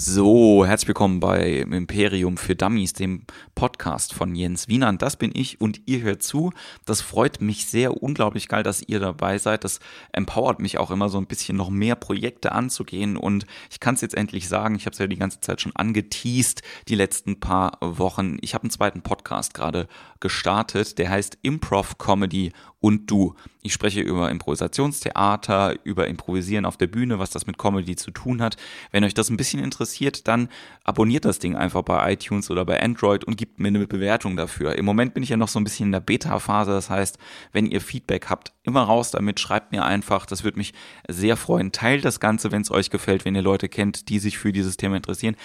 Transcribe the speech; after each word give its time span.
So, 0.00 0.64
herzlich 0.64 0.86
willkommen 0.86 1.18
bei 1.18 1.54
Imperium 1.54 2.36
für 2.36 2.54
Dummies, 2.54 2.92
dem 2.92 3.24
Podcast 3.58 4.14
von 4.14 4.36
Jens 4.36 4.68
Wienand. 4.68 5.02
Das 5.02 5.16
bin 5.16 5.32
ich 5.34 5.60
und 5.60 5.80
ihr 5.86 6.02
hört 6.02 6.22
zu. 6.22 6.52
Das 6.86 7.00
freut 7.00 7.40
mich 7.40 7.66
sehr 7.66 8.00
unglaublich 8.00 8.46
geil, 8.46 8.62
dass 8.62 8.82
ihr 8.82 9.00
dabei 9.00 9.38
seid. 9.38 9.64
Das 9.64 9.80
empowert 10.12 10.60
mich 10.60 10.78
auch 10.78 10.92
immer 10.92 11.08
so 11.08 11.18
ein 11.18 11.26
bisschen 11.26 11.56
noch 11.56 11.68
mehr 11.68 11.96
Projekte 11.96 12.52
anzugehen 12.52 13.16
und 13.16 13.46
ich 13.68 13.80
kann 13.80 13.96
es 13.96 14.00
jetzt 14.00 14.14
endlich 14.14 14.48
sagen, 14.48 14.76
ich 14.76 14.86
habe 14.86 14.92
es 14.92 15.00
ja 15.00 15.08
die 15.08 15.18
ganze 15.18 15.40
Zeit 15.40 15.60
schon 15.60 15.74
angeteased, 15.74 16.62
die 16.86 16.94
letzten 16.94 17.40
paar 17.40 17.78
Wochen. 17.80 18.36
Ich 18.42 18.54
habe 18.54 18.62
einen 18.62 18.70
zweiten 18.70 19.02
Podcast 19.02 19.54
gerade 19.54 19.88
gestartet, 20.20 20.96
der 20.98 21.10
heißt 21.10 21.38
Improv 21.42 21.98
Comedy 21.98 22.52
und 22.80 23.10
du. 23.10 23.34
Ich 23.62 23.72
spreche 23.72 24.00
über 24.00 24.30
Improvisationstheater, 24.30 25.74
über 25.84 26.06
Improvisieren 26.06 26.64
auf 26.64 26.76
der 26.76 26.86
Bühne, 26.86 27.18
was 27.18 27.30
das 27.30 27.46
mit 27.46 27.58
Comedy 27.58 27.96
zu 27.96 28.12
tun 28.12 28.40
hat. 28.40 28.56
Wenn 28.92 29.04
euch 29.04 29.14
das 29.14 29.30
ein 29.30 29.36
bisschen 29.36 29.62
interessiert, 29.62 30.28
dann 30.28 30.48
abonniert 30.84 31.24
das 31.24 31.40
Ding 31.40 31.56
einfach 31.56 31.82
bei 31.82 32.12
iTunes 32.12 32.50
oder 32.50 32.64
bei 32.64 32.80
Android 32.80 33.24
und 33.24 33.36
gibt 33.36 33.47
mir 33.56 33.68
eine 33.68 33.86
Bewertung 33.86 34.36
dafür. 34.36 34.76
Im 34.76 34.84
Moment 34.84 35.14
bin 35.14 35.22
ich 35.22 35.28
ja 35.28 35.36
noch 35.36 35.48
so 35.48 35.58
ein 35.58 35.64
bisschen 35.64 35.86
in 35.86 35.92
der 35.92 36.00
Beta-Phase, 36.00 36.70
das 36.70 36.90
heißt, 36.90 37.18
wenn 37.52 37.66
ihr 37.66 37.80
Feedback 37.80 38.26
habt, 38.28 38.52
immer 38.62 38.82
raus 38.82 39.10
damit, 39.10 39.40
schreibt 39.40 39.72
mir 39.72 39.84
einfach, 39.84 40.26
das 40.26 40.44
würde 40.44 40.58
mich 40.58 40.74
sehr 41.08 41.36
freuen. 41.36 41.72
Teilt 41.72 42.04
das 42.04 42.20
Ganze, 42.20 42.52
wenn 42.52 42.62
es 42.62 42.70
euch 42.70 42.90
gefällt, 42.90 43.24
wenn 43.24 43.34
ihr 43.34 43.42
Leute 43.42 43.68
kennt, 43.68 44.08
die 44.08 44.18
sich 44.18 44.38
für 44.38 44.52
dieses 44.52 44.76
Thema 44.76 44.96
interessieren. 44.96 45.36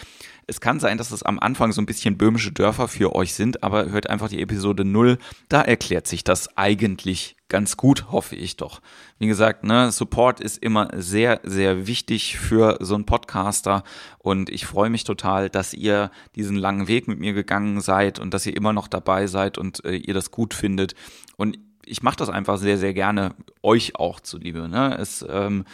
Es 0.45 0.59
kann 0.59 0.80
sein, 0.80 0.97
dass 0.97 1.11
es 1.11 1.23
am 1.23 1.39
Anfang 1.39 1.71
so 1.71 1.81
ein 1.81 1.85
bisschen 1.85 2.17
böhmische 2.17 2.52
Dörfer 2.52 2.88
für 2.88 3.16
euch 3.16 3.34
sind, 3.34 3.63
aber 3.63 3.89
hört 3.89 4.09
einfach 4.09 4.27
die 4.27 4.41
Episode 4.41 4.83
0. 4.83 5.17
Da 5.47 5.61
erklärt 5.61 6.08
sich 6.08 6.23
das 6.23 6.58
eigentlich 6.58 7.38
ganz 7.53 7.77
gut, 7.77 8.12
hoffe 8.12 8.35
ich 8.35 8.57
doch. 8.57 8.81
Wie 9.20 9.27
gesagt, 9.27 9.63
ne, 9.63 9.91
Support 9.91 10.39
ist 10.39 10.57
immer 10.57 10.89
sehr, 10.95 11.39
sehr 11.44 11.85
wichtig 11.85 12.39
für 12.39 12.80
so 12.80 12.95
einen 12.95 13.05
Podcaster 13.05 13.84
und 14.17 14.50
ich 14.50 14.66
freue 14.66 14.89
mich 14.89 15.03
total, 15.03 15.52
dass 15.52 15.75
ihr 15.75 16.09
diesen 16.36 16.55
langen 16.55 16.88
Weg 16.88 17.08
mit 17.08 17.19
mir 17.19 17.33
gegangen 17.33 17.80
seid 17.80 18.17
und 18.17 18.33
dass 18.33 18.47
ihr 18.47 18.58
immer 18.58 18.73
noch 18.73 18.88
dabei 18.88 19.27
seid 19.27 19.59
und 19.59 19.86
äh, 19.86 19.94
ihr 19.95 20.16
das 20.16 20.31
gut 20.31 20.55
findet. 20.55 20.95
Und 21.38 21.59
ich 21.86 22.02
mache 22.02 22.16
das 22.16 22.30
einfach 22.30 22.58
sehr, 22.58 22.80
sehr 22.80 22.95
gerne, 22.95 23.36
euch 23.61 23.97
auch 23.97 24.20
zuliebe. 24.20 24.67
Ne? 24.67 24.97
Es, 24.97 25.23
ähm, 25.30 25.66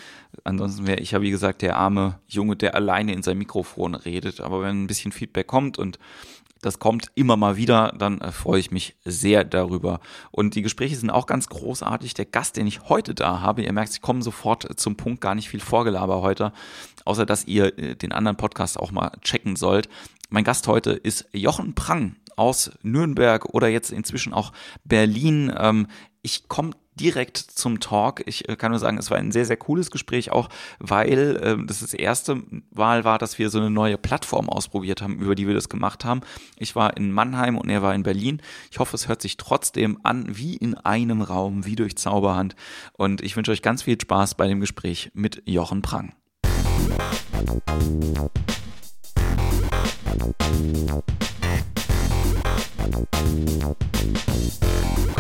ansonsten 0.44 0.86
wäre 0.86 1.00
ich 1.00 1.12
ja, 1.12 1.22
wie 1.22 1.32
gesagt, 1.32 1.62
der 1.62 1.78
arme 1.78 2.20
Junge, 2.28 2.58
der 2.58 2.76
alleine 2.76 3.14
in 3.14 3.24
sein 3.24 3.38
Mikrofon 3.38 3.96
redet. 3.96 4.42
Aber 4.42 4.62
wenn 4.64 4.84
ein 4.84 4.88
bisschen 4.88 5.14
Feedback 5.14 5.48
kommt 5.48 5.78
und 5.78 5.98
das 6.62 6.80
kommt 6.80 7.12
immer 7.16 7.38
mal 7.38 7.56
wieder, 7.58 7.94
dann 7.98 8.20
äh, 8.22 8.32
freue 8.32 8.60
ich 8.60 8.72
mich 8.72 8.96
sehr 9.06 9.44
darüber. 9.44 10.00
Und 10.32 10.56
die 10.56 10.62
Gespräche 10.62 10.96
sind 10.96 11.10
auch 11.10 11.26
ganz 11.26 11.48
großartig. 11.50 12.14
Der 12.14 12.26
Gast, 12.26 12.58
den 12.58 12.68
ich 12.68 12.90
heute 12.90 13.16
da 13.16 13.42
habe, 13.42 13.64
ihr 13.64 13.74
merkt, 13.74 13.94
ich 13.94 14.02
komme 14.02 14.22
sofort 14.22 14.80
zum 14.80 14.96
Punkt, 14.96 15.22
gar 15.22 15.36
nicht 15.36 15.50
viel 15.50 15.60
Vorgelaber 15.60 16.22
heute, 16.22 16.52
außer 17.06 17.26
dass 17.26 17.46
ihr 17.46 17.78
äh, 17.78 17.96
den 17.96 18.12
anderen 18.12 18.38
Podcast 18.38 18.80
auch 18.80 18.92
mal 18.92 19.12
checken 19.22 19.56
sollt. 19.56 19.90
Mein 20.30 20.44
Gast 20.44 20.68
heute 20.68 20.92
ist 20.92 21.28
Jochen 21.34 21.74
Prang 21.76 22.16
aus 22.36 22.72
Nürnberg 22.84 23.46
oder 23.46 23.68
jetzt 23.68 23.92
inzwischen 23.92 24.34
auch 24.34 24.54
Berlin. 24.84 25.54
Ähm, 25.58 25.88
ich 26.22 26.48
komme 26.48 26.72
direkt 27.00 27.38
zum 27.38 27.80
Talk. 27.80 28.24
Ich 28.26 28.50
äh, 28.50 28.56
kann 28.56 28.72
nur 28.72 28.80
sagen, 28.80 28.98
es 28.98 29.10
war 29.10 29.18
ein 29.18 29.32
sehr, 29.32 29.46
sehr 29.46 29.58
cooles 29.58 29.92
Gespräch, 29.92 30.32
auch 30.32 30.50
weil 30.80 31.38
äh, 31.38 31.58
das 31.66 31.80
das 31.80 31.94
erste 31.94 32.44
Mal 32.72 33.04
war, 33.04 33.18
dass 33.18 33.40
wir 33.40 33.50
so 33.50 33.60
eine 33.60 33.70
neue 33.70 33.98
Plattform 33.98 34.50
ausprobiert 34.50 35.02
haben, 35.02 35.20
über 35.20 35.36
die 35.36 35.48
wir 35.48 35.54
das 35.54 35.70
gemacht 35.70 36.06
haben. 36.06 36.22
Ich 36.58 36.76
war 36.76 36.98
in 36.98 37.12
Mannheim 37.12 37.58
und 37.58 37.70
er 37.70 37.82
war 37.82 37.96
in 37.96 38.04
Berlin. 38.04 38.42
Ich 38.72 38.80
hoffe, 38.80 38.96
es 38.96 39.08
hört 39.08 39.22
sich 39.22 39.38
trotzdem 39.38 40.00
an 40.04 40.26
wie 40.38 40.56
in 40.56 40.76
einem 40.76 41.22
Raum, 41.22 41.66
wie 41.66 41.76
durch 41.76 41.98
Zauberhand. 41.98 42.56
Und 42.94 43.22
ich 43.22 43.36
wünsche 43.36 43.52
euch 43.52 43.62
ganz 43.62 43.84
viel 43.84 44.00
Spaß 44.00 44.36
bei 44.36 44.48
dem 44.48 44.60
Gespräch 44.60 45.12
mit 45.14 45.42
Jochen 45.46 45.82
Prang. 45.82 46.14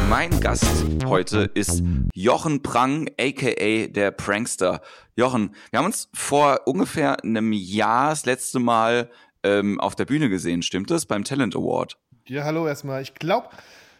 Mein 0.09 0.39
Gast 0.39 0.85
heute 1.05 1.51
ist 1.53 1.83
Jochen 2.13 2.63
Prang, 2.63 3.09
aka 3.19 3.87
der 3.87 4.11
Prankster. 4.11 4.81
Jochen, 5.15 5.55
wir 5.69 5.79
haben 5.79 5.85
uns 5.85 6.09
vor 6.13 6.61
ungefähr 6.65 7.23
einem 7.23 7.53
Jahr 7.53 8.09
das 8.09 8.25
letzte 8.25 8.59
Mal 8.59 9.09
ähm, 9.43 9.79
auf 9.79 9.95
der 9.95 10.05
Bühne 10.05 10.29
gesehen, 10.29 10.63
stimmt 10.63 10.89
das? 10.89 11.05
Beim 11.05 11.23
Talent 11.23 11.55
Award. 11.55 11.97
Ja, 12.27 12.43
hallo 12.43 12.67
erstmal. 12.67 13.01
Ich 13.01 13.13
glaube, 13.13 13.49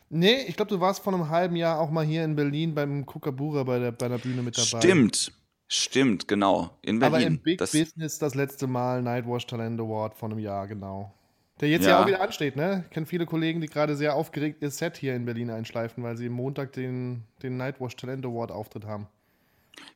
nee, 0.10 0.44
ich 0.48 0.56
glaube, 0.56 0.70
du 0.70 0.80
warst 0.80 1.04
vor 1.04 1.14
einem 1.14 1.30
halben 1.30 1.56
Jahr 1.56 1.80
auch 1.80 1.92
mal 1.92 2.06
hier 2.06 2.24
in 2.24 2.36
Berlin 2.36 2.74
beim 2.74 3.06
Kukabura 3.06 3.64
bei 3.64 3.80
der, 3.80 3.92
bei 3.92 4.08
der 4.08 4.18
Bühne 4.18 4.42
mit 4.42 4.58
dabei. 4.58 4.82
Stimmt. 4.82 5.32
Stimmt, 5.72 6.28
genau. 6.28 6.72
In 6.82 6.98
Berlin. 6.98 7.16
Aber 7.16 7.24
im 7.26 7.40
Big 7.40 7.60
das 7.60 7.72
Business 7.72 8.18
das 8.18 8.34
letzte 8.34 8.66
Mal 8.66 9.04
Nightwash 9.04 9.46
Talent 9.46 9.80
Award 9.80 10.16
vor 10.16 10.30
einem 10.30 10.40
Jahr, 10.40 10.68
genau. 10.68 11.14
Der 11.62 11.70
jetzt 11.70 11.84
ja. 11.84 11.92
ja, 11.92 12.04
auch 12.04 12.08
wieder 12.08 12.22
ansteht, 12.22 12.56
ne? 12.56 12.84
Ich 12.86 12.92
kenne 12.92 13.06
viele 13.06 13.26
Kollegen, 13.26 13.60
die 13.60 13.68
gerade 13.68 13.96
sehr 13.96 14.16
aufgeregt 14.16 14.62
ihr 14.62 14.72
Set 14.72 14.98
hier 14.98 15.16
in 15.16 15.26
Berlin 15.26 15.50
einschleifen, 15.50 16.04
weil 16.04 16.16
sie 16.16 16.30
Montag 16.30 16.72
den, 16.74 17.24
den 17.44 17.58
Nightwash 17.58 17.96
Talent 17.96 18.26
Award 18.26 18.52
Auftritt 18.52 18.86
haben. 18.86 19.08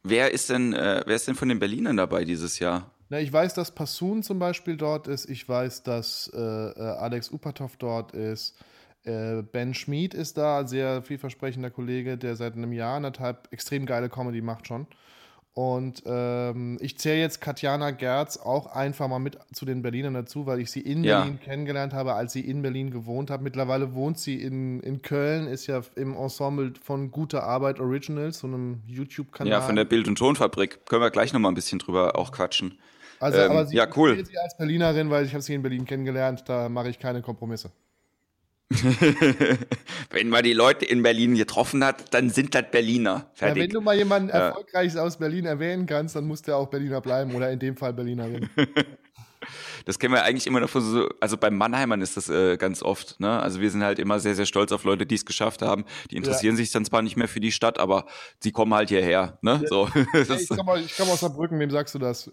Wer 0.04 0.32
ist 0.32 0.50
denn, 0.50 0.74
äh, 0.74 1.04
wer 1.06 1.16
ist 1.16 1.28
denn 1.28 1.36
von 1.36 1.50
den 1.50 1.60
Berlinern 1.60 1.98
dabei 1.98 2.26
dieses 2.26 2.60
Jahr? 2.60 2.92
Na, 3.10 3.20
ich 3.20 3.32
weiß, 3.32 3.54
dass 3.54 3.72
Passun 3.72 4.24
zum 4.24 4.40
Beispiel 4.40 4.76
dort 4.76 5.08
ist. 5.08 5.30
Ich 5.30 5.48
weiß, 5.48 5.84
dass 5.84 6.32
äh, 6.34 6.40
äh 6.40 6.82
Alex 6.82 7.30
Upatov 7.30 7.78
dort 7.78 8.14
ist. 8.14 8.56
Äh, 9.04 9.44
ben 9.44 9.74
Schmid 9.74 10.14
ist 10.14 10.38
da, 10.38 10.66
sehr 10.66 11.02
vielversprechender 11.02 11.70
Kollege, 11.70 12.18
der 12.18 12.36
seit 12.36 12.56
einem 12.56 12.72
Jahr, 12.72 12.96
anderthalb 12.96 13.48
extrem 13.52 13.86
geile 13.86 14.10
Comedy 14.10 14.42
macht 14.42 14.68
schon. 14.68 14.88
Und 15.56 16.02
ähm, 16.08 16.80
ich 16.82 16.98
zähle 16.98 17.20
jetzt 17.20 17.40
Katjana 17.40 17.92
Gerz 17.92 18.38
auch 18.38 18.66
einfach 18.66 19.08
mal 19.08 19.20
mit 19.20 19.38
zu 19.54 19.66
den 19.66 19.84
Berlinern 19.84 20.16
dazu, 20.16 20.48
weil 20.48 20.60
ich 20.60 20.72
sie 20.72 20.80
in 20.80 21.04
ja. 21.04 21.20
Berlin 21.20 21.40
kennengelernt 21.40 21.94
habe, 21.94 22.16
als 22.16 22.34
sie 22.34 22.42
in 22.42 22.64
Berlin 22.64 22.90
gewohnt 22.90 23.30
hat. 23.30 23.44
Mittlerweile 23.44 23.94
wohnt 23.94 24.18
sie 24.18 24.42
in, 24.42 24.80
in 24.80 25.04
Köln, 25.04 25.46
ist 25.46 25.68
ja 25.68 25.82
im 25.96 26.16
Ensemble 26.16 26.74
von 26.82 27.12
Gute 27.12 27.44
Arbeit 27.44 27.80
Originals, 27.80 28.40
so 28.40 28.48
einem 28.48 28.82
YouTube-Kanal. 28.88 29.52
Ja, 29.52 29.62
von 29.62 29.76
der 29.76 29.86
Bild- 29.86 30.08
und 30.08 30.18
Tonfabrik. 30.18 30.88
Können 30.88 31.04
wir 31.04 31.12
gleich 31.12 31.34
nochmal 31.34 31.52
ein 31.52 31.56
bisschen 31.56 31.78
drüber 31.78 32.18
auch 32.18 32.32
quatschen. 32.32 32.80
Also, 33.20 33.38
ähm, 33.38 33.52
aber 33.52 33.66
sie, 33.68 33.76
ja, 33.76 33.88
cool. 33.96 34.26
sie 34.26 34.38
als 34.40 34.58
Berlinerin, 34.58 35.12
weil 35.12 35.24
ich 35.24 35.34
habe 35.34 35.44
sie 35.44 35.54
in 35.54 35.62
Berlin 35.62 35.86
kennengelernt, 35.86 36.46
da 36.48 36.68
mache 36.68 36.90
ich 36.90 36.98
keine 36.98 37.22
Kompromisse. 37.22 37.72
wenn 40.10 40.30
man 40.30 40.44
die 40.44 40.54
Leute 40.54 40.86
in 40.86 41.04
Berlin 41.04 41.36
getroffen 41.36 41.84
hat, 41.84 42.14
dann 42.14 42.30
sind 42.30 42.56
das 42.56 42.66
Berliner. 42.72 43.28
Fertig. 43.34 43.58
Ja, 43.58 43.64
wenn 43.64 43.70
du 43.70 43.82
mal 43.82 43.96
jemanden 43.96 44.30
ja. 44.30 44.48
Erfolgreiches 44.48 44.98
aus 44.98 45.18
Berlin 45.18 45.46
erwähnen 45.46 45.86
kannst, 45.86 46.16
dann 46.16 46.26
muss 46.26 46.42
der 46.42 46.58
auch 46.58 46.68
Berliner 46.68 47.02
bleiben 47.02 47.34
oder 47.36 47.52
in 47.52 47.60
dem 47.60 47.78
Fall 47.78 47.94
Berlinerin. 47.94 48.50
Das 49.86 50.00
kennen 50.00 50.14
wir 50.14 50.24
eigentlich 50.24 50.48
immer 50.48 50.60
davon 50.60 50.82
so, 50.82 51.10
also 51.20 51.38
beim 51.38 51.58
Mannheimern 51.58 52.02
ist 52.02 52.18
das 52.18 52.30
äh, 52.30 52.58
ganz 52.58 52.84
oft, 52.84 53.20
ne? 53.20 53.42
Also 53.42 53.60
wir 53.60 53.70
sind 53.70 53.84
halt 53.84 54.00
immer 54.00 54.20
sehr, 54.20 54.36
sehr 54.36 54.46
stolz 54.46 54.72
auf 54.72 54.84
Leute, 54.84 55.06
die 55.06 55.16
es 55.16 55.26
geschafft 55.26 55.62
haben. 55.62 55.86
Die 56.12 56.16
interessieren 56.16 56.56
ja. 56.56 56.58
sich 56.58 56.72
dann 56.72 56.86
zwar 56.86 57.02
nicht 57.02 57.18
mehr 57.18 57.28
für 57.28 57.40
die 57.40 57.52
Stadt, 57.52 57.80
aber 57.80 58.06
sie 58.40 58.52
kommen 58.52 58.74
halt 58.74 58.90
hierher, 58.90 59.38
ne? 59.42 59.60
Ja. 59.62 59.68
So. 59.68 59.90
Ja, 60.14 60.36
ich, 60.36 60.48
komme 60.50 60.84
komm 60.98 61.10
aus 61.10 61.20
Saarbrücken, 61.20 61.60
wem 61.60 61.70
sagst 61.70 61.96
du 61.96 62.00
das? 62.00 62.32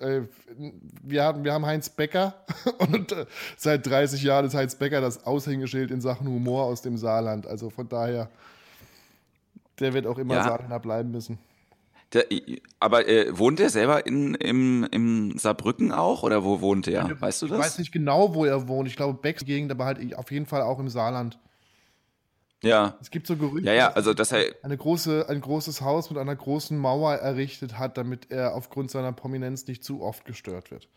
Wir 1.02 1.24
haben, 1.24 1.44
wir 1.44 1.52
haben 1.52 1.66
Heinz 1.66 1.88
Becker 1.88 2.34
und 2.78 3.12
äh, 3.12 3.26
seit 3.56 3.86
30 3.86 4.22
Jahren 4.22 4.46
ist 4.46 4.54
Heinz 4.54 4.74
Becker 4.74 5.00
das 5.00 5.24
Aushängeschild 5.24 5.90
in 5.90 6.00
Sachen 6.00 6.28
Humor 6.28 6.64
aus 6.64 6.82
dem 6.82 6.96
Saarland. 6.96 7.46
Also 7.46 7.70
von 7.70 7.88
daher, 7.88 8.30
der 9.78 9.94
wird 9.94 10.06
auch 10.06 10.18
immer 10.18 10.34
ja. 10.34 10.44
Saarländer 10.44 10.78
bleiben 10.78 11.10
müssen. 11.10 11.38
Der, 12.12 12.24
aber 12.80 13.06
äh, 13.06 13.38
wohnt 13.38 13.60
er 13.60 13.70
selber 13.70 14.04
in, 14.04 14.34
im, 14.34 14.84
im 14.90 15.38
Saarbrücken 15.38 15.92
auch 15.92 16.24
oder 16.24 16.44
wo 16.44 16.60
wohnt 16.60 16.88
er? 16.88 17.08
Weißt 17.20 17.42
du 17.42 17.46
das? 17.46 17.58
Ich 17.58 17.64
weiß 17.64 17.78
nicht 17.78 17.92
genau, 17.92 18.34
wo 18.34 18.44
er 18.44 18.66
wohnt. 18.66 18.88
Ich 18.88 18.96
glaube, 18.96 19.18
Becks 19.20 19.44
Gegend, 19.44 19.70
aber 19.70 19.84
halt 19.84 20.16
auf 20.16 20.32
jeden 20.32 20.46
Fall 20.46 20.62
auch 20.62 20.80
im 20.80 20.88
Saarland. 20.88 21.38
Ja. 22.62 22.96
Es 23.00 23.10
gibt 23.10 23.26
so 23.26 23.36
Gerüchte, 23.36 23.66
ja, 23.66 23.74
ja, 23.74 23.92
also 23.92 24.12
dass 24.12 24.32
er 24.32 24.44
eine 24.62 24.76
große, 24.76 25.26
ein 25.28 25.40
großes 25.40 25.80
Haus 25.80 26.10
mit 26.10 26.18
einer 26.18 26.36
großen 26.36 26.76
Mauer 26.76 27.14
errichtet 27.14 27.78
hat, 27.78 27.96
damit 27.96 28.30
er 28.30 28.54
aufgrund 28.54 28.90
seiner 28.90 29.12
Prominenz 29.12 29.66
nicht 29.66 29.82
zu 29.82 30.02
oft 30.02 30.24
gestört 30.24 30.70
wird. 30.70 30.88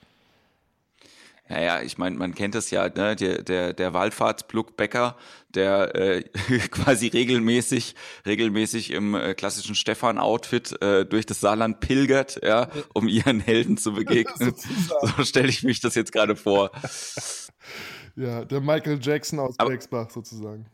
Naja, 1.50 1.81
ich 1.81 1.98
meine, 1.98 2.16
man 2.16 2.34
kennt 2.34 2.56
es 2.56 2.72
ja, 2.72 2.88
ne? 2.88 3.16
der, 3.18 3.44
der, 3.44 3.74
der 3.74 3.94
Wallfahrtsbluck 3.94 4.78
Becker, 4.78 5.18
der 5.54 5.94
äh, 5.94 6.24
quasi 6.72 7.07
regelmäßig, 7.07 7.95
regelmäßig 8.25 8.92
im 8.92 9.13
äh, 9.13 9.34
klassischen 9.34 9.75
Stefan-Outfit 9.75 10.81
äh, 10.81 11.06
durch 11.06 11.25
das 11.25 11.42
Saarland 11.42 11.81
pilgert, 11.81 12.40
ja, 12.44 12.69
um 12.94 13.10
ihren 13.10 13.42
Helden 13.42 13.78
zu 13.78 13.94
begegnen. 13.94 14.54
so 15.18 15.24
stelle 15.24 15.50
ich 15.50 15.63
mich 15.63 15.81
das 15.81 15.95
jetzt 15.95 16.13
gerade 16.13 16.38
vor. 16.38 16.72
Ja, 18.16 18.46
der 18.46 18.62
Michael 18.62 19.00
Jackson 19.01 19.39
aus 19.39 19.56
Aber, 19.57 19.78
sozusagen. 20.10 20.68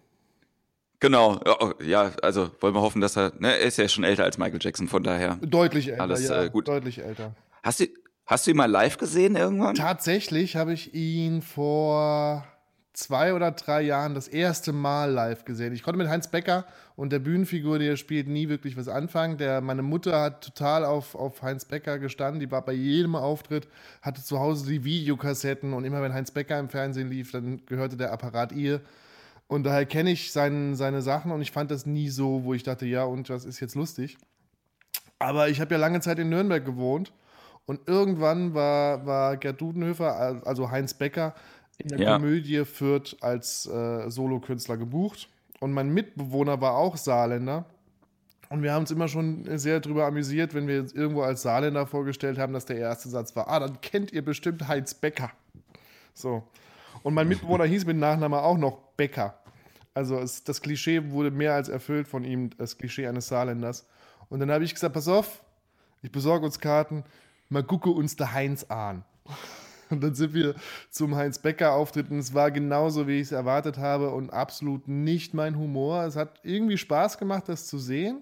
Genau, 0.99 1.39
ja, 1.81 2.11
also 2.21 2.51
wollen 2.59 2.75
wir 2.75 2.81
hoffen, 2.81 2.99
dass 2.99 3.15
er, 3.15 3.31
ne, 3.39 3.57
er 3.57 3.61
ist 3.61 3.77
ja 3.77 3.87
schon 3.87 4.03
älter 4.03 4.25
als 4.25 4.37
Michael 4.37 4.59
Jackson, 4.61 4.89
von 4.89 5.01
daher. 5.01 5.39
Deutlich 5.41 5.87
älter, 5.87 6.01
alles, 6.03 6.27
ja, 6.27 6.43
äh, 6.43 6.49
gut. 6.49 6.67
deutlich 6.67 6.99
älter. 6.99 7.33
Hast 7.63 7.79
du, 7.79 7.87
Hast 8.29 8.45
du 8.45 8.51
ihn 8.51 8.57
mal 8.57 8.69
live 8.69 8.99
gesehen 8.99 9.35
irgendwann? 9.35 9.73
Tatsächlich 9.73 10.55
habe 10.55 10.71
ich 10.71 10.93
ihn 10.93 11.41
vor 11.41 12.45
zwei 12.93 13.33
oder 13.33 13.49
drei 13.49 13.81
Jahren 13.81 14.13
das 14.13 14.27
erste 14.27 14.71
Mal 14.71 15.09
live 15.09 15.45
gesehen. 15.45 15.73
Ich 15.73 15.81
konnte 15.81 15.97
mit 15.97 16.09
Heinz 16.09 16.27
Becker 16.27 16.65
und 16.95 17.11
der 17.11 17.17
Bühnenfigur, 17.17 17.79
die 17.79 17.87
er 17.87 17.97
spielt, 17.97 18.27
nie 18.27 18.47
wirklich 18.47 18.77
was 18.77 18.87
anfangen. 18.87 19.39
Der, 19.39 19.61
meine 19.61 19.81
Mutter 19.81 20.21
hat 20.21 20.43
total 20.43 20.85
auf, 20.85 21.15
auf 21.15 21.41
Heinz 21.41 21.65
Becker 21.65 21.97
gestanden. 21.97 22.39
Die 22.39 22.51
war 22.51 22.63
bei 22.63 22.73
jedem 22.73 23.15
Auftritt, 23.15 23.67
hatte 24.03 24.23
zu 24.23 24.39
Hause 24.39 24.67
die 24.67 24.83
Videokassetten 24.83 25.73
und 25.73 25.83
immer 25.83 26.03
wenn 26.03 26.13
Heinz 26.13 26.29
Becker 26.29 26.59
im 26.59 26.69
Fernsehen 26.69 27.09
lief, 27.09 27.31
dann 27.31 27.65
gehörte 27.65 27.97
der 27.97 28.13
Apparat 28.13 28.51
ihr. 28.51 28.79
Und 29.47 29.63
daher 29.63 29.87
kenne 29.87 30.11
ich 30.11 30.31
sein, 30.31 30.75
seine 30.75 31.01
Sachen 31.01 31.31
und 31.31 31.41
ich 31.41 31.51
fand 31.51 31.71
das 31.71 31.87
nie 31.87 32.09
so, 32.09 32.43
wo 32.43 32.53
ich 32.53 32.61
dachte, 32.61 32.85
ja, 32.85 33.05
und 33.05 33.27
was 33.31 33.43
ist 33.43 33.59
jetzt 33.59 33.73
lustig? 33.73 34.19
Aber 35.17 35.49
ich 35.49 35.59
habe 35.59 35.73
ja 35.73 35.79
lange 35.79 35.99
Zeit 35.99 36.19
in 36.19 36.29
Nürnberg 36.29 36.63
gewohnt 36.63 37.11
und 37.69 37.87
irgendwann 37.87 38.55
war, 38.55 39.05
war 39.05 39.37
Gerd 39.37 39.61
Dudenhöfer, 39.61 40.41
also 40.43 40.71
Heinz 40.71 40.95
Becker, 40.95 41.35
in 41.77 41.89
der 41.89 41.99
ja. 41.99 42.13
Komödie 42.15 42.65
Fürth 42.65 43.15
als 43.21 43.67
äh, 43.67 44.09
Solokünstler 44.09 44.75
gebucht. 44.75 45.29
Und 45.59 45.73
mein 45.73 45.93
Mitbewohner 45.93 46.59
war 46.61 46.73
auch 46.73 46.97
Saarländer. 46.97 47.65
Und 48.49 48.63
wir 48.63 48.73
haben 48.73 48.81
uns 48.81 48.89
immer 48.89 49.07
schon 49.07 49.45
sehr 49.59 49.79
darüber 49.81 50.07
amüsiert, 50.07 50.55
wenn 50.55 50.67
wir 50.67 50.79
uns 50.79 50.93
irgendwo 50.93 51.21
als 51.21 51.43
Saarländer 51.43 51.85
vorgestellt 51.85 52.39
haben, 52.39 52.53
dass 52.53 52.65
der 52.65 52.77
erste 52.77 53.07
Satz 53.07 53.35
war: 53.35 53.47
Ah, 53.47 53.59
dann 53.59 53.79
kennt 53.81 54.11
ihr 54.13 54.25
bestimmt 54.25 54.67
Heinz 54.67 54.95
Becker. 54.95 55.29
So. 56.15 56.41
Und 57.03 57.13
mein 57.13 57.27
Mitbewohner 57.27 57.65
hieß 57.65 57.85
mit 57.85 57.97
Nachname 57.97 58.41
auch 58.41 58.57
noch 58.57 58.79
Becker. 58.97 59.37
Also 59.93 60.17
es, 60.17 60.43
das 60.43 60.63
Klischee 60.63 61.11
wurde 61.11 61.29
mehr 61.29 61.53
als 61.53 61.69
erfüllt 61.69 62.07
von 62.07 62.23
ihm, 62.23 62.49
das 62.57 62.79
Klischee 62.79 63.05
eines 63.05 63.27
Saarländers. 63.27 63.87
Und 64.27 64.39
dann 64.39 64.49
habe 64.49 64.63
ich 64.63 64.73
gesagt: 64.73 64.95
Pass 64.95 65.07
auf, 65.07 65.43
ich 66.01 66.11
besorge 66.11 66.47
uns 66.47 66.59
Karten, 66.59 67.03
mal 67.49 67.63
gucke 67.63 67.89
uns 67.89 68.15
der 68.15 68.33
Heinz 68.33 68.63
an. 68.65 69.03
Und 69.89 70.01
dann 70.03 70.13
sind 70.13 70.33
wir 70.35 70.53
zum 70.91 71.15
Heinz 71.15 71.39
Becker 71.39 71.73
Auftritt 71.73 72.11
und 72.11 72.19
es 72.19 72.33
war 72.35 72.51
genauso, 72.51 73.07
wie 73.07 73.15
ich 73.15 73.23
es 73.23 73.31
erwartet 73.31 73.79
habe 73.79 74.11
und 74.11 74.31
absolut 74.31 74.87
nicht 74.87 75.33
mein 75.33 75.57
Humor. 75.57 76.03
Es 76.03 76.15
hat 76.15 76.39
irgendwie 76.43 76.77
Spaß 76.77 77.17
gemacht, 77.17 77.45
das 77.47 77.65
zu 77.65 77.79
sehen, 77.79 78.21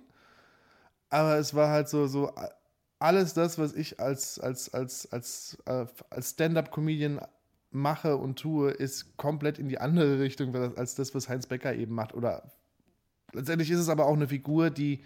aber 1.10 1.38
es 1.38 1.54
war 1.54 1.70
halt 1.70 1.90
so, 1.90 2.08
so 2.08 2.32
alles 3.00 3.34
das, 3.34 3.60
was 3.60 3.74
ich 3.74 4.00
als, 4.00 4.40
als, 4.40 4.74
als, 4.74 5.12
als, 5.12 5.58
äh, 5.66 5.86
als 6.10 6.32
Stand-up-Comedian 6.32 7.20
mache 7.72 8.16
und 8.16 8.40
tue, 8.40 8.72
ist 8.72 9.18
komplett 9.18 9.60
in 9.60 9.68
die 9.68 9.80
andere 9.80 10.20
Richtung 10.20 10.56
als 10.56 10.96
das, 10.96 11.14
was 11.14 11.30
Heinz 11.30 11.48
Becker 11.48 11.76
eben 11.76 11.94
macht. 11.94 12.14
Oder 12.14 12.44
letztendlich 13.34 13.70
ist 13.72 13.80
es 13.80 13.90
aber 13.90 14.06
auch 14.06 14.16
eine 14.16 14.30
Figur, 14.30 14.70
die 14.70 15.04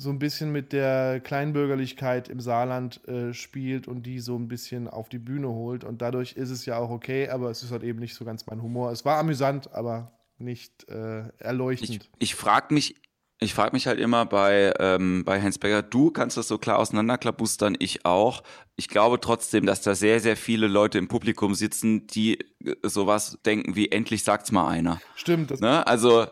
so 0.00 0.08
ein 0.08 0.18
bisschen 0.18 0.50
mit 0.50 0.72
der 0.72 1.20
Kleinbürgerlichkeit 1.20 2.30
im 2.30 2.40
Saarland 2.40 3.06
äh, 3.06 3.34
spielt 3.34 3.86
und 3.86 4.04
die 4.04 4.18
so 4.18 4.34
ein 4.34 4.48
bisschen 4.48 4.88
auf 4.88 5.10
die 5.10 5.18
Bühne 5.18 5.48
holt. 5.48 5.84
Und 5.84 6.00
dadurch 6.00 6.32
ist 6.32 6.48
es 6.48 6.64
ja 6.64 6.78
auch 6.78 6.88
okay, 6.88 7.28
aber 7.28 7.50
es 7.50 7.62
ist 7.62 7.70
halt 7.70 7.82
eben 7.82 7.98
nicht 7.98 8.14
so 8.14 8.24
ganz 8.24 8.46
mein 8.46 8.62
Humor. 8.62 8.92
Es 8.92 9.04
war 9.04 9.18
amüsant, 9.18 9.74
aber 9.74 10.18
nicht 10.38 10.88
äh, 10.88 11.28
erleuchtend. 11.36 12.08
Ich, 12.18 12.30
ich 12.30 12.34
frage 12.34 12.72
mich, 12.72 12.96
ich 13.40 13.52
frage 13.52 13.74
mich 13.74 13.86
halt 13.86 14.00
immer 14.00 14.24
bei, 14.24 14.72
ähm, 14.78 15.22
bei 15.26 15.42
Heinz 15.42 15.58
Becker, 15.58 15.82
du 15.82 16.10
kannst 16.10 16.38
das 16.38 16.48
so 16.48 16.56
klar 16.56 16.78
auseinanderklabustern, 16.78 17.76
ich 17.78 18.06
auch. 18.06 18.42
Ich 18.76 18.88
glaube 18.88 19.20
trotzdem, 19.20 19.66
dass 19.66 19.82
da 19.82 19.94
sehr, 19.94 20.20
sehr 20.20 20.38
viele 20.38 20.66
Leute 20.66 20.96
im 20.96 21.08
Publikum 21.08 21.54
sitzen, 21.54 22.06
die 22.06 22.38
äh, 22.64 22.74
sowas 22.84 23.38
denken 23.44 23.76
wie, 23.76 23.92
endlich 23.92 24.24
sagt's 24.24 24.50
mal 24.50 24.66
einer. 24.66 24.98
Stimmt. 25.14 25.50
Das 25.50 25.60
ne? 25.60 25.86
Also 25.86 26.26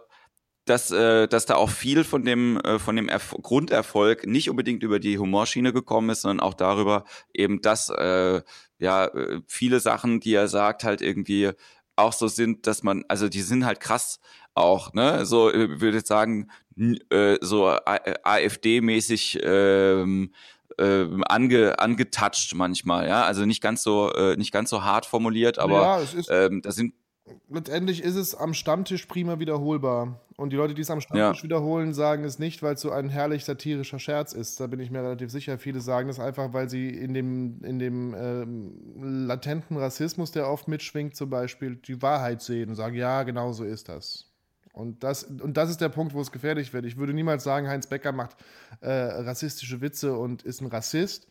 dass, 0.68 0.90
äh, 0.90 1.28
dass 1.28 1.46
da 1.46 1.54
auch 1.56 1.70
viel 1.70 2.04
von 2.04 2.24
dem, 2.24 2.58
äh, 2.60 2.78
von 2.78 2.96
dem 2.96 3.08
Erf 3.08 3.34
Grunderfolg 3.42 4.26
nicht 4.26 4.50
unbedingt 4.50 4.82
über 4.82 4.98
die 4.98 5.18
Humorschiene 5.18 5.72
gekommen 5.72 6.10
ist, 6.10 6.22
sondern 6.22 6.40
auch 6.40 6.54
darüber 6.54 7.04
eben, 7.32 7.62
dass 7.62 7.88
äh, 7.90 8.42
ja 8.78 9.06
äh, 9.06 9.40
viele 9.46 9.80
Sachen, 9.80 10.20
die 10.20 10.34
er 10.34 10.48
sagt, 10.48 10.84
halt 10.84 11.00
irgendwie 11.00 11.50
auch 11.96 12.12
so 12.12 12.28
sind, 12.28 12.66
dass 12.66 12.82
man, 12.82 13.04
also 13.08 13.28
die 13.28 13.42
sind 13.42 13.64
halt 13.64 13.80
krass 13.80 14.20
auch, 14.54 14.92
ne? 14.92 15.24
So, 15.26 15.50
ich 15.50 15.56
äh, 15.56 15.80
würde 15.80 15.98
jetzt 15.98 16.08
sagen, 16.08 16.50
äh, 17.10 17.36
so 17.40 17.66
AfD-mäßig 17.68 19.40
ähm, 19.42 20.32
äh, 20.78 21.06
ange, 21.26 21.78
angetatscht 21.78 22.54
manchmal, 22.54 23.08
ja. 23.08 23.24
Also 23.24 23.46
nicht 23.46 23.62
ganz 23.62 23.82
so, 23.82 24.12
äh, 24.12 24.36
nicht 24.36 24.52
ganz 24.52 24.70
so 24.70 24.84
hart 24.84 25.06
formuliert, 25.06 25.58
aber 25.58 26.04
ja, 26.28 26.46
ähm, 26.46 26.62
da 26.62 26.72
sind 26.72 26.94
letztendlich 27.48 28.02
ist 28.02 28.16
es 28.16 28.34
am 28.34 28.54
Stammtisch 28.54 29.06
prima 29.06 29.38
wiederholbar. 29.38 30.20
Und 30.36 30.52
die 30.52 30.56
Leute, 30.56 30.74
die 30.74 30.82
es 30.82 30.90
am 30.90 31.00
Stammtisch 31.00 31.40
ja. 31.40 31.44
wiederholen, 31.44 31.92
sagen 31.92 32.24
es 32.24 32.38
nicht, 32.38 32.62
weil 32.62 32.74
es 32.74 32.80
so 32.80 32.90
ein 32.90 33.08
herrlich 33.08 33.44
satirischer 33.44 33.98
Scherz 33.98 34.32
ist. 34.32 34.60
Da 34.60 34.66
bin 34.66 34.80
ich 34.80 34.90
mir 34.90 35.02
relativ 35.02 35.30
sicher. 35.30 35.58
Viele 35.58 35.80
sagen 35.80 36.08
es 36.08 36.20
einfach, 36.20 36.52
weil 36.52 36.68
sie 36.68 36.88
in 36.88 37.14
dem, 37.14 37.62
in 37.64 37.78
dem 37.78 38.14
ähm, 38.16 39.26
latenten 39.26 39.76
Rassismus, 39.76 40.30
der 40.30 40.48
oft 40.48 40.68
mitschwingt, 40.68 41.16
zum 41.16 41.30
Beispiel, 41.30 41.76
die 41.76 42.00
Wahrheit 42.02 42.42
sehen 42.42 42.70
und 42.70 42.76
sagen, 42.76 42.94
ja, 42.94 43.22
genau 43.24 43.52
so 43.52 43.64
ist 43.64 43.88
das. 43.88 44.26
Und 44.72 45.02
das, 45.02 45.24
und 45.24 45.56
das 45.56 45.70
ist 45.70 45.80
der 45.80 45.88
Punkt, 45.88 46.14
wo 46.14 46.20
es 46.20 46.30
gefährlich 46.30 46.72
wird. 46.72 46.84
Ich 46.84 46.96
würde 46.96 47.12
niemals 47.12 47.42
sagen, 47.42 47.66
Heinz 47.66 47.88
Becker 47.88 48.12
macht 48.12 48.36
äh, 48.80 48.90
rassistische 48.90 49.80
Witze 49.80 50.16
und 50.16 50.42
ist 50.42 50.60
ein 50.60 50.68
Rassist, 50.68 51.26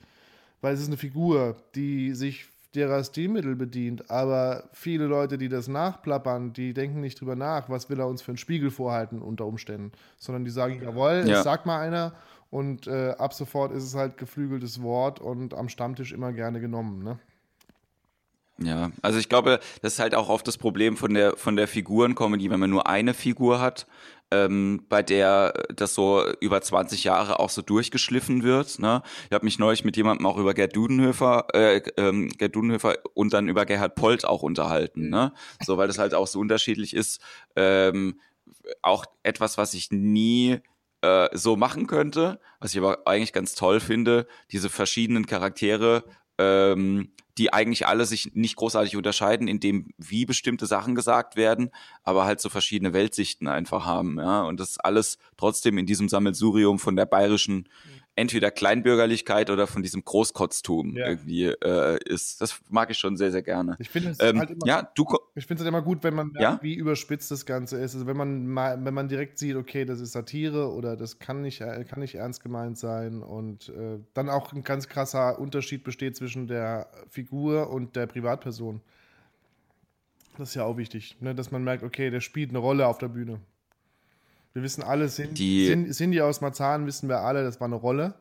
weil 0.59 0.73
es 0.73 0.81
ist 0.81 0.87
eine 0.87 0.97
Figur, 0.97 1.55
die 1.73 2.13
sich 2.13 2.47
derer 2.77 3.03
Stilmittel 3.03 3.55
bedient. 3.55 4.09
Aber 4.09 4.69
viele 4.71 5.05
Leute, 5.05 5.37
die 5.37 5.49
das 5.49 5.67
nachplappern, 5.67 6.53
die 6.53 6.73
denken 6.73 7.01
nicht 7.01 7.19
drüber 7.19 7.35
nach, 7.35 7.69
was 7.69 7.89
will 7.89 7.99
er 7.99 8.07
uns 8.07 8.21
für 8.21 8.31
einen 8.31 8.37
Spiegel 8.37 8.71
vorhalten 8.71 9.21
unter 9.21 9.45
Umständen, 9.45 9.91
sondern 10.17 10.45
die 10.45 10.51
sagen, 10.51 10.81
jawohl, 10.81 11.23
ja. 11.27 11.43
sagt 11.43 11.65
mal 11.65 11.79
einer 11.79 12.13
und 12.49 12.87
äh, 12.87 13.15
ab 13.17 13.33
sofort 13.33 13.71
ist 13.73 13.83
es 13.83 13.95
halt 13.95 14.17
geflügeltes 14.17 14.81
Wort 14.81 15.19
und 15.19 15.53
am 15.53 15.67
Stammtisch 15.67 16.13
immer 16.13 16.31
gerne 16.31 16.59
genommen. 16.59 17.03
Ne? 17.03 17.19
Ja, 18.59 18.91
also 19.01 19.19
ich 19.19 19.29
glaube, 19.29 19.59
das 19.81 19.93
ist 19.93 19.99
halt 19.99 20.15
auch 20.15 20.29
oft 20.29 20.47
das 20.47 20.57
Problem 20.57 20.97
von 20.97 21.13
der 21.13 21.37
von 21.37 21.55
der 21.55 21.67
Figurencomedy, 21.67 22.49
wenn 22.49 22.59
man 22.59 22.69
nur 22.69 22.87
eine 22.87 23.13
Figur 23.13 23.59
hat, 23.59 23.85
ähm, 24.31 24.85
bei 24.89 25.03
der 25.03 25.53
das 25.75 25.93
so 25.93 26.23
über 26.39 26.61
20 26.61 27.03
Jahre 27.03 27.39
auch 27.39 27.49
so 27.49 27.61
durchgeschliffen 27.61 28.43
wird. 28.43 28.79
Ne? 28.79 29.01
Ich 29.29 29.33
habe 29.33 29.45
mich 29.45 29.59
neulich 29.59 29.85
mit 29.85 29.95
jemandem 29.95 30.25
auch 30.25 30.37
über 30.37 30.53
Gerd 30.53 30.75
Dudenhöfer, 30.75 31.47
äh, 31.53 31.81
ähm, 31.97 32.29
Gerd 32.29 32.55
Dudenhöfer 32.55 32.95
und 33.13 33.33
dann 33.33 33.47
über 33.47 33.65
Gerhard 33.65 33.95
Polt 33.95 34.25
auch 34.25 34.43
unterhalten. 34.43 35.09
Ne? 35.09 35.33
So, 35.63 35.77
weil 35.77 35.87
das 35.87 35.99
halt 35.99 36.13
auch 36.13 36.27
so 36.27 36.39
unterschiedlich 36.39 36.93
ist. 36.93 37.21
Ähm, 37.55 38.19
auch 38.81 39.05
etwas, 39.23 39.57
was 39.57 39.73
ich 39.73 39.91
nie 39.91 40.59
äh, 41.01 41.29
so 41.33 41.55
machen 41.55 41.87
könnte, 41.87 42.39
was 42.59 42.71
ich 42.71 42.79
aber 42.79 43.07
eigentlich 43.07 43.33
ganz 43.33 43.55
toll 43.55 43.79
finde, 43.79 44.27
diese 44.51 44.69
verschiedenen 44.69 45.25
Charaktere 45.25 46.03
ähm, 46.37 47.11
die 47.37 47.53
eigentlich 47.53 47.85
alle 47.85 48.05
sich 48.05 48.31
nicht 48.33 48.55
großartig 48.55 48.95
unterscheiden, 48.95 49.47
in 49.47 49.59
dem 49.59 49.89
wie 49.97 50.25
bestimmte 50.25 50.65
Sachen 50.65 50.95
gesagt 50.95 51.35
werden, 51.35 51.69
aber 52.03 52.25
halt 52.25 52.41
so 52.41 52.49
verschiedene 52.49 52.93
Weltsichten 52.93 53.47
einfach 53.47 53.85
haben, 53.85 54.17
ja, 54.19 54.41
und 54.41 54.59
das 54.59 54.79
alles 54.79 55.17
trotzdem 55.37 55.77
in 55.77 55.85
diesem 55.85 56.09
Sammelsurium 56.09 56.79
von 56.79 56.95
der 56.95 57.05
bayerischen 57.05 57.55
mhm 57.57 57.96
entweder 58.17 58.49
Kleinbürgerlichkeit 58.49 59.49
oder 59.49 59.67
von 59.67 59.83
diesem 59.83 60.03
Großkotztum 60.03 60.97
ja. 60.97 61.07
irgendwie 61.07 61.45
äh, 61.45 61.99
ist. 62.03 62.41
Das 62.41 62.59
mag 62.69 62.89
ich 62.89 62.97
schon 62.97 63.15
sehr, 63.15 63.31
sehr 63.31 63.43
gerne. 63.43 63.75
Ich 63.79 63.89
finde 63.89 64.09
es 64.09 64.19
ähm, 64.19 64.39
halt 64.39 64.49
immer, 64.49 64.65
ja, 64.65 64.91
du, 64.95 65.05
ich 65.35 65.45
finde 65.45 65.61
es 65.61 65.65
halt 65.65 65.69
immer 65.69 65.83
gut, 65.83 66.03
wenn 66.03 66.15
man 66.15 66.31
merkt, 66.31 66.41
ja? 66.41 66.59
wie 66.63 66.73
überspitzt 66.73 67.29
das 67.29 67.45
Ganze 67.45 67.77
ist. 67.77 67.93
Also 67.93 68.07
wenn 68.07 68.17
man 68.17 68.47
mal, 68.47 68.83
wenn 68.83 68.93
man 68.93 69.07
direkt 69.07 69.37
sieht, 69.37 69.55
okay, 69.55 69.85
das 69.85 69.99
ist 69.99 70.13
Satire 70.13 70.73
oder 70.73 70.97
das 70.97 71.19
kann 71.19 71.41
nicht, 71.41 71.61
äh, 71.61 71.85
kann 71.85 71.99
nicht 71.99 72.15
ernst 72.15 72.41
gemeint 72.41 72.79
sein 72.79 73.21
und 73.21 73.69
äh, 73.69 73.99
dann 74.15 74.29
auch 74.29 74.51
ein 74.51 74.63
ganz 74.63 74.89
krasser 74.89 75.39
Unterschied 75.39 75.83
besteht 75.83 76.15
zwischen 76.15 76.47
der 76.47 76.89
Figur 77.09 77.69
und 77.69 77.95
der 77.95 78.07
Privatperson. 78.07 78.81
Das 80.39 80.49
ist 80.49 80.55
ja 80.55 80.63
auch 80.63 80.77
wichtig, 80.77 81.17
ne? 81.19 81.35
dass 81.35 81.51
man 81.51 81.63
merkt, 81.63 81.83
okay, 81.83 82.09
der 82.09 82.21
spielt 82.21 82.49
eine 82.49 82.59
Rolle 82.59 82.87
auf 82.87 82.97
der 82.97 83.09
Bühne. 83.09 83.39
Wir 84.57 84.63
wissen 84.63 84.81
alle, 84.81 85.07
sind 85.07 85.37
die, 85.37 85.87
Cindy 85.91 86.19
aus 86.19 86.41
Marzahn 86.41 86.87
wissen 86.87 87.07
wir 87.09 87.19
alle, 87.19 87.43
das 87.43 87.59
war 87.59 87.65
eine 87.67 87.75
Rolle. 87.75 88.15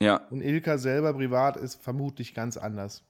Ja. 0.00 0.22
Und 0.30 0.40
Ilka 0.40 0.78
selber 0.78 1.12
privat 1.12 1.58
ist 1.58 1.74
vermutlich 1.74 2.32
ganz 2.32 2.56
anders. 2.56 3.02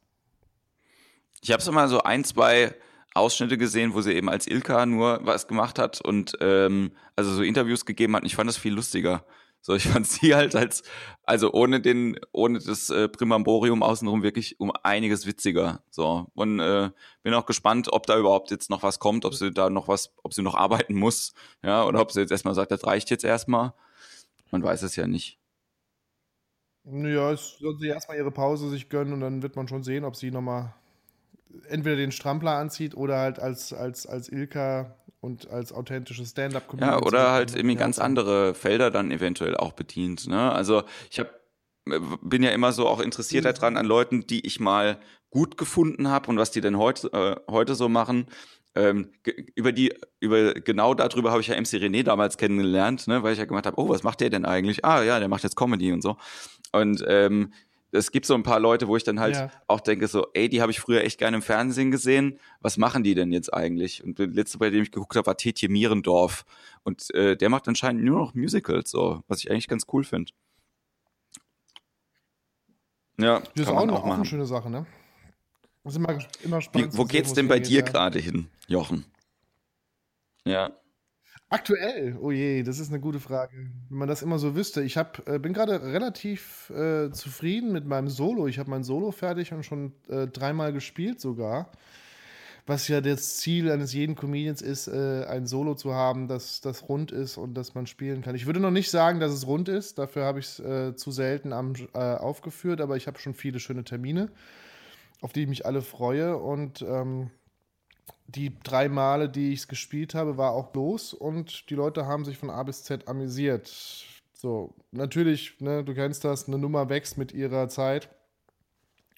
Ich 1.41 1.53
habe 1.53 1.63
so 1.63 1.71
mal 1.71 1.87
so 1.87 2.03
ein, 2.03 2.25
zwei 2.25 2.75
Ausschnitte 3.15 3.57
gesehen, 3.57 3.95
wo 3.95 4.01
sie 4.01 4.13
eben 4.13 4.29
als 4.29 4.49
Ilka 4.49 4.87
nur 4.87 5.21
was 5.23 5.47
gemacht 5.47 5.79
hat 5.79 6.01
und 6.01 6.37
ähm, 6.41 6.91
also 7.15 7.33
so 7.33 7.45
Interviews 7.45 7.87
gegeben 7.87 8.17
hat. 8.17 8.23
Und 8.23 8.27
ich 8.27 8.35
fand 8.35 8.49
das 8.49 8.57
viel 8.57 8.75
lustiger. 8.75 9.25
So, 9.63 9.75
ich 9.75 9.85
fand 9.89 10.07
sie 10.07 10.35
halt 10.35 10.55
als, 10.55 10.83
also 11.25 11.53
ohne 11.53 11.81
den, 11.81 12.19
ohne 12.33 12.59
das 12.59 12.91
äh, 12.91 13.09
Primamborium 13.09 13.83
außenrum 13.83 14.23
wirklich 14.23 14.59
um 14.61 14.73
einiges 14.83 15.27
witziger. 15.27 15.83
So. 15.91 16.27
Und 16.35 16.61
äh, 16.61 16.91
bin 17.23 17.35
auch 17.35 17.47
gespannt, 17.47 17.93
ob 17.93 18.07
da 18.07 18.19
überhaupt 18.19 18.51
jetzt 18.51 18.71
noch 18.71 18.83
was 18.83 18.99
kommt, 18.99 19.25
ob 19.25 19.35
sie 19.35 19.51
da 19.51 19.71
noch 19.71 19.89
was, 19.89 20.13
ob 20.23 20.35
sie 20.35 20.43
noch 20.43 20.55
arbeiten 20.55 20.95
muss, 20.95 21.35
ja, 21.63 21.85
oder 21.85 22.01
ob 22.01 22.13
sie 22.13 22.21
jetzt 22.21 22.33
erstmal 22.33 22.55
sagt, 22.55 22.71
das 22.71 22.87
reicht 22.87 23.11
jetzt 23.11 23.25
erstmal. 23.25 23.75
Man 24.51 24.63
weiß 24.63 24.83
es 24.83 24.97
ja 24.97 25.07
nicht. 25.07 25.39
Ja, 26.85 27.31
es 27.31 27.59
soll 27.59 27.79
sie 27.79 27.89
erstmal 27.89 28.17
ihre 28.17 28.31
Pause 28.31 28.71
sich 28.71 28.89
gönnen 28.89 29.13
und 29.13 29.21
dann 29.21 29.43
wird 29.43 29.55
man 29.55 29.69
schon 29.69 29.85
sehen, 29.85 30.05
ob 30.05 30.17
sie 30.17 30.31
nochmal 30.31 30.75
entweder 31.69 31.97
den 31.97 32.13
Strampler 32.13 32.57
anzieht 32.57 32.97
oder 32.97 33.19
halt 33.19 33.39
als, 33.39 33.73
als, 33.73 34.07
als 34.07 34.31
Ilka 34.31 34.97
und 35.21 35.51
als 35.51 35.73
authentisches 35.73 36.31
Stand-up-Comedian. 36.31 37.01
Ja, 37.01 37.03
oder 37.07 37.31
halt 37.31 37.55
irgendwie 37.55 37.77
ganz 37.77 37.99
andere 37.99 38.55
Felder 38.55 38.91
dann 38.91 39.11
eventuell 39.11 39.57
auch 39.57 39.73
bedient. 39.73 40.27
Ne? 40.27 40.51
Also 40.53 40.83
ich 41.11 41.19
habe 41.19 41.31
bin 42.23 42.43
ja 42.43 42.51
immer 42.51 42.73
so 42.73 42.87
auch 42.87 43.01
interessiert 43.01 43.45
mhm. 43.45 43.49
daran 43.49 43.77
an 43.77 43.87
Leuten, 43.87 44.27
die 44.27 44.47
ich 44.47 44.61
mal 44.61 44.99
gut 45.31 45.57
gefunden 45.57 46.09
habe 46.09 46.29
und 46.29 46.39
was 46.39 46.51
die 46.51 46.61
denn 46.61 46.79
heute, 46.79 47.13
äh, 47.13 47.51
heute 47.51 47.75
so 47.75 47.89
machen. 47.89 48.27
ähm, 48.77 49.11
über 49.57 49.73
die, 49.73 49.93
über 50.21 50.55
genau 50.55 50.95
darüber 50.95 51.33
habe 51.33 51.41
ich 51.41 51.49
ja 51.49 51.57
MC 51.57 51.75
René 51.75 52.05
damals 52.05 52.37
kennengelernt, 52.37 53.09
ne, 53.09 53.23
weil 53.23 53.33
ich 53.33 53.39
ja 53.39 53.45
gemacht 53.45 53.67
habe, 53.67 53.81
oh, 53.81 53.89
was 53.89 54.05
macht 54.05 54.21
der 54.21 54.31
denn 54.31 54.45
eigentlich? 54.45 54.85
Ah 54.85 55.03
ja, 55.03 55.19
der 55.19 55.29
macht 55.29 55.43
jetzt 55.43 55.57
Comedy 55.57 55.93
und 55.93 56.03
so. 56.03 56.17
Und 56.73 57.05
ähm, 57.09 57.53
es 57.93 58.11
gibt 58.11 58.27
so 58.27 58.35
ein 58.35 58.43
paar 58.43 58.61
Leute, 58.61 58.89
wo 58.89 58.97
ich 58.97 59.05
dann 59.05 59.21
halt 59.21 59.37
ja. 59.37 59.51
auch 59.67 59.81
denke, 59.81 60.07
so, 60.07 60.27
ey, 60.35 60.49
die 60.49 60.63
habe 60.63 60.71
ich 60.71 60.81
früher 60.81 61.03
echt 61.03 61.19
gerne 61.19 61.39
im 61.39 61.43
Fernsehen 61.43 61.91
gesehen. 61.91 62.39
Was 62.61 62.77
machen 62.77 63.03
die 63.03 63.15
denn 63.15 63.33
jetzt 63.33 63.53
eigentlich? 63.53 64.05
Und 64.05 64.19
der 64.19 64.29
letzte, 64.29 64.59
bei 64.59 64.71
dem 64.71 64.83
ich 64.83 64.93
geguckt 64.93 65.17
habe, 65.17 65.27
war 65.27 65.37
Tetje 65.37 65.69
Mierendorf. 65.69 66.45
Und 66.85 67.13
äh, 67.15 67.37
der 67.37 67.49
macht 67.49 67.67
anscheinend 67.69 68.05
nur 68.05 68.19
noch 68.19 68.35
Musicals, 68.35 68.91
so, 68.91 69.23
was 69.27 69.41
ich 69.41 69.51
eigentlich 69.51 69.69
ganz 69.69 69.87
cool 69.93 70.05
finde. 70.05 70.33
Ja, 73.19 73.41
das 73.41 73.51
ist 73.67 73.69
auch, 73.69 73.77
auch, 73.77 74.05
auch 74.05 74.15
eine 74.15 74.25
schöne 74.25 74.47
Sache, 74.47 74.71
ne? 74.71 74.87
Das 75.85 75.95
ist 75.95 75.97
immer, 75.97 76.19
immer 76.43 76.61
spannend. 76.61 76.93
Wie, 76.93 76.99
wo 76.99 77.05
geht's 77.05 77.33
denn 77.33 77.49
bei 77.49 77.59
dir 77.59 77.83
gerade 77.83 78.19
hin, 78.19 78.49
Jochen? 78.67 79.05
Ja. 80.45 80.71
Aktuell, 81.53 82.17
oh 82.21 82.31
je, 82.31 82.63
das 82.63 82.79
ist 82.79 82.91
eine 82.91 83.01
gute 83.01 83.19
Frage. 83.19 83.53
Wenn 83.89 83.99
man 83.99 84.07
das 84.07 84.23
immer 84.23 84.39
so 84.39 84.55
wüsste. 84.55 84.83
Ich 84.83 84.97
hab, 84.97 85.29
äh, 85.29 85.41
bin 85.41 85.53
gerade 85.53 85.83
relativ 85.83 86.71
äh, 86.71 87.11
zufrieden 87.11 87.73
mit 87.73 87.85
meinem 87.87 88.09
Solo. 88.09 88.47
Ich 88.47 88.61
habe 88.61 88.71
mein 88.71 88.85
Solo 88.85 89.11
fertig 89.11 89.53
und 89.53 89.65
schon 89.65 89.93
äh, 90.09 90.29
dreimal 90.29 90.73
gespielt 90.73 91.21
sogar. 91.21 91.73
Was 92.67 92.87
ja 92.87 93.01
das 93.01 93.39
Ziel 93.39 93.69
eines 93.69 93.93
jeden 93.93 94.15
Comedians 94.15 94.63
ist, 94.63 94.87
äh, 94.87 95.25
ein 95.29 95.49
Solo 95.49 95.75
zu 95.75 95.93
haben, 95.93 96.29
das, 96.29 96.61
das 96.61 96.89
rund 96.89 97.11
ist 97.11 97.37
und 97.37 97.55
das 97.55 97.75
man 97.75 97.89
spielen 97.89 98.23
kann. 98.23 98.37
Ich 98.37 98.47
würde 98.47 98.61
noch 98.61 98.71
nicht 98.71 98.93
sagen, 98.93 99.19
dass 99.19 99.33
es 99.33 99.45
rund 99.45 99.69
ist. 99.69 99.99
Dafür 99.99 100.25
habe 100.25 100.39
ich 100.39 100.47
es 100.47 100.61
äh, 100.61 100.95
zu 100.95 101.11
selten 101.11 101.53
am, 101.53 101.73
äh, 101.95 101.99
aufgeführt, 101.99 102.81
aber 102.81 102.97
ich 102.97 103.09
habe 103.09 103.19
schon 103.19 103.35
viele 103.35 103.59
schöne 103.59 103.83
Termine, 103.83 104.31
auf 105.21 105.33
die 105.33 105.43
ich 105.43 105.49
mich 105.49 105.67
alle 105.67 105.83
freue. 105.83 106.37
Und 106.37 106.83
ähm, 106.83 107.31
die 108.35 108.59
drei 108.63 108.89
Male, 108.89 109.29
die 109.29 109.53
ich 109.53 109.61
es 109.61 109.69
gespielt 109.69 110.15
habe, 110.15 110.37
war 110.37 110.53
auch 110.53 110.75
los 110.75 111.15
und 111.15 111.69
die 111.71 111.75
Leute 111.75 112.07
haben 112.07 112.25
sich 112.25 112.39
von 112.39 112.51
A 112.51 112.63
bis 112.63 112.85
Z 112.85 113.09
amüsiert. 113.09 113.69
So, 114.33 114.75
natürlich, 114.91 115.61
ne, 115.61 115.85
du 115.85 115.95
kennst 115.95 116.25
das, 116.25 116.47
eine 116.47 116.59
Nummer 116.59 116.89
wächst 116.89 117.19
mit 117.19 117.33
ihrer 117.33 117.69
Zeit. 117.69 118.09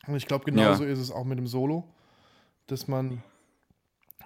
Und 0.07 0.17
ich 0.17 0.27
glaube, 0.27 0.45
genauso 0.45 0.85
ja. 0.85 0.91
ist 0.91 0.99
es 0.99 1.11
auch 1.11 1.25
mit 1.25 1.39
dem 1.39 1.47
Solo, 1.47 1.85
dass 2.67 2.89
man 2.89 3.23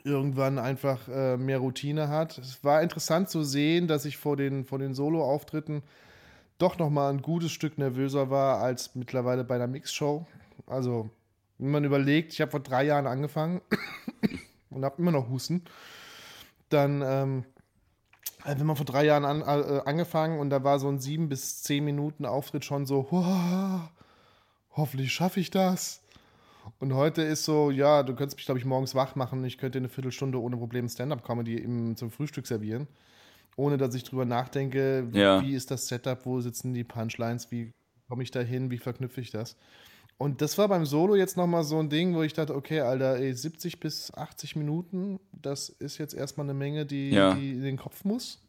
irgendwann 0.04 0.58
einfach 0.58 1.08
äh, 1.08 1.36
mehr 1.36 1.58
Routine 1.58 2.08
hat. 2.08 2.38
Es 2.38 2.62
war 2.64 2.80
interessant 2.80 3.28
zu 3.28 3.42
sehen, 3.42 3.88
dass 3.88 4.04
ich 4.04 4.16
vor 4.16 4.36
den, 4.36 4.64
vor 4.64 4.78
den 4.78 4.94
Solo-Auftritten 4.94 5.82
doch 6.58 6.78
noch 6.78 6.88
mal 6.88 7.10
ein 7.10 7.20
gutes 7.20 7.52
Stück 7.52 7.76
nervöser 7.76 8.30
war 8.30 8.60
als 8.60 8.94
mittlerweile 8.94 9.44
bei 9.44 9.56
einer 9.56 9.66
Mixshow. 9.66 10.26
Also, 10.66 11.10
wenn 11.58 11.72
man 11.72 11.84
überlegt, 11.84 12.32
ich 12.32 12.40
habe 12.40 12.52
vor 12.52 12.60
drei 12.60 12.84
Jahren 12.84 13.06
angefangen 13.06 13.60
und 14.70 14.84
habe 14.84 15.00
immer 15.00 15.12
noch 15.12 15.28
Husten, 15.28 15.62
dann, 16.68 17.02
ähm, 17.02 17.44
äh, 18.44 18.58
wenn 18.58 18.66
man 18.66 18.76
vor 18.76 18.86
drei 18.86 19.04
Jahren 19.04 19.24
an, 19.24 19.42
äh, 19.42 19.82
angefangen 19.84 20.38
und 20.38 20.50
da 20.50 20.64
war 20.64 20.78
so 20.78 20.88
ein 20.88 20.98
sieben 20.98 21.28
bis 21.28 21.62
zehn 21.62 21.84
Minuten 21.84 22.26
Auftritt 22.26 22.64
schon 22.64 22.86
so, 22.86 23.10
hoffentlich 24.70 25.12
schaffe 25.12 25.40
ich 25.40 25.50
das. 25.50 26.02
Und 26.78 26.94
heute 26.94 27.22
ist 27.22 27.44
so, 27.44 27.70
ja, 27.70 28.02
du 28.02 28.14
könntest 28.14 28.36
mich, 28.36 28.46
glaube 28.46 28.58
ich, 28.58 28.64
morgens 28.64 28.94
wach 28.94 29.14
machen. 29.14 29.44
Ich 29.44 29.56
könnte 29.58 29.78
eine 29.78 29.88
Viertelstunde 29.88 30.40
ohne 30.40 30.56
Probleme 30.56 30.88
Stand-Up-Comedy 30.88 31.94
zum 31.94 32.10
Frühstück 32.10 32.46
servieren. 32.46 32.88
Ohne 33.56 33.78
dass 33.78 33.94
ich 33.94 34.04
drüber 34.04 34.24
nachdenke, 34.24 35.08
ja. 35.12 35.40
wie 35.40 35.54
ist 35.54 35.70
das 35.70 35.88
Setup, 35.88 36.26
wo 36.26 36.40
sitzen 36.40 36.74
die 36.74 36.84
Punchlines, 36.84 37.50
wie 37.50 37.72
komme 38.08 38.22
ich 38.22 38.30
da 38.30 38.40
hin, 38.40 38.70
wie 38.70 38.78
verknüpfe 38.78 39.20
ich 39.20 39.30
das. 39.30 39.56
Und 40.18 40.40
das 40.40 40.56
war 40.56 40.68
beim 40.68 40.86
Solo 40.86 41.14
jetzt 41.14 41.36
nochmal 41.36 41.64
so 41.64 41.78
ein 41.78 41.90
Ding, 41.90 42.14
wo 42.14 42.22
ich 42.22 42.32
dachte, 42.32 42.54
okay, 42.54 42.80
Alter, 42.80 43.16
ey, 43.16 43.34
70 43.34 43.80
bis 43.80 44.12
80 44.14 44.56
Minuten, 44.56 45.20
das 45.32 45.68
ist 45.68 45.98
jetzt 45.98 46.14
erstmal 46.14 46.46
eine 46.46 46.54
Menge, 46.54 46.86
die, 46.86 47.10
ja. 47.10 47.34
die 47.34 47.52
in 47.52 47.62
den 47.62 47.76
Kopf 47.76 48.04
muss, 48.04 48.42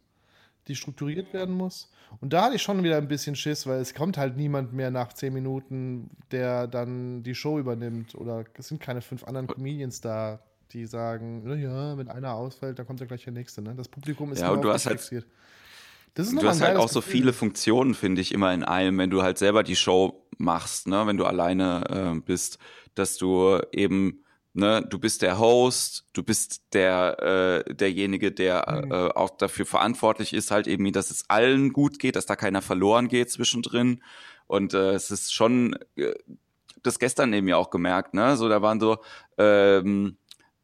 die 0.67 0.75
strukturiert 0.75 1.33
werden 1.33 1.55
muss. 1.55 1.91
Und 2.21 2.31
da 2.31 2.45
hatte 2.45 2.55
ich 2.55 2.61
schon 2.61 2.83
wieder 2.83 2.97
ein 2.97 3.09
bisschen 3.09 3.35
Schiss, 3.35 3.67
weil 3.67 3.81
es 3.81 3.93
kommt 3.93 4.17
halt 4.17 4.37
niemand 4.37 4.71
mehr 4.71 4.91
nach 4.91 5.11
10 5.11 5.33
Minuten, 5.33 6.09
der 6.31 6.67
dann 6.67 7.21
die 7.23 7.35
Show 7.35 7.59
übernimmt. 7.59 8.15
Oder 8.15 8.45
es 8.57 8.69
sind 8.69 8.81
keine 8.81 9.01
fünf 9.01 9.25
anderen 9.25 9.47
Comedians 9.47 9.99
da, 9.99 10.39
die 10.71 10.85
sagen, 10.85 11.43
naja, 11.43 11.97
wenn 11.97 12.07
einer 12.07 12.33
ausfällt, 12.33 12.79
dann 12.79 12.87
kommt 12.87 13.01
ja 13.01 13.05
gleich 13.05 13.25
der 13.25 13.33
nächste. 13.33 13.61
Ne? 13.61 13.75
Das 13.75 13.89
Publikum 13.89 14.31
ist 14.31 14.39
ja, 14.39 14.51
und 14.51 14.61
du 14.61 14.71
hast 14.71 14.85
halt 14.85 15.01
fixiert. 15.01 15.25
Das 16.13 16.27
ist 16.27 16.41
du 16.41 16.47
hast 16.47 16.61
halt 16.61 16.77
auch 16.77 16.89
so 16.89 17.01
viele 17.01 17.31
Funktionen, 17.31 17.93
finde 17.93 18.21
ich, 18.21 18.33
immer 18.33 18.51
in 18.53 18.63
einem, 18.63 18.97
wenn 18.97 19.11
du 19.11 19.21
halt 19.21 19.37
selber 19.37 19.61
die 19.61 19.75
Show 19.75 20.26
machst, 20.37 20.87
ne, 20.87 21.05
wenn 21.07 21.17
du 21.17 21.25
alleine 21.25 22.15
äh, 22.15 22.19
bist, 22.19 22.59
dass 22.95 23.17
du 23.17 23.59
eben, 23.71 24.23
ne, 24.53 24.85
du 24.87 24.99
bist 24.99 25.21
der 25.21 25.39
Host, 25.39 26.07
du 26.13 26.23
bist 26.23 26.73
der 26.73 27.63
äh, 27.67 27.73
derjenige, 27.73 28.31
der 28.31 28.83
mhm. 28.85 28.91
äh, 28.91 29.09
auch 29.09 29.31
dafür 29.31 29.65
verantwortlich 29.65 30.33
ist, 30.33 30.51
halt 30.51 30.67
eben, 30.67 30.91
dass 30.91 31.11
es 31.11 31.29
allen 31.29 31.73
gut 31.73 31.99
geht, 31.99 32.15
dass 32.15 32.25
da 32.25 32.35
keiner 32.35 32.61
verloren 32.61 33.07
geht 33.07 33.31
zwischendrin. 33.31 34.03
Und 34.47 34.73
äh, 34.73 34.91
es 34.93 35.11
ist 35.11 35.33
schon 35.33 35.77
äh, 35.95 36.13
das 36.83 36.99
gestern 36.99 37.33
eben 37.33 37.47
ja 37.47 37.57
auch 37.57 37.69
gemerkt, 37.69 38.13
ne? 38.13 38.37
So, 38.37 38.47
da 38.49 38.61
waren 38.61 38.79
so 38.79 38.97
ähm, 39.37 40.17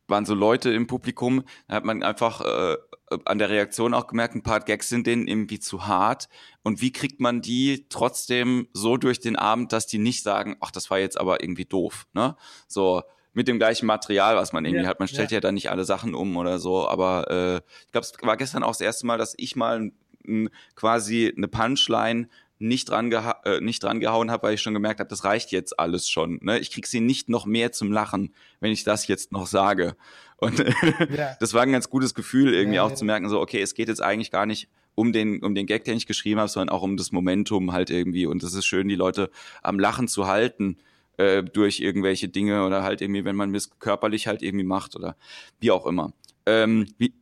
waren 0.08 0.26
so 0.26 0.34
Leute 0.34 0.72
im 0.74 0.88
Publikum, 0.88 1.44
da 1.68 1.76
hat 1.76 1.86
man 1.86 2.04
einfach 2.04 2.42
äh, 2.42 2.78
an 3.26 3.38
der 3.38 3.50
Reaktion 3.50 3.94
auch 3.94 4.08
gemerkt, 4.08 4.36
ein 4.36 4.44
paar 4.44 4.60
Gags 4.60 4.90
sind 4.90 5.08
denen 5.08 5.28
irgendwie 5.28 5.60
zu 5.60 5.88
hart. 5.88 6.30
Und 6.64 6.82
wie 6.82 6.92
kriegt 6.92 7.20
man 7.20 7.42
die 7.42 7.86
trotzdem 7.90 8.68
so 8.74 8.98
durch 8.98 9.20
den 9.20 9.36
Abend, 9.36 9.72
dass 9.72 9.88
die 9.88 10.00
nicht 10.00 10.24
sagen, 10.24 10.58
ach, 10.62 10.72
das 10.72 10.90
war 10.90 11.00
jetzt 11.00 11.20
aber 11.20 11.42
irgendwie 11.42 11.66
doof, 11.66 12.08
ne? 12.14 12.36
So 12.68 13.04
mit 13.34 13.48
dem 13.48 13.58
gleichen 13.58 13.88
Material, 13.88 14.36
was 14.36 14.54
man 14.54 14.64
irgendwie 14.64 14.84
ja, 14.84 14.90
hat. 14.90 15.00
Man 15.00 15.08
stellt 15.08 15.32
ja. 15.32 15.38
ja 15.38 15.42
da 15.42 15.52
nicht 15.52 15.72
alle 15.72 15.86
Sachen 15.86 16.14
um 16.14 16.38
oder 16.38 16.60
so, 16.60 16.88
aber 16.88 17.30
äh, 17.32 17.58
ich 17.86 17.92
glaube, 17.92 18.06
es 18.06 18.14
war 18.22 18.38
gestern 18.38 18.64
auch 18.64 18.72
das 18.72 18.82
erste 18.82 19.08
Mal, 19.08 19.18
dass 19.18 19.34
ich 19.38 19.56
mal 19.56 19.92
n, 20.24 20.50
quasi 20.76 21.34
eine 21.36 21.48
Punchline 21.48 22.30
nicht 22.64 22.90
dran, 22.90 23.12
äh, 23.12 23.60
nicht 23.60 23.84
dran 23.84 24.00
gehauen 24.00 24.32
habe, 24.32 24.48
weil 24.48 24.54
ich 24.56 24.62
schon 24.62 24.74
gemerkt 24.74 25.00
habe, 25.00 25.10
das 25.10 25.24
reicht 25.24 25.52
jetzt 25.52 25.80
alles 25.80 26.10
schon. 26.10 26.40
Ne? 26.42 26.60
Ich 26.60 26.72
krieg 26.72 26.88
sie 26.88 27.02
nicht 27.02 27.30
noch 27.30 27.46
mehr 27.46 27.72
zum 27.72 27.92
Lachen, 27.92 28.34
wenn 28.60 28.72
ich 28.72 28.84
das 28.84 29.08
jetzt 29.08 29.32
noch 29.32 29.48
sage. 29.48 29.96
Und 30.38 30.60
ja. 31.16 31.36
das 31.40 31.54
war 31.54 31.64
ein 31.64 31.72
ganz 31.72 31.90
gutes 31.90 32.14
Gefühl, 32.14 32.54
irgendwie 32.54 32.78
ja, 32.78 32.84
auch 32.84 32.90
ja. 32.90 32.96
zu 32.96 33.06
merken, 33.06 33.30
so, 33.30 33.40
okay, 33.40 33.62
es 33.62 33.76
geht 33.76 33.90
jetzt 33.90 34.02
eigentlich 34.02 34.32
gar 34.32 34.46
nicht 34.46 34.70
um 34.96 35.12
den, 35.12 35.44
um 35.44 35.56
den 35.56 35.66
Gag, 35.66 35.84
den 35.84 35.98
ich 35.98 36.08
geschrieben 36.08 36.40
habe, 36.40 36.50
sondern 36.50 36.74
auch 36.74 36.84
um 36.84 36.98
das 36.98 37.12
Momentum 37.12 37.74
halt 37.74 37.90
irgendwie. 37.90 38.26
Und 38.26 38.44
es 38.44 38.54
ist 38.54 38.66
schön, 38.66 38.88
die 38.88 38.96
Leute 38.96 39.30
am 39.62 39.80
Lachen 39.80 40.08
zu 40.08 40.28
halten 40.28 40.78
äh, 41.18 41.44
durch 41.44 41.80
irgendwelche 41.80 42.30
Dinge 42.30 42.66
oder 42.66 42.84
halt 42.84 43.02
irgendwie, 43.02 43.26
wenn 43.26 43.36
man 43.36 43.54
es 43.54 43.78
körperlich 43.80 44.28
halt 44.28 44.42
irgendwie 44.42 44.66
macht 44.66 44.96
oder 44.96 45.16
wie 45.60 45.72
auch 45.72 45.86
immer. 45.86 46.14
Ähm, 46.46 46.88
wie, 46.98 47.14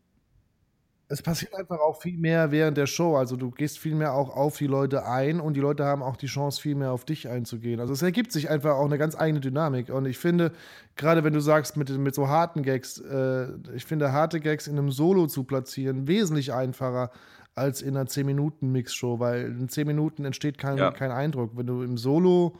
es 1.11 1.21
passiert 1.21 1.53
einfach 1.53 1.79
auch 1.79 2.01
viel 2.01 2.17
mehr 2.17 2.51
während 2.51 2.77
der 2.77 2.87
Show. 2.87 3.17
Also 3.17 3.35
du 3.35 3.51
gehst 3.51 3.79
viel 3.79 3.95
mehr 3.95 4.13
auch 4.13 4.33
auf 4.33 4.57
die 4.57 4.67
Leute 4.67 5.05
ein 5.05 5.41
und 5.41 5.55
die 5.55 5.59
Leute 5.59 5.83
haben 5.83 6.01
auch 6.01 6.15
die 6.15 6.27
Chance, 6.27 6.61
viel 6.61 6.73
mehr 6.73 6.93
auf 6.93 7.03
dich 7.03 7.27
einzugehen. 7.27 7.81
Also 7.81 7.91
es 7.91 8.01
ergibt 8.01 8.31
sich 8.31 8.49
einfach 8.49 8.75
auch 8.75 8.85
eine 8.85 8.97
ganz 8.97 9.19
eigene 9.19 9.41
Dynamik. 9.41 9.89
Und 9.89 10.05
ich 10.05 10.17
finde, 10.17 10.53
gerade 10.95 11.25
wenn 11.25 11.33
du 11.33 11.41
sagst, 11.41 11.75
mit, 11.75 11.89
mit 11.89 12.15
so 12.15 12.29
harten 12.29 12.63
Gags, 12.63 12.97
äh, 12.99 13.47
ich 13.75 13.85
finde 13.85 14.13
harte 14.13 14.39
Gags 14.39 14.67
in 14.67 14.77
einem 14.77 14.89
Solo 14.89 15.27
zu 15.27 15.43
platzieren 15.43 16.07
wesentlich 16.07 16.53
einfacher 16.53 17.11
als 17.55 17.81
in 17.81 17.97
einer 17.97 18.07
10-Minuten-Mix-Show, 18.07 19.19
weil 19.19 19.47
in 19.47 19.67
10 19.67 19.85
Minuten 19.85 20.23
entsteht 20.23 20.57
kein, 20.57 20.77
ja. 20.77 20.91
kein 20.91 21.11
Eindruck. 21.11 21.51
Wenn 21.55 21.67
du 21.67 21.83
im 21.83 21.97
Solo 21.97 22.55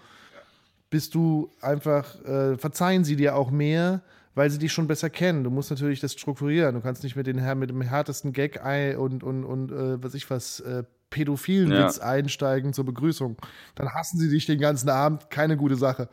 bist 0.90 1.16
du 1.16 1.50
einfach, 1.62 2.22
äh, 2.26 2.58
verzeihen 2.58 3.06
sie 3.06 3.16
dir 3.16 3.38
auch 3.38 3.50
mehr 3.50 4.02
weil 4.36 4.50
sie 4.50 4.60
dich 4.60 4.72
schon 4.72 4.88
besser 4.88 5.10
kennen. 5.10 5.44
Du 5.44 5.50
musst 5.50 5.70
natürlich 5.70 6.00
das 6.00 6.14
strukturieren. 6.14 6.76
Du 6.76 6.82
kannst 6.82 7.04
nicht 7.04 7.16
mit, 7.16 7.28
den, 7.28 7.60
mit 7.60 7.70
dem 7.70 7.82
härtesten 7.82 8.34
Gag 8.34 8.60
und, 8.98 9.24
und, 9.24 9.44
und 9.44 9.72
äh, 9.72 10.02
was 10.04 10.14
ich 10.14 10.30
was, 10.30 10.60
äh, 10.62 10.84
pädophilen 11.12 11.72
ja. 11.72 11.86
Witz 11.86 12.00
einsteigen 12.00 12.74
zur 12.74 12.86
Begrüßung. 12.86 13.38
Dann 13.76 13.94
hassen 13.94 14.18
sie 14.18 14.30
dich 14.30 14.48
den 14.48 14.60
ganzen 14.60 14.90
Abend. 14.90 15.30
Keine 15.30 15.58
gute 15.58 15.76
Sache. 15.76 16.10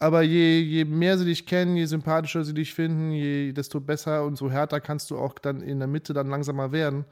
Aber 0.00 0.22
je, 0.22 0.58
je 0.58 0.84
mehr 0.84 1.16
sie 1.16 1.26
dich 1.26 1.46
kennen, 1.46 1.76
je 1.76 1.84
sympathischer 1.84 2.42
sie 2.42 2.54
dich 2.54 2.74
finden, 2.74 3.12
je, 3.12 3.52
desto 3.52 3.78
besser 3.78 4.24
und 4.24 4.36
so 4.36 4.50
härter 4.50 4.80
kannst 4.80 5.12
du 5.12 5.18
auch 5.18 5.38
dann 5.38 5.60
in 5.60 5.78
der 5.78 5.86
Mitte 5.86 6.12
dann 6.12 6.28
langsamer 6.28 6.72
werden. 6.72 7.04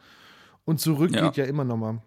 Und 0.65 0.81
zurück 0.81 1.13
ja. 1.13 1.27
geht 1.27 1.37
ja 1.37 1.45
immer 1.45 1.65
nochmal. 1.65 2.01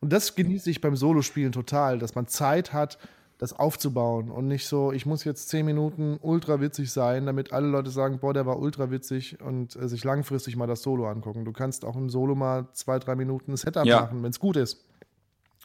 Und 0.00 0.12
das 0.12 0.36
genieße 0.36 0.70
ich 0.70 0.80
beim 0.80 0.94
Solospielen 0.94 1.50
total, 1.50 1.98
dass 1.98 2.14
man 2.14 2.28
Zeit 2.28 2.72
hat, 2.72 2.98
das 3.38 3.52
aufzubauen 3.52 4.30
und 4.30 4.46
nicht 4.46 4.66
so, 4.66 4.92
ich 4.92 5.06
muss 5.06 5.24
jetzt 5.24 5.48
zehn 5.48 5.66
Minuten 5.66 6.18
ultra 6.20 6.60
witzig 6.60 6.92
sein, 6.92 7.26
damit 7.26 7.52
alle 7.52 7.66
Leute 7.66 7.90
sagen, 7.90 8.20
boah, 8.20 8.32
der 8.32 8.46
war 8.46 8.58
ultra 8.58 8.90
witzig 8.90 9.40
und 9.40 9.74
äh, 9.76 9.88
sich 9.88 10.04
langfristig 10.04 10.56
mal 10.56 10.66
das 10.66 10.82
Solo 10.82 11.08
angucken. 11.08 11.44
Du 11.44 11.52
kannst 11.52 11.84
auch 11.84 11.96
im 11.96 12.08
Solo 12.08 12.34
mal 12.34 12.68
zwei, 12.72 12.98
drei 12.98 13.16
Minuten 13.16 13.52
ein 13.52 13.56
Setup 13.56 13.84
ja. 13.84 14.02
machen, 14.02 14.22
wenn 14.22 14.30
es 14.30 14.38
gut 14.38 14.56
ist. 14.56 14.84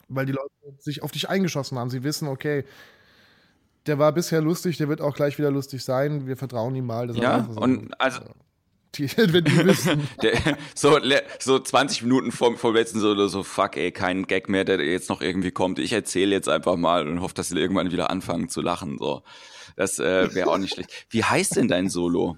Weil 0.08 0.26
die 0.26 0.32
Leute 0.32 0.50
sich 0.78 1.02
auf 1.02 1.12
dich 1.12 1.28
eingeschossen 1.28 1.78
haben. 1.78 1.90
Sie 1.90 2.02
wissen, 2.02 2.26
okay, 2.26 2.64
der 3.86 3.98
war 3.98 4.12
bisher 4.12 4.40
lustig, 4.40 4.76
der 4.76 4.88
wird 4.88 5.00
auch 5.00 5.14
gleich 5.14 5.38
wieder 5.38 5.50
lustig 5.50 5.84
sein. 5.84 6.26
Wir 6.26 6.36
vertrauen 6.36 6.74
ihm 6.74 6.86
mal. 6.86 7.14
ja, 7.16 7.48
und 7.56 7.98
also 8.00 8.22
die, 8.94 9.08
wenn 9.16 9.44
die 9.44 9.64
wissen. 9.64 10.08
Der, 10.22 10.32
so, 10.74 10.98
so 11.38 11.58
20 11.58 12.02
Minuten 12.02 12.32
vor, 12.32 12.56
vor 12.56 12.74
letzten 12.74 13.00
so, 13.00 13.28
so, 13.28 13.42
fuck 13.42 13.76
ey, 13.76 13.92
kein 13.92 14.26
Gag 14.26 14.48
mehr, 14.48 14.64
der 14.64 14.80
jetzt 14.84 15.08
noch 15.08 15.20
irgendwie 15.20 15.50
kommt. 15.50 15.78
Ich 15.78 15.92
erzähle 15.92 16.34
jetzt 16.34 16.48
einfach 16.48 16.76
mal 16.76 17.06
und 17.08 17.20
hoffe, 17.20 17.34
dass 17.34 17.48
sie 17.48 17.58
irgendwann 17.58 17.92
wieder 17.92 18.10
anfangen 18.10 18.48
zu 18.48 18.60
lachen. 18.60 18.98
So, 18.98 19.22
Das 19.76 19.98
äh, 19.98 20.34
wäre 20.34 20.50
auch 20.50 20.58
nicht 20.58 20.74
schlecht. 20.74 21.06
Wie 21.10 21.24
heißt 21.24 21.56
denn 21.56 21.68
dein 21.68 21.88
Solo? 21.88 22.36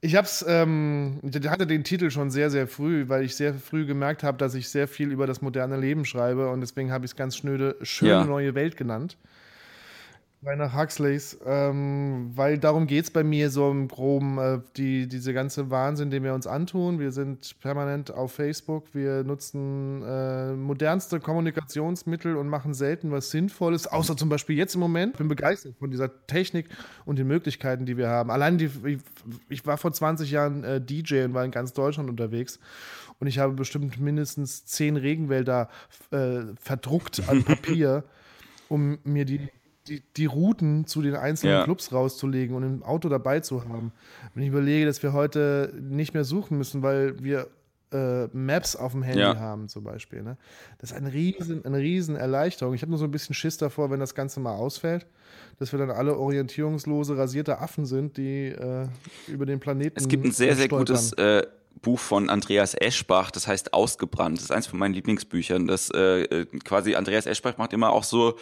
Ich 0.00 0.14
hab's, 0.14 0.44
ähm, 0.46 1.18
ich 1.24 1.48
hatte 1.48 1.66
den 1.66 1.82
Titel 1.82 2.10
schon 2.10 2.30
sehr, 2.30 2.50
sehr 2.50 2.68
früh, 2.68 3.08
weil 3.08 3.24
ich 3.24 3.34
sehr 3.34 3.54
früh 3.54 3.84
gemerkt 3.84 4.22
habe, 4.22 4.38
dass 4.38 4.54
ich 4.54 4.68
sehr 4.68 4.86
viel 4.86 5.10
über 5.10 5.26
das 5.26 5.42
moderne 5.42 5.76
Leben 5.76 6.04
schreibe 6.04 6.50
und 6.50 6.60
deswegen 6.60 6.92
habe 6.92 7.04
ich 7.04 7.10
es 7.12 7.16
ganz 7.16 7.36
schnöde 7.36 7.76
Schöne 7.82 8.10
Ja. 8.12 8.24
neue 8.24 8.54
Welt 8.54 8.76
genannt. 8.76 9.16
Nach 10.40 10.72
Huxleys, 10.72 11.36
ähm, 11.44 12.30
weil 12.34 12.58
darum 12.58 12.86
geht 12.86 13.04
es 13.04 13.10
bei 13.10 13.24
mir 13.24 13.50
so 13.50 13.72
im 13.72 13.88
Groben, 13.88 14.38
äh, 14.38 14.60
die, 14.76 15.08
diese 15.08 15.34
ganze 15.34 15.70
Wahnsinn, 15.72 16.10
den 16.10 16.22
wir 16.22 16.32
uns 16.32 16.46
antun. 16.46 17.00
Wir 17.00 17.10
sind 17.10 17.58
permanent 17.58 18.12
auf 18.12 18.32
Facebook, 18.32 18.94
wir 18.94 19.24
nutzen 19.24 20.00
äh, 20.04 20.52
modernste 20.52 21.18
Kommunikationsmittel 21.18 22.36
und 22.36 22.48
machen 22.48 22.72
selten 22.72 23.10
was 23.10 23.30
Sinnvolles, 23.30 23.88
außer 23.88 24.16
zum 24.16 24.28
Beispiel 24.28 24.56
jetzt 24.56 24.76
im 24.76 24.80
Moment. 24.80 25.14
Ich 25.14 25.18
bin 25.18 25.26
begeistert 25.26 25.74
von 25.76 25.90
dieser 25.90 26.26
Technik 26.28 26.68
und 27.04 27.18
den 27.18 27.26
Möglichkeiten, 27.26 27.84
die 27.84 27.96
wir 27.96 28.08
haben. 28.08 28.30
Allein 28.30 28.58
die, 28.58 28.70
ich, 28.84 28.98
ich 29.48 29.66
war 29.66 29.76
vor 29.76 29.92
20 29.92 30.30
Jahren 30.30 30.62
äh, 30.62 30.80
DJ 30.80 31.24
und 31.24 31.34
war 31.34 31.44
in 31.44 31.50
ganz 31.50 31.72
Deutschland 31.72 32.08
unterwegs 32.08 32.60
und 33.18 33.26
ich 33.26 33.40
habe 33.40 33.54
bestimmt 33.54 33.98
mindestens 33.98 34.64
zehn 34.64 34.96
Regenwälder 34.96 35.68
äh, 36.12 36.42
verdruckt 36.60 37.28
an 37.28 37.42
Papier, 37.42 38.04
um 38.68 38.98
mir 39.02 39.24
die, 39.24 39.48
die, 39.88 40.02
die 40.16 40.26
Routen 40.26 40.86
zu 40.86 41.02
den 41.02 41.14
einzelnen 41.16 41.54
Ja. 41.58 41.64
Clubs 41.64 41.92
rauszulegen 41.92 42.54
und 42.56 42.62
im 42.62 42.82
Auto 42.82 43.08
dabei 43.08 43.40
zu 43.40 43.64
haben. 43.68 43.92
Wenn 44.34 44.42
ich 44.42 44.48
überlege, 44.50 44.86
dass 44.86 45.02
wir 45.02 45.12
heute 45.12 45.72
nicht 45.80 46.14
mehr 46.14 46.24
suchen 46.24 46.58
müssen, 46.58 46.82
weil 46.82 47.22
wir 47.22 47.48
äh, 47.90 48.26
Maps 48.36 48.76
auf 48.76 48.92
dem 48.92 49.02
Handy 49.02 49.20
Ja. 49.20 49.36
haben 49.38 49.68
zum 49.68 49.82
Beispiel. 49.84 50.22
Ne? 50.22 50.36
Das 50.78 50.90
ist 50.90 50.96
eine 50.96 51.10
riesen, 51.12 51.64
eine 51.64 51.78
riesen 51.78 52.16
Erleichterung. 52.16 52.74
Ich 52.74 52.82
habe 52.82 52.90
nur 52.90 52.98
so 52.98 53.06
ein 53.06 53.10
bisschen 53.10 53.34
Schiss 53.34 53.56
davor, 53.56 53.90
wenn 53.90 53.98
das 53.98 54.14
Ganze 54.14 54.40
mal 54.40 54.54
ausfällt, 54.54 55.06
dass 55.58 55.72
wir 55.72 55.78
dann 55.78 55.90
alle 55.90 56.16
orientierungslose, 56.18 57.16
rasierte 57.16 57.58
Affen 57.60 57.86
sind, 57.86 58.18
die 58.18 58.48
äh, 58.48 58.86
über 59.26 59.46
den 59.46 59.58
Planeten 59.58 59.96
Es 59.98 60.06
gibt 60.06 60.24
ein 60.26 60.32
sehr, 60.32 60.54
sehr 60.54 60.66
stolpern. 60.66 60.86
gutes 60.86 61.12
äh, 61.14 61.46
Buch 61.80 61.98
von 61.98 62.30
Andreas 62.30 62.74
Eschbach, 62.74 63.30
das 63.30 63.46
heißt 63.46 63.72
Ausgebrannt. 63.72 64.38
Das 64.38 64.44
ist 64.44 64.50
eins 64.50 64.66
von 64.66 64.78
meinen 64.78 64.94
Lieblingsbüchern. 64.94 65.66
Das 65.66 65.90
äh, 65.90 66.22
äh, 66.22 66.46
quasi 66.64 66.94
Andreas 66.94 67.26
Eschbach 67.26 67.58
macht 67.58 67.72
immer 67.72 67.90
auch 67.90 68.04
so, 68.04 68.38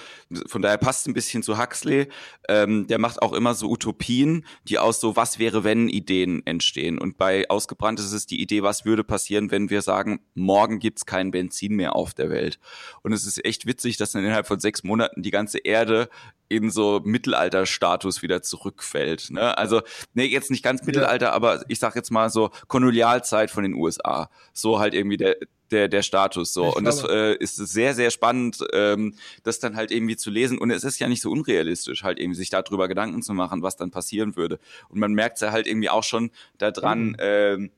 von 0.46 0.62
daher 0.62 0.78
passt 0.78 1.06
ein 1.06 1.14
bisschen 1.14 1.42
zu 1.42 1.58
Huxley. 1.58 2.08
Ähm, 2.48 2.86
der 2.86 2.98
macht 2.98 3.22
auch 3.22 3.32
immer 3.32 3.54
so 3.54 3.70
Utopien, 3.70 4.44
die 4.64 4.78
aus 4.78 5.00
so 5.00 5.16
Was 5.16 5.38
wäre 5.38 5.64
wenn 5.64 5.88
Ideen 5.88 6.46
entstehen. 6.46 6.98
Und 6.98 7.18
bei 7.18 7.48
Ausgebrannt 7.50 8.00
ist 8.00 8.12
es 8.12 8.26
die 8.26 8.40
Idee, 8.40 8.62
was 8.62 8.84
würde 8.84 9.04
passieren, 9.04 9.50
wenn 9.50 9.70
wir 9.70 9.82
sagen, 9.82 10.20
morgen 10.34 10.78
gibt's 10.78 11.06
kein 11.06 11.30
Benzin 11.30 11.76
mehr 11.76 11.96
auf 11.96 12.14
der 12.14 12.30
Welt. 12.30 12.58
Und 13.02 13.12
es 13.12 13.26
ist 13.26 13.44
echt 13.44 13.66
witzig, 13.66 13.96
dass 13.96 14.12
dann 14.12 14.24
innerhalb 14.24 14.46
von 14.46 14.60
sechs 14.60 14.82
Monaten 14.82 15.22
die 15.22 15.30
ganze 15.30 15.58
Erde 15.58 16.08
in 16.48 16.70
so 16.70 17.00
Mittelalterstatus 17.04 18.22
wieder 18.22 18.42
zurückfällt. 18.42 19.30
Ne? 19.30 19.56
Also, 19.58 19.82
nee, 20.14 20.26
jetzt 20.26 20.50
nicht 20.50 20.62
ganz 20.62 20.84
Mittelalter, 20.84 21.32
aber 21.32 21.64
ich 21.68 21.78
sag 21.78 21.96
jetzt 21.96 22.10
mal 22.10 22.30
so 22.30 22.50
Kolonialzeit 22.68 23.50
von 23.50 23.62
den 23.62 23.74
USA. 23.74 24.30
So 24.52 24.78
halt 24.78 24.94
irgendwie 24.94 25.16
der, 25.16 25.36
der, 25.70 25.88
der 25.88 26.02
Status 26.02 26.52
so. 26.52 26.68
Ich 26.68 26.76
und 26.76 26.84
das 26.84 27.02
äh, 27.02 27.34
ist 27.34 27.56
sehr, 27.56 27.94
sehr 27.94 28.10
spannend, 28.10 28.58
ähm, 28.72 29.14
das 29.42 29.58
dann 29.58 29.76
halt 29.76 29.90
irgendwie 29.90 30.16
zu 30.16 30.30
lesen. 30.30 30.58
Und 30.58 30.70
es 30.70 30.84
ist 30.84 30.98
ja 30.98 31.08
nicht 31.08 31.22
so 31.22 31.30
unrealistisch, 31.30 32.04
halt 32.04 32.18
irgendwie 32.20 32.36
sich 32.38 32.50
darüber 32.50 32.86
Gedanken 32.88 33.22
zu 33.22 33.34
machen, 33.34 33.62
was 33.62 33.76
dann 33.76 33.90
passieren 33.90 34.36
würde. 34.36 34.58
Und 34.88 35.00
man 35.00 35.12
merkt 35.12 35.40
ja 35.40 35.50
halt 35.50 35.66
irgendwie 35.66 35.90
auch 35.90 36.04
schon 36.04 36.30
daran, 36.58 37.08
Mhm. 37.08 37.16
ähm, 37.18 37.70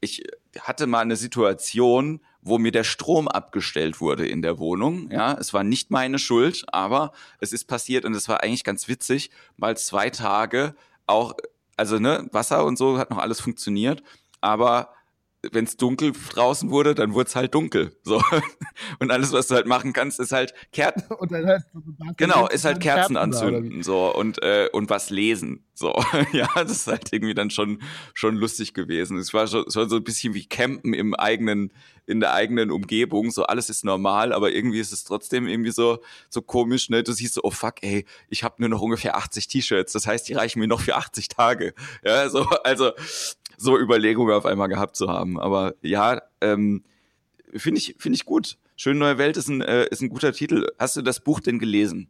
ich 0.00 0.22
hatte 0.60 0.86
mal 0.86 1.00
eine 1.00 1.16
Situation, 1.16 2.20
wo 2.44 2.58
mir 2.58 2.70
der 2.70 2.84
Strom 2.84 3.26
abgestellt 3.26 4.00
wurde 4.00 4.28
in 4.28 4.42
der 4.42 4.58
Wohnung. 4.58 5.10
Ja, 5.10 5.32
es 5.32 5.52
war 5.54 5.64
nicht 5.64 5.90
meine 5.90 6.18
Schuld, 6.18 6.64
aber 6.68 7.12
es 7.40 7.52
ist 7.52 7.64
passiert 7.66 8.04
und 8.04 8.14
es 8.14 8.28
war 8.28 8.42
eigentlich 8.42 8.64
ganz 8.64 8.86
witzig, 8.86 9.30
mal 9.56 9.76
zwei 9.76 10.10
Tage 10.10 10.76
auch, 11.06 11.34
also 11.76 11.98
ne, 11.98 12.28
Wasser 12.32 12.64
und 12.64 12.76
so 12.76 12.98
hat 12.98 13.10
noch 13.10 13.18
alles 13.18 13.40
funktioniert, 13.40 14.02
aber 14.40 14.90
wenn 15.52 15.64
es 15.64 15.76
dunkel 15.76 16.12
draußen 16.30 16.70
wurde, 16.70 16.94
dann 16.94 17.14
wurde 17.14 17.28
es 17.28 17.36
halt 17.36 17.54
dunkel. 17.54 17.96
So. 18.02 18.22
Und 18.98 19.10
alles, 19.10 19.32
was 19.32 19.46
du 19.48 19.54
halt 19.54 19.66
machen 19.66 19.92
kannst, 19.92 20.20
ist 20.20 20.32
halt 20.32 20.54
Kerzen. 20.72 21.04
Und 21.18 21.32
dann 21.32 21.46
halt, 21.46 21.62
Genau, 22.16 22.48
ist 22.48 22.64
halt 22.64 22.80
Kerzen 22.80 23.14
wie? 23.14 23.18
anzünden 23.18 23.82
so 23.82 24.14
und 24.14 24.42
äh, 24.42 24.68
und 24.72 24.90
was 24.90 25.10
lesen 25.10 25.64
so 25.74 25.94
ja 26.32 26.48
das 26.54 26.70
ist 26.70 26.86
halt 26.86 27.12
irgendwie 27.12 27.34
dann 27.34 27.50
schon 27.50 27.82
schon 28.14 28.36
lustig 28.36 28.74
gewesen 28.74 29.18
es 29.18 29.32
war 29.34 29.46
schon, 29.46 29.70
schon 29.70 29.88
so 29.88 29.96
ein 29.96 30.04
bisschen 30.04 30.34
wie 30.34 30.46
Campen 30.46 30.94
im 30.94 31.14
eigenen 31.14 31.72
in 32.06 32.20
der 32.20 32.34
eigenen 32.34 32.70
Umgebung 32.70 33.30
so 33.30 33.44
alles 33.44 33.70
ist 33.70 33.84
normal 33.84 34.32
aber 34.32 34.52
irgendwie 34.52 34.80
ist 34.80 34.92
es 34.92 35.04
trotzdem 35.04 35.46
irgendwie 35.46 35.70
so 35.70 35.98
so 36.28 36.42
komisch 36.42 36.90
ne 36.90 37.02
du 37.02 37.12
siehst 37.12 37.34
so 37.34 37.40
oh 37.44 37.50
fuck 37.50 37.82
ey 37.82 38.04
ich 38.28 38.44
habe 38.44 38.56
nur 38.58 38.68
noch 38.68 38.80
ungefähr 38.80 39.16
80 39.16 39.48
T-Shirts 39.48 39.92
das 39.92 40.06
heißt 40.06 40.28
die 40.28 40.34
reichen 40.34 40.60
mir 40.60 40.68
noch 40.68 40.80
für 40.80 40.96
80 40.96 41.28
Tage 41.28 41.74
ja 42.04 42.28
so 42.28 42.44
also 42.64 42.92
so 43.56 43.78
Überlegungen 43.78 44.34
auf 44.34 44.46
einmal 44.46 44.68
gehabt 44.68 44.96
zu 44.96 45.08
haben 45.08 45.38
aber 45.38 45.74
ja 45.82 46.22
ähm, 46.40 46.84
finde 47.54 47.78
ich 47.78 47.96
finde 47.98 48.16
ich 48.16 48.24
gut 48.24 48.58
Schöne 48.76 48.98
neue 48.98 49.18
Welt 49.18 49.36
ist 49.36 49.48
ein 49.48 49.60
äh, 49.60 49.86
ist 49.90 50.02
ein 50.02 50.08
guter 50.08 50.32
Titel 50.32 50.66
hast 50.78 50.96
du 50.96 51.02
das 51.02 51.20
Buch 51.20 51.40
denn 51.40 51.58
gelesen 51.58 52.08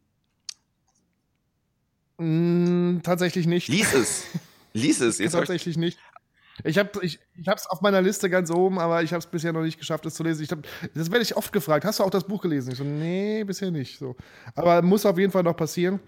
Mm, 2.18 2.98
tatsächlich 3.02 3.46
nicht. 3.46 3.68
Lies 3.68 3.92
es. 3.92 4.24
Lies 4.72 5.00
es. 5.00 5.18
Jetzt 5.18 5.32
tatsächlich 5.32 5.76
nicht. 5.76 5.98
Ich 6.62 6.78
habe 6.78 6.90
ich, 7.02 7.18
ich 7.34 7.48
hab's 7.48 7.66
auf 7.66 7.80
meiner 7.80 8.00
Liste 8.00 8.30
ganz 8.30 8.50
oben, 8.50 8.78
aber 8.78 9.02
ich 9.02 9.12
habe 9.12 9.18
es 9.18 9.26
bisher 9.26 9.52
noch 9.52 9.62
nicht 9.62 9.78
geschafft, 9.78 10.06
es 10.06 10.14
zu 10.14 10.22
lesen. 10.22 10.44
Ich 10.44 10.50
hab, 10.52 10.60
das 10.94 11.10
werde 11.10 11.22
ich 11.22 11.36
oft 11.36 11.52
gefragt. 11.52 11.84
Hast 11.84 11.98
du 11.98 12.04
auch 12.04 12.10
das 12.10 12.24
Buch 12.24 12.42
gelesen? 12.42 12.70
Ich 12.70 12.78
so, 12.78 12.84
nee, 12.84 13.42
bisher 13.42 13.72
nicht. 13.72 13.98
So. 13.98 14.14
Aber 14.54 14.80
muss 14.82 15.04
auf 15.04 15.18
jeden 15.18 15.32
Fall 15.32 15.42
noch 15.42 15.56
passieren. 15.56 15.98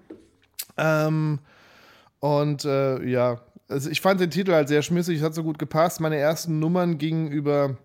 Ähm, 0.77 1.41
und 2.21 2.65
äh, 2.65 3.05
ja, 3.05 3.41
also 3.69 3.91
ich 3.91 4.01
fand 4.01 4.21
den 4.21 4.31
Titel 4.31 4.53
halt 4.53 4.69
sehr 4.69 4.83
schmissig, 4.83 5.19
es 5.19 5.25
hat 5.25 5.35
so 5.35 5.43
gut 5.43 5.59
gepasst. 5.59 6.01
Meine 6.01 6.17
ersten 6.17 6.59
Nummern 6.59 6.99
gingen 6.99 7.29
über, 7.31 7.77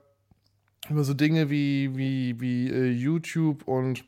über 0.89 1.03
so 1.03 1.13
Dinge 1.13 1.49
wie, 1.49 1.95
wie, 1.95 2.39
wie 2.39 2.69
äh, 2.69 2.91
YouTube 2.91 3.67
und 3.67 4.03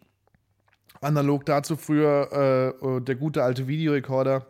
analog 1.02 1.46
dazu 1.46 1.76
früher 1.76 2.30
äh, 2.32 2.86
äh, 2.86 3.02
der 3.02 3.16
gute 3.16 3.44
alte 3.44 3.68
Videorekorder. 3.68 4.46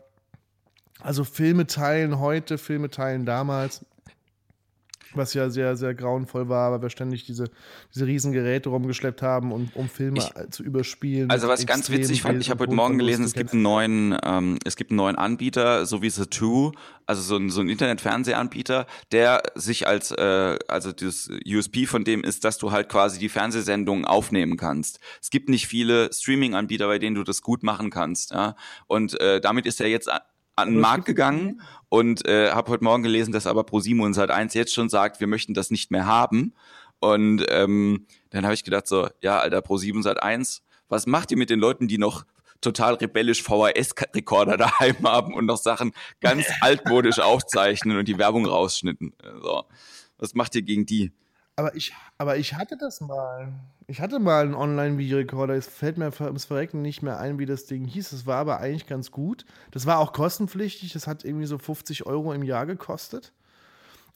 Also 1.00 1.24
Filme 1.24 1.68
teilen 1.68 2.20
heute, 2.20 2.58
Filme 2.58 2.90
teilen 2.90 3.26
damals. 3.26 3.86
Was 5.16 5.34
ja 5.34 5.50
sehr, 5.50 5.76
sehr 5.76 5.94
grauenvoll 5.94 6.50
war, 6.50 6.72
weil 6.72 6.82
wir 6.82 6.90
ständig 6.90 7.26
diese, 7.26 7.46
diese 7.94 8.08
riesen 8.08 8.32
Geräte 8.32 8.70
rumgeschleppt 8.70 9.22
haben, 9.22 9.52
und, 9.52 9.76
um 9.76 9.88
Filme 9.90 10.20
Ich- 10.20 10.52
zu 10.52 10.64
überspielen. 10.64 11.30
also 11.30 11.48
was 11.48 11.60
ich 11.62 11.68
ganz 11.68 11.90
witzig 11.90 12.22
fand, 12.22 12.42
ich 12.42 12.50
habe 12.50 12.62
heute 12.64 12.74
Morgen 12.74 12.98
gelesen, 12.98 13.24
es 13.26 13.34
gibt 13.34 13.54
einen 13.54 13.62
neuen, 13.62 14.18
ähm, 14.24 14.58
es 14.66 14.76
gibt 14.76 14.92
einen 14.92 14.98
neuen 14.98 15.16
Anbieter, 15.16 15.86
so 15.86 16.02
wie 16.02 16.10
The 16.10 16.26
Two, 16.26 16.72
also 17.06 17.22
so 17.22 17.38
ein, 17.38 17.50
so 17.50 17.62
ein 17.62 17.70
Internet-Fernsehanbieter, 17.70 18.86
der 19.12 19.44
sich 19.56 19.88
als, 19.88 20.12
äh, 20.12 20.58
also 20.68 20.92
das 20.92 21.30
USP 21.46 21.86
von 21.86 22.04
dem 22.04 22.24
ist, 22.24 22.44
dass 22.44 22.58
du 22.58 22.72
halt 22.72 22.90
quasi 22.90 23.20
die 23.20 23.30
Fernsehsendungen 23.30 24.06
aufnehmen 24.06 24.58
kannst. 24.58 25.00
Es 25.22 25.30
gibt 25.30 25.50
nicht 25.50 25.68
viele 25.68 26.12
Streaming-Anbieter, 26.14 26.88
bei 26.88 27.00
denen 27.00 27.16
du 27.16 27.24
das 27.24 27.42
gut 27.42 27.64
machen 27.64 27.90
kannst, 27.90 28.32
ja. 28.32 28.56
Und 28.88 29.20
äh, 29.20 29.42
damit 29.42 29.66
ist 29.66 29.82
er 29.82 29.88
jetzt 29.88 30.10
an 30.56 30.72
den 30.72 30.80
Markt 30.80 31.06
gegangen 31.06 31.62
und 31.90 32.28
äh, 32.28 32.52
habe 32.52 32.72
heute 32.72 32.84
Morgen 32.84 33.04
gelesen, 33.04 33.32
dass 33.32 33.48
aber 33.48 33.64
ProSieben 33.64 34.02
und 34.02 34.16
Sat1 34.16 34.56
jetzt 34.56 34.74
schon 34.74 34.90
sagt, 34.90 35.20
wir 35.20 35.28
möchten 35.28 35.54
das 35.54 35.72
nicht 35.72 35.92
mehr 35.92 36.06
haben. 36.06 36.54
Und 37.00 37.46
ähm, 37.50 38.08
dann 38.30 38.46
habe 38.46 38.54
ich 38.54 38.64
gedacht 38.64 38.88
so, 38.88 39.10
ja, 39.22 39.40
Alter, 39.40 39.60
Pro7 39.60 40.04
Sat1, 40.04 40.62
was 40.88 41.06
macht 41.06 41.32
ihr 41.32 41.38
mit 41.38 41.50
den 41.50 41.60
Leuten, 41.60 41.88
die 41.88 41.98
noch 41.98 42.26
total 42.62 42.94
rebellisch 42.94 43.44
VHS-Rekorder 43.44 44.58
daheim 44.58 44.96
haben 45.04 45.34
und 45.34 45.46
noch 45.46 45.58
Sachen 45.58 45.94
ganz 46.22 46.46
altmodisch 46.62 47.20
aufzeichnen 47.20 47.98
und 47.98 48.08
die 48.08 48.18
Werbung 48.18 48.46
rausschnitten? 48.46 49.14
So. 49.42 49.66
Was 50.18 50.34
macht 50.34 50.56
ihr 50.56 50.62
gegen 50.62 50.86
die? 50.86 51.12
Aber 51.56 51.76
ich, 51.76 51.94
aber 52.18 52.38
ich 52.38 52.56
hatte 52.56 52.78
das 52.78 53.00
mal. 53.00 53.54
Ich 53.86 54.02
hatte 54.02 54.20
mal 54.20 54.44
einen 54.44 54.56
Online-Videorekorder. 54.56 55.54
Es 55.54 55.68
fällt 55.68 55.98
mir 55.98 56.12
ums 56.22 56.46
Verrecken 56.46 56.82
nicht 56.82 57.04
mehr 57.04 57.20
ein, 57.20 57.38
wie 57.38 57.46
das 57.46 57.66
Ding 57.66 57.86
hieß. 57.86 58.12
Es 58.12 58.26
war 58.26 58.38
aber 58.38 58.60
eigentlich 58.60 58.88
ganz 58.88 59.12
gut. 59.12 59.46
Das 59.72 59.86
war 59.86 60.00
auch 60.00 60.14
kostenpflichtig. 60.14 60.94
Das 60.94 61.06
hat 61.06 61.24
irgendwie 61.24 61.46
so 61.46 61.58
50 61.58 62.06
Euro 62.06 62.34
im 62.34 62.44
Jahr 62.44 62.66
gekostet. 62.66 63.34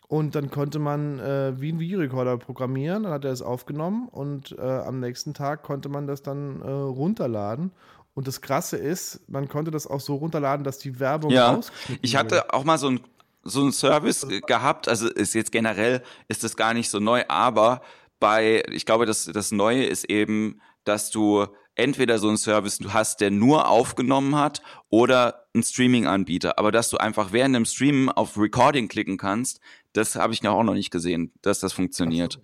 Und 0.08 0.36
dann 0.36 0.50
konnte 0.50 0.80
man 0.80 1.20
äh, 1.20 1.60
wie 1.60 1.70
einen 1.70 1.80
Videorekorder 1.80 2.38
programmieren. 2.38 3.04
Dann 3.04 3.12
hat 3.12 3.26
er 3.26 3.32
es 3.32 3.42
aufgenommen 3.42 4.08
und 4.08 4.58
äh, 4.58 4.62
am 4.62 5.00
nächsten 5.02 5.34
Tag 5.34 5.64
konnte 5.64 5.90
man 5.90 6.08
das 6.08 6.24
dann 6.24 6.62
äh, 6.62 6.70
runterladen. 6.70 7.72
Und 8.14 8.28
das 8.28 8.42
Krasse 8.42 8.78
ist, 8.78 9.30
man 9.30 9.48
konnte 9.48 9.70
das 9.70 9.86
auch 9.86 10.00
so 10.00 10.16
runterladen, 10.16 10.64
dass 10.64 10.80
die 10.80 11.00
Werbung 11.00 11.30
Ja, 11.30 11.60
ich 12.02 12.16
hatte 12.16 12.52
auch 12.54 12.64
mal 12.64 12.78
so 12.78 12.90
ein 12.90 13.02
so 13.48 13.66
ein 13.66 13.72
Service 13.72 14.28
gehabt, 14.46 14.88
also 14.88 15.08
ist 15.10 15.34
jetzt 15.34 15.52
generell 15.52 16.04
ist 16.28 16.44
das 16.44 16.56
gar 16.56 16.74
nicht 16.74 16.90
so 16.90 17.00
neu, 17.00 17.24
aber 17.28 17.82
bei 18.20 18.64
ich 18.72 18.86
glaube, 18.86 19.06
das 19.06 19.26
das 19.26 19.52
neue 19.52 19.86
ist 19.86 20.06
eben, 20.06 20.62
dass 20.84 21.10
du 21.10 21.48
entweder 21.76 22.18
so 22.18 22.28
einen 22.28 22.38
Service 22.38 22.80
du 22.80 22.94
hast, 22.94 23.22
der 23.22 23.32
nur 23.32 23.70
aufgenommen 23.70 24.36
hat 24.36 24.62
oder 24.90 25.48
ein 25.56 25.64
Streaming 25.64 26.08
Anbieter, 26.08 26.58
aber 26.58 26.72
dass 26.72 26.90
du 26.90 26.98
einfach 26.98 27.32
während 27.32 27.56
dem 27.56 27.66
Streamen 27.66 28.10
auf 28.10 28.38
Recording 28.38 28.88
klicken 28.88 29.18
kannst, 29.18 29.60
das 29.94 30.16
habe 30.16 30.34
ich 30.34 30.44
noch 30.44 30.54
auch 30.54 30.64
noch 30.64 30.74
nicht 30.74 30.92
gesehen, 30.92 31.34
dass 31.42 31.60
das 31.60 31.74
funktioniert. 31.74 32.42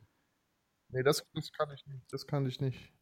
Nee, 0.90 1.04
das, 1.04 1.26
das 1.34 1.52
kann 1.52 1.70
ich 1.74 1.86
nicht. 1.88 2.14
Das 2.14 2.28
kann 2.28 2.46
ich 2.46 2.62
nicht. 2.62 2.94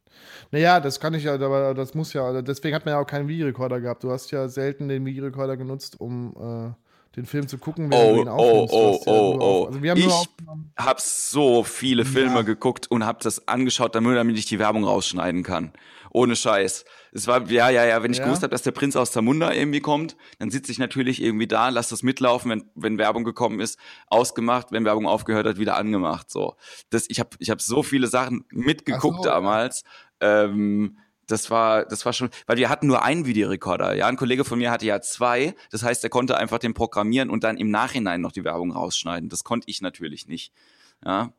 Naja, 0.51 0.79
das 0.79 0.99
kann 0.99 1.13
ich 1.13 1.23
ja, 1.23 1.35
aber 1.35 1.73
das 1.73 1.93
muss 1.93 2.13
ja, 2.13 2.41
deswegen 2.41 2.75
hat 2.75 2.85
man 2.85 2.93
ja 2.93 2.99
auch 2.99 3.07
keinen 3.07 3.27
Videorekorder 3.27 3.81
gehabt. 3.81 4.03
Du 4.03 4.11
hast 4.11 4.31
ja 4.31 4.47
selten 4.47 4.87
den 4.87 5.05
Videorekorder 5.05 5.57
genutzt, 5.57 5.99
um 5.99 6.33
äh, 6.37 6.73
den 7.15 7.25
Film 7.25 7.47
zu 7.47 7.57
gucken, 7.57 7.91
wenn 7.91 7.97
oh, 7.97 8.15
du 8.15 8.21
ihn 8.21 8.27
aufnimmst. 8.29 8.73
Oh, 8.73 9.01
oh, 9.05 9.11
oh, 9.11 9.37
oh. 9.39 9.65
Also 9.65 9.83
wir 9.83 9.91
haben 9.91 9.99
ich 9.99 10.29
habe 10.77 11.01
so 11.01 11.63
viele 11.63 12.05
Filme 12.05 12.35
ja. 12.35 12.41
geguckt 12.43 12.89
und 12.89 13.05
habe 13.05 13.19
das 13.21 13.47
angeschaut, 13.47 13.95
damit 13.95 14.37
ich 14.37 14.45
die 14.45 14.59
Werbung 14.59 14.85
rausschneiden 14.85 15.43
kann. 15.43 15.73
Ohne 16.13 16.35
Scheiß. 16.35 16.85
Es 17.13 17.27
war, 17.27 17.49
ja, 17.49 17.69
ja, 17.69 17.85
ja, 17.85 18.03
wenn 18.03 18.11
ich 18.11 18.19
ja. 18.19 18.25
gewusst 18.25 18.43
habe, 18.43 18.51
dass 18.51 18.63
der 18.63 18.71
Prinz 18.71 18.95
aus 18.95 19.11
Zamunda 19.11 19.51
irgendwie 19.51 19.81
kommt, 19.81 20.15
dann 20.39 20.49
sitze 20.49 20.71
ich 20.71 20.79
natürlich 20.79 21.21
irgendwie 21.21 21.47
da, 21.47 21.69
lass 21.69 21.89
das 21.89 22.03
mitlaufen, 22.03 22.51
wenn, 22.51 22.63
wenn 22.75 22.97
Werbung 22.97 23.23
gekommen 23.23 23.59
ist, 23.59 23.77
ausgemacht, 24.07 24.71
wenn 24.71 24.85
Werbung 24.85 25.07
aufgehört 25.07 25.45
hat, 25.45 25.57
wieder 25.57 25.77
angemacht. 25.77 26.29
So. 26.29 26.55
Das, 26.89 27.05
ich 27.09 27.19
habe 27.19 27.29
ich 27.39 27.49
hab 27.49 27.61
so 27.61 27.83
viele 27.83 28.07
Sachen 28.07 28.45
mitgeguckt 28.51 29.23
so, 29.23 29.29
damals. 29.29 29.83
Ähm, 30.21 30.97
das 31.27 31.49
war, 31.49 31.85
das 31.85 32.05
war 32.05 32.13
schon, 32.13 32.29
weil 32.45 32.57
wir 32.57 32.69
hatten 32.69 32.87
nur 32.87 33.03
einen 33.03 33.25
Videorekorder. 33.25 33.95
Ja, 33.95 34.07
ein 34.07 34.17
Kollege 34.17 34.43
von 34.43 34.59
mir 34.59 34.71
hatte 34.71 34.85
ja 34.85 35.01
zwei. 35.01 35.55
Das 35.71 35.83
heißt, 35.83 36.03
er 36.03 36.09
konnte 36.09 36.37
einfach 36.37 36.59
den 36.59 36.73
programmieren 36.73 37.29
und 37.29 37.43
dann 37.43 37.57
im 37.57 37.71
Nachhinein 37.71 38.21
noch 38.21 38.31
die 38.31 38.43
Werbung 38.43 38.71
rausschneiden. 38.71 39.29
Das 39.29 39.43
konnte 39.43 39.69
ich 39.69 39.81
natürlich 39.81 40.27
nicht. 40.27 40.53
Ja. 41.05 41.31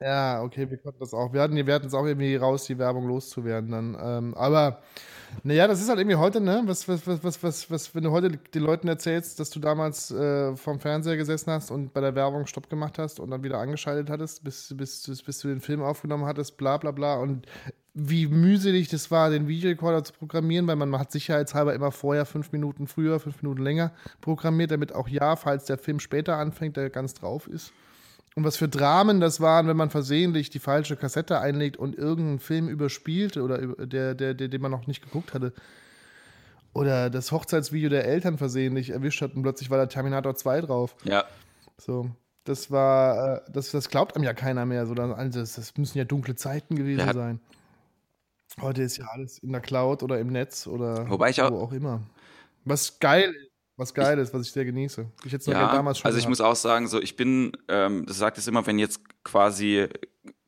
Ja, 0.00 0.42
okay, 0.42 0.68
wir 0.68 0.78
konnten 0.78 0.98
das 0.98 1.14
auch. 1.14 1.32
Wir 1.32 1.40
hatten, 1.40 1.54
wir 1.54 1.72
hatten 1.72 1.86
es 1.86 1.94
auch 1.94 2.04
irgendwie 2.04 2.34
raus, 2.34 2.64
die 2.64 2.76
Werbung 2.76 3.06
loszuwerden 3.06 3.70
dann. 3.70 3.96
Ähm, 4.00 4.34
aber 4.34 4.82
naja, 5.44 5.68
das 5.68 5.80
ist 5.80 5.88
halt 5.88 6.00
irgendwie 6.00 6.16
heute, 6.16 6.40
ne? 6.40 6.62
Was, 6.66 6.88
was, 6.88 7.06
was, 7.06 7.22
was, 7.22 7.42
was, 7.42 7.70
was, 7.70 7.94
wenn 7.94 8.02
du 8.02 8.10
heute 8.10 8.30
den 8.30 8.62
Leuten 8.62 8.88
erzählst, 8.88 9.38
dass 9.38 9.50
du 9.50 9.60
damals 9.60 10.10
äh, 10.10 10.56
vorm 10.56 10.80
Fernseher 10.80 11.16
gesessen 11.16 11.52
hast 11.52 11.70
und 11.70 11.92
bei 11.92 12.00
der 12.00 12.16
Werbung 12.16 12.46
Stopp 12.46 12.68
gemacht 12.68 12.98
hast 12.98 13.20
und 13.20 13.30
dann 13.30 13.44
wieder 13.44 13.58
angeschaltet 13.58 14.10
hattest, 14.10 14.42
bis, 14.42 14.74
bis, 14.76 15.04
bis, 15.06 15.22
bis 15.22 15.38
du 15.38 15.48
den 15.48 15.60
Film 15.60 15.82
aufgenommen 15.82 16.24
hattest, 16.24 16.56
bla 16.56 16.78
bla 16.78 16.90
bla. 16.90 17.16
Und 17.16 17.46
wie 17.94 18.26
mühselig 18.26 18.88
das 18.88 19.10
war, 19.10 19.30
den 19.30 19.48
Videorekorder 19.48 20.02
zu 20.04 20.14
programmieren, 20.14 20.66
weil 20.66 20.76
man 20.76 20.98
hat 20.98 21.12
sicherheitshalber 21.12 21.74
immer 21.74 21.92
vorher 21.92 22.24
fünf 22.24 22.52
Minuten 22.52 22.86
früher, 22.86 23.20
fünf 23.20 23.42
Minuten 23.42 23.62
länger 23.62 23.92
programmiert, 24.20 24.70
damit 24.70 24.94
auch 24.94 25.08
ja, 25.08 25.36
falls 25.36 25.66
der 25.66 25.76
Film 25.76 26.00
später 26.00 26.38
anfängt, 26.38 26.76
der 26.76 26.88
ganz 26.88 27.12
drauf 27.14 27.46
ist. 27.46 27.72
Und 28.34 28.44
was 28.44 28.56
für 28.56 28.68
Dramen 28.68 29.20
das 29.20 29.40
waren, 29.40 29.68
wenn 29.68 29.76
man 29.76 29.90
versehentlich 29.90 30.48
die 30.48 30.58
falsche 30.58 30.96
Kassette 30.96 31.38
einlegt 31.40 31.76
und 31.76 31.96
irgendeinen 31.96 32.38
Film 32.38 32.68
überspielte 32.68 33.42
oder 33.42 33.58
der, 33.58 34.14
der, 34.14 34.32
der, 34.32 34.48
den 34.48 34.62
man 34.62 34.70
noch 34.70 34.86
nicht 34.86 35.02
geguckt 35.02 35.34
hatte. 35.34 35.52
Oder 36.72 37.10
das 37.10 37.30
Hochzeitsvideo 37.30 37.90
der 37.90 38.06
Eltern 38.06 38.38
versehentlich 38.38 38.88
erwischt 38.88 39.20
hat 39.20 39.34
und 39.34 39.42
plötzlich 39.42 39.68
war 39.68 39.76
da 39.76 39.84
Terminator 39.84 40.34
2 40.34 40.62
drauf. 40.62 40.96
Ja. 41.04 41.24
So. 41.76 42.10
Das 42.44 42.70
war, 42.70 43.36
äh, 43.36 43.40
das, 43.52 43.70
das 43.70 43.90
glaubt 43.90 44.16
einem 44.16 44.24
ja 44.24 44.32
keiner 44.32 44.64
mehr. 44.64 44.86
So, 44.86 44.94
das, 44.94 45.54
das 45.54 45.76
müssen 45.76 45.98
ja 45.98 46.04
dunkle 46.04 46.34
Zeiten 46.34 46.74
gewesen 46.74 47.06
ja. 47.06 47.12
sein. 47.12 47.40
Heute 48.60 48.82
ist 48.82 48.98
ja 48.98 49.06
alles 49.06 49.38
in 49.38 49.52
der 49.52 49.60
Cloud 49.60 50.02
oder 50.02 50.18
im 50.18 50.28
Netz 50.28 50.66
oder 50.66 51.08
Wobei 51.08 51.30
ich 51.30 51.40
auch, 51.40 51.50
wo 51.50 51.60
auch 51.60 51.72
immer. 51.72 52.02
Was 52.64 52.98
geil 52.98 53.30
ist 53.30 53.52
was 53.76 53.94
geil 53.94 54.18
ist, 54.18 54.34
was 54.34 54.46
ich 54.46 54.52
sehr 54.52 54.64
genieße. 54.64 55.10
Ich 55.24 55.32
jetzt 55.32 55.46
ja, 55.46 55.72
damals 55.72 55.98
schon 55.98 56.06
also 56.06 56.18
ich 56.18 56.24
gehabt. 56.24 56.30
muss 56.30 56.40
auch 56.40 56.56
sagen, 56.56 56.88
so 56.88 57.00
ich 57.00 57.16
bin, 57.16 57.52
ähm, 57.68 58.04
das 58.06 58.18
sagt 58.18 58.38
es 58.38 58.46
immer, 58.46 58.66
wenn 58.66 58.78
jetzt 58.78 59.00
quasi 59.24 59.88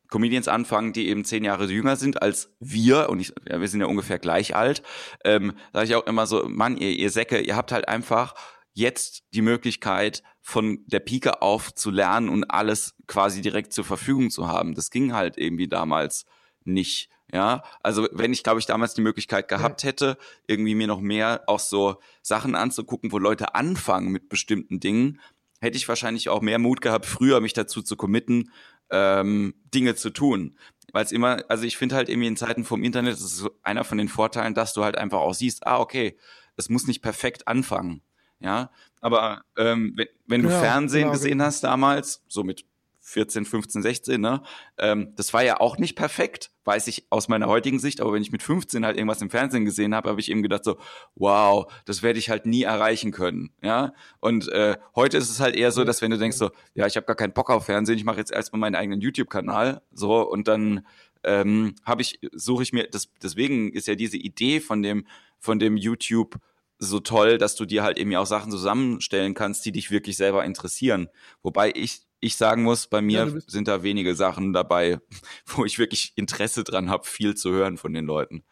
Comedians 0.09 0.47
anfangen, 0.47 0.93
die 0.93 1.09
eben 1.09 1.25
zehn 1.25 1.43
Jahre 1.43 1.65
jünger 1.67 1.97
sind 1.97 2.23
als 2.23 2.55
wir, 2.61 3.09
und 3.09 3.21
ich, 3.21 3.33
ja, 3.49 3.61
wir 3.61 3.69
sind 3.69 3.81
ja 3.81 3.87
ungefähr 3.87 4.19
gleich 4.19 4.55
alt, 4.55 4.83
ähm, 5.25 5.55
sage 5.73 5.87
ich 5.87 5.95
auch 5.97 6.07
immer 6.07 6.27
so, 6.27 6.47
Mann, 6.49 6.77
ihr, 6.77 6.91
ihr 6.91 7.11
Säcke, 7.11 7.41
ihr 7.41 7.57
habt 7.57 7.73
halt 7.73 7.89
einfach 7.89 8.35
jetzt 8.73 9.25
die 9.33 9.43
Möglichkeit, 9.43 10.23
von 10.41 10.85
der 10.87 11.01
Pike 11.01 11.41
auf 11.41 11.75
zu 11.75 11.91
lernen 11.91 12.29
und 12.29 12.45
alles 12.51 12.95
quasi 13.07 13.41
direkt 13.41 13.73
zur 13.73 13.85
Verfügung 13.85 14.31
zu 14.31 14.47
haben. 14.47 14.75
Das 14.75 14.91
ging 14.91 15.15
halt 15.15 15.39
irgendwie 15.39 15.69
damals 15.69 16.27
nicht. 16.65 17.11
Ja, 17.33 17.65
also 17.83 18.07
wenn 18.13 18.33
ich, 18.33 18.45
glaube 18.45 18.61
ich, 18.61 18.67
damals 18.67 18.95
die 18.95 19.01
Möglichkeit 19.01 19.49
gehabt 19.49 19.83
hätte, 19.83 20.19
irgendwie 20.47 20.75
mir 20.75 20.87
noch 20.87 21.01
mehr 21.01 21.43
auch 21.47 21.59
so 21.59 21.97
Sachen 22.23 22.55
anzugucken, 22.55 23.13
wo 23.13 23.19
Leute 23.19 23.55
anfangen 23.55 24.13
mit 24.13 24.29
bestimmten 24.29 24.79
Dingen, 24.79 25.21
hätte 25.61 25.77
ich 25.77 25.89
wahrscheinlich 25.89 26.29
auch 26.29 26.43
mehr 26.43 26.59
Mut 26.59 26.81
gehabt, 26.81 27.07
früher 27.07 27.41
mich 27.41 27.55
dazu 27.55 27.83
zu 27.83 27.97
committen, 27.97 28.53
ähm, 28.91 29.55
Dinge 29.75 29.95
zu 29.95 30.11
tun. 30.11 30.57
Weil 30.93 31.05
es 31.05 31.13
immer, 31.13 31.43
also 31.49 31.65
ich 31.65 31.77
finde 31.77 31.97
halt 31.97 32.09
irgendwie 32.09 32.29
in 32.29 32.37
Zeiten 32.37 32.63
vom 32.63 32.85
Internet, 32.85 33.15
das 33.15 33.23
ist 33.23 33.39
so 33.39 33.51
einer 33.63 33.83
von 33.83 33.99
den 33.99 34.09
Vorteilen, 34.09 34.55
dass 34.55 34.75
du 34.75 34.85
halt 34.85 34.97
einfach 34.97 35.19
auch 35.19 35.35
siehst, 35.35 35.67
ah, 35.67 35.81
okay, 35.81 36.17
es 36.57 36.69
muss 36.69 36.87
nicht 36.87 37.03
perfekt 37.03 37.49
anfangen. 37.49 38.03
Ja, 38.39 38.71
aber 39.01 39.43
ähm, 39.57 39.95
wenn, 39.97 40.09
wenn 40.27 40.43
du 40.43 40.51
ja, 40.51 40.61
Fernsehen 40.61 41.05
genau. 41.05 41.13
gesehen 41.13 41.43
hast 41.43 41.65
damals, 41.65 42.23
so 42.29 42.45
mit 42.45 42.67
14, 43.07 43.45
15, 43.45 43.83
16, 43.83 44.21
ne? 44.21 44.43
Ähm, 44.79 45.13
das 45.15 45.35
war 45.35 45.45
ja 45.45 45.61
auch 45.61 45.77
nicht 45.77 45.95
perfekt, 45.95 46.51
weiß 46.65 46.87
ich 46.87 47.07
aus 47.11 47.29
meiner 47.29 47.49
heutigen 47.49 47.79
Sicht, 47.79 48.01
aber 48.01 48.15
wenn 48.15 48.23
ich 48.23 48.33
mit 48.33 48.43
15 48.43 48.85
halt 48.85 48.97
irgendwas 48.97 49.21
im 49.21 49.29
Fernsehen 49.29 49.67
gesehen 49.67 49.95
habe, 49.95 50.09
habe 50.09 50.21
ich 50.21 50.31
eben 50.31 50.43
gedacht 50.43 50.65
so, 50.65 50.79
wow, 51.15 51.71
das 51.85 52.03
werde 52.03 52.19
ich 52.19 52.31
halt 52.31 52.47
nie 52.47 52.63
erreichen 52.63 53.13
können, 53.13 53.51
ja? 53.63 53.93
Und 54.21 54.49
äh, 54.49 54.79
heute 54.97 55.19
ist 55.19 55.29
es 55.29 55.39
halt 55.39 55.55
eher 55.55 55.71
so, 55.71 55.85
dass 55.85 56.01
wenn 56.01 56.11
du 56.11 56.19
denkst 56.19 56.39
so, 56.39 56.51
ja, 56.73 56.87
ich 56.87 56.97
habe 56.97 57.05
gar 57.05 57.15
keinen 57.15 57.35
Bock 57.35 57.51
auf 57.51 57.67
Fernsehen, 57.67 57.99
ich 57.99 58.05
mache 58.05 58.19
jetzt 58.19 58.33
erstmal 58.33 58.61
meinen 58.61 58.75
eigenen 58.75 59.03
YouTube-Kanal, 59.03 59.83
so 59.93 60.27
und 60.27 60.49
dann 60.49 60.87
ähm, 61.25 61.75
habe 61.85 62.01
ich 62.03 62.21
suche 62.33 62.63
ich 62.63 62.73
mir 62.73 62.89
das 62.91 63.09
deswegen 63.23 63.73
ist 63.73 63.87
ja 63.87 63.95
diese 63.95 64.17
Idee 64.17 64.61
von 64.61 64.83
dem 64.83 65.07
von 65.39 65.59
dem 65.59 65.77
YouTube 65.77 66.39
so 66.79 67.01
toll, 67.01 67.39
dass 67.39 67.55
du 67.55 67.65
dir 67.67 67.83
halt 67.83 67.99
eben 67.99 68.15
auch 68.17 68.27
Sachen 68.27 68.51
zusammenstellen 68.51 69.35
kannst, 69.35 69.65
die 69.65 69.73
dich 69.73 69.91
wirklich 69.91 70.17
selber 70.17 70.45
interessieren. 70.45 71.09
Wobei 71.43 71.73
ich 71.75 72.04
ich 72.25 72.37
sagen 72.37 72.63
muss, 72.63 72.87
bei 72.87 73.03
mir 73.03 73.27
ja, 73.27 73.41
sind 73.47 73.69
da 73.69 73.83
wenige 73.83 74.15
Sachen 74.15 74.53
dabei, 74.53 74.99
wo 75.47 75.65
ich 75.65 75.79
wirklich 75.79 76.13
Interesse 76.17 76.65
dran 76.65 76.91
habe, 76.91 77.05
viel 77.05 77.35
zu 77.35 77.51
hören 77.51 77.77
von 77.77 77.93
den 77.93 78.07
Leuten. 78.07 78.45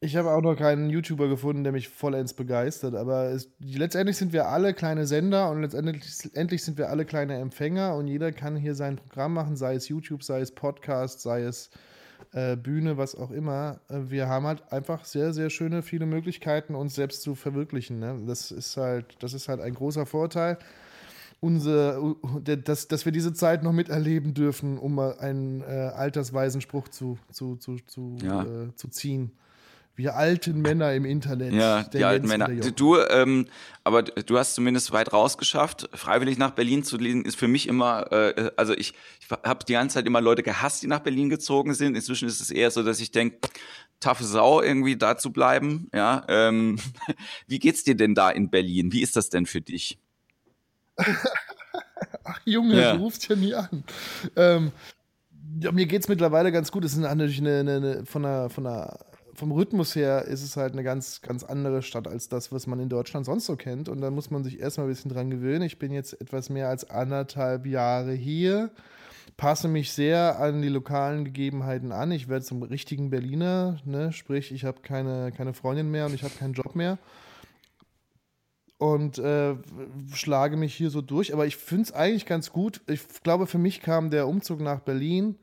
Ich 0.00 0.14
habe 0.14 0.30
auch 0.30 0.40
noch 0.40 0.54
keinen 0.54 0.90
YouTuber 0.90 1.26
gefunden, 1.26 1.64
der 1.64 1.72
mich 1.72 1.88
vollends 1.88 2.32
begeistert, 2.32 2.94
aber 2.94 3.30
es, 3.30 3.50
letztendlich 3.58 4.16
sind 4.16 4.32
wir 4.32 4.46
alle 4.46 4.72
kleine 4.72 5.08
Sender 5.08 5.50
und 5.50 5.62
letztendlich 5.62 6.62
sind 6.62 6.78
wir 6.78 6.88
alle 6.88 7.04
kleine 7.04 7.36
Empfänger 7.38 7.96
und 7.96 8.06
jeder 8.06 8.30
kann 8.30 8.54
hier 8.54 8.76
sein 8.76 8.94
Programm 8.94 9.34
machen, 9.34 9.56
sei 9.56 9.74
es 9.74 9.88
YouTube, 9.88 10.22
sei 10.22 10.40
es 10.40 10.52
Podcast, 10.52 11.20
sei 11.20 11.42
es 11.42 11.70
äh, 12.32 12.56
Bühne, 12.56 12.96
was 12.96 13.16
auch 13.16 13.32
immer. 13.32 13.80
Äh, 13.88 14.02
wir 14.08 14.28
haben 14.28 14.46
halt 14.46 14.72
einfach 14.72 15.04
sehr, 15.04 15.32
sehr 15.32 15.50
schöne, 15.50 15.82
viele 15.82 16.06
Möglichkeiten, 16.06 16.76
uns 16.76 16.94
selbst 16.94 17.22
zu 17.22 17.34
verwirklichen. 17.34 17.98
Ne? 17.98 18.22
Das 18.24 18.52
ist 18.52 18.76
halt, 18.76 19.16
das 19.18 19.34
ist 19.34 19.48
halt 19.48 19.60
ein 19.60 19.74
großer 19.74 20.06
Vorteil 20.06 20.58
unser, 21.40 22.16
dass, 22.42 22.88
dass 22.88 23.04
wir 23.04 23.12
diese 23.12 23.32
Zeit 23.32 23.62
noch 23.62 23.72
miterleben 23.72 24.34
dürfen, 24.34 24.78
um 24.78 24.96
mal 24.96 25.18
einen 25.18 25.62
äh, 25.62 25.64
altersweisen 25.64 26.60
Spruch 26.60 26.88
zu, 26.88 27.18
zu, 27.30 27.56
zu, 27.56 27.76
zu, 27.86 28.16
ja. 28.22 28.42
äh, 28.42 28.74
zu 28.74 28.88
ziehen. 28.88 29.32
Wir 29.98 30.14
alten 30.14 30.60
Männer 30.60 30.94
im 30.94 31.04
Internet. 31.04 31.52
Ja, 31.52 31.82
die 31.82 32.04
alten 32.04 32.28
Männer. 32.28 32.46
Du, 32.48 32.98
ähm, 32.98 33.48
aber 33.82 34.04
du 34.04 34.38
hast 34.38 34.54
zumindest 34.54 34.92
weit 34.92 35.12
rausgeschafft. 35.12 35.90
Freiwillig 35.92 36.38
nach 36.38 36.52
Berlin 36.52 36.84
zu 36.84 36.98
lesen 36.98 37.24
ist 37.24 37.36
für 37.36 37.48
mich 37.48 37.66
immer, 37.66 38.12
äh, 38.12 38.52
also 38.56 38.74
ich, 38.74 38.94
ich 39.20 39.28
habe 39.44 39.64
die 39.64 39.72
ganze 39.72 39.94
Zeit 39.94 40.06
immer 40.06 40.20
Leute 40.20 40.44
gehasst, 40.44 40.84
die 40.84 40.86
nach 40.86 41.00
Berlin 41.00 41.30
gezogen 41.30 41.74
sind. 41.74 41.96
Inzwischen 41.96 42.28
ist 42.28 42.40
es 42.40 42.52
eher 42.52 42.70
so, 42.70 42.84
dass 42.84 43.00
ich 43.00 43.10
denke, 43.10 43.38
taffe 43.98 44.22
Sau 44.22 44.62
irgendwie 44.62 44.96
da 44.96 45.18
zu 45.18 45.32
bleiben. 45.32 45.88
Ja, 45.92 46.24
ähm, 46.28 46.78
wie 47.48 47.58
geht's 47.58 47.82
dir 47.82 47.96
denn 47.96 48.14
da 48.14 48.30
in 48.30 48.50
Berlin? 48.50 48.92
Wie 48.92 49.02
ist 49.02 49.16
das 49.16 49.30
denn 49.30 49.46
für 49.46 49.60
dich? 49.60 49.98
Ach 52.24 52.40
Junge, 52.44 52.80
ja. 52.80 52.96
du 52.96 53.02
rufst 53.02 53.28
ja 53.28 53.36
nie 53.36 53.54
an. 53.54 53.84
Ähm, 54.36 54.72
ja, 55.60 55.72
mir 55.72 55.86
geht 55.86 56.02
es 56.02 56.08
mittlerweile 56.08 56.52
ganz 56.52 56.70
gut. 56.70 56.84
Es 56.84 56.92
ist 56.92 56.98
natürlich 56.98 57.40
eine, 57.40 57.60
eine, 57.60 57.76
eine, 57.76 58.06
von 58.06 58.22
der, 58.22 58.50
von 58.50 58.64
der, 58.64 58.98
vom 59.34 59.52
Rhythmus 59.52 59.94
her 59.94 60.24
ist 60.24 60.42
es 60.42 60.56
halt 60.56 60.72
eine 60.72 60.82
ganz, 60.82 61.22
ganz 61.22 61.44
andere 61.44 61.82
Stadt 61.82 62.08
als 62.08 62.28
das, 62.28 62.52
was 62.52 62.66
man 62.66 62.80
in 62.80 62.88
Deutschland 62.88 63.24
sonst 63.24 63.46
so 63.46 63.56
kennt. 63.56 63.88
Und 63.88 64.00
da 64.00 64.10
muss 64.10 64.30
man 64.30 64.44
sich 64.44 64.60
erstmal 64.60 64.86
ein 64.86 64.90
bisschen 64.90 65.12
dran 65.12 65.30
gewöhnen. 65.30 65.62
Ich 65.62 65.78
bin 65.78 65.92
jetzt 65.92 66.20
etwas 66.20 66.50
mehr 66.50 66.68
als 66.68 66.90
anderthalb 66.90 67.66
Jahre 67.66 68.12
hier, 68.12 68.70
passe 69.36 69.68
mich 69.68 69.92
sehr 69.92 70.40
an 70.40 70.60
die 70.60 70.68
lokalen 70.68 71.24
Gegebenheiten 71.24 71.92
an. 71.92 72.10
Ich 72.10 72.28
werde 72.28 72.44
zum 72.44 72.62
richtigen 72.62 73.10
Berliner, 73.10 73.78
ne? 73.84 74.12
sprich, 74.12 74.52
ich 74.52 74.64
habe 74.64 74.80
keine, 74.82 75.32
keine 75.32 75.54
Freundin 75.54 75.90
mehr 75.90 76.06
und 76.06 76.14
ich 76.14 76.24
habe 76.24 76.34
keinen 76.34 76.54
Job 76.54 76.74
mehr 76.74 76.98
und 78.78 79.18
äh, 79.18 79.56
schlage 80.12 80.56
mich 80.56 80.74
hier 80.74 80.90
so 80.90 81.02
durch. 81.02 81.34
Aber 81.34 81.46
ich 81.46 81.56
finde 81.56 81.84
es 81.84 81.92
eigentlich 81.92 82.26
ganz 82.26 82.52
gut. 82.52 82.80
Ich 82.86 83.00
glaube, 83.22 83.46
für 83.46 83.58
mich 83.58 83.80
kam 83.80 84.10
der 84.10 84.28
Umzug 84.28 84.60
nach 84.60 84.80
Berlin 84.80 85.36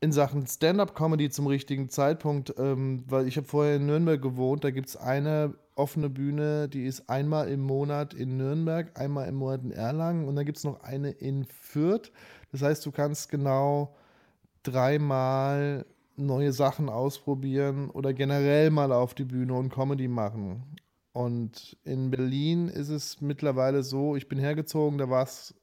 in 0.00 0.12
Sachen 0.12 0.46
Stand-up-Comedy 0.46 1.30
zum 1.30 1.46
richtigen 1.46 1.88
Zeitpunkt, 1.88 2.54
ähm, 2.58 3.04
weil 3.08 3.26
ich 3.26 3.36
habe 3.36 3.46
vorher 3.46 3.76
in 3.76 3.86
Nürnberg 3.86 4.22
gewohnt. 4.22 4.62
Da 4.62 4.70
gibt 4.70 4.88
es 4.88 4.96
eine 4.96 5.54
offene 5.74 6.08
Bühne, 6.08 6.68
die 6.68 6.86
ist 6.86 7.08
einmal 7.08 7.48
im 7.48 7.60
Monat 7.60 8.14
in 8.14 8.36
Nürnberg, 8.36 8.98
einmal 8.98 9.28
im 9.28 9.36
Monat 9.36 9.62
in 9.62 9.72
Erlangen 9.72 10.26
und 10.26 10.36
dann 10.36 10.46
gibt 10.46 10.58
es 10.58 10.64
noch 10.64 10.82
eine 10.82 11.10
in 11.10 11.44
Fürth. 11.44 12.12
Das 12.52 12.62
heißt, 12.62 12.84
du 12.86 12.92
kannst 12.92 13.30
genau 13.30 13.94
dreimal 14.62 15.84
neue 16.16 16.52
Sachen 16.52 16.88
ausprobieren 16.88 17.90
oder 17.90 18.14
generell 18.14 18.70
mal 18.70 18.92
auf 18.92 19.14
die 19.14 19.24
Bühne 19.24 19.52
und 19.54 19.70
Comedy 19.70 20.08
machen. 20.08 20.62
Und 21.16 21.78
in 21.84 22.10
Berlin 22.10 22.68
ist 22.68 22.90
es 22.90 23.22
mittlerweile 23.22 23.82
so, 23.82 24.16
ich 24.16 24.28
bin 24.28 24.38
hergezogen, 24.38 24.98
da 24.98 25.08
war 25.08 25.22
es 25.22 25.54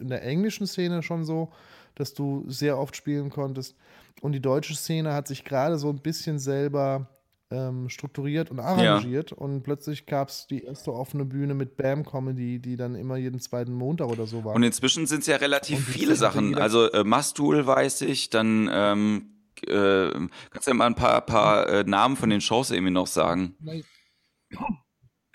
in 0.00 0.08
der 0.08 0.24
englischen 0.24 0.66
Szene 0.66 1.00
schon 1.04 1.24
so, 1.24 1.52
dass 1.94 2.12
du 2.12 2.42
sehr 2.48 2.76
oft 2.76 2.96
spielen 2.96 3.30
konntest. 3.30 3.76
Und 4.20 4.32
die 4.32 4.40
deutsche 4.40 4.74
Szene 4.74 5.12
hat 5.12 5.28
sich 5.28 5.44
gerade 5.44 5.78
so 5.78 5.90
ein 5.90 6.00
bisschen 6.00 6.40
selber 6.40 7.08
ähm, 7.52 7.88
strukturiert 7.88 8.50
und 8.50 8.58
arrangiert. 8.58 9.30
Ja. 9.30 9.36
Und 9.36 9.62
plötzlich 9.62 10.06
gab 10.06 10.28
es 10.30 10.48
die 10.48 10.64
erste 10.64 10.92
offene 10.92 11.24
Bühne 11.24 11.54
mit 11.54 11.76
Bam 11.76 12.04
Comedy, 12.04 12.58
die 12.58 12.76
dann 12.76 12.96
immer 12.96 13.16
jeden 13.16 13.38
zweiten 13.38 13.74
Montag 13.74 14.08
oder 14.08 14.26
so 14.26 14.44
war. 14.44 14.56
Und 14.56 14.64
inzwischen 14.64 15.06
sind 15.06 15.20
es 15.20 15.28
ja 15.28 15.36
relativ 15.36 15.86
viele 15.86 16.16
Sachen. 16.16 16.56
Also 16.56 16.90
äh, 16.90 17.04
Mastul 17.04 17.64
weiß 17.64 18.00
ich, 18.00 18.30
dann 18.30 18.68
ähm, 18.72 19.26
äh, 19.68 20.10
kannst 20.50 20.66
du 20.66 20.72
ja 20.72 20.74
mal 20.74 20.86
ein 20.86 20.96
paar, 20.96 21.20
paar 21.20 21.68
äh, 21.68 21.84
Namen 21.84 22.16
von 22.16 22.28
den 22.28 22.40
Shows 22.40 22.72
irgendwie 22.72 22.92
noch 22.92 23.06
sagen. 23.06 23.54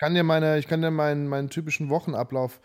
Kann 0.02 0.14
dir 0.14 0.24
meine, 0.24 0.58
ich 0.58 0.66
kann 0.66 0.82
dir 0.82 0.90
meinen, 0.90 1.28
meinen 1.28 1.48
typischen 1.48 1.88
Wochenablauf 1.88 2.60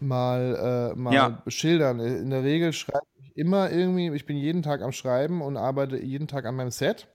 mal, 0.00 0.94
äh, 0.94 0.98
mal 0.98 1.12
ja. 1.12 1.42
schildern. 1.46 2.00
In 2.00 2.30
der 2.30 2.42
Regel 2.42 2.72
schreibe 2.72 3.04
ich 3.22 3.36
immer 3.36 3.70
irgendwie, 3.70 4.08
ich 4.14 4.24
bin 4.24 4.38
jeden 4.38 4.62
Tag 4.62 4.80
am 4.80 4.90
Schreiben 4.90 5.42
und 5.42 5.58
arbeite 5.58 5.98
jeden 5.98 6.26
Tag 6.26 6.46
an 6.46 6.56
meinem 6.56 6.70
Set. 6.70 7.06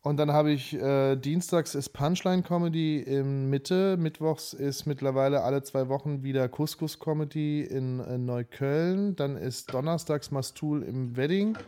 Und 0.00 0.16
dann 0.16 0.32
habe 0.32 0.50
ich 0.50 0.72
äh, 0.72 1.14
dienstags 1.16 1.74
ist 1.74 1.90
Punchline 1.90 2.42
Comedy 2.42 3.00
in 3.00 3.50
Mitte, 3.50 3.98
mittwochs 3.98 4.54
ist 4.54 4.86
mittlerweile 4.86 5.42
alle 5.42 5.62
zwei 5.62 5.90
Wochen 5.90 6.22
wieder 6.22 6.48
Couscous 6.48 6.98
Comedy 6.98 7.60
in, 7.60 8.00
in 8.00 8.24
Neukölln, 8.24 9.14
dann 9.14 9.36
ist 9.36 9.74
donnerstags 9.74 10.30
Mastul 10.30 10.84
im 10.84 11.18
Wedding 11.18 11.58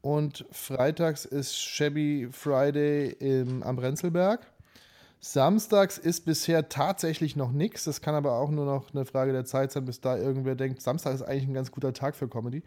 und 0.00 0.44
freitags 0.50 1.24
ist 1.24 1.56
Shabby 1.56 2.26
Friday 2.32 3.10
im, 3.20 3.62
am 3.62 3.78
Renzelberg. 3.78 4.40
Samstags 5.20 5.98
ist 5.98 6.24
bisher 6.24 6.68
tatsächlich 6.68 7.36
noch 7.36 7.50
nichts. 7.50 7.84
Das 7.84 8.00
kann 8.00 8.14
aber 8.14 8.38
auch 8.38 8.50
nur 8.50 8.64
noch 8.64 8.94
eine 8.94 9.04
Frage 9.04 9.32
der 9.32 9.44
Zeit 9.44 9.72
sein, 9.72 9.84
bis 9.84 10.00
da 10.00 10.16
irgendwer 10.16 10.54
denkt, 10.54 10.82
Samstag 10.82 11.14
ist 11.14 11.22
eigentlich 11.22 11.48
ein 11.48 11.54
ganz 11.54 11.70
guter 11.70 11.92
Tag 11.92 12.14
für 12.14 12.28
Comedy. 12.28 12.62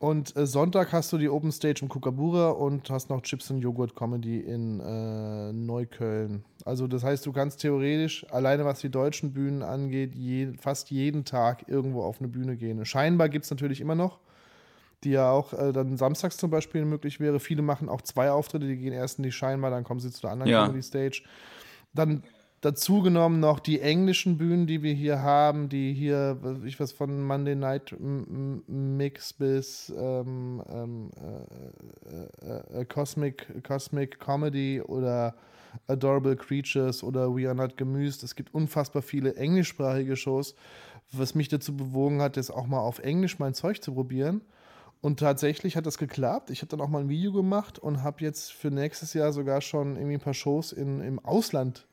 Und 0.00 0.36
äh, 0.36 0.46
Sonntag 0.46 0.92
hast 0.92 1.12
du 1.12 1.18
die 1.18 1.28
Open 1.28 1.50
Stage 1.50 1.80
im 1.82 1.88
Kukabura 1.88 2.50
und 2.50 2.88
hast 2.88 3.10
noch 3.10 3.20
Chips 3.22 3.50
und 3.50 3.58
Joghurt 3.58 3.96
Comedy 3.96 4.38
in 4.38 4.78
äh, 4.78 5.52
Neukölln. 5.52 6.44
Also 6.64 6.86
das 6.86 7.02
heißt, 7.02 7.26
du 7.26 7.32
kannst 7.32 7.60
theoretisch, 7.60 8.24
alleine 8.30 8.64
was 8.64 8.78
die 8.78 8.90
deutschen 8.90 9.32
Bühnen 9.32 9.64
angeht, 9.64 10.14
je, 10.14 10.52
fast 10.60 10.92
jeden 10.92 11.24
Tag 11.24 11.64
irgendwo 11.68 12.02
auf 12.02 12.20
eine 12.20 12.28
Bühne 12.28 12.56
gehen. 12.56 12.84
Scheinbar 12.84 13.28
gibt 13.28 13.46
es 13.46 13.50
natürlich 13.50 13.80
immer 13.80 13.96
noch, 13.96 14.20
die 15.02 15.10
ja 15.10 15.32
auch 15.32 15.52
äh, 15.52 15.72
dann 15.72 15.96
samstags 15.96 16.36
zum 16.36 16.50
Beispiel 16.50 16.84
möglich 16.84 17.18
wäre. 17.18 17.40
Viele 17.40 17.62
machen 17.62 17.88
auch 17.88 18.02
zwei 18.02 18.30
Auftritte, 18.30 18.68
die 18.68 18.76
gehen 18.76 18.92
erst 18.92 19.18
in 19.18 19.24
die 19.24 19.32
Scheinbar, 19.32 19.72
dann 19.72 19.82
kommen 19.82 19.98
sie 19.98 20.12
zu 20.12 20.20
der 20.20 20.30
anderen 20.30 20.50
ja. 20.50 20.64
Comedy 20.64 20.82
Stage. 20.84 21.24
Dann 21.98 22.22
dazu 22.60 23.02
genommen 23.02 23.40
noch 23.40 23.60
die 23.60 23.80
englischen 23.80 24.38
Bühnen, 24.38 24.66
die 24.66 24.82
wir 24.82 24.94
hier 24.94 25.20
haben, 25.20 25.68
die 25.68 25.92
hier, 25.92 26.38
ich 26.64 26.78
weiß, 26.78 26.92
von 26.92 27.22
Monday 27.22 27.56
Night 27.56 27.94
Mix 27.98 29.32
bis 29.32 29.92
ähm, 29.96 30.62
ähm, 30.68 31.10
äh, 32.06 32.46
äh, 32.46 32.80
äh, 32.80 32.84
Cosmic, 32.84 33.64
Cosmic 33.64 34.20
Comedy 34.20 34.80
oder 34.80 35.34
Adorable 35.88 36.36
Creatures 36.36 37.02
oder 37.02 37.34
We 37.34 37.46
Are 37.46 37.56
Not 37.56 37.76
Gemüsed. 37.76 38.22
Es 38.22 38.36
gibt 38.36 38.54
unfassbar 38.54 39.02
viele 39.02 39.34
englischsprachige 39.34 40.14
Shows, 40.14 40.54
was 41.12 41.34
mich 41.34 41.48
dazu 41.48 41.76
bewogen 41.76 42.22
hat, 42.22 42.36
jetzt 42.36 42.50
auch 42.50 42.66
mal 42.66 42.80
auf 42.80 43.00
Englisch 43.00 43.40
mein 43.40 43.54
Zeug 43.54 43.82
zu 43.82 43.92
probieren. 43.92 44.42
Und 45.00 45.20
tatsächlich 45.20 45.76
hat 45.76 45.86
das 45.86 45.98
geklappt. 45.98 46.50
Ich 46.50 46.60
habe 46.60 46.68
dann 46.68 46.80
auch 46.80 46.88
mal 46.88 47.00
ein 47.00 47.08
Video 47.08 47.32
gemacht 47.32 47.78
und 47.78 48.02
habe 48.02 48.22
jetzt 48.22 48.52
für 48.52 48.70
nächstes 48.70 49.14
Jahr 49.14 49.32
sogar 49.32 49.60
schon 49.60 49.96
irgendwie 49.96 50.14
ein 50.14 50.20
paar 50.20 50.34
Shows 50.34 50.72
in, 50.72 51.00
im 51.00 51.18
Ausland 51.20 51.87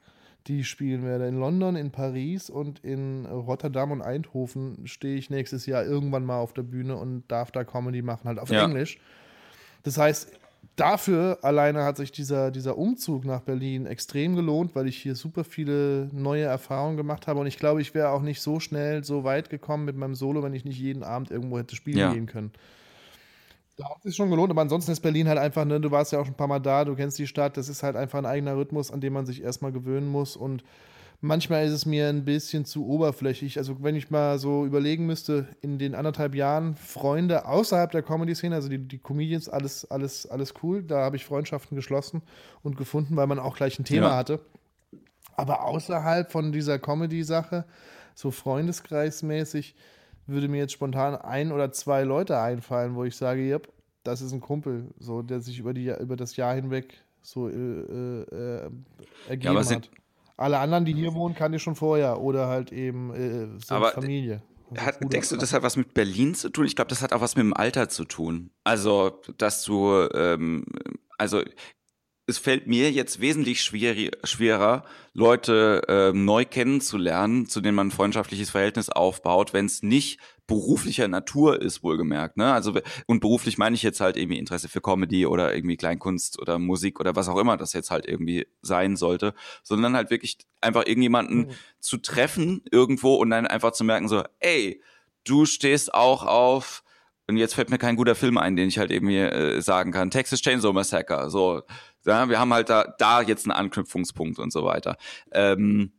die 0.48 0.64
spielen 0.64 1.04
werde. 1.04 1.28
In 1.28 1.40
London, 1.40 1.76
in 1.76 1.92
Paris 1.92 2.50
und 2.50 2.80
in 2.80 3.26
Rotterdam 3.26 3.92
und 3.92 4.02
Eindhoven 4.02 4.86
stehe 4.86 5.18
ich 5.18 5.30
nächstes 5.30 5.66
Jahr 5.66 5.84
irgendwann 5.84 6.26
mal 6.26 6.40
auf 6.40 6.54
der 6.54 6.64
Bühne 6.64 6.96
und 6.98 7.24
darf 7.28 7.52
da 7.52 7.64
Comedy 7.64 8.02
machen, 8.02 8.28
halt 8.28 8.40
auf 8.40 8.50
ja. 8.50 8.64
Englisch. 8.64 9.00
Das 9.84 9.98
heißt, 9.98 10.32
dafür 10.76 11.40
alleine 11.42 11.84
hat 11.84 11.98
sich 11.98 12.12
dieser, 12.12 12.52
dieser 12.52 12.78
Umzug 12.78 13.26
nach 13.26 13.42
Berlin 13.42 13.86
extrem 13.86 14.36
gelohnt, 14.36 14.76
weil 14.76 14.88
ich 14.88 14.98
hier 14.98 15.16
super 15.16 15.44
viele 15.44 16.10
neue 16.12 16.44
Erfahrungen 16.44 16.98
gemacht 16.98 17.28
habe. 17.28 17.40
Und 17.40 17.48
ich 17.48 17.58
glaube, 17.58 17.82
ich 17.82 17.94
wäre 17.94 18.10
auch 18.10 18.22
nicht 18.22 18.42
so 18.42 18.60
schnell 18.60 19.04
so 19.04 19.24
weit 19.24 19.50
gekommen 19.50 19.86
mit 19.86 19.96
meinem 19.96 20.16
Solo, 20.16 20.44
wenn 20.44 20.54
ich 20.54 20.66
nicht 20.66 20.80
jeden 20.80 21.04
Abend 21.04 21.32
irgendwo 21.32 21.58
hätte 21.58 21.76
spielen 21.76 21.98
ja. 21.98 22.14
gehen 22.14 22.26
können. 22.28 22.52
Da 23.78 23.90
hat 23.90 23.98
es 23.98 24.04
sich 24.04 24.16
schon 24.16 24.30
gelohnt, 24.30 24.52
aber 24.52 24.62
ansonsten 24.62 24.92
ist 24.92 25.02
Berlin 25.02 25.28
halt 25.28 25.38
einfach, 25.38 25.66
ne, 25.66 25.82
du 25.82 25.92
warst 25.92 26.12
ja 26.14 26.20
auch 26.20 26.26
schon 26.26 26.34
ein 26.34 26.38
paar 26.38 26.48
Mal 26.48 26.60
da, 26.60 26.86
du 26.86 26.96
kennst 26.96 27.20
die 27.20 27.28
Stadt, 27.28 27.58
das 27.58 27.68
ist 27.68 27.84
halt 27.84 27.96
einfach 27.96 28.20
ein 28.20 28.26
eigener 28.26 28.56
Rhythmus, 28.56 28.90
an 28.90 29.02
dem 29.02 29.14
man 29.14 29.26
sich 29.26 29.44
erstmal 29.44 29.74
gewöhnen 29.74 30.08
muss 30.08 30.38
und 30.38 30.64
manchmal 31.22 31.66
ist 31.66 31.74
es 31.74 31.86
mir 31.86 32.08
ein 32.08 32.26
bisschen 32.26 32.66
zu 32.66 32.88
oberflächlich. 32.88 33.58
Also 33.58 33.84
wenn 33.84 33.96
ich 33.96 34.12
mal 34.12 34.40
so 34.40 34.66
überlegen 34.66 35.06
müsste, 35.06 35.48
in 35.62 35.78
den 35.78 35.96
anderthalb 35.96 36.36
Jahren 36.36 36.76
Freunde 36.76 37.48
außerhalb 37.48 37.92
der 37.92 38.04
Comedy-Szene, 38.04 38.56
also 38.56 38.70
die, 38.70 38.80
die 38.80 39.00
Comedians, 39.00 39.50
alles, 39.50 39.90
alles, 39.90 40.26
alles 40.26 40.54
cool, 40.64 40.84
da 40.84 41.02
habe 41.02 41.16
ich 41.16 41.26
Freundschaften 41.26 41.76
geschlossen 41.76 42.22
und 42.64 42.78
gefunden, 42.78 43.16
weil 43.16 43.28
man 43.28 43.40
auch 43.40 43.56
gleich 43.56 43.80
ein 43.80 43.86
Thema 43.86 44.08
ja. 44.08 44.16
hatte. 44.16 44.40
Aber 45.36 45.66
außerhalb 45.66 46.32
von 46.32 46.52
dieser 46.52 46.80
Comedy-Sache, 46.80 47.66
so 48.14 48.32
freundeskreismäßig, 48.32 49.76
würde 50.28 50.48
mir 50.48 50.58
jetzt 50.58 50.74
spontan 50.74 51.16
ein 51.16 51.52
oder 51.52 51.72
zwei 51.72 52.04
Leute 52.04 52.40
einfallen, 52.40 52.96
wo 52.96 53.04
ich 53.04 53.16
sage, 53.16 53.42
yep, 53.42 53.72
das 54.04 54.22
ist 54.22 54.32
ein 54.32 54.42
Kumpel, 54.42 54.90
so, 55.00 55.22
der 55.22 55.40
sich 55.40 55.60
über, 55.60 55.74
die, 55.74 55.94
über 56.00 56.16
das 56.16 56.36
Jahr 56.36 56.56
hinweg 56.56 57.04
so 57.22 57.50
äh, 57.50 57.54
äh, 57.54 58.70
ergeben 59.28 59.56
ja, 59.56 59.66
hat. 59.66 59.90
Alle 60.38 60.60
anderen, 60.60 60.86
die 60.86 60.94
hier 60.94 61.14
wohnen, 61.14 61.34
kann 61.34 61.54
ich 61.54 61.62
schon 61.62 61.76
vorher 61.76 62.22
oder 62.22 62.48
halt 62.48 62.72
eben 62.72 63.14
äh, 63.14 63.48
sind 63.60 63.72
aber 63.72 63.92
Familie. 63.92 64.42
Also 64.72 64.86
hat, 64.86 64.98
denkst 65.02 65.30
du, 65.30 65.38
das 65.38 65.54
hat 65.54 65.64
was 65.64 65.78
mit 65.78 65.94
Berlin 65.94 66.36
zu 66.36 66.50
tun? 66.50 66.66
Ich 66.66 66.76
glaube, 66.76 66.90
das 66.90 67.02
hat 67.02 67.14
auch 67.14 67.22
was 67.22 67.36
mit 67.36 67.44
dem 67.44 67.54
Alter 67.54 67.88
zu 67.88 68.04
tun. 68.04 68.52
Also, 68.64 69.22
dass 69.38 69.64
du, 69.64 70.10
ähm, 70.14 70.66
also 71.18 71.42
es 72.28 72.38
fällt 72.40 72.66
mir 72.66 72.92
jetzt 72.92 73.22
wesentlich 73.22 73.62
schwer, 73.62 74.12
schwerer, 74.24 74.84
Leute 75.14 75.82
äh, 75.88 76.18
neu 76.18 76.44
kennenzulernen, 76.44 77.48
zu 77.48 77.62
denen 77.62 77.76
man 77.76 77.88
ein 77.88 77.92
freundschaftliches 77.92 78.50
Verhältnis 78.50 78.90
aufbaut, 78.90 79.54
wenn 79.54 79.68
es 79.68 79.84
nicht 79.84 80.20
beruflicher 80.48 81.08
Natur 81.08 81.62
ist, 81.62 81.84
wohlgemerkt. 81.84 82.38
Ne? 82.38 82.52
Also 82.52 82.74
und 83.06 83.20
beruflich 83.20 83.58
meine 83.58 83.76
ich 83.76 83.84
jetzt 83.84 84.02
halt 84.02 84.18
irgendwie 84.18 84.40
Interesse 84.40 84.70
für 84.70 84.82
Comedy 84.82 85.26
oder 85.26 85.56
irgendwie 85.56 85.78
Kleinkunst 85.78 86.40
oder 86.40 86.60
Musik 86.60 87.00
oder 87.00 87.16
was 87.16 87.30
auch 87.30 87.38
immer 87.38 87.58
das 87.58 87.74
jetzt 87.74 87.92
halt 87.92 88.08
irgendwie 88.08 88.48
sein 88.62 88.96
sollte, 88.96 89.34
sondern 89.64 89.96
halt 89.96 90.10
wirklich 90.10 90.38
einfach 90.62 90.86
irgendjemanden 90.86 91.38
mhm. 91.38 91.52
zu 91.80 91.98
treffen 91.98 92.64
irgendwo 92.72 93.16
und 93.16 93.30
dann 93.30 93.48
einfach 93.48 93.72
zu 93.72 93.84
merken 93.84 94.08
so, 94.08 94.24
ey, 94.40 94.82
du 95.24 95.46
stehst 95.46 95.94
auch 95.94 96.26
auf 96.26 96.84
und 97.28 97.38
jetzt 97.38 97.56
fällt 97.56 97.72
mir 97.72 97.80
kein 97.80 97.96
guter 97.96 98.14
Film 98.14 98.38
ein, 98.38 98.56
den 98.56 98.68
ich 98.68 98.78
halt 98.78 98.92
irgendwie 98.92 99.18
äh, 99.18 99.60
sagen 99.60 99.92
kann. 99.92 100.12
Texas 100.12 100.42
Chainsaw 100.42 100.74
Massacre. 100.74 101.30
So, 101.32 101.64
ja, 102.06 102.30
wir 102.30 102.40
haben 102.40 102.54
halt 102.54 102.70
da, 102.70 102.94
da 102.98 103.22
jetzt 103.22 103.46
einen 103.46 103.58
Anknüpfungspunkt 103.58 104.40
und 104.40 104.52
so 104.52 104.64
weiter. 104.64 104.98
Ähm, 105.32 105.92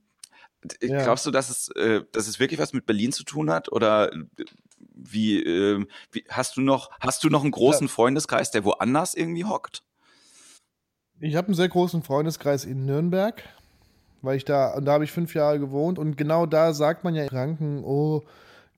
ja. 0.83 1.03
Glaubst 1.03 1.27
du, 1.27 1.31
dass 1.31 1.51
es, 1.51 1.69
äh, 1.77 2.03
dass 2.13 2.27
es 2.27 2.41
wirklich 2.41 2.59
was 2.61 2.73
mit 2.73 2.87
Berlin 2.87 3.13
zu 3.13 3.25
tun 3.25 3.51
hat? 3.51 3.71
Oder 3.71 4.11
wie, 4.79 5.43
äh, 5.43 5.85
wie 6.13 6.25
hast 6.29 6.57
du 6.57 6.61
noch, 6.61 6.91
hast 7.01 7.23
du 7.25 7.29
noch 7.31 7.43
einen 7.43 7.53
großen 7.53 7.87
ja. 7.87 7.93
Freundeskreis, 7.93 8.51
der 8.51 8.65
woanders 8.65 9.15
irgendwie 9.15 9.45
hockt? 9.45 9.83
Ich 11.21 11.37
habe 11.37 11.49
einen 11.49 11.55
sehr 11.55 11.69
großen 11.69 12.03
Freundeskreis 12.03 12.65
in 12.65 12.85
Nürnberg, 12.85 13.43
weil 14.23 14.37
ich 14.37 14.45
da, 14.45 14.75
und 14.75 14.85
da 14.85 14.93
habe 14.93 15.05
ich 15.05 15.13
fünf 15.13 15.35
Jahre 15.35 15.59
gewohnt 15.59 15.99
und 15.99 16.17
genau 16.17 16.47
da 16.47 16.75
sagt 16.75 17.05
man 17.05 17.15
ja 17.15 17.23
in 17.23 17.31
Franken, 17.31 17.85
oh, 17.85 18.23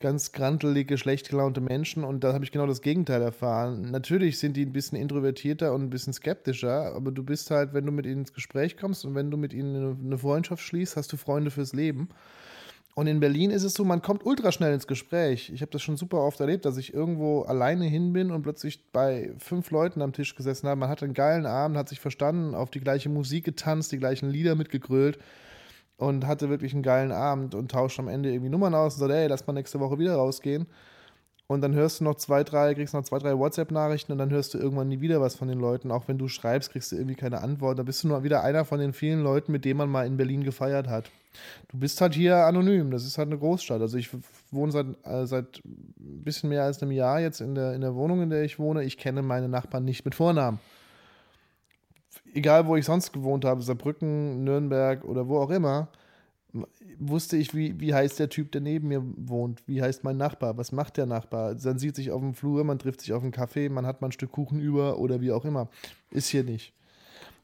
ganz 0.01 0.33
grantelige, 0.33 0.97
schlecht 0.97 1.29
gelaunte 1.29 1.61
Menschen 1.61 2.05
und 2.05 2.23
da 2.23 2.33
habe 2.33 2.45
ich 2.45 2.53
genau 2.53 2.67
das 2.67 2.83
Gegenteil 2.83 3.21
erfahren. 3.21 3.91
Natürlich 3.91 4.39
sind 4.39 4.57
die 4.57 4.65
ein 4.65 4.73
bisschen 4.73 4.97
introvertierter 4.99 5.75
und 5.75 5.83
ein 5.83 5.91
bisschen 5.91 6.13
skeptischer, 6.13 6.95
aber 6.95 7.11
du 7.11 7.23
bist 7.25 7.51
halt, 7.51 7.75
wenn 7.75 7.85
du 7.85 7.93
mit 7.93 8.07
ihnen 8.07 8.21
ins 8.21 8.33
Gespräch 8.33 8.77
kommst 8.77 9.05
und 9.05 9.15
wenn 9.15 9.31
du 9.31 9.37
mit 9.37 9.53
ihnen 9.53 9.99
eine 10.05 10.19
Freundschaft 10.19 10.63
schließt, 10.63 10.97
hast 10.97 11.13
du 11.13 11.17
Freunde 11.17 11.51
fürs 11.51 11.73
Leben. 11.73 12.09
Und 12.95 13.07
in 13.07 13.21
Berlin 13.21 13.51
ist 13.51 13.63
es 13.63 13.75
so, 13.75 13.85
man 13.85 14.03
kommt 14.03 14.27
ultra 14.27 14.51
schnell 14.51 14.75
ins 14.75 14.89
Gespräch. 14.89 15.53
Ich 15.55 15.61
habe 15.61 15.71
das 15.71 15.83
schon 15.83 15.97
super 15.97 16.19
oft 16.19 16.41
erlebt, 16.41 16.65
dass 16.65 16.77
ich 16.79 16.93
irgendwo 16.93 17.43
alleine 17.43 17.85
hin 17.85 18.13
bin 18.13 18.33
und 18.33 18.43
plötzlich 18.43 18.91
bei 18.93 19.31
fünf 19.39 19.71
Leuten 19.71 20.03
am 20.03 20.13
Tisch 20.13 20.35
gesessen 20.35 20.69
habe. 20.69 20.81
Man 20.81 20.89
hat 20.89 21.03
einen 21.03 21.15
geilen 21.15 21.47
Abend, 21.47 21.77
hat 21.77 21.89
sich 21.89 22.01
verstanden, 22.01 22.57
auf 22.57 22.71
die 22.71 22.81
gleiche 22.81 23.09
Musik 23.09 23.45
getanzt, 23.45 23.93
die 23.93 23.99
gleichen 23.99 24.31
Lieder 24.31 24.57
mitgegrölt 24.57 25.19
und 25.99 26.27
hatte 26.27 26.49
wirklich 26.49 26.73
einen 26.73 26.83
geilen 26.83 27.13
Abend 27.13 27.55
und 27.55 27.71
tauscht 27.71 27.99
am 27.99 28.09
Ende 28.09 28.31
irgendwie 28.31 28.51
Nummern 28.51 28.75
aus 28.75 28.95
und 28.95 29.01
sagt, 29.01 29.13
ey, 29.13 29.27
lass 29.27 29.47
mal 29.47 29.53
nächste 29.53 29.81
Woche 29.81 29.99
wieder 29.99 30.15
rausgehen. 30.15 30.67
Und 31.49 31.63
dann 31.63 31.75
hörst 31.75 32.01
du 32.01 32.05
noch 32.05 32.17
zwei, 32.17 32.45
drei, 32.45 32.75
kriegst 32.75 32.93
noch 32.93 33.03
zwei, 33.05 33.19
drei 33.19 33.37
WhatsApp-Nachrichten 33.37 34.13
und 34.13 34.19
dann 34.19 34.31
hörst 34.31 34.53
du 34.53 34.59
irgendwann 34.59 34.89
nie 34.89 35.01
wieder 35.01 35.21
was 35.21 35.35
von 35.35 35.49
den 35.49 35.59
Leuten. 35.59 35.91
Auch 35.91 36.07
wenn 36.07 36.19
du 36.19 36.29
schreibst, 36.29 36.71
kriegst 36.71 36.93
du 36.93 36.97
irgendwie 36.97 37.15
keine 37.15 37.41
Antwort. 37.41 37.79
Da 37.79 37.83
bist 37.83 38.05
du 38.05 38.09
nur 38.09 38.23
wieder 38.23 38.45
einer 38.45 38.67
von 38.67 38.79
den 38.79 38.93
vielen 38.93 39.23
Leuten, 39.23 39.51
mit 39.51 39.65
denen 39.65 39.79
man 39.79 39.89
mal 39.89 40.07
in 40.07 40.19
Berlin 40.19 40.45
gefeiert 40.45 40.89
hat. 40.89 41.11
Du 41.69 41.79
bist 41.79 42.01
halt 42.03 42.15
hier 42.15 42.37
anonym. 42.37 42.91
Das 42.91 43.07
ist 43.07 43.17
halt 43.17 43.29
eine 43.29 43.39
Großstadt. 43.39 43.81
Also 43.81 43.97
ich 43.97 44.11
wohne 44.51 44.73
seit, 44.73 44.87
äh, 45.05 45.27
seit 45.27 45.63
ein 45.65 46.23
bisschen 46.23 46.51
mehr 46.51 46.65
als 46.65 46.83
einem 46.83 46.93
Jahr 46.93 47.19
jetzt 47.19 47.41
in 47.41 47.55
der, 47.55 47.73
in 47.73 47.81
der 47.81 47.95
Wohnung, 47.95 48.23
in 48.23 48.31
der 48.31 48.43
ich 48.45 48.59
wohne. 48.59 48.85
Ich 48.85 48.99
kenne 48.99 49.23
meine 49.23 49.49
Nachbarn 49.49 49.87
nicht 49.87 50.05
mit 50.05 50.15
Vornamen 50.15 50.61
egal 52.35 52.67
wo 52.67 52.77
ich 52.77 52.85
sonst 52.85 53.12
gewohnt 53.12 53.45
habe, 53.45 53.62
Saarbrücken, 53.62 54.45
Nürnberg 54.45 55.05
oder 55.05 55.29
wo 55.29 55.38
auch 55.38 55.51
immer, 55.51 55.88
wusste 56.99 57.37
ich, 57.37 57.55
wie, 57.55 57.79
wie 57.81 57.95
heißt 57.95 58.19
der 58.19 58.29
Typ, 58.29 58.53
der 58.53 58.61
neben 58.61 58.88
mir 58.88 59.03
wohnt, 59.03 59.62
wie 59.67 59.83
heißt 59.83 60.05
mein 60.05 60.17
Nachbar, 60.17 60.57
was 60.57 60.73
macht 60.73 60.97
der 60.97 61.07
Nachbar. 61.07 61.55
Man 61.62 61.79
sieht 61.79 61.97
sich 61.97 62.11
auf 62.11 62.21
dem 62.21 62.35
Flur, 62.35 62.64
man 62.64 62.79
trifft 62.79 63.01
sich 63.01 63.12
auf 63.12 63.23
dem 63.23 63.33
Café, 63.33 63.71
man 63.71 63.87
hat 63.87 64.01
mal 64.01 64.09
ein 64.09 64.12
Stück 64.12 64.33
Kuchen 64.33 64.61
über 64.61 64.99
oder 64.99 65.21
wie 65.21 65.33
auch 65.33 65.45
immer. 65.45 65.69
Ist 66.11 66.29
hier 66.29 66.45
nicht. 66.45 66.73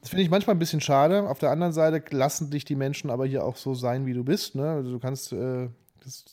Das 0.00 0.10
finde 0.10 0.22
ich 0.22 0.30
manchmal 0.30 0.56
ein 0.56 0.58
bisschen 0.58 0.80
schade. 0.80 1.28
Auf 1.28 1.38
der 1.38 1.50
anderen 1.50 1.72
Seite 1.72 2.02
lassen 2.14 2.50
dich 2.50 2.64
die 2.64 2.76
Menschen 2.76 3.10
aber 3.10 3.26
hier 3.26 3.44
auch 3.44 3.56
so 3.56 3.74
sein, 3.74 4.04
wie 4.06 4.12
du 4.12 4.24
bist. 4.24 4.54
Ne? 4.54 4.68
Also 4.68 4.90
du 4.92 4.98
kannst, 4.98 5.32
äh, 5.32 5.68
das, 6.02 6.24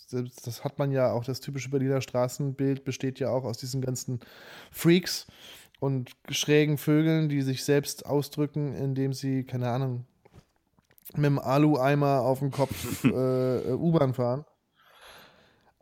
das, 0.43 0.63
hat 0.63 0.77
man 0.77 0.91
ja 0.91 1.11
auch, 1.13 1.23
das 1.23 1.39
typische 1.39 1.69
Berliner 1.69 2.01
Straßenbild 2.01 2.83
besteht 2.83 3.19
ja 3.19 3.29
auch 3.29 3.45
aus 3.45 3.57
diesen 3.57 3.81
ganzen 3.81 4.19
Freaks 4.71 5.27
und 5.81 6.11
schrägen 6.29 6.77
Vögeln, 6.77 7.27
die 7.27 7.41
sich 7.41 7.63
selbst 7.63 8.05
ausdrücken, 8.05 8.75
indem 8.75 9.13
sie, 9.13 9.43
keine 9.43 9.67
Ahnung, 9.69 10.05
mit 11.15 11.25
dem 11.25 11.39
Alu-Eimer 11.39 12.21
auf 12.21 12.37
dem 12.37 12.51
Kopf 12.51 13.03
äh, 13.03 13.73
U-Bahn 13.73 14.13
fahren. 14.13 14.45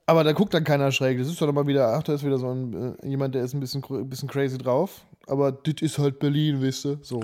Aber 0.06 0.24
da 0.24 0.32
guckt 0.32 0.54
dann 0.54 0.64
keiner 0.64 0.94
schräg. 0.94 1.20
Das 1.20 1.28
ist 1.28 1.42
doch 1.42 1.52
mal 1.52 1.68
wieder, 1.68 1.94
ach, 1.94 2.04
da 2.04 2.14
ist 2.14 2.26
wieder 2.26 2.38
so 2.38 2.50
ein, 2.50 2.96
äh, 3.04 3.08
jemand, 3.08 3.36
der 3.36 3.44
ist 3.44 3.54
ein 3.54 3.60
bisschen, 3.60 3.82
bisschen 4.10 4.30
crazy 4.30 4.58
drauf. 4.58 5.06
Aber 5.28 5.52
das 5.52 5.82
ist 5.82 6.00
halt 6.00 6.20
Berlin, 6.20 6.62
wisst 6.62 6.86
ihr? 6.86 7.00
So. 7.02 7.20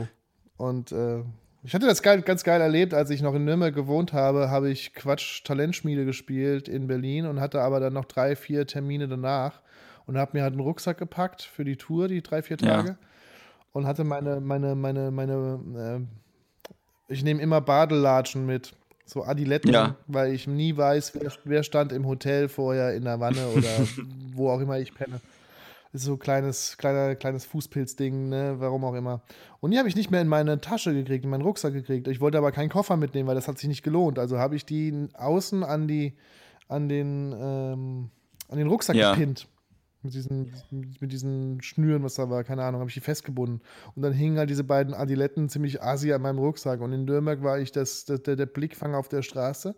Und 0.57 0.91
äh, 0.91 1.23
ich 1.63 1.73
hatte 1.73 1.87
das 1.87 2.01
geil, 2.03 2.23
ganz 2.23 2.43
geil 2.43 2.59
erlebt, 2.59 2.93
als 2.93 3.09
ich 3.09 3.21
noch 3.21 3.35
in 3.35 3.45
Nürnberg 3.45 3.73
gewohnt 3.73 4.11
habe, 4.11 4.49
habe 4.49 4.69
ich 4.69 4.93
Quatsch 4.93 5.45
Talentschmiede 5.45 6.03
gespielt 6.03 6.67
in 6.67 6.87
Berlin 6.87 7.25
und 7.25 7.39
hatte 7.39 7.61
aber 7.61 7.79
dann 7.79 7.93
noch 7.93 8.05
drei, 8.05 8.35
vier 8.35 8.67
Termine 8.67 9.07
danach 9.07 9.61
und 10.07 10.17
habe 10.17 10.31
mir 10.33 10.43
halt 10.43 10.53
einen 10.53 10.61
Rucksack 10.61 10.97
gepackt 10.97 11.41
für 11.41 11.63
die 11.63 11.77
Tour, 11.77 12.07
die 12.07 12.21
drei, 12.21 12.41
vier 12.41 12.57
Tage. 12.57 12.89
Ja. 12.89 12.97
Und 13.73 13.85
hatte 13.85 14.03
meine, 14.03 14.39
meine, 14.39 14.75
meine, 14.75 15.11
meine, 15.11 15.59
äh, 17.09 17.11
ich 17.11 17.23
nehme 17.23 17.41
immer 17.41 17.61
Badelatschen 17.61 18.45
mit. 18.45 18.73
So 19.07 19.23
Adiletten, 19.23 19.71
ja. 19.71 19.95
weil 20.07 20.33
ich 20.33 20.47
nie 20.47 20.75
weiß, 20.75 21.13
wer, 21.13 21.31
wer, 21.43 21.61
stand 21.61 21.91
im 21.91 22.07
Hotel 22.07 22.49
vorher 22.49 22.95
in 22.95 23.03
der 23.03 23.19
Wanne 23.19 23.49
oder 23.55 23.69
wo 24.33 24.49
auch 24.49 24.59
immer 24.59 24.79
ich 24.79 24.95
penne. 24.95 25.21
Das 25.91 26.01
ist 26.01 26.07
so 26.07 26.13
ein 26.13 26.19
kleines, 26.19 26.75
kleiner, 26.77 27.15
kleines 27.15 27.45
Fußpilzding, 27.45 28.29
ne, 28.29 28.55
warum 28.57 28.83
auch 28.83 28.95
immer. 28.95 29.21
Und 29.59 29.71
die 29.71 29.77
habe 29.77 29.87
ich 29.87 29.95
nicht 29.95 30.09
mehr 30.09 30.21
in 30.21 30.27
meine 30.27 30.59
Tasche 30.59 30.91
gekriegt, 30.91 31.23
in 31.23 31.29
meinen 31.29 31.43
Rucksack 31.43 31.73
gekriegt. 31.73 32.07
Ich 32.07 32.19
wollte 32.19 32.39
aber 32.39 32.51
keinen 32.51 32.69
Koffer 32.69 32.97
mitnehmen, 32.97 33.27
weil 33.27 33.35
das 33.35 33.47
hat 33.47 33.59
sich 33.59 33.69
nicht 33.69 33.83
gelohnt. 33.83 34.17
Also 34.17 34.39
habe 34.39 34.55
ich 34.55 34.65
die 34.65 35.07
außen 35.13 35.63
an 35.63 35.87
die, 35.87 36.13
an 36.67 36.89
den, 36.89 37.31
ähm, 37.39 38.09
an 38.49 38.57
den 38.57 38.67
Rucksack 38.67 38.95
ja. 38.95 39.11
gepinnt 39.11 39.47
mit 40.05 40.13
diesen, 40.13 40.53
mit 40.99 41.11
diesen 41.11 41.61
Schnüren, 41.61 42.03
was 42.03 42.15
da 42.15 42.29
war, 42.29 42.43
keine 42.43 42.63
Ahnung, 42.63 42.79
habe 42.79 42.89
ich 42.89 42.93
die 42.93 43.01
festgebunden. 43.01 43.61
Und 43.95 44.01
dann 44.01 44.13
hingen 44.13 44.37
halt 44.37 44.49
diese 44.49 44.63
beiden 44.63 44.93
Adiletten 44.93 45.49
ziemlich 45.49 45.81
asi 45.81 46.13
an 46.13 46.21
meinem 46.21 46.39
Rucksack. 46.39 46.81
Und 46.81 46.93
in 46.93 47.05
Nürnberg 47.05 47.43
war 47.43 47.59
ich 47.59 47.71
das, 47.71 48.05
das 48.05 48.23
der, 48.23 48.35
der 48.35 48.45
Blickfang 48.45 48.95
auf 48.95 49.09
der 49.09 49.21
Straße. 49.21 49.75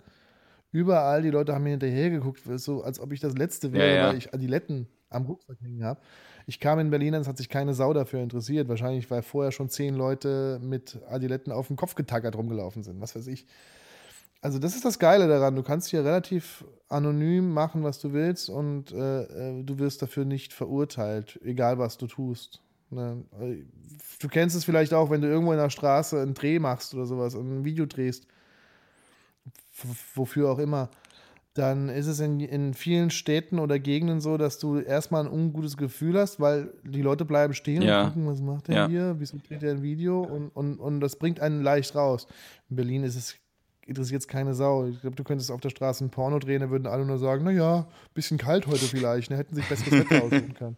Überall, 0.72 1.22
die 1.22 1.32
Leute 1.32 1.56
haben 1.56 1.64
mir 1.64 1.72
hinterher 1.72 2.10
geguckt, 2.10 2.42
so 2.56 2.84
als 2.84 3.00
ob 3.00 3.12
ich 3.12 3.20
das 3.20 3.36
Letzte 3.38 3.74
wäre, 3.74 3.88
ja, 3.88 3.96
ja. 3.96 4.10
weil 4.10 4.18
ich 4.18 4.34
Adiletten 4.34 4.88
am 5.10 5.26
Rucksack 5.26 5.60
hängen 5.62 5.84
habe. 5.84 6.00
Ich 6.46 6.60
kam 6.60 6.80
in 6.80 6.90
Berlin, 6.90 7.14
es 7.14 7.28
hat 7.28 7.38
sich 7.38 7.50
keine 7.50 7.74
Sau 7.74 7.94
dafür 7.94 8.22
interessiert. 8.22 8.68
Wahrscheinlich, 8.70 9.10
weil 9.12 9.22
vorher 9.22 9.52
schon 9.52 9.70
zehn 9.70 9.96
Leute 9.96 10.60
mit 10.62 11.00
Adiletten 11.10 11.52
auf 11.52 11.68
dem 11.68 11.76
Kopf 11.76 11.96
getackert 11.96 12.36
rumgelaufen 12.36 12.84
sind, 12.84 13.02
was 13.02 13.16
weiß 13.16 13.28
ich. 13.28 13.46
Also 14.42 14.60
das 14.60 14.76
ist 14.76 14.86
das 14.86 15.00
Geile 15.00 15.28
daran. 15.28 15.56
Du 15.56 15.64
kannst 15.64 15.90
hier 15.90 16.06
relativ 16.06 16.64
anonym 16.90 17.52
machen, 17.54 17.84
was 17.84 18.00
du 18.00 18.14
willst 18.14 18.50
und 18.50 18.92
äh, 18.92 19.24
äh, 19.24 19.64
du 19.64 19.80
wirst 19.80 20.02
dafür 20.02 20.26
nicht 20.26 20.54
verurteilt, 20.54 21.40
egal 21.44 21.80
was 21.80 21.98
du 21.98 22.08
tust. 22.08 22.62
Ne? 22.90 23.26
Du 24.20 24.28
kennst 24.28 24.56
es 24.56 24.64
vielleicht 24.64 24.94
auch, 24.94 25.10
wenn 25.10 25.22
du 25.22 25.28
irgendwo 25.28 25.52
in 25.52 25.58
der 25.58 25.70
Straße 25.70 26.22
einen 26.22 26.34
Dreh 26.34 26.60
machst 26.60 26.94
oder 26.94 27.06
sowas 27.06 27.36
und 27.36 27.60
ein 27.60 27.66
Video 27.66 27.86
drehst, 27.86 28.28
wofür 30.16 30.50
auch 30.52 30.60
immer, 30.60 30.90
dann 31.54 31.90
ist 31.90 32.08
es 32.08 32.20
in, 32.20 32.40
in 32.40 32.74
vielen 32.74 33.10
Städten 33.10 33.60
oder 33.60 33.80
Gegenden 33.80 34.22
so, 34.22 34.38
dass 34.38 34.60
du 34.60 34.80
erstmal 34.80 35.26
ein 35.26 35.32
ungutes 35.32 35.76
Gefühl 35.76 36.18
hast, 36.18 36.40
weil 36.40 36.72
die 36.84 37.02
Leute 37.02 37.26
bleiben 37.26 37.54
stehen 37.54 37.82
ja. 37.82 38.02
und 38.02 38.08
gucken, 38.10 38.28
was 38.28 38.42
macht 38.42 38.68
der 38.68 38.76
ja. 38.76 38.88
hier, 38.88 39.16
wieso 39.18 39.38
dreht 39.38 39.64
er 39.64 39.72
ein 39.72 39.82
Video 39.82 40.22
und, 40.22 40.50
und, 40.50 40.78
und 40.80 41.00
das 41.00 41.18
bringt 41.18 41.40
einen 41.40 41.64
leicht 41.64 41.96
raus. 41.96 42.28
In 42.70 42.76
Berlin 42.76 43.04
ist 43.04 43.16
es 43.16 43.36
interessiert 43.88 44.22
es 44.22 44.28
keine 44.28 44.54
Sau. 44.54 44.86
Ich 44.86 45.02
glaube, 45.02 45.16
du 45.16 45.24
könntest 45.24 45.52
auf 45.52 45.62
der 45.62 45.70
Straße 45.70 46.04
ein 46.04 46.10
Porno 46.10 46.40
drehen, 46.40 46.62
da 46.62 46.70
würden 46.70 46.88
alle 46.88 47.06
nur 47.06 47.18
sagen, 47.18 47.44
naja, 47.44 47.88
bisschen 48.14 48.38
kalt 48.38 48.68
heute 48.68 48.86
vielleicht, 48.86 49.32
ne? 49.32 49.38
hätten 49.38 49.56
sich 49.56 49.68
besseres 49.68 49.92
Wetter 49.92 50.24
aussuchen 50.24 50.54
können. 50.54 50.78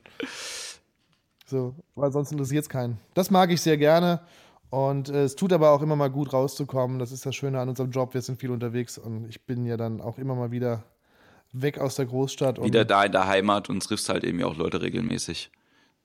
So, 1.45 1.74
weil 1.95 2.12
sonst 2.12 2.32
interessiert 2.32 2.63
es 2.63 2.69
keinen. 2.69 3.00
Das 3.13 3.32
mag 3.32 3.52
ich 3.52 3.62
sehr 3.62 3.78
gerne. 3.78 4.22
Und 4.69 5.10
äh, 5.10 5.24
es 5.24 5.36
tut 5.36 5.52
aber 5.52 5.72
auch 5.72 5.82
immer 5.82 5.95
mal 5.95 6.10
gut 6.12 6.32
rauszukommen. 6.32 7.00
Das 7.00 7.12
ist 7.12 7.26
das 7.26 7.36
Schöne 7.36 7.60
an 7.60 7.69
unserem 7.69 7.89
Job. 7.89 8.13
Wir 8.13 8.22
sind 8.22 8.39
viel 8.39 8.52
unterwegs 8.52 8.98
und 8.98 9.28
ich 9.28 9.41
bin 9.45 9.65
ja 9.65 9.78
dann 9.78 10.00
auch 10.00 10.19
immer 10.19 10.36
mal 10.36 10.52
wieder 10.52 10.84
weg 11.52 11.80
aus 11.80 11.95
der 11.95 12.06
Großstadt. 12.06 12.63
Wieder 12.63 12.86
da 12.86 13.04
in 13.04 13.12
der 13.12 13.28
Heimat 13.28 13.69
und 13.69 13.82
triffst 13.82 14.10
halt 14.10 14.24
eben 14.24 14.43
auch 14.43 14.56
Leute 14.56 14.82
regelmäßig. 14.82 15.50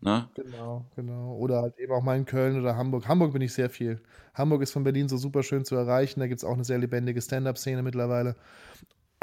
Ne? 0.04 0.28
Genau, 0.34 0.84
genau. 0.96 1.34
Oder 1.36 1.62
halt 1.62 1.78
eben 1.78 1.90
auch 1.92 2.02
mal 2.02 2.18
in 2.18 2.26
Köln 2.26 2.60
oder 2.60 2.76
Hamburg. 2.76 3.08
Hamburg 3.08 3.32
bin 3.32 3.40
ich 3.40 3.54
sehr 3.54 3.70
viel. 3.70 4.02
Hamburg 4.34 4.60
ist 4.60 4.70
von 4.70 4.84
Berlin 4.84 5.08
so 5.08 5.16
super 5.16 5.42
schön 5.42 5.64
zu 5.64 5.76
erreichen. 5.76 6.20
Da 6.20 6.26
gibt 6.26 6.40
es 6.40 6.44
auch 6.44 6.52
eine 6.52 6.64
sehr 6.64 6.76
lebendige 6.76 7.22
Stand-up-Szene 7.22 7.82
mittlerweile. 7.82 8.36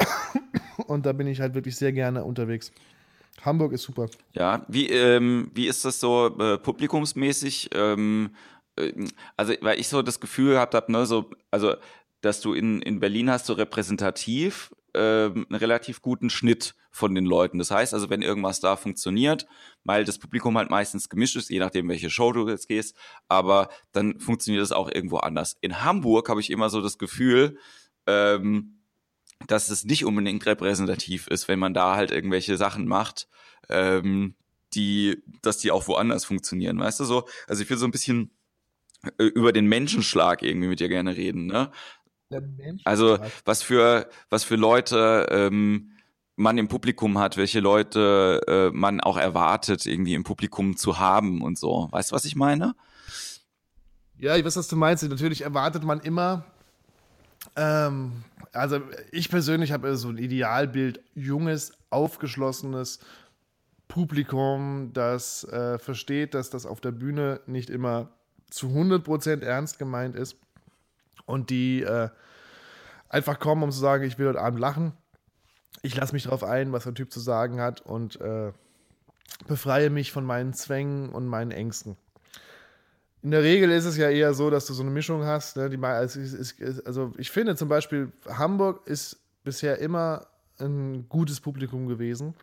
Und 0.88 1.06
da 1.06 1.12
bin 1.12 1.28
ich 1.28 1.40
halt 1.40 1.54
wirklich 1.54 1.76
sehr 1.76 1.92
gerne 1.92 2.24
unterwegs. 2.24 2.72
Hamburg 3.42 3.72
ist 3.72 3.84
super. 3.84 4.08
Ja, 4.32 4.66
wie, 4.66 4.88
ähm, 4.90 5.52
wie 5.54 5.68
ist 5.68 5.84
das 5.84 6.00
so 6.00 6.36
äh, 6.36 6.58
publikumsmäßig? 6.58 7.70
Ähm, 7.72 8.30
äh, 8.74 8.92
also, 9.36 9.54
weil 9.60 9.78
ich 9.78 9.86
so 9.86 10.02
das 10.02 10.18
Gefühl 10.18 10.54
gehabt 10.54 10.74
habe, 10.74 10.90
ne, 10.90 11.06
so, 11.06 11.30
also, 11.52 11.74
dass 12.22 12.40
du 12.40 12.54
in, 12.54 12.82
in 12.82 12.98
Berlin 12.98 13.30
hast, 13.30 13.46
so 13.46 13.52
repräsentativ 13.52 14.74
äh, 14.94 15.26
einen 15.26 15.54
relativ 15.54 16.02
guten 16.02 16.30
Schnitt 16.30 16.74
von 16.90 17.14
den 17.14 17.24
Leuten. 17.24 17.58
Das 17.58 17.70
heißt 17.70 17.94
also, 17.94 18.10
wenn 18.10 18.22
irgendwas 18.22 18.60
da 18.60 18.76
funktioniert, 18.76 19.46
weil 19.84 20.04
das 20.04 20.18
Publikum 20.18 20.58
halt 20.58 20.70
meistens 20.70 21.08
gemischt 21.08 21.36
ist, 21.36 21.50
je 21.50 21.58
nachdem, 21.58 21.88
welche 21.88 22.10
Show 22.10 22.32
du 22.32 22.48
jetzt 22.48 22.68
gehst, 22.68 22.96
aber 23.28 23.70
dann 23.92 24.20
funktioniert 24.20 24.62
es 24.62 24.72
auch 24.72 24.90
irgendwo 24.90 25.18
anders. 25.18 25.56
In 25.60 25.82
Hamburg 25.82 26.28
habe 26.28 26.40
ich 26.40 26.50
immer 26.50 26.68
so 26.68 26.82
das 26.82 26.98
Gefühl, 26.98 27.58
ähm, 28.06 28.82
dass 29.46 29.70
es 29.70 29.84
nicht 29.84 30.04
unbedingt 30.04 30.44
repräsentativ 30.46 31.26
ist, 31.28 31.48
wenn 31.48 31.58
man 31.58 31.74
da 31.74 31.96
halt 31.96 32.10
irgendwelche 32.10 32.56
Sachen 32.56 32.86
macht, 32.86 33.28
ähm, 33.68 34.34
die, 34.74 35.22
dass 35.42 35.58
die 35.58 35.70
auch 35.70 35.88
woanders 35.88 36.24
funktionieren, 36.24 36.78
weißt 36.78 37.00
du 37.00 37.04
so? 37.04 37.26
Also 37.46 37.62
ich 37.62 37.70
will 37.70 37.76
so 37.76 37.86
ein 37.86 37.90
bisschen 37.90 38.30
äh, 39.18 39.24
über 39.24 39.52
den 39.52 39.66
Menschenschlag 39.66 40.42
irgendwie 40.42 40.68
mit 40.68 40.80
dir 40.80 40.88
gerne 40.88 41.16
reden, 41.16 41.46
ne? 41.46 41.70
Also 42.84 43.18
was 43.44 43.62
für 43.62 44.08
was 44.30 44.44
für 44.44 44.56
Leute 44.56 45.26
ähm, 45.30 45.92
man 46.36 46.58
im 46.58 46.68
Publikum 46.68 47.18
hat, 47.18 47.36
welche 47.36 47.60
Leute 47.60 48.40
äh, 48.46 48.76
man 48.76 49.00
auch 49.00 49.16
erwartet, 49.16 49.86
irgendwie 49.86 50.14
im 50.14 50.24
Publikum 50.24 50.76
zu 50.76 50.98
haben 50.98 51.42
und 51.42 51.58
so. 51.58 51.88
Weißt 51.90 52.10
du, 52.10 52.14
was 52.14 52.24
ich 52.24 52.36
meine? 52.36 52.74
Ja, 54.18 54.36
ich 54.36 54.44
weiß, 54.44 54.56
was 54.56 54.68
du 54.68 54.76
meinst. 54.76 55.02
Natürlich 55.02 55.42
erwartet 55.42 55.84
man 55.84 56.00
immer, 56.00 56.44
ähm, 57.56 58.24
also 58.52 58.80
ich 59.10 59.28
persönlich 59.28 59.72
habe 59.72 59.96
so 59.96 60.08
ein 60.08 60.18
Idealbild, 60.18 61.00
junges, 61.14 61.72
aufgeschlossenes 61.90 63.00
Publikum, 63.88 64.92
das 64.92 65.44
äh, 65.44 65.78
versteht, 65.78 66.34
dass 66.34 66.50
das 66.50 66.66
auf 66.66 66.80
der 66.80 66.92
Bühne 66.92 67.40
nicht 67.46 67.68
immer 67.68 68.08
zu 68.50 68.68
100% 68.68 69.42
ernst 69.42 69.78
gemeint 69.78 70.16
ist 70.16 70.36
und 71.26 71.50
die 71.50 71.82
äh, 71.82 72.08
einfach 73.08 73.38
kommen, 73.38 73.62
um 73.62 73.70
zu 73.70 73.78
sagen, 73.78 74.04
ich 74.04 74.18
will 74.18 74.28
heute 74.28 74.40
Abend 74.40 74.60
lachen 74.60 74.92
ich 75.82 75.96
lasse 75.96 76.12
mich 76.12 76.24
darauf 76.24 76.44
ein, 76.44 76.72
was 76.72 76.84
der 76.84 76.94
Typ 76.94 77.12
zu 77.12 77.20
sagen 77.20 77.60
hat 77.60 77.80
und 77.80 78.20
äh, 78.20 78.52
befreie 79.46 79.90
mich 79.90 80.12
von 80.12 80.24
meinen 80.24 80.52
Zwängen 80.52 81.08
und 81.10 81.26
meinen 81.26 81.50
Ängsten. 81.50 81.96
In 83.22 83.30
der 83.30 83.42
Regel 83.42 83.70
ist 83.70 83.84
es 83.84 83.96
ja 83.96 84.08
eher 84.08 84.34
so, 84.34 84.50
dass 84.50 84.66
du 84.66 84.74
so 84.74 84.82
eine 84.82 84.90
Mischung 84.90 85.24
hast. 85.24 85.56
Ne, 85.56 85.70
die, 85.70 85.78
also, 85.78 86.20
also 86.84 87.12
ich 87.16 87.30
finde 87.30 87.56
zum 87.56 87.68
Beispiel, 87.68 88.12
Hamburg 88.26 88.86
ist 88.86 89.20
bisher 89.44 89.78
immer 89.78 90.26
ein 90.58 91.08
gutes 91.08 91.40
Publikum 91.40 91.86
gewesen. 91.86 92.34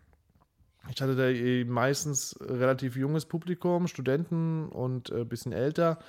Ich 0.89 1.01
hatte 1.01 1.15
da 1.15 1.27
eh 1.27 1.65
meistens 1.65 2.36
relativ 2.41 2.95
junges 2.95 3.25
Publikum, 3.25 3.88
Studenten 3.88 4.69
und 4.69 5.12
ein 5.12 5.21
äh, 5.21 5.25
bisschen 5.25 5.51
älter, 5.51 5.99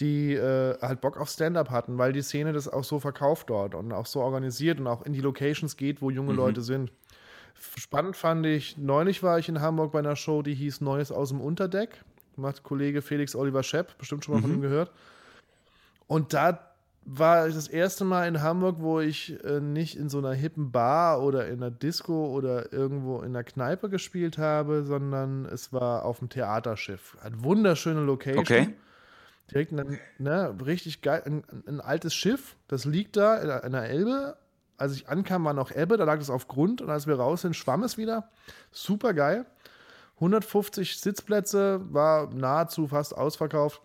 die 0.00 0.34
äh, 0.34 0.78
halt 0.80 1.00
Bock 1.00 1.16
auf 1.16 1.28
Stand-up 1.28 1.70
hatten, 1.70 1.98
weil 1.98 2.12
die 2.12 2.22
Szene 2.22 2.52
das 2.52 2.68
auch 2.68 2.84
so 2.84 3.00
verkauft 3.00 3.50
dort 3.50 3.74
und 3.74 3.92
auch 3.92 4.06
so 4.06 4.20
organisiert 4.20 4.78
und 4.78 4.86
auch 4.86 5.04
in 5.04 5.12
die 5.12 5.20
Locations 5.20 5.76
geht, 5.76 6.00
wo 6.00 6.10
junge 6.10 6.32
mhm. 6.32 6.38
Leute 6.38 6.62
sind. 6.62 6.92
Spannend 7.76 8.16
fand 8.16 8.46
ich, 8.46 8.78
neulich 8.78 9.22
war 9.24 9.38
ich 9.38 9.48
in 9.48 9.60
Hamburg 9.60 9.90
bei 9.90 9.98
einer 9.98 10.14
Show, 10.14 10.42
die 10.42 10.54
hieß 10.54 10.80
Neues 10.80 11.10
aus 11.10 11.30
dem 11.30 11.40
Unterdeck. 11.40 12.04
Macht 12.36 12.62
Kollege 12.62 13.02
Felix 13.02 13.34
Oliver 13.34 13.64
Schepp, 13.64 13.98
bestimmt 13.98 14.24
schon 14.24 14.34
mal 14.34 14.38
mhm. 14.38 14.42
von 14.42 14.54
ihm 14.54 14.60
gehört. 14.60 14.92
Und 16.06 16.32
da 16.32 16.60
war 17.04 17.48
das 17.48 17.66
erste 17.66 18.04
Mal 18.04 18.28
in 18.28 18.42
Hamburg, 18.42 18.76
wo 18.78 19.00
ich 19.00 19.42
äh, 19.42 19.60
nicht 19.60 19.96
in 19.96 20.08
so 20.08 20.18
einer 20.18 20.34
hippen 20.34 20.70
Bar 20.70 21.22
oder 21.22 21.48
in 21.48 21.54
einer 21.54 21.72
Disco 21.72 22.28
oder 22.28 22.72
irgendwo 22.72 23.18
in 23.18 23.34
einer 23.34 23.42
Kneipe 23.42 23.88
gespielt 23.88 24.38
habe, 24.38 24.84
sondern 24.84 25.46
es 25.46 25.72
war 25.72 26.04
auf 26.04 26.20
dem 26.20 26.28
Theaterschiff. 26.28 27.16
Eine 27.20 27.42
wunderschöne 27.42 28.02
Location. 28.02 28.38
Okay 28.38 28.74
direkt 29.50 29.72
ein 29.72 29.98
ne, 30.18 30.56
richtig 30.64 31.02
geil, 31.02 31.22
ein, 31.24 31.44
ein, 31.66 31.80
altes 31.80 32.14
Schiff, 32.14 32.56
das 32.68 32.84
liegt 32.84 33.16
da 33.16 33.36
in 33.60 33.72
der 33.72 33.84
Elbe. 33.84 34.36
Als 34.76 34.94
ich 34.94 35.08
ankam, 35.08 35.44
war 35.44 35.54
noch 35.54 35.72
Elbe, 35.72 35.96
da 35.96 36.04
lag 36.04 36.20
es 36.20 36.30
auf 36.30 36.46
Grund 36.46 36.82
und 36.82 36.90
als 36.90 37.06
wir 37.06 37.16
raus 37.16 37.42
sind, 37.42 37.56
schwamm 37.56 37.82
es 37.82 37.98
wieder. 37.98 38.30
Super 38.70 39.12
geil. 39.12 39.44
150 40.16 41.00
Sitzplätze, 41.00 41.80
war 41.92 42.32
nahezu 42.32 42.88
fast 42.88 43.16
ausverkauft. 43.16 43.80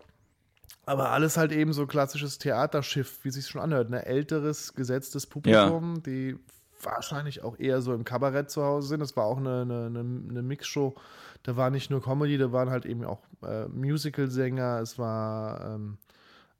Aber 0.86 1.10
alles 1.10 1.36
halt 1.36 1.52
eben 1.52 1.72
so 1.72 1.86
klassisches 1.86 2.38
Theaterschiff, 2.38 3.20
wie 3.24 3.30
sich 3.30 3.46
schon 3.46 3.60
anhört. 3.60 3.90
Ne? 3.90 4.04
Älteres, 4.04 4.74
gesetztes 4.74 5.26
Publikum, 5.26 5.94
ja. 5.96 6.00
die 6.02 6.38
wahrscheinlich 6.84 7.42
auch 7.42 7.58
eher 7.58 7.80
so 7.80 7.94
im 7.94 8.04
Kabarett 8.04 8.50
zu 8.50 8.62
Hause 8.62 8.88
sind. 8.88 9.00
Das 9.00 9.16
war 9.16 9.24
auch 9.24 9.38
eine, 9.38 9.62
eine, 9.62 9.86
eine 9.86 10.42
Mixshow. 10.42 10.94
Da 11.42 11.56
war 11.56 11.70
nicht 11.70 11.90
nur 11.90 12.02
Comedy, 12.02 12.38
da 12.38 12.52
waren 12.52 12.70
halt 12.70 12.86
eben 12.86 13.04
auch 13.04 13.20
äh, 13.42 13.66
Musical-Sänger, 13.66 14.80
es 14.80 14.98
war, 14.98 15.74
ähm, 15.74 15.98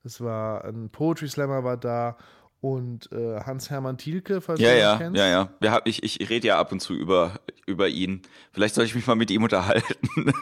es 0.05 0.20
war 0.20 0.64
ein 0.64 0.91
Poetry 0.91 1.29
Slammer 1.29 1.64
war 1.64 1.79
da 1.79 2.18
und 2.64 3.12
äh, 3.12 3.41
Hans-Hermann 3.41 3.99
Thielke, 3.99 4.41
falls 4.41 4.59
ja, 4.59 4.72
du 4.72 4.79
ja, 4.79 4.97
kennst. 4.97 5.18
Ja, 5.18 5.27
ja, 5.27 5.51
ja. 5.62 5.83
Ich, 5.85 6.03
ich 6.03 6.31
rede 6.31 6.47
ja 6.49 6.59
ab 6.59 6.72
und 6.72 6.81
zu 6.81 6.95
über, 6.95 7.41
über 7.66 7.89
ihn. 7.89 8.22
Vielleicht 8.53 8.75
soll 8.75 8.87
ich 8.87 8.95
mich 8.95 9.07
mal 9.07 9.16
mit 9.16 9.31
ihm 9.31 9.43
unterhalten. 9.43 10.09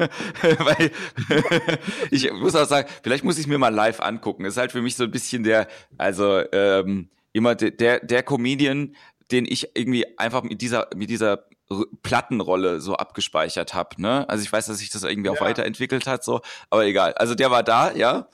Weil 0.43 0.93
ich 2.13 2.33
muss 2.33 2.55
auch 2.55 2.67
sagen, 2.67 2.89
vielleicht 3.03 3.25
muss 3.25 3.39
ich 3.39 3.49
mir 3.49 3.59
mal 3.59 3.75
live 3.75 4.01
angucken. 4.01 4.45
ist 4.45 4.57
halt 4.57 4.71
für 4.71 4.83
mich 4.83 4.95
so 4.95 5.03
ein 5.03 5.11
bisschen 5.11 5.43
der, 5.43 5.67
also 5.99 6.43
ähm, 6.53 7.09
immer 7.33 7.57
der, 7.57 7.99
der 7.99 8.23
Comedian, 8.23 8.95
den 9.33 9.47
ich 9.47 9.71
irgendwie 9.75 10.19
einfach 10.19 10.43
mit 10.43 10.61
dieser, 10.61 10.89
mit 10.95 11.11
dieser 11.11 11.45
Plattenrolle 12.03 12.81
so 12.81 12.95
abgespeichert 12.95 13.75
habe. 13.75 14.01
Ne? 14.01 14.29
Also 14.29 14.45
ich 14.45 14.53
weiß, 14.53 14.67
dass 14.67 14.79
sich 14.79 14.91
das 14.91 15.03
irgendwie 15.03 15.31
auch 15.31 15.41
weiterentwickelt 15.41 16.07
hat, 16.07 16.23
so, 16.23 16.41
aber 16.71 16.85
egal. 16.85 17.15
Also 17.15 17.35
der 17.35 17.51
war 17.51 17.63
da, 17.63 17.93
ja. 17.93 18.29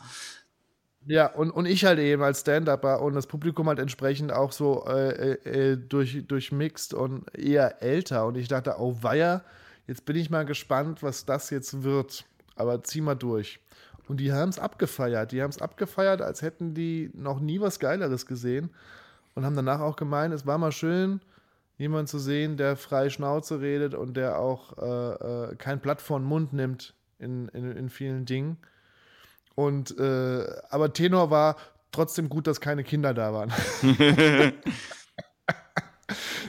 Ja, 1.06 1.26
und, 1.26 1.50
und 1.50 1.64
ich 1.64 1.84
halt 1.86 1.98
eben 2.00 2.22
als 2.22 2.40
Stand-Upper 2.40 3.00
und 3.00 3.14
das 3.14 3.26
Publikum 3.26 3.68
halt 3.68 3.78
entsprechend 3.78 4.30
auch 4.30 4.52
so 4.52 4.84
äh, 4.86 5.32
äh, 5.44 5.76
durch, 5.78 6.26
durchmixt 6.26 6.92
und 6.92 7.24
eher 7.34 7.82
älter. 7.82 8.26
Und 8.26 8.36
ich 8.36 8.48
dachte, 8.48 8.74
oh 8.78 8.94
weia, 9.00 9.42
jetzt 9.86 10.04
bin 10.04 10.16
ich 10.16 10.28
mal 10.28 10.44
gespannt, 10.44 11.02
was 11.02 11.24
das 11.24 11.48
jetzt 11.48 11.82
wird. 11.82 12.26
Aber 12.56 12.82
zieh 12.82 13.00
mal 13.00 13.14
durch. 13.14 13.60
Und 14.06 14.18
die 14.18 14.32
haben 14.32 14.50
es 14.50 14.58
abgefeiert. 14.58 15.32
Die 15.32 15.42
haben 15.42 15.50
es 15.50 15.62
abgefeiert, 15.62 16.20
als 16.20 16.42
hätten 16.42 16.74
die 16.74 17.10
noch 17.14 17.40
nie 17.40 17.60
was 17.60 17.78
Geileres 17.78 18.26
gesehen. 18.26 18.70
Und 19.38 19.46
haben 19.46 19.54
danach 19.54 19.78
auch 19.78 19.94
gemeint, 19.94 20.34
es 20.34 20.46
war 20.46 20.58
mal 20.58 20.72
schön, 20.72 21.20
jemanden 21.76 22.08
zu 22.08 22.18
sehen, 22.18 22.56
der 22.56 22.74
frei 22.74 23.08
Schnauze 23.08 23.60
redet 23.60 23.94
und 23.94 24.16
der 24.16 24.36
auch 24.36 24.76
äh, 24.78 25.52
äh, 25.52 25.54
kein 25.54 25.78
Blatt 25.78 26.02
vor 26.02 26.18
den 26.18 26.26
Mund 26.26 26.52
nimmt 26.52 26.92
in, 27.20 27.46
in, 27.50 27.70
in 27.70 27.88
vielen 27.88 28.24
Dingen. 28.24 28.56
Und 29.54 29.96
äh, 29.96 30.44
aber 30.70 30.92
Tenor 30.92 31.30
war 31.30 31.54
trotzdem 31.92 32.28
gut, 32.28 32.48
dass 32.48 32.60
keine 32.60 32.82
Kinder 32.82 33.14
da 33.14 33.32
waren. 33.32 33.52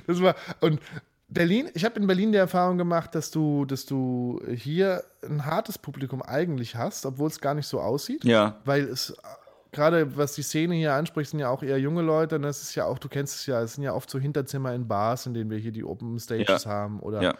das 0.08 0.20
war 0.20 0.36
und 0.60 0.80
Berlin, 1.28 1.70
ich 1.76 1.86
habe 1.86 2.00
in 2.00 2.08
Berlin 2.08 2.32
die 2.32 2.40
Erfahrung 2.40 2.80
gemacht, 2.80 3.14
dass 3.14 3.30
du, 3.30 3.66
dass 3.66 3.86
du 3.86 4.42
hier 4.52 5.04
ein 5.24 5.46
hartes 5.46 5.78
Publikum 5.78 6.24
eigentlich 6.24 6.76
hast, 6.76 7.06
obwohl 7.06 7.28
es 7.28 7.40
gar 7.40 7.54
nicht 7.54 7.68
so 7.68 7.80
aussieht. 7.82 8.26
Ja. 8.26 8.58
Weil 8.66 8.86
es 8.86 9.16
gerade 9.72 10.18
was 10.18 10.34
die 10.34 10.42
Szene 10.42 10.76
hier 10.76 10.94
anspricht, 10.94 11.32
sind 11.32 11.40
ja 11.40 11.50
auch 11.50 11.64
eher 11.64 11.80
junge 11.80 12.02
Leute. 12.02 12.36
Und 12.36 12.44
das 12.44 12.62
ist 12.62 12.76
ja 12.76 12.86
auch, 12.86 13.00
du 13.00 13.10
kennst 13.10 13.36
es 13.36 13.46
ja, 13.46 13.62
es 13.62 13.76
sind 13.76 13.84
ja 13.84 13.94
oft 13.94 14.10
so 14.10 14.20
Hinterzimmer 14.20 14.74
in 14.74 14.88
Bars, 14.88 15.26
in 15.26 15.34
denen 15.34 15.50
wir 15.50 15.58
hier 15.58 15.72
die 15.72 15.84
Open 15.84 16.20
Stages 16.20 16.64
ja. 16.64 16.70
haben 16.70 17.00
oder 17.00 17.22
ja 17.22 17.36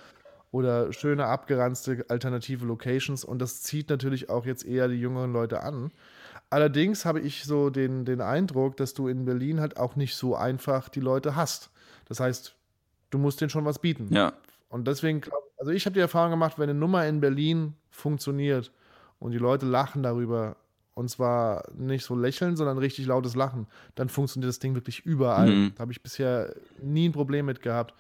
oder 0.52 0.92
schöne 0.94 1.26
abgeranzte 1.26 2.06
alternative 2.08 2.66
Locations 2.66 3.24
und 3.24 3.40
das 3.40 3.62
zieht 3.62 3.90
natürlich 3.90 4.30
auch 4.30 4.46
jetzt 4.46 4.66
eher 4.66 4.88
die 4.88 5.00
jüngeren 5.00 5.32
Leute 5.32 5.62
an. 5.62 5.92
Allerdings 6.50 7.06
habe 7.06 7.20
ich 7.20 7.44
so 7.44 7.70
den, 7.70 8.06
den 8.06 8.22
Eindruck, 8.22 8.76
dass 8.78 8.96
du 8.96 9.08
in 9.08 9.26
Berlin 9.26 9.60
halt 9.60 9.78
auch 9.78 9.96
nicht 9.96 10.16
so 10.16 10.36
einfach 10.36 10.90
die 10.90 11.00
Leute 11.00 11.36
hast. 11.36 11.70
Das 12.06 12.20
heißt, 12.20 12.56
du 13.12 13.18
musst 13.20 13.40
denen 13.42 13.52
schon 13.52 13.66
was 13.66 13.78
bieten. 13.78 14.08
Ja. 14.12 14.34
Und 14.70 14.88
deswegen, 14.88 15.22
also 15.58 15.72
ich 15.72 15.86
habe 15.86 15.94
die 15.94 16.00
Erfahrung 16.00 16.32
gemacht, 16.32 16.58
wenn 16.58 16.70
eine 16.70 16.80
Nummer 16.80 17.06
in 17.06 17.22
Berlin 17.22 17.76
funktioniert 17.92 18.72
und 19.20 19.32
die 19.32 19.38
Leute 19.38 19.68
lachen 19.68 20.02
darüber, 20.02 20.56
und 21.00 21.08
zwar 21.08 21.64
nicht 21.78 22.04
so 22.04 22.14
lächeln, 22.14 22.58
sondern 22.58 22.78
richtig 22.78 23.06
lautes 23.06 23.34
Lachen, 23.34 23.68
dann 23.96 24.10
funktioniert 24.10 24.50
das 24.50 24.60
Ding 24.60 24.76
wirklich 24.76 25.06
überall. 25.06 25.50
Mhm. 25.50 25.72
Da 25.76 25.84
habe 25.84 25.94
ich 25.94 26.04
bisher 26.04 26.54
nie 26.84 27.08
ein 27.08 27.14
Problem 27.14 27.46
mit 27.46 27.62
gehabt. 27.62 27.94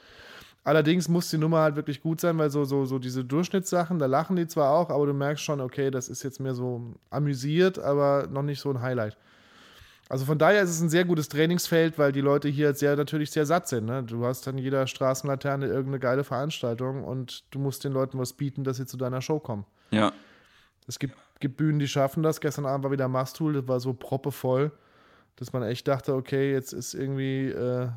Allerdings 0.66 1.08
muss 1.08 1.30
die 1.30 1.38
Nummer 1.38 1.60
halt 1.60 1.78
wirklich 1.78 2.02
gut 2.02 2.20
sein, 2.20 2.38
weil 2.38 2.50
so, 2.50 2.66
so, 2.66 2.84
so 2.84 3.00
diese 3.00 3.24
Durchschnittssachen, 3.24 4.00
da 4.00 4.06
lachen 4.06 4.36
die 4.36 4.47
zwar 4.47 4.72
auch, 4.72 4.89
aber 4.89 5.06
du 5.06 5.14
merkst 5.14 5.41
schon, 5.41 5.62
okay, 5.62 5.91
das 5.91 6.10
ist 6.10 6.24
jetzt 6.24 6.41
mehr 6.41 6.54
so 6.54 6.93
amüsiert, 7.10 7.80
aber 7.80 8.28
noch 8.30 8.43
nicht 8.43 8.60
so 8.60 8.70
ein 8.70 8.82
Highlight. 8.82 9.16
Also 10.10 10.26
von 10.26 10.38
daher 10.38 10.62
ist 10.62 10.72
es 10.72 10.82
ein 10.82 10.89
sehr 10.89 11.06
gutes 11.06 11.30
Trainingsfeld, 11.30 11.97
weil 11.97 12.12
die 12.12 12.20
Leute 12.20 12.50
hier 12.50 12.74
sehr 12.74 12.97
natürlich 12.97 13.32
sehr 13.32 13.45
satt 13.45 13.70
sind. 13.70 13.86
Ne? 13.86 14.04
Du 14.04 14.26
hast 14.26 14.45
an 14.50 14.58
jeder 14.58 14.88
Straßenlaterne 14.88 15.68
irgendeine 15.68 16.00
geile 16.00 16.26
Veranstaltung 16.26 17.06
und 17.06 17.45
du 17.52 17.60
musst 17.60 17.86
den 17.86 17.93
Leuten 17.93 18.20
was 18.20 18.34
bieten, 18.34 18.66
dass 18.66 18.76
sie 18.76 18.86
zu 18.86 18.97
deiner 18.97 19.22
Show 19.22 19.39
kommen. 19.39 19.66
Ja. 19.91 20.12
Es 20.86 21.00
gibt, 21.00 21.16
gibt 21.40 21.58
Bühnen, 21.58 21.80
die 21.80 21.88
schaffen 21.88 22.24
das. 22.24 22.42
Gestern 22.42 22.66
Abend 22.66 22.84
war 22.84 22.92
wieder 22.92 23.08
Mastul, 23.08 23.54
das 23.54 23.68
war 23.68 23.80
so 23.80 23.94
proppevoll, 23.94 24.72
dass 25.36 25.54
man 25.54 25.64
echt 25.64 25.88
dachte, 25.88 26.14
okay, 26.14 26.52
jetzt 26.52 26.74
ist 26.74 26.94
irgendwie, 26.94 27.48
äh, 27.50 27.90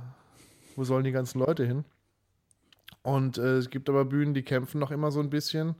wo 0.77 0.85
sollen 0.85 1.05
die 1.05 1.13
ganzen 1.13 1.39
Leute 1.39 1.65
hin? 1.65 1.85
Und 3.03 3.37
äh, 3.39 3.57
es 3.57 3.71
gibt 3.71 3.89
aber 3.89 4.05
Bühnen, 4.05 4.33
die 4.33 4.43
kämpfen 4.43 4.79
noch 4.79 4.93
immer 4.93 5.11
so 5.11 5.21
ein 5.21 5.31
bisschen. 5.31 5.75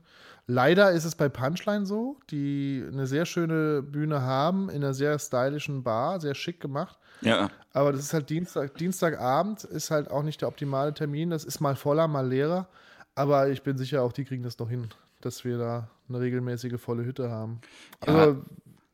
Leider 0.45 0.91
ist 0.91 1.05
es 1.05 1.15
bei 1.15 1.29
Punchline 1.29 1.85
so, 1.85 2.17
die 2.29 2.83
eine 2.85 3.07
sehr 3.07 3.25
schöne 3.25 3.81
Bühne 3.81 4.21
haben, 4.21 4.69
in 4.69 4.83
einer 4.83 4.93
sehr 4.93 5.17
stylischen 5.17 5.83
Bar, 5.83 6.19
sehr 6.19 6.35
schick 6.35 6.59
gemacht. 6.59 6.99
Ja. 7.21 7.49
Aber 7.71 7.93
das 7.93 8.01
ist 8.01 8.13
halt 8.13 8.29
Dienstag, 8.29 8.75
Dienstagabend, 8.75 9.63
ist 9.63 9.89
halt 9.89 10.11
auch 10.11 10.23
nicht 10.23 10.41
der 10.41 10.49
optimale 10.49 10.93
Termin. 10.93 11.29
Das 11.29 11.45
ist 11.45 11.61
mal 11.61 11.77
voller, 11.77 12.09
mal 12.09 12.27
leerer. 12.27 12.67
Aber 13.15 13.47
ich 13.49 13.63
bin 13.63 13.77
sicher, 13.77 14.01
auch 14.01 14.11
die 14.11 14.25
kriegen 14.25 14.43
das 14.43 14.59
noch 14.59 14.69
hin, 14.69 14.89
dass 15.25 15.43
wir 15.45 15.57
da 15.57 15.89
eine 16.09 16.19
regelmäßige 16.19 16.79
volle 16.79 17.05
Hütte 17.05 17.29
haben. 17.29 17.61
Also, 18.01 18.19
ja. 18.19 18.45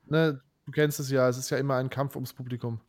ne, 0.07 0.41
du 0.69 0.71
kennst 0.71 0.99
es 0.99 1.09
ja, 1.09 1.27
es 1.27 1.37
ist 1.37 1.49
ja 1.49 1.57
immer 1.57 1.75
ein 1.75 1.89
Kampf 1.89 2.15
ums 2.15 2.33
Publikum. 2.33 2.79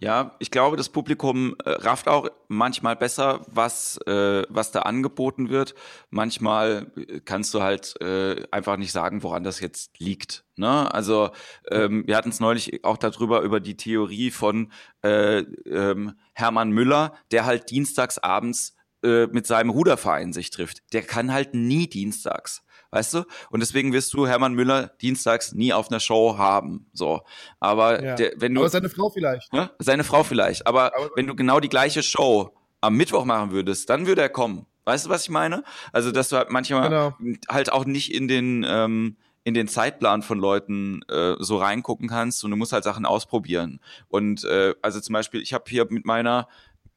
Ja, 0.00 0.36
ich 0.38 0.50
glaube, 0.50 0.76
das 0.76 0.88
Publikum 0.88 1.56
äh, 1.64 1.70
rafft 1.70 2.08
auch 2.08 2.28
manchmal 2.48 2.96
besser, 2.96 3.44
was, 3.48 3.98
äh, 4.06 4.44
was 4.48 4.70
da 4.70 4.82
angeboten 4.82 5.48
wird. 5.48 5.74
Manchmal 6.10 6.92
äh, 6.96 7.20
kannst 7.20 7.54
du 7.54 7.62
halt 7.62 8.00
äh, 8.00 8.44
einfach 8.50 8.76
nicht 8.76 8.92
sagen, 8.92 9.22
woran 9.22 9.42
das 9.44 9.60
jetzt 9.60 9.98
liegt. 9.98 10.44
Ne? 10.56 10.92
Also 10.92 11.30
ähm, 11.70 12.04
wir 12.06 12.16
hatten 12.16 12.28
es 12.28 12.40
neulich 12.40 12.84
auch 12.84 12.96
darüber, 12.96 13.42
über 13.42 13.60
die 13.60 13.76
Theorie 13.76 14.30
von 14.30 14.72
äh, 15.02 15.38
ähm, 15.38 16.14
Hermann 16.32 16.70
Müller, 16.70 17.14
der 17.30 17.44
halt 17.44 17.70
dienstags 17.70 18.18
abends 18.18 18.76
äh, 19.02 19.26
mit 19.26 19.46
seinem 19.46 19.70
Ruderverein 19.70 20.32
sich 20.32 20.50
trifft. 20.50 20.82
Der 20.92 21.02
kann 21.02 21.32
halt 21.32 21.54
nie 21.54 21.88
dienstags 21.88 22.64
weißt 22.90 23.14
du? 23.14 23.24
Und 23.50 23.60
deswegen 23.60 23.92
wirst 23.92 24.12
du 24.14 24.26
Hermann 24.26 24.54
Müller 24.54 24.88
dienstags 25.00 25.52
nie 25.52 25.72
auf 25.72 25.90
einer 25.90 26.00
Show 26.00 26.38
haben, 26.38 26.86
so. 26.92 27.22
Aber 27.60 28.02
ja. 28.02 28.14
der, 28.14 28.32
wenn 28.36 28.54
du. 28.54 28.62
Aber 28.62 28.70
seine 28.70 28.88
Frau 28.88 29.10
vielleicht. 29.10 29.52
Ne? 29.52 29.70
Seine 29.78 30.04
Frau 30.04 30.22
vielleicht. 30.22 30.66
Aber, 30.66 30.96
Aber 30.96 31.10
wenn 31.14 31.26
du 31.26 31.34
genau 31.34 31.60
die 31.60 31.68
gleiche 31.68 32.02
Show 32.02 32.52
am 32.80 32.96
Mittwoch 32.96 33.24
machen 33.24 33.50
würdest, 33.50 33.90
dann 33.90 34.06
würde 34.06 34.22
er 34.22 34.28
kommen. 34.28 34.66
Weißt 34.84 35.06
du, 35.06 35.10
was 35.10 35.24
ich 35.24 35.30
meine? 35.30 35.64
Also, 35.92 36.12
dass 36.12 36.30
du 36.30 36.36
halt 36.36 36.50
manchmal 36.50 36.88
genau. 36.88 37.14
halt 37.50 37.70
auch 37.70 37.84
nicht 37.84 38.14
in 38.14 38.26
den, 38.26 38.64
ähm, 38.66 39.16
in 39.44 39.52
den 39.52 39.68
Zeitplan 39.68 40.22
von 40.22 40.38
Leuten 40.38 41.02
äh, 41.08 41.34
so 41.38 41.58
reingucken 41.58 42.08
kannst 42.08 42.42
und 42.42 42.50
du 42.50 42.56
musst 42.56 42.72
halt 42.72 42.84
Sachen 42.84 43.04
ausprobieren. 43.04 43.80
Und 44.08 44.44
äh, 44.44 44.74
also 44.80 45.00
zum 45.00 45.12
Beispiel, 45.12 45.42
ich 45.42 45.52
habe 45.52 45.64
hier 45.68 45.86
mit 45.90 46.06
meiner 46.06 46.48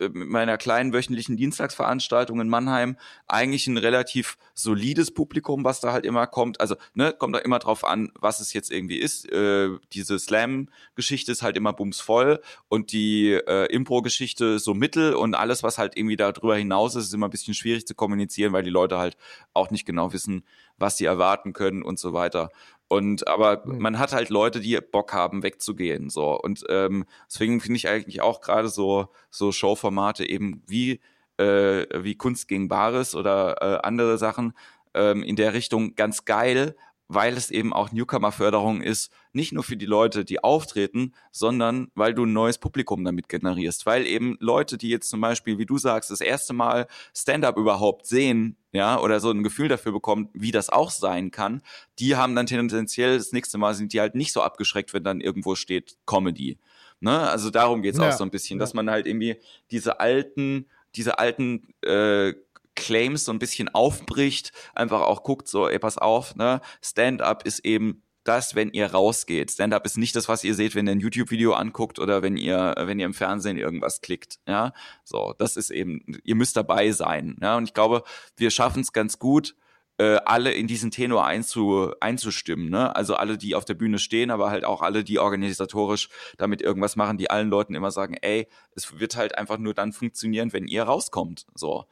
mit 0.10 0.30
meiner 0.30 0.58
kleinen 0.58 0.94
wöchentlichen 0.94 1.38
Dienstagsveranstaltung 1.38 2.40
in 2.42 2.50
Mannheim 2.50 2.98
eigentlich 3.28 3.68
ein 3.68 3.78
relativ 3.78 4.38
solides 4.54 5.12
Publikum, 5.12 5.64
was 5.64 5.80
da 5.80 5.94
halt 5.94 6.06
immer 6.06 6.28
kommt. 6.28 6.60
Also, 6.60 6.76
ne, 6.94 7.14
kommt 7.18 7.36
da 7.36 7.40
immer 7.40 7.60
drauf 7.60 7.84
an, 7.86 8.12
was 8.20 8.40
es 8.40 8.54
jetzt 8.54 8.72
irgendwie 8.72 8.98
ist. 8.98 9.32
Äh, 9.32 9.70
diese 9.94 10.20
Slam-Geschichte 10.20 11.32
ist 11.32 11.42
halt 11.42 11.58
immer 11.58 11.74
bumsvoll 11.74 12.42
und 12.70 12.92
die 12.92 13.32
äh, 13.32 13.66
Impro-Geschichte 13.74 14.60
so 14.60 14.74
mittel 14.74 15.14
und 15.14 15.36
alles, 15.36 15.64
was 15.64 15.78
halt 15.78 15.98
irgendwie 15.98 16.16
darüber 16.18 16.56
hinaus 16.56 16.96
ist, 16.96 17.06
ist 17.06 17.14
immer 17.14 17.28
ein 17.28 17.32
bisschen 17.32 17.54
schwierig 17.54 17.86
zu 17.86 17.96
kommunizieren, 17.96 18.54
weil 18.54 18.64
die 18.64 18.70
Leute 18.70 18.98
halt 18.98 19.18
auch 19.54 19.72
nicht 19.72 19.86
genau 19.86 20.14
wissen, 20.14 20.44
was 20.78 20.98
sie 20.98 21.06
erwarten 21.06 21.54
können 21.54 21.84
und 21.84 22.00
so 22.00 22.14
weiter. 22.14 22.50
Und 22.92 23.26
aber 23.26 23.66
mhm. 23.66 23.80
man 23.80 24.00
hat 24.00 24.12
halt 24.12 24.28
Leute, 24.28 24.60
die 24.60 24.78
Bock 24.82 25.14
haben, 25.14 25.44
wegzugehen. 25.44 26.10
So. 26.10 26.38
Und 26.38 26.66
ähm, 26.68 27.06
deswegen 27.26 27.62
finde 27.62 27.78
ich 27.78 27.88
eigentlich 27.88 28.20
auch 28.20 28.42
gerade 28.42 28.68
so, 28.68 29.08
so 29.30 29.54
Showformate 29.54 30.28
eben 30.28 30.62
wie, 30.68 31.00
äh, 31.38 31.86
wie 32.04 32.16
Kunst 32.16 32.50
gegen 32.50 32.68
Bares 32.68 33.16
oder 33.16 33.62
äh, 33.62 33.88
andere 33.88 34.18
Sachen 34.18 34.52
ähm, 34.94 35.24
in 35.24 35.38
der 35.38 35.54
Richtung 35.54 35.96
ganz 35.96 36.26
geil, 36.26 36.76
weil 37.14 37.36
es 37.36 37.52
eben 37.52 37.74
auch 37.74 37.92
Newcomer-Förderung 37.92 38.82
ist, 38.82 39.12
nicht 39.34 39.52
nur 39.52 39.64
für 39.64 39.76
die 39.76 39.86
Leute, 39.86 40.24
die 40.24 40.42
auftreten, 40.42 41.14
sondern 41.32 41.92
weil 41.94 42.14
du 42.14 42.26
ein 42.26 42.32
neues 42.32 42.58
Publikum 42.58 43.04
damit 43.04 43.28
generierst. 43.28 43.86
Weil 43.86 44.08
eben 44.08 44.38
Leute, 44.40 44.78
die 44.78 44.90
jetzt 44.90 45.10
zum 45.10 45.20
Beispiel, 45.20 45.58
wie 45.58 45.66
du 45.66 45.78
sagst, 45.78 46.10
das 46.10 46.22
erste 46.22 46.54
Mal 46.54 46.88
Stand-up 47.14 47.58
überhaupt 47.58 48.06
sehen, 48.06 48.56
ja, 48.72 48.98
oder 48.98 49.20
so 49.20 49.30
ein 49.30 49.44
Gefühl 49.44 49.68
dafür 49.68 49.92
bekommen, 49.92 50.30
wie 50.34 50.52
das 50.52 50.70
auch 50.70 50.90
sein 50.90 51.32
kann, 51.32 51.62
die 52.00 52.16
haben 52.16 52.34
dann 52.34 52.46
tendenziell 52.46 53.18
das 53.18 53.34
nächste 53.34 53.58
Mal 53.58 53.74
sind 53.74 53.92
die 53.92 54.00
halt 54.00 54.16
nicht 54.16 54.32
so 54.32 54.42
abgeschreckt, 54.42 54.94
wenn 54.94 55.04
dann 55.04 55.20
irgendwo 55.20 55.56
steht 55.56 55.98
Comedy. 56.06 56.60
Ne? 57.02 57.20
Also 57.20 57.50
darum 57.50 57.82
geht's 57.82 57.98
ja. 57.98 58.08
auch 58.08 58.14
so 58.14 58.24
ein 58.24 58.32
bisschen, 58.32 58.58
dass 58.58 58.74
man 58.74 58.90
halt 58.90 59.06
irgendwie 59.06 59.36
diese 59.70 60.00
alten, 60.00 60.68
diese 60.96 61.20
alten 61.20 61.74
äh, 61.82 62.34
Claims 62.76 63.26
so 63.26 63.32
ein 63.32 63.40
bisschen 63.40 63.70
aufbricht, 63.70 64.52
einfach 64.74 65.02
auch 65.02 65.24
guckt, 65.24 65.48
so, 65.48 65.68
ey, 65.68 65.80
pass 65.80 65.98
auf, 65.98 66.36
ne, 66.36 66.62
Stand-up 66.82 67.46
ist 67.46 67.66
eben 67.66 68.04
das, 68.24 68.54
wenn 68.54 68.70
ihr 68.72 68.92
rausgeht. 68.92 69.52
Stand-up 69.52 69.86
ist 69.86 69.98
nicht 69.98 70.16
das, 70.16 70.28
was 70.28 70.44
ihr 70.44 70.54
seht, 70.54 70.76
wenn 70.76 70.88
ihr 70.88 70.92
ein 70.92 71.00
YouTube-Video 71.00 71.54
anguckt 71.54 72.00
oder 72.00 72.22
wenn 72.22 72.38
ihr, 72.38 72.76
wenn 72.78 73.00
ihr 73.00 73.06
im 73.06 73.14
Fernsehen 73.14 73.58
irgendwas 73.58 74.02
klickt. 74.02 74.40
Ja, 74.48 74.74
so, 75.04 75.34
das 75.38 75.58
ist 75.58 75.72
eben, 75.72 76.04
ihr 76.24 76.36
müsst 76.36 76.56
dabei 76.56 76.92
sein. 76.92 77.38
Ja, 77.42 77.58
und 77.58 77.64
ich 77.64 77.74
glaube, 77.74 78.04
wir 78.38 78.52
schaffen 78.52 78.82
es 78.82 78.94
ganz 78.94 79.18
gut, 79.18 79.56
äh, 79.98 80.20
alle 80.26 80.52
in 80.52 80.66
diesen 80.68 80.90
Tenor 80.90 81.26
einzu, 81.26 81.92
einzustimmen. 82.00 82.70
Ne? 82.70 82.96
Also 82.96 83.16
alle, 83.16 83.38
die 83.38 83.54
auf 83.54 83.66
der 83.66 83.76
Bühne 83.76 84.00
stehen, 84.00 84.32
aber 84.32 84.50
halt 84.50 84.66
auch 84.66 84.82
alle, 84.82 85.04
die 85.04 85.20
organisatorisch 85.20 86.10
damit 86.38 86.62
irgendwas 86.62 86.96
machen, 86.96 87.18
die 87.18 87.30
allen 87.30 87.50
Leuten 87.50 87.76
immer 87.76 87.92
sagen, 87.92 88.16
ey, 88.22 88.48
es 88.76 89.00
wird 89.00 89.16
halt 89.16 89.38
einfach 89.38 89.60
nur 89.60 89.76
dann 89.76 89.94
funktionieren, 89.94 90.54
wenn 90.54 90.68
ihr 90.68 90.84
rauskommt. 90.84 91.46
So. 91.54 91.86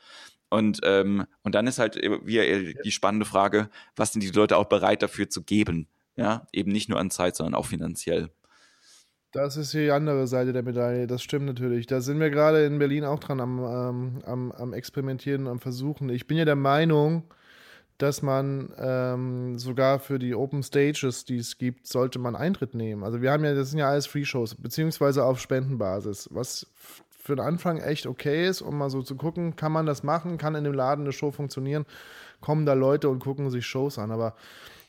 Und, 0.49 0.79
ähm, 0.83 1.25
und 1.43 1.55
dann 1.55 1.67
ist 1.67 1.79
halt 1.79 1.95
wieder 1.95 2.73
die 2.83 2.91
spannende 2.91 3.25
Frage, 3.25 3.69
was 3.95 4.13
sind 4.13 4.21
die 4.21 4.29
Leute 4.29 4.57
auch 4.57 4.65
bereit 4.65 5.03
dafür 5.03 5.29
zu 5.29 5.43
geben? 5.43 5.87
Ja, 6.15 6.47
eben 6.51 6.71
nicht 6.71 6.89
nur 6.89 6.99
an 6.99 7.11
Zeit, 7.11 7.35
sondern 7.35 7.55
auch 7.55 7.67
finanziell. 7.67 8.29
Das 9.31 9.57
ist 9.57 9.73
die 9.73 9.91
andere 9.91 10.25
Seite 10.25 10.53
der 10.53 10.63
Medaille, 10.63 11.05
das 11.05 11.21
stimmt 11.21 11.45
natürlich. 11.45 11.85
Da 11.85 12.01
sind 12.01 12.19
wir 12.19 12.31
gerade 12.31 12.65
in 12.65 12.79
Berlin 12.79 13.05
auch 13.05 13.19
dran 13.19 13.39
am, 13.39 13.59
ähm, 13.59 14.23
am, 14.25 14.51
am 14.51 14.73
Experimentieren, 14.73 15.47
am 15.47 15.59
Versuchen. 15.59 16.09
Ich 16.09 16.25
bin 16.25 16.37
ja 16.37 16.45
der 16.45 16.55
Meinung, 16.55 17.23
dass 17.99 18.23
man 18.23 18.73
ähm, 18.77 19.59
sogar 19.59 19.99
für 19.99 20.17
die 20.17 20.33
Open 20.33 20.63
Stages, 20.63 21.25
die 21.25 21.37
es 21.37 21.59
gibt, 21.59 21.85
sollte 21.85 22.17
man 22.17 22.35
Eintritt 22.35 22.73
nehmen. 22.73 23.03
Also 23.03 23.21
wir 23.21 23.31
haben 23.31 23.43
ja, 23.43 23.53
das 23.53 23.69
sind 23.69 23.79
ja 23.79 23.89
alles 23.89 24.07
Free-Shows, 24.07 24.55
beziehungsweise 24.55 25.23
auf 25.23 25.39
Spendenbasis, 25.39 26.27
was 26.31 26.65
für 27.29 27.35
den 27.35 27.45
Anfang 27.45 27.77
echt 27.77 28.07
okay 28.07 28.47
ist, 28.47 28.63
um 28.63 28.79
mal 28.79 28.89
so 28.89 29.03
zu 29.03 29.15
gucken, 29.15 29.55
kann 29.55 29.71
man 29.71 29.85
das 29.85 30.01
machen, 30.01 30.39
kann 30.39 30.55
in 30.55 30.63
dem 30.63 30.73
Laden 30.73 31.05
eine 31.05 31.11
Show 31.11 31.29
funktionieren, 31.29 31.85
kommen 32.41 32.65
da 32.65 32.73
Leute 32.73 33.07
und 33.07 33.19
gucken 33.19 33.51
sich 33.51 33.67
Shows 33.67 33.99
an. 33.99 34.09
Aber 34.09 34.33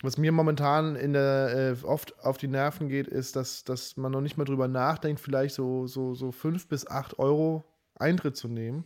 was 0.00 0.16
mir 0.16 0.32
momentan 0.32 0.96
in 0.96 1.12
der, 1.12 1.76
äh, 1.82 1.84
oft 1.84 2.18
auf 2.24 2.38
die 2.38 2.48
Nerven 2.48 2.88
geht, 2.88 3.08
ist, 3.08 3.36
dass, 3.36 3.62
dass 3.64 3.98
man 3.98 4.10
noch 4.10 4.22
nicht 4.22 4.38
mal 4.38 4.46
drüber 4.46 4.68
nachdenkt, 4.68 5.20
vielleicht 5.20 5.54
so, 5.54 5.86
so, 5.86 6.14
so 6.14 6.32
fünf 6.32 6.66
bis 6.66 6.86
acht 6.86 7.18
Euro 7.18 7.62
Eintritt 7.98 8.38
zu 8.38 8.48
nehmen 8.48 8.84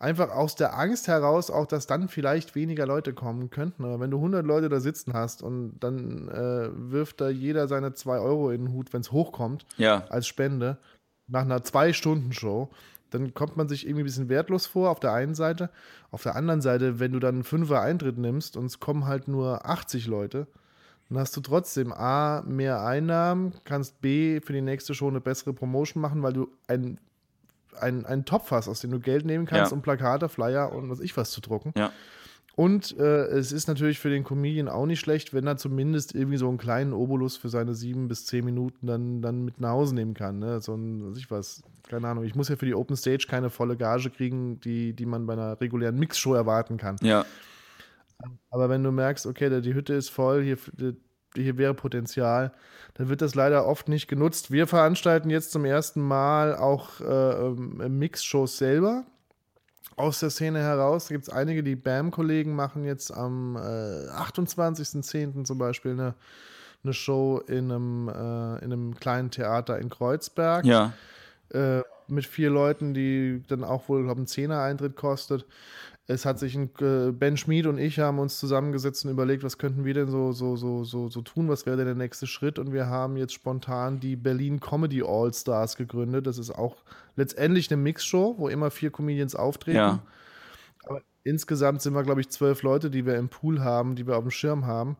einfach 0.00 0.30
aus 0.30 0.56
der 0.56 0.76
Angst 0.76 1.08
heraus, 1.08 1.50
auch 1.50 1.66
dass 1.66 1.86
dann 1.86 2.08
vielleicht 2.08 2.54
weniger 2.54 2.86
Leute 2.86 3.12
kommen 3.12 3.50
könnten. 3.50 3.84
Aber 3.84 4.00
wenn 4.00 4.10
du 4.10 4.16
100 4.16 4.44
Leute 4.44 4.68
da 4.68 4.80
sitzen 4.80 5.12
hast 5.12 5.42
und 5.42 5.78
dann 5.78 6.28
äh, 6.28 6.70
wirft 6.90 7.20
da 7.20 7.28
jeder 7.28 7.68
seine 7.68 7.92
2 7.92 8.18
Euro 8.18 8.50
in 8.50 8.64
den 8.64 8.72
Hut, 8.72 8.92
wenn 8.92 9.02
es 9.02 9.12
hochkommt, 9.12 9.66
ja. 9.76 10.04
als 10.08 10.26
Spende, 10.26 10.78
nach 11.30 11.42
einer 11.42 11.58
2-Stunden-Show, 11.58 12.70
dann 13.10 13.34
kommt 13.34 13.56
man 13.56 13.68
sich 13.68 13.86
irgendwie 13.86 14.02
ein 14.02 14.06
bisschen 14.06 14.28
wertlos 14.28 14.66
vor 14.66 14.90
auf 14.90 15.00
der 15.00 15.12
einen 15.12 15.34
Seite. 15.34 15.70
Auf 16.10 16.22
der 16.22 16.36
anderen 16.36 16.60
Seite, 16.60 17.00
wenn 17.00 17.12
du 17.12 17.18
dann 17.18 17.36
einen 17.36 17.44
Fünfer 17.44 17.80
Eintritt 17.80 18.18
nimmst 18.18 18.56
und 18.56 18.66
es 18.66 18.78
kommen 18.80 19.06
halt 19.06 19.26
nur 19.28 19.66
80 19.66 20.06
Leute, 20.06 20.46
dann 21.08 21.18
hast 21.18 21.36
du 21.36 21.40
trotzdem 21.40 21.92
A, 21.92 22.42
mehr 22.46 22.84
Einnahmen, 22.84 23.54
kannst 23.64 24.00
B, 24.00 24.40
für 24.40 24.52
die 24.52 24.60
nächste 24.60 24.94
Show 24.94 25.08
eine 25.08 25.20
bessere 25.20 25.52
Promotion 25.52 26.00
machen, 26.00 26.22
weil 26.22 26.32
du 26.32 26.48
ein 26.68 26.98
ein, 27.80 28.06
einen 28.06 28.24
Topf 28.24 28.50
hast, 28.50 28.68
aus 28.68 28.80
dem 28.80 28.90
du 28.90 29.00
Geld 29.00 29.24
nehmen 29.24 29.46
kannst, 29.46 29.70
ja. 29.70 29.76
um 29.76 29.82
Plakate, 29.82 30.28
Flyer 30.28 30.72
und 30.72 30.90
was 30.90 31.00
ich 31.00 31.16
was 31.16 31.30
zu 31.30 31.40
drucken. 31.40 31.72
Ja. 31.76 31.92
Und 32.56 32.98
äh, 32.98 33.26
es 33.26 33.52
ist 33.52 33.68
natürlich 33.68 33.98
für 33.98 34.10
den 34.10 34.24
Comedian 34.24 34.68
auch 34.68 34.86
nicht 34.86 35.00
schlecht, 35.00 35.32
wenn 35.32 35.46
er 35.46 35.56
zumindest 35.56 36.14
irgendwie 36.14 36.36
so 36.36 36.48
einen 36.48 36.58
kleinen 36.58 36.92
Obolus 36.92 37.36
für 37.36 37.48
seine 37.48 37.74
sieben 37.74 38.08
bis 38.08 38.26
zehn 38.26 38.44
Minuten 38.44 38.86
dann, 38.86 39.22
dann 39.22 39.44
mit 39.44 39.60
nach 39.60 39.70
Hause 39.70 39.94
nehmen 39.94 40.14
kann. 40.14 40.38
Ne? 40.38 40.60
So 40.60 40.74
ein, 40.74 41.10
was 41.10 41.18
ich 41.18 41.30
was, 41.30 41.62
keine 41.88 42.08
Ahnung. 42.08 42.24
Ich 42.24 42.34
muss 42.34 42.48
ja 42.48 42.56
für 42.56 42.66
die 42.66 42.74
Open 42.74 42.96
Stage 42.96 43.26
keine 43.28 43.50
volle 43.50 43.76
Gage 43.76 44.10
kriegen, 44.10 44.60
die, 44.60 44.92
die 44.94 45.06
man 45.06 45.26
bei 45.26 45.34
einer 45.34 45.60
regulären 45.60 45.98
Mixshow 45.98 46.34
erwarten 46.34 46.76
kann. 46.76 46.96
Ja. 47.02 47.24
Aber 48.50 48.68
wenn 48.68 48.82
du 48.82 48.90
merkst, 48.90 49.26
okay, 49.26 49.60
die 49.60 49.74
Hütte 49.74 49.94
ist 49.94 50.10
voll, 50.10 50.42
hier, 50.42 50.58
hier 51.34 51.56
wäre 51.56 51.74
Potenzial, 51.74 52.52
dann 52.94 53.08
wird 53.08 53.22
das 53.22 53.34
leider 53.34 53.66
oft 53.66 53.88
nicht 53.88 54.08
genutzt. 54.08 54.50
Wir 54.50 54.66
veranstalten 54.66 55.30
jetzt 55.30 55.52
zum 55.52 55.64
ersten 55.64 56.00
Mal 56.00 56.56
auch 56.56 57.00
äh, 57.00 57.46
ähm, 57.46 57.98
Mix-Shows 57.98 58.58
selber 58.58 59.06
aus 60.00 60.20
der 60.20 60.30
Szene 60.30 60.60
heraus. 60.60 61.06
Da 61.06 61.14
gibt 61.14 61.28
es 61.28 61.32
einige, 61.32 61.62
die 61.62 61.76
BAM-Kollegen 61.76 62.54
machen 62.54 62.84
jetzt 62.84 63.10
am 63.10 63.56
äh, 63.56 63.60
28.10. 63.60 65.44
zum 65.44 65.58
Beispiel 65.58 65.92
eine, 65.92 66.14
eine 66.82 66.92
Show 66.92 67.40
in 67.46 67.70
einem, 67.70 68.08
äh, 68.08 68.64
in 68.64 68.72
einem 68.72 68.94
kleinen 68.96 69.30
Theater 69.30 69.78
in 69.78 69.90
Kreuzberg. 69.90 70.64
Ja. 70.64 70.92
Äh, 71.50 71.82
mit 72.08 72.26
vier 72.26 72.50
Leuten, 72.50 72.92
die 72.92 73.42
dann 73.46 73.62
auch 73.62 73.88
wohl, 73.88 74.02
glaube 74.02 74.14
ich, 74.14 74.18
einen 74.18 74.26
Zehner-Eintritt 74.26 74.96
kostet 74.96 75.46
es 76.10 76.26
hat 76.26 76.40
sich 76.40 76.56
ein, 76.56 76.70
äh, 76.80 77.12
Ben 77.12 77.36
Schmid 77.36 77.66
und 77.66 77.78
ich 77.78 78.00
haben 78.00 78.18
uns 78.18 78.40
zusammengesetzt 78.40 79.04
und 79.04 79.12
überlegt, 79.12 79.44
was 79.44 79.58
könnten 79.58 79.84
wir 79.84 79.94
denn 79.94 80.08
so, 80.08 80.32
so, 80.32 80.56
so, 80.56 80.82
so, 80.82 81.08
so 81.08 81.22
tun, 81.22 81.48
was 81.48 81.66
wäre 81.66 81.76
denn 81.76 81.86
der 81.86 81.94
nächste 81.94 82.26
Schritt? 82.26 82.58
Und 82.58 82.72
wir 82.72 82.88
haben 82.88 83.16
jetzt 83.16 83.32
spontan 83.32 84.00
die 84.00 84.16
Berlin 84.16 84.58
Comedy 84.58 85.04
All 85.06 85.32
Stars 85.32 85.76
gegründet. 85.76 86.26
Das 86.26 86.36
ist 86.36 86.50
auch 86.50 86.78
letztendlich 87.14 87.70
eine 87.70 87.80
Mixshow, 87.80 88.34
wo 88.38 88.48
immer 88.48 88.72
vier 88.72 88.90
Comedians 88.90 89.36
auftreten. 89.36 89.76
Ja. 89.76 90.02
Aber 90.84 91.00
insgesamt 91.22 91.80
sind 91.80 91.94
wir, 91.94 92.02
glaube 92.02 92.22
ich, 92.22 92.28
zwölf 92.28 92.62
Leute, 92.62 92.90
die 92.90 93.06
wir 93.06 93.14
im 93.14 93.28
Pool 93.28 93.60
haben, 93.60 93.94
die 93.94 94.08
wir 94.08 94.16
auf 94.16 94.24
dem 94.24 94.32
Schirm 94.32 94.66
haben. 94.66 94.96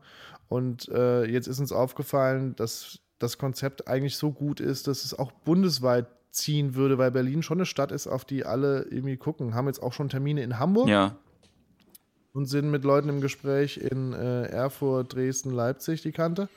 Und 0.47 0.87
äh, 0.89 1.25
jetzt 1.25 1.47
ist 1.47 1.59
uns 1.59 1.73
aufgefallen, 1.73 2.55
dass 2.55 2.99
das 3.19 3.37
Konzept 3.37 3.89
eigentlich 3.89 4.15
so 4.15 4.31
gut 4.31 4.61
ist, 4.61 4.87
dass 4.87 5.03
es 5.03 5.17
auch 5.17 5.33
bundesweit 5.33 6.07
ziehen 6.31 6.75
würde, 6.75 6.97
weil 6.97 7.11
Berlin 7.11 7.43
schon 7.43 7.59
eine 7.59 7.65
Stadt 7.65 7.91
ist, 7.91 8.07
auf 8.07 8.25
die 8.25 8.45
alle 8.45 8.83
irgendwie 8.89 9.17
gucken. 9.17 9.53
Haben 9.53 9.67
jetzt 9.67 9.83
auch 9.83 9.93
schon 9.93 10.09
Termine 10.09 10.41
in 10.41 10.57
Hamburg. 10.59 10.87
Ja. 10.87 11.17
Und 12.33 12.45
sind 12.45 12.71
mit 12.71 12.85
Leuten 12.85 13.09
im 13.09 13.19
Gespräch 13.19 13.77
in 13.77 14.13
äh, 14.13 14.43
Erfurt, 14.43 15.13
Dresden, 15.13 15.51
Leipzig, 15.51 16.01
die 16.01 16.13
kannte. 16.13 16.47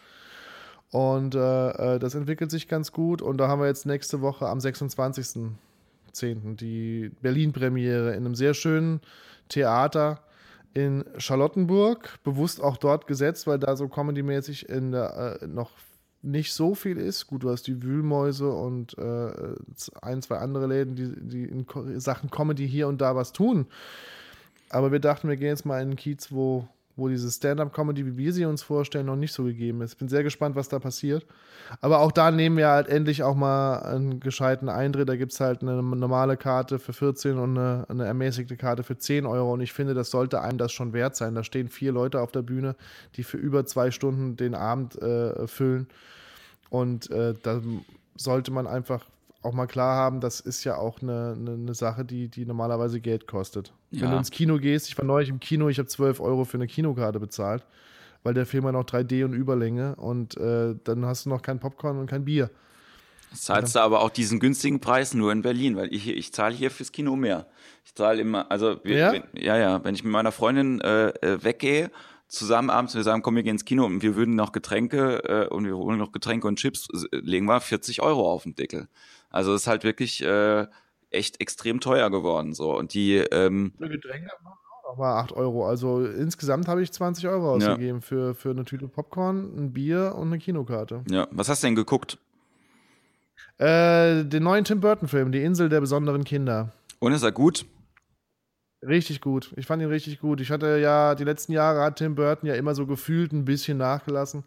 Und 0.90 1.34
äh, 1.34 1.94
äh 1.96 1.98
das 1.98 2.14
entwickelt 2.14 2.52
sich 2.52 2.68
ganz 2.68 2.92
gut. 2.92 3.20
Und 3.20 3.38
da 3.38 3.48
haben 3.48 3.60
wir 3.60 3.66
jetzt 3.66 3.84
nächste 3.84 4.20
Woche 4.20 4.46
am 4.46 4.58
26.10. 4.58 6.56
die 6.56 7.10
Berlin-Premiere 7.20 8.10
in 8.10 8.24
einem 8.24 8.36
sehr 8.36 8.54
schönen 8.54 9.00
Theater 9.48 10.20
in 10.74 11.04
Charlottenburg. 11.18 12.20
Bewusst 12.22 12.62
auch 12.62 12.76
dort 12.76 13.08
gesetzt, 13.08 13.48
weil 13.48 13.58
da 13.58 13.74
so 13.74 13.88
comedy-mäßig 13.88 14.68
in 14.68 14.92
der, 14.92 15.40
äh, 15.42 15.46
noch 15.48 15.72
nicht 16.24 16.52
so 16.52 16.74
viel 16.74 16.96
ist. 16.96 17.26
Gut, 17.26 17.42
du 17.42 17.50
hast 17.50 17.66
die 17.66 17.82
Wühlmäuse 17.82 18.50
und 18.50 18.96
äh, 18.98 19.54
ein, 20.02 20.22
zwei 20.22 20.38
andere 20.38 20.66
Läden, 20.66 20.96
die, 20.96 21.12
die 21.16 21.44
in 21.44 22.00
Sachen 22.00 22.30
Comedy 22.30 22.68
hier 22.68 22.88
und 22.88 23.00
da 23.00 23.14
was 23.14 23.32
tun. 23.32 23.66
Aber 24.70 24.90
wir 24.90 25.00
dachten, 25.00 25.28
wir 25.28 25.36
gehen 25.36 25.48
jetzt 25.48 25.66
mal 25.66 25.80
in 25.80 25.88
einen 25.88 25.96
Kiez, 25.96 26.32
wo, 26.32 26.66
wo 26.96 27.08
diese 27.08 27.30
Stand-up-Comedy, 27.30 28.06
wie 28.06 28.16
wir 28.16 28.32
sie 28.32 28.44
uns 28.44 28.62
vorstellen, 28.62 29.06
noch 29.06 29.16
nicht 29.16 29.32
so 29.32 29.44
gegeben 29.44 29.80
ist. 29.80 29.96
Bin 29.96 30.08
sehr 30.08 30.22
gespannt, 30.22 30.54
was 30.54 30.68
da 30.68 30.78
passiert. 30.78 31.26
Aber 31.80 31.98
auch 32.00 32.12
da 32.12 32.30
nehmen 32.30 32.56
wir 32.56 32.68
halt 32.68 32.88
endlich 32.88 33.22
auch 33.24 33.34
mal 33.34 33.80
einen 33.80 34.20
gescheiten 34.20 34.68
Eintritt. 34.68 35.08
Da 35.08 35.16
gibt 35.16 35.32
es 35.32 35.40
halt 35.40 35.62
eine 35.62 35.82
normale 35.82 36.36
Karte 36.36 36.78
für 36.78 36.92
14 36.92 37.36
und 37.36 37.58
eine, 37.58 37.86
eine, 37.88 38.04
ermäßigte 38.04 38.56
Karte 38.56 38.84
für 38.84 38.96
10 38.96 39.26
Euro. 39.26 39.52
Und 39.52 39.60
ich 39.60 39.72
finde, 39.72 39.94
das 39.94 40.10
sollte 40.10 40.40
einem 40.40 40.58
das 40.58 40.72
schon 40.72 40.92
wert 40.92 41.16
sein. 41.16 41.34
Da 41.34 41.42
stehen 41.42 41.68
vier 41.68 41.90
Leute 41.90 42.20
auf 42.20 42.30
der 42.30 42.42
Bühne, 42.42 42.76
die 43.16 43.24
für 43.24 43.38
über 43.38 43.66
zwei 43.66 43.90
Stunden 43.90 44.36
den 44.36 44.54
Abend 44.54 45.00
äh, 45.02 45.48
füllen. 45.48 45.88
Und 46.70 47.10
äh, 47.10 47.34
da 47.42 47.60
sollte 48.16 48.52
man 48.52 48.68
einfach 48.68 49.04
auch 49.44 49.52
mal 49.52 49.66
klar 49.66 49.96
haben, 49.96 50.20
das 50.20 50.40
ist 50.40 50.64
ja 50.64 50.76
auch 50.76 51.02
eine, 51.02 51.34
eine, 51.38 51.52
eine 51.52 51.74
Sache, 51.74 52.04
die, 52.04 52.28
die 52.28 52.46
normalerweise 52.46 53.00
Geld 53.00 53.26
kostet. 53.26 53.72
Ja. 53.90 54.02
Wenn 54.02 54.10
du 54.12 54.16
ins 54.18 54.30
Kino 54.30 54.58
gehst, 54.58 54.88
ich 54.88 54.98
war 54.98 55.04
neulich 55.04 55.28
im 55.28 55.40
Kino, 55.40 55.68
ich 55.68 55.78
habe 55.78 55.88
12 55.88 56.20
Euro 56.20 56.44
für 56.44 56.56
eine 56.56 56.66
Kinokarte 56.66 57.20
bezahlt, 57.20 57.64
weil 58.22 58.34
der 58.34 58.46
Film 58.46 58.66
hat 58.66 58.72
noch 58.72 58.84
3D 58.84 59.24
und 59.24 59.34
Überlänge 59.34 59.96
und 59.96 60.36
äh, 60.36 60.74
dann 60.84 61.04
hast 61.04 61.26
du 61.26 61.30
noch 61.30 61.42
kein 61.42 61.60
Popcorn 61.60 61.98
und 61.98 62.06
kein 62.08 62.24
Bier. 62.24 62.50
Zahlst 63.32 63.74
du 63.74 63.80
aber 63.80 64.00
auch 64.00 64.10
diesen 64.10 64.38
günstigen 64.38 64.80
Preis 64.80 65.12
nur 65.12 65.32
in 65.32 65.42
Berlin, 65.42 65.76
weil 65.76 65.92
ich, 65.92 66.08
ich 66.08 66.32
zahle 66.32 66.54
hier 66.54 66.70
fürs 66.70 66.92
Kino 66.92 67.16
mehr. 67.16 67.46
Ich 67.84 67.94
zahle 67.94 68.20
immer, 68.20 68.50
also 68.50 68.78
wir, 68.84 68.96
ja? 68.96 69.12
Wenn, 69.12 69.24
ja, 69.34 69.56
ja, 69.56 69.84
wenn 69.84 69.94
ich 69.94 70.04
mit 70.04 70.12
meiner 70.12 70.30
Freundin 70.30 70.80
äh, 70.80 71.08
äh 71.08 71.42
weggehe 71.42 71.90
zusammen 72.28 72.70
abends, 72.70 72.94
wir 72.94 73.02
sagen, 73.02 73.22
komm, 73.22 73.36
wir 73.36 73.42
gehen 73.42 73.54
ins 73.54 73.64
Kino 73.64 73.84
und 73.84 74.02
wir 74.02 74.16
würden 74.16 74.34
noch 74.34 74.52
Getränke 74.52 75.24
äh, 75.24 75.48
und 75.48 75.66
wir 75.66 75.76
holen 75.76 75.98
noch 75.98 76.12
Getränke 76.12 76.46
und 76.46 76.58
Chips, 76.58 76.88
legen 77.10 77.46
wir 77.46 77.60
40 77.60 78.02
Euro 78.02 78.30
auf 78.30 78.44
den 78.44 78.54
Deckel. 78.54 78.88
Also 79.34 79.52
es 79.52 79.62
ist 79.62 79.66
halt 79.66 79.82
wirklich 79.82 80.22
äh, 80.22 80.68
echt 81.10 81.40
extrem 81.40 81.80
teuer 81.80 82.08
geworden. 82.08 82.54
So. 82.54 82.78
Und 82.78 82.94
die 82.94 83.16
ähm, 83.16 83.72
Getränke 83.80 84.30
auch 84.86 84.96
mal 84.96 85.18
8 85.18 85.32
Euro. 85.32 85.66
Also 85.66 86.04
insgesamt 86.04 86.68
habe 86.68 86.82
ich 86.82 86.92
20 86.92 87.26
Euro 87.26 87.54
ausgegeben 87.54 87.98
ja. 87.98 88.06
für, 88.06 88.34
für 88.36 88.50
eine 88.50 88.64
Tüte 88.64 88.86
Popcorn, 88.86 89.52
ein 89.56 89.72
Bier 89.72 90.14
und 90.16 90.28
eine 90.28 90.38
Kinokarte. 90.38 91.02
Ja, 91.10 91.26
was 91.32 91.48
hast 91.48 91.64
du 91.64 91.66
denn 91.66 91.74
geguckt? 91.74 92.16
Äh, 93.58 94.24
den 94.24 94.44
neuen 94.44 94.64
Tim 94.64 94.80
Burton-Film, 94.80 95.32
Die 95.32 95.42
Insel 95.42 95.68
der 95.68 95.80
besonderen 95.80 96.22
Kinder. 96.22 96.72
Und 97.00 97.12
ist 97.12 97.24
er 97.24 97.32
gut? 97.32 97.66
Richtig 98.86 99.20
gut. 99.20 99.52
Ich 99.56 99.66
fand 99.66 99.82
ihn 99.82 99.88
richtig 99.88 100.20
gut. 100.20 100.40
Ich 100.40 100.52
hatte 100.52 100.78
ja, 100.78 101.16
die 101.16 101.24
letzten 101.24 101.52
Jahre 101.52 101.80
hat 101.80 101.96
Tim 101.96 102.14
Burton 102.14 102.48
ja 102.48 102.54
immer 102.54 102.76
so 102.76 102.86
gefühlt 102.86 103.32
ein 103.32 103.44
bisschen 103.44 103.78
nachgelassen. 103.78 104.44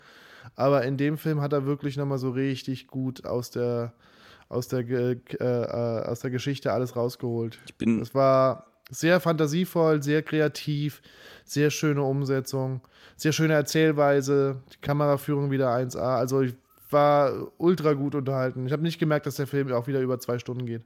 Aber 0.56 0.84
in 0.84 0.96
dem 0.96 1.18
Film 1.18 1.42
hat 1.42 1.52
er 1.52 1.66
wirklich 1.66 1.98
nochmal 1.98 2.20
so 2.20 2.30
richtig 2.30 2.88
gut 2.88 3.26
aus 3.26 3.52
der, 3.52 3.92
aus 4.50 4.68
der, 4.68 4.80
äh, 4.80 5.18
äh, 5.39 6.04
aus 6.06 6.22
der 6.22 6.32
Geschichte 6.32 6.72
alles 6.72 6.95
rausgeholt. 6.95 7.60
Ich 7.66 7.76
bin. 7.76 8.02
Es 8.02 8.14
war 8.16 8.66
Sehr 8.89 9.20
fantasievoll, 9.20 10.02
sehr 10.02 10.24
kreativ, 10.24 11.02
sehr 11.43 11.72
schöne 11.72 12.04
Umsetzung, 12.04 12.80
sehr 13.18 13.34
schöne 13.34 13.54
Erzählweise, 13.54 14.62
die 14.74 14.80
Kameraführung 14.80 15.52
wieder 15.52 15.70
1A. 15.76 16.18
Also 16.18 16.41
ich 16.41 16.56
war 16.89 17.34
ultra 17.58 17.91
gut 17.93 18.16
unterhalten. 18.16 18.66
Ich 18.66 18.72
habe 18.72 18.84
nicht 18.84 18.98
gemerkt, 18.98 19.26
dass 19.26 19.36
der 19.36 19.48
Film 19.48 19.72
auch 19.74 19.88
wieder 19.88 20.00
über 20.00 20.20
zwei 20.20 20.39
Stunden 20.39 20.66
geht. 20.66 20.84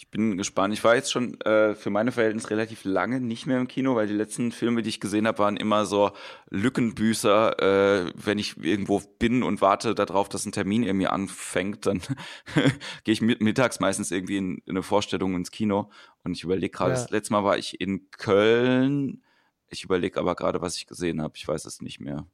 Ich 0.00 0.10
bin 0.10 0.36
gespannt. 0.36 0.72
Ich 0.72 0.84
war 0.84 0.94
jetzt 0.94 1.10
schon 1.10 1.40
äh, 1.40 1.74
für 1.74 1.90
meine 1.90 2.12
Verhältnisse 2.12 2.50
relativ 2.50 2.84
lange 2.84 3.20
nicht 3.20 3.46
mehr 3.46 3.58
im 3.58 3.66
Kino, 3.66 3.96
weil 3.96 4.06
die 4.06 4.14
letzten 4.14 4.52
Filme, 4.52 4.82
die 4.82 4.90
ich 4.90 5.00
gesehen 5.00 5.26
habe, 5.26 5.40
waren 5.40 5.56
immer 5.56 5.86
so 5.86 6.12
Lückenbüßer. 6.50 7.58
Äh, 8.06 8.12
wenn 8.14 8.38
ich 8.38 8.56
irgendwo 8.58 9.02
bin 9.18 9.42
und 9.42 9.60
warte 9.60 9.96
darauf, 9.96 10.28
dass 10.28 10.46
ein 10.46 10.52
Termin 10.52 10.84
irgendwie 10.84 11.08
anfängt, 11.08 11.84
dann 11.84 12.00
gehe 13.02 13.12
ich 13.12 13.20
mit, 13.20 13.40
mittags 13.40 13.80
meistens 13.80 14.12
irgendwie 14.12 14.36
in, 14.36 14.58
in, 14.58 14.70
eine 14.70 14.84
Vorstellung 14.84 15.34
ins 15.34 15.50
Kino. 15.50 15.90
Und 16.22 16.30
ich 16.30 16.44
überlege 16.44 16.70
gerade, 16.70 16.92
ja. 16.92 17.00
das 17.00 17.10
letzte 17.10 17.32
Mal 17.32 17.42
war 17.42 17.58
ich 17.58 17.80
in 17.80 18.08
Köln. 18.12 19.24
Ich 19.66 19.82
überlege 19.82 20.20
aber 20.20 20.36
gerade, 20.36 20.60
was 20.60 20.76
ich 20.76 20.86
gesehen 20.86 21.20
habe. 21.20 21.34
Ich 21.36 21.48
weiß 21.48 21.64
es 21.64 21.82
nicht 21.82 21.98
mehr. 21.98 22.24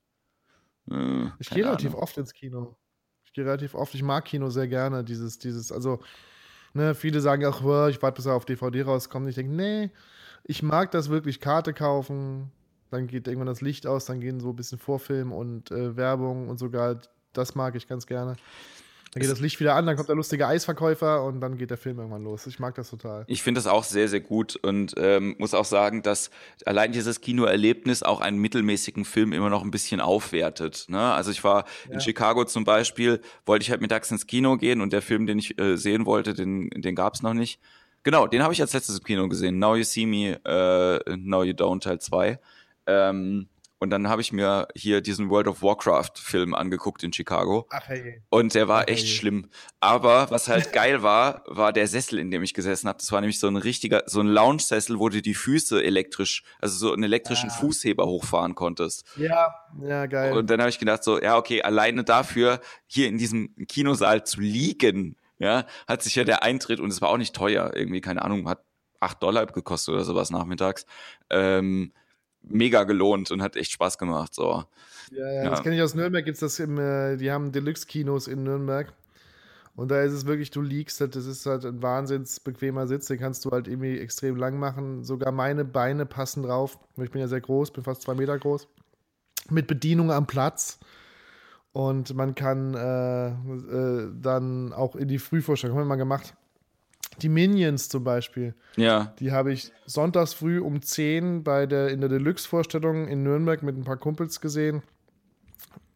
Äh, 0.90 1.28
ich 1.38 1.48
gehe 1.48 1.64
relativ 1.64 1.94
oft 1.94 2.18
ins 2.18 2.34
Kino. 2.34 2.76
Ich 3.24 3.32
gehe 3.32 3.46
relativ 3.46 3.74
oft. 3.74 3.94
Ich 3.94 4.02
mag 4.02 4.26
Kino 4.26 4.50
sehr 4.50 4.68
gerne. 4.68 5.02
Dieses, 5.02 5.38
dieses, 5.38 5.72
also 5.72 6.00
Ne, 6.74 6.94
viele 6.94 7.20
sagen 7.20 7.44
auch, 7.46 7.60
ich 7.88 8.02
warte, 8.02 8.16
bis 8.16 8.26
er 8.26 8.34
auf 8.34 8.44
DVD 8.44 8.82
rauskommt. 8.82 9.28
Ich 9.28 9.36
denke, 9.36 9.52
nee, 9.52 9.90
ich 10.42 10.62
mag 10.62 10.90
das 10.90 11.08
wirklich, 11.08 11.40
Karte 11.40 11.72
kaufen, 11.72 12.50
dann 12.90 13.06
geht 13.06 13.28
irgendwann 13.28 13.46
das 13.46 13.60
Licht 13.60 13.86
aus, 13.86 14.04
dann 14.06 14.20
gehen 14.20 14.40
so 14.40 14.50
ein 14.50 14.56
bisschen 14.56 14.78
Vorfilm 14.78 15.32
und 15.32 15.70
äh, 15.70 15.96
Werbung 15.96 16.48
und 16.48 16.58
sogar, 16.58 17.00
das 17.32 17.54
mag 17.54 17.76
ich 17.76 17.86
ganz 17.86 18.06
gerne. 18.06 18.36
Dann 19.14 19.20
geht 19.20 19.30
das 19.30 19.38
Licht 19.38 19.60
wieder 19.60 19.76
an, 19.76 19.86
dann 19.86 19.94
kommt 19.94 20.08
der 20.08 20.16
lustige 20.16 20.48
Eisverkäufer 20.48 21.24
und 21.24 21.40
dann 21.40 21.56
geht 21.56 21.70
der 21.70 21.76
Film 21.76 21.98
irgendwann 21.98 22.24
los. 22.24 22.48
Ich 22.48 22.58
mag 22.58 22.74
das 22.74 22.90
total. 22.90 23.24
Ich 23.28 23.44
finde 23.44 23.60
das 23.60 23.68
auch 23.68 23.84
sehr, 23.84 24.08
sehr 24.08 24.18
gut 24.18 24.56
und 24.56 24.94
ähm, 24.96 25.36
muss 25.38 25.54
auch 25.54 25.64
sagen, 25.64 26.02
dass 26.02 26.30
allein 26.66 26.90
dieses 26.90 27.20
Kinoerlebnis 27.20 28.02
auch 28.02 28.20
einen 28.20 28.38
mittelmäßigen 28.38 29.04
Film 29.04 29.32
immer 29.32 29.50
noch 29.50 29.62
ein 29.62 29.70
bisschen 29.70 30.00
aufwertet. 30.00 30.86
Ne? 30.88 30.98
Also 30.98 31.30
ich 31.30 31.44
war 31.44 31.64
ja. 31.86 31.94
in 31.94 32.00
Chicago 32.00 32.44
zum 32.44 32.64
Beispiel, 32.64 33.20
wollte 33.46 33.62
ich 33.62 33.70
halt 33.70 33.80
mittags 33.80 34.10
ins 34.10 34.26
Kino 34.26 34.56
gehen 34.56 34.80
und 34.80 34.92
der 34.92 35.00
Film, 35.00 35.26
den 35.26 35.38
ich 35.38 35.60
äh, 35.60 35.76
sehen 35.76 36.06
wollte, 36.06 36.34
den, 36.34 36.70
den 36.70 36.96
gab 36.96 37.14
es 37.14 37.22
noch 37.22 37.34
nicht. 37.34 37.60
Genau, 38.02 38.26
den 38.26 38.42
habe 38.42 38.52
ich 38.52 38.60
als 38.60 38.72
letztes 38.72 38.98
im 38.98 39.04
Kino 39.04 39.28
gesehen. 39.28 39.60
Now 39.60 39.76
You 39.76 39.84
See 39.84 40.06
Me, 40.06 40.40
äh, 40.44 41.16
Now 41.16 41.44
You 41.44 41.52
Don't 41.52 41.82
Teil 41.82 42.00
2. 42.00 42.38
Ähm, 42.86 43.48
und 43.85 43.91
dann 43.91 44.09
habe 44.09 44.22
ich 44.22 44.32
mir 44.32 44.66
hier 44.74 45.03
diesen 45.03 45.28
World 45.28 45.47
of 45.47 45.62
Warcraft-Film 45.62 46.55
angeguckt 46.55 47.05
in 47.05 47.12
Chicago. 47.12 47.66
Ach, 47.68 47.87
hey. 47.87 48.22
Und 48.30 48.55
der 48.55 48.66
war 48.66 48.85
Ach, 48.85 48.89
echt 48.89 49.07
hey. 49.07 49.14
schlimm. 49.14 49.51
Aber 49.78 50.30
was 50.30 50.49
halt 50.49 50.72
geil 50.72 51.03
war, 51.03 51.45
war 51.47 51.70
der 51.70 51.87
Sessel, 51.87 52.18
in 52.18 52.30
dem 52.30 52.43
ich 52.43 52.55
gesessen 52.55 52.89
habe. 52.89 52.97
Das 52.99 53.12
war 53.12 53.20
nämlich 53.20 53.39
so 53.39 53.47
ein 53.47 53.57
richtiger, 53.57 54.03
so 54.07 54.20
ein 54.20 54.26
Lounge-Sessel, 54.26 54.99
wo 54.99 55.11
du 55.11 55.20
die 55.20 55.35
Füße 55.35 55.85
elektrisch, 55.85 56.45
also 56.61 56.76
so 56.78 56.95
einen 56.95 57.03
elektrischen 57.03 57.51
ah. 57.51 57.53
Fußheber 57.53 58.07
hochfahren 58.07 58.55
konntest. 58.55 59.05
Ja, 59.16 59.55
ja, 59.82 60.07
geil. 60.07 60.32
Und 60.32 60.49
dann 60.49 60.61
habe 60.61 60.70
ich 60.70 60.78
gedacht, 60.78 61.05
so, 61.05 61.20
ja, 61.20 61.37
okay, 61.37 61.61
alleine 61.61 62.05
dafür 62.05 62.61
hier 62.87 63.09
in 63.09 63.18
diesem 63.18 63.55
Kinosaal 63.68 64.24
zu 64.24 64.41
liegen, 64.41 65.16
ja, 65.39 65.66
hat 65.87 66.03
sich 66.03 66.14
ja 66.14 66.24
der 66.24 66.43
Eintritt, 66.43 66.80
und 66.80 66.91
es 66.91 67.03
war 67.03 67.11
auch 67.11 67.18
nicht 67.18 67.37
teuer, 67.37 67.72
irgendwie, 67.74 68.01
keine 68.01 68.22
Ahnung, 68.22 68.49
hat 68.49 68.64
acht 69.01 69.22
Dollar 69.22 69.45
gekostet 69.45 69.95
oder 69.95 70.05
sowas 70.05 70.30
nachmittags. 70.30 70.87
Ähm, 71.28 71.93
mega 72.49 72.84
gelohnt 72.84 73.30
und 73.30 73.42
hat 73.42 73.57
echt 73.57 73.72
Spaß 73.72 73.99
gemacht. 73.99 74.34
So. 74.34 74.64
Ja, 75.11 75.26
ja, 75.26 75.45
ja. 75.45 75.51
das 75.51 75.62
kenne 75.62 75.76
ich 75.76 75.82
aus 75.82 75.95
Nürnberg, 75.95 76.24
gibt's 76.24 76.40
das 76.40 76.59
im, 76.59 76.78
äh, 76.78 77.16
die 77.16 77.30
haben 77.30 77.53
Deluxe-Kinos 77.53 78.28
in 78.28 78.42
Nürnberg. 78.42 78.92
Und 79.76 79.90
da 79.90 80.03
ist 80.03 80.12
es 80.12 80.24
wirklich, 80.24 80.51
du 80.51 80.61
liegst, 80.61 81.01
halt, 81.01 81.16
das 81.16 81.26
ist 81.26 81.47
halt 81.47 81.64
ein 81.64 81.82
wahnsinns 81.82 82.38
bequemer 82.38 82.86
Sitz, 82.86 83.07
den 83.07 83.18
kannst 83.18 83.45
du 83.45 83.51
halt 83.51 83.66
irgendwie 83.66 83.99
extrem 83.99 84.36
lang 84.36 84.59
machen. 84.59 85.03
Sogar 85.03 85.32
meine 85.32 85.64
Beine 85.64 86.07
passen 86.07 86.45
drauf. 86.45 86.78
Ich 86.97 87.11
bin 87.11 87.20
ja 87.20 87.26
sehr 87.26 87.40
groß, 87.40 87.72
bin 87.72 87.82
fast 87.82 88.03
zwei 88.03 88.14
Meter 88.14 88.38
groß. 88.38 88.68
Mit 89.51 89.66
Bedienung 89.66 90.12
am 90.12 90.26
Platz. 90.26 90.78
Und 91.72 92.14
man 92.14 92.36
kann 92.36 92.74
äh, 92.74 93.30
äh, 93.30 94.12
dann 94.14 94.72
auch 94.72 94.95
in 94.95 95.09
die 95.09 95.18
Frühvorstellung, 95.18 95.76
haben 95.76 95.86
wir 95.86 95.88
mal 95.88 95.97
gemacht, 95.97 96.34
die 97.22 97.28
Minions 97.28 97.88
zum 97.88 98.04
Beispiel. 98.04 98.54
Ja. 98.76 99.12
Die 99.18 99.32
habe 99.32 99.52
ich 99.52 99.72
sonntags 99.86 100.34
früh 100.34 100.60
um 100.60 100.82
10 100.82 101.44
bei 101.44 101.66
der, 101.66 101.88
in 101.88 102.00
der 102.00 102.08
Deluxe-Vorstellung 102.08 103.08
in 103.08 103.22
Nürnberg 103.22 103.62
mit 103.62 103.76
ein 103.76 103.84
paar 103.84 103.96
Kumpels 103.96 104.40
gesehen. 104.40 104.82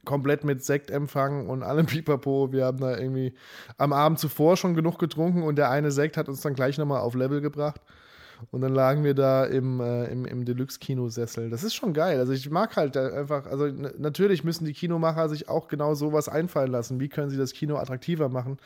Komplett 0.04 0.44
mit 0.44 0.64
Sektempfang 0.64 1.48
und 1.48 1.62
allem 1.62 1.86
Pipapo. 1.86 2.52
Wir 2.52 2.66
haben 2.66 2.78
da 2.78 2.96
irgendwie 2.96 3.34
am 3.76 3.92
Abend 3.92 4.18
zuvor 4.18 4.56
schon 4.56 4.74
genug 4.74 4.98
getrunken 4.98 5.42
und 5.42 5.56
der 5.56 5.70
eine 5.70 5.90
Sekt 5.90 6.16
hat 6.16 6.28
uns 6.28 6.40
dann 6.40 6.54
gleich 6.54 6.78
nochmal 6.78 7.00
auf 7.00 7.14
Level 7.14 7.40
gebracht. 7.40 7.80
Und 8.50 8.60
dann 8.60 8.72
lagen 8.72 9.02
wir 9.02 9.14
da 9.14 9.44
im, 9.44 9.80
äh, 9.80 10.04
im, 10.06 10.24
im 10.24 10.44
Deluxe-Kinosessel. 10.44 11.50
Das 11.50 11.64
ist 11.64 11.74
schon 11.74 11.92
geil. 11.92 12.18
Also 12.18 12.32
ich 12.32 12.48
mag 12.50 12.76
halt 12.76 12.96
einfach, 12.96 13.46
also 13.46 13.66
natürlich 13.66 14.44
müssen 14.44 14.64
die 14.64 14.72
Kinomacher 14.72 15.28
sich 15.28 15.48
auch 15.48 15.68
genau 15.68 15.94
sowas 15.94 16.28
einfallen 16.28 16.70
lassen. 16.70 17.00
Wie 17.00 17.08
können 17.08 17.30
sie 17.30 17.36
das 17.36 17.52
Kino 17.52 17.76
attraktiver 17.76 18.28
machen? 18.28 18.58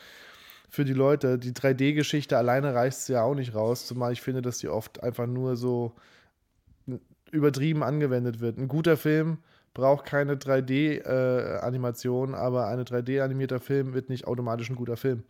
Für 0.73 0.85
die 0.85 0.93
Leute. 0.93 1.37
Die 1.37 1.51
3D-Geschichte 1.51 2.35
alleine 2.35 2.73
reicht 2.73 2.97
es 2.97 3.07
ja 3.07 3.21
auch 3.21 3.35
nicht 3.35 3.53
raus, 3.53 3.85
zumal 3.85 4.11
ich 4.11 4.23
finde, 4.23 4.41
dass 4.41 4.57
die 4.57 4.69
oft 4.69 5.03
einfach 5.03 5.27
nur 5.27 5.55
so 5.55 5.93
übertrieben 7.29 7.83
angewendet 7.83 8.39
wird. 8.39 8.57
Ein 8.57 8.67
guter 8.67 8.97
Film 8.97 9.37
braucht 9.75 10.05
keine 10.05 10.33
3D-Animation, 10.33 12.33
äh, 12.33 12.37
aber 12.37 12.69
ein 12.69 12.79
3D-animierter 12.79 13.59
Film 13.59 13.93
wird 13.93 14.09
nicht 14.09 14.25
automatisch 14.25 14.71
ein 14.71 14.75
guter 14.75 14.97
Film. 14.97 15.21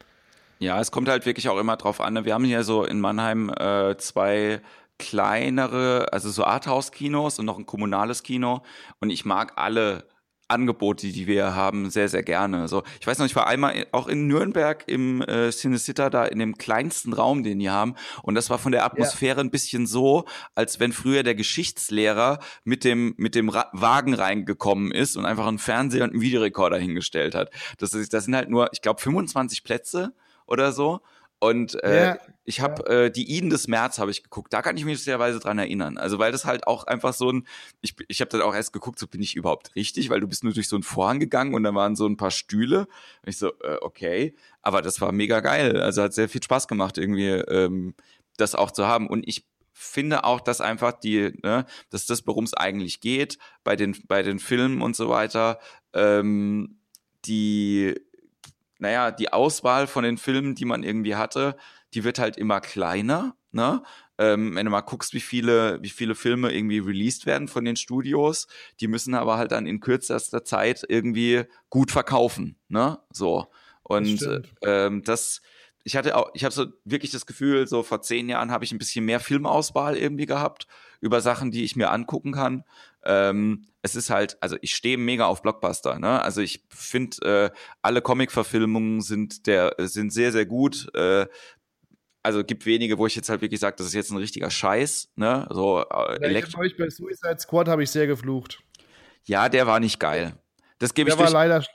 Ja, 0.59 0.79
es 0.79 0.91
kommt 0.91 1.09
halt 1.09 1.25
wirklich 1.25 1.49
auch 1.49 1.59
immer 1.59 1.75
drauf 1.75 1.99
an. 1.99 2.13
Ne? 2.13 2.23
Wir 2.23 2.35
haben 2.35 2.45
hier 2.45 2.63
so 2.63 2.85
in 2.85 3.01
Mannheim 3.01 3.49
äh, 3.49 3.97
zwei 3.97 4.61
kleinere, 4.97 6.07
also 6.13 6.29
so 6.29 6.45
Arthouse-Kinos 6.45 7.39
und 7.39 7.45
noch 7.45 7.59
ein 7.59 7.65
kommunales 7.65 8.23
Kino. 8.23 8.61
Und 9.01 9.09
ich 9.09 9.25
mag 9.25 9.57
alle 9.57 10.05
Angebote, 10.53 11.07
die 11.07 11.27
wir 11.27 11.55
haben, 11.55 11.89
sehr, 11.89 12.07
sehr 12.07 12.23
gerne. 12.23 12.67
So, 12.67 12.83
ich 13.01 13.07
weiß 13.07 13.17
noch, 13.19 13.25
ich 13.25 13.35
war 13.35 13.47
einmal 13.47 13.85
auch 13.91 14.07
in 14.07 14.27
Nürnberg 14.27 14.83
im 14.87 15.21
äh, 15.21 15.49
Cinecitta, 15.49 16.09
da 16.09 16.25
in 16.25 16.39
dem 16.39 16.57
kleinsten 16.57 17.13
Raum, 17.13 17.43
den 17.43 17.59
die 17.59 17.69
haben. 17.69 17.95
Und 18.21 18.35
das 18.35 18.49
war 18.49 18.59
von 18.59 18.71
der 18.71 18.85
Atmosphäre 18.85 19.37
ja. 19.37 19.43
ein 19.43 19.51
bisschen 19.51 19.87
so, 19.87 20.25
als 20.55 20.79
wenn 20.79 20.93
früher 20.93 21.23
der 21.23 21.35
Geschichtslehrer 21.35 22.39
mit 22.63 22.83
dem, 22.83 23.13
mit 23.17 23.35
dem 23.35 23.49
Ra 23.49 23.69
Wagen 23.73 24.13
reingekommen 24.13 24.91
ist 24.91 25.17
und 25.17 25.25
einfach 25.25 25.47
einen 25.47 25.59
Fernseher 25.59 26.03
und 26.03 26.11
einen 26.11 26.21
Videorekorder 26.21 26.77
hingestellt 26.77 27.35
hat. 27.35 27.49
Das, 27.79 27.93
ist, 27.93 28.13
das 28.13 28.25
sind 28.25 28.35
halt 28.35 28.49
nur, 28.49 28.69
ich 28.71 28.81
glaube, 28.81 29.01
25 29.01 29.63
Plätze 29.63 30.13
oder 30.45 30.71
so. 30.71 31.01
Und 31.43 31.83
äh, 31.83 32.05
ja, 32.05 32.17
ich 32.45 32.61
habe 32.61 32.85
äh, 32.87 33.11
die 33.11 33.29
Iden 33.35 33.49
des 33.49 33.67
März 33.67 33.99
habe 33.99 34.11
ich 34.11 34.23
geguckt. 34.23 34.53
Da 34.53 34.61
kann 34.61 34.77
ich 34.77 34.85
mich 34.85 35.03
sehr 35.03 35.17
dran 35.17 35.59
erinnern. 35.59 35.97
Also 35.97 36.17
weil 36.17 36.31
das 36.31 36.45
halt 36.45 36.67
auch 36.67 36.85
einfach 36.85 37.13
so 37.13 37.29
ein, 37.29 37.45
ich, 37.81 37.95
ich 38.07 38.21
habe 38.21 38.29
dann 38.29 38.41
auch 38.43 38.55
erst 38.55 38.71
geguckt, 38.71 38.97
so 38.97 39.07
bin 39.07 39.21
ich 39.21 39.35
überhaupt 39.35 39.75
richtig, 39.75 40.09
weil 40.09 40.21
du 40.21 40.27
bist 40.27 40.45
nur 40.45 40.53
durch 40.53 40.69
so 40.69 40.77
einen 40.77 40.83
Vorhang 40.83 41.19
gegangen 41.19 41.53
und 41.53 41.63
da 41.63 41.75
waren 41.75 41.97
so 41.97 42.07
ein 42.07 42.15
paar 42.15 42.31
Stühle. 42.31 42.87
Und 43.23 43.29
ich 43.29 43.37
so, 43.37 43.49
äh, 43.59 43.75
okay. 43.81 44.35
Aber 44.61 44.81
das 44.81 45.01
war 45.01 45.11
mega 45.11 45.41
geil. 45.41 45.81
Also 45.81 46.01
hat 46.03 46.13
sehr 46.13 46.29
viel 46.29 46.41
Spaß 46.41 46.69
gemacht, 46.69 46.97
irgendwie 46.97 47.27
ähm, 47.27 47.93
das 48.37 48.55
auch 48.55 48.71
zu 48.71 48.87
haben. 48.87 49.09
Und 49.09 49.27
ich 49.27 49.45
finde 49.73 50.23
auch, 50.23 50.39
dass 50.39 50.61
einfach 50.61 50.93
die, 50.93 51.33
ne, 51.43 51.65
dass 51.89 52.05
das, 52.05 52.25
worum 52.25 52.45
es 52.45 52.53
eigentlich 52.53 53.01
geht, 53.01 53.37
bei 53.65 53.75
den, 53.75 53.97
bei 54.07 54.23
den 54.23 54.39
Filmen 54.39 54.81
und 54.81 54.95
so 54.95 55.09
weiter, 55.09 55.59
ähm, 55.93 56.77
die 57.25 57.95
naja, 58.83 59.11
die 59.11 59.31
Auswahl 59.31 59.87
von 59.87 60.03
den 60.03 60.17
Filmen, 60.17 60.55
die 60.55 60.65
man 60.65 60.83
irgendwie 60.83 61.15
hatte, 61.15 61.55
die 61.93 62.03
wird 62.03 62.19
halt 62.19 62.35
immer 62.37 62.59
kleiner, 62.59 63.35
ne? 63.51 63.81
Ähm, 64.17 64.55
wenn 64.55 64.65
du 64.65 64.71
mal 64.71 64.81
guckst, 64.81 65.13
wie 65.13 65.21
viele, 65.21 65.81
wie 65.81 65.89
viele 65.89 66.15
Filme 66.15 66.51
irgendwie 66.51 66.79
released 66.79 67.25
werden 67.25 67.47
von 67.47 67.63
den 67.63 67.77
Studios, 67.77 68.47
die 68.81 68.89
müssen 68.89 69.15
aber 69.15 69.37
halt 69.37 69.53
dann 69.53 69.67
in 69.67 69.79
kürzester 69.79 70.43
Zeit 70.43 70.83
irgendwie 70.87 71.45
gut 71.69 71.91
verkaufen, 71.91 72.57
ne? 72.67 72.99
So. 73.13 73.47
Und 73.83 74.21
das 74.21 74.41
ähm, 74.63 75.01
das, 75.03 75.41
ich 75.85 75.95
hatte 75.95 76.17
auch, 76.17 76.31
ich 76.33 76.43
habe 76.43 76.53
so 76.53 76.65
wirklich 76.83 77.11
das 77.11 77.25
Gefühl, 77.25 77.67
so 77.67 77.83
vor 77.83 78.01
zehn 78.01 78.27
Jahren 78.27 78.51
habe 78.51 78.65
ich 78.65 78.73
ein 78.73 78.79
bisschen 78.79 79.05
mehr 79.05 79.21
Filmauswahl 79.21 79.95
irgendwie 79.95 80.25
gehabt 80.25 80.67
über 80.99 81.21
Sachen, 81.21 81.51
die 81.51 81.63
ich 81.63 81.77
mir 81.77 81.89
angucken 81.89 82.33
kann. 82.33 82.65
Ähm, 83.05 83.65
es 83.81 83.95
ist 83.95 84.09
halt, 84.09 84.37
also 84.41 84.57
ich 84.61 84.75
stehe 84.75 84.97
mega 84.97 85.25
auf 85.25 85.41
Blockbuster. 85.41 85.99
Ne? 85.99 86.21
Also 86.21 86.41
ich 86.41 86.65
finde, 86.69 87.51
äh, 87.53 87.57
alle 87.81 88.01
Comic-Verfilmungen 88.01 89.01
sind 89.01 89.47
der 89.47 89.75
sind 89.77 90.11
sehr 90.11 90.31
sehr 90.31 90.45
gut. 90.45 90.93
Äh, 90.95 91.27
also 92.21 92.43
gibt 92.43 92.65
wenige, 92.65 92.97
wo 92.97 93.05
ich 93.05 93.15
jetzt 93.15 93.29
halt 93.29 93.41
wirklich 93.41 93.59
sage, 93.59 93.75
das 93.77 93.87
ist 93.87 93.93
jetzt 93.93 94.11
ein 94.11 94.17
richtiger 94.17 94.49
Scheiß. 94.49 95.11
Ne? 95.15 95.47
So 95.51 95.81
äh, 95.81 96.33
ja, 96.33 96.39
ich 96.39 96.57
euch 96.57 96.77
bei 96.77 96.89
Suicide 96.89 97.39
Squad 97.39 97.67
habe 97.67 97.83
ich 97.83 97.91
sehr 97.91 98.07
geflucht. 98.07 98.63
Ja, 99.25 99.49
der 99.49 99.67
war 99.67 99.79
nicht 99.79 99.99
geil. 99.99 100.33
Das 100.79 100.93
gebe 100.93 101.09
ich. 101.09 101.15
Der 101.15 101.25
war 101.25 101.31
leider, 101.31 101.65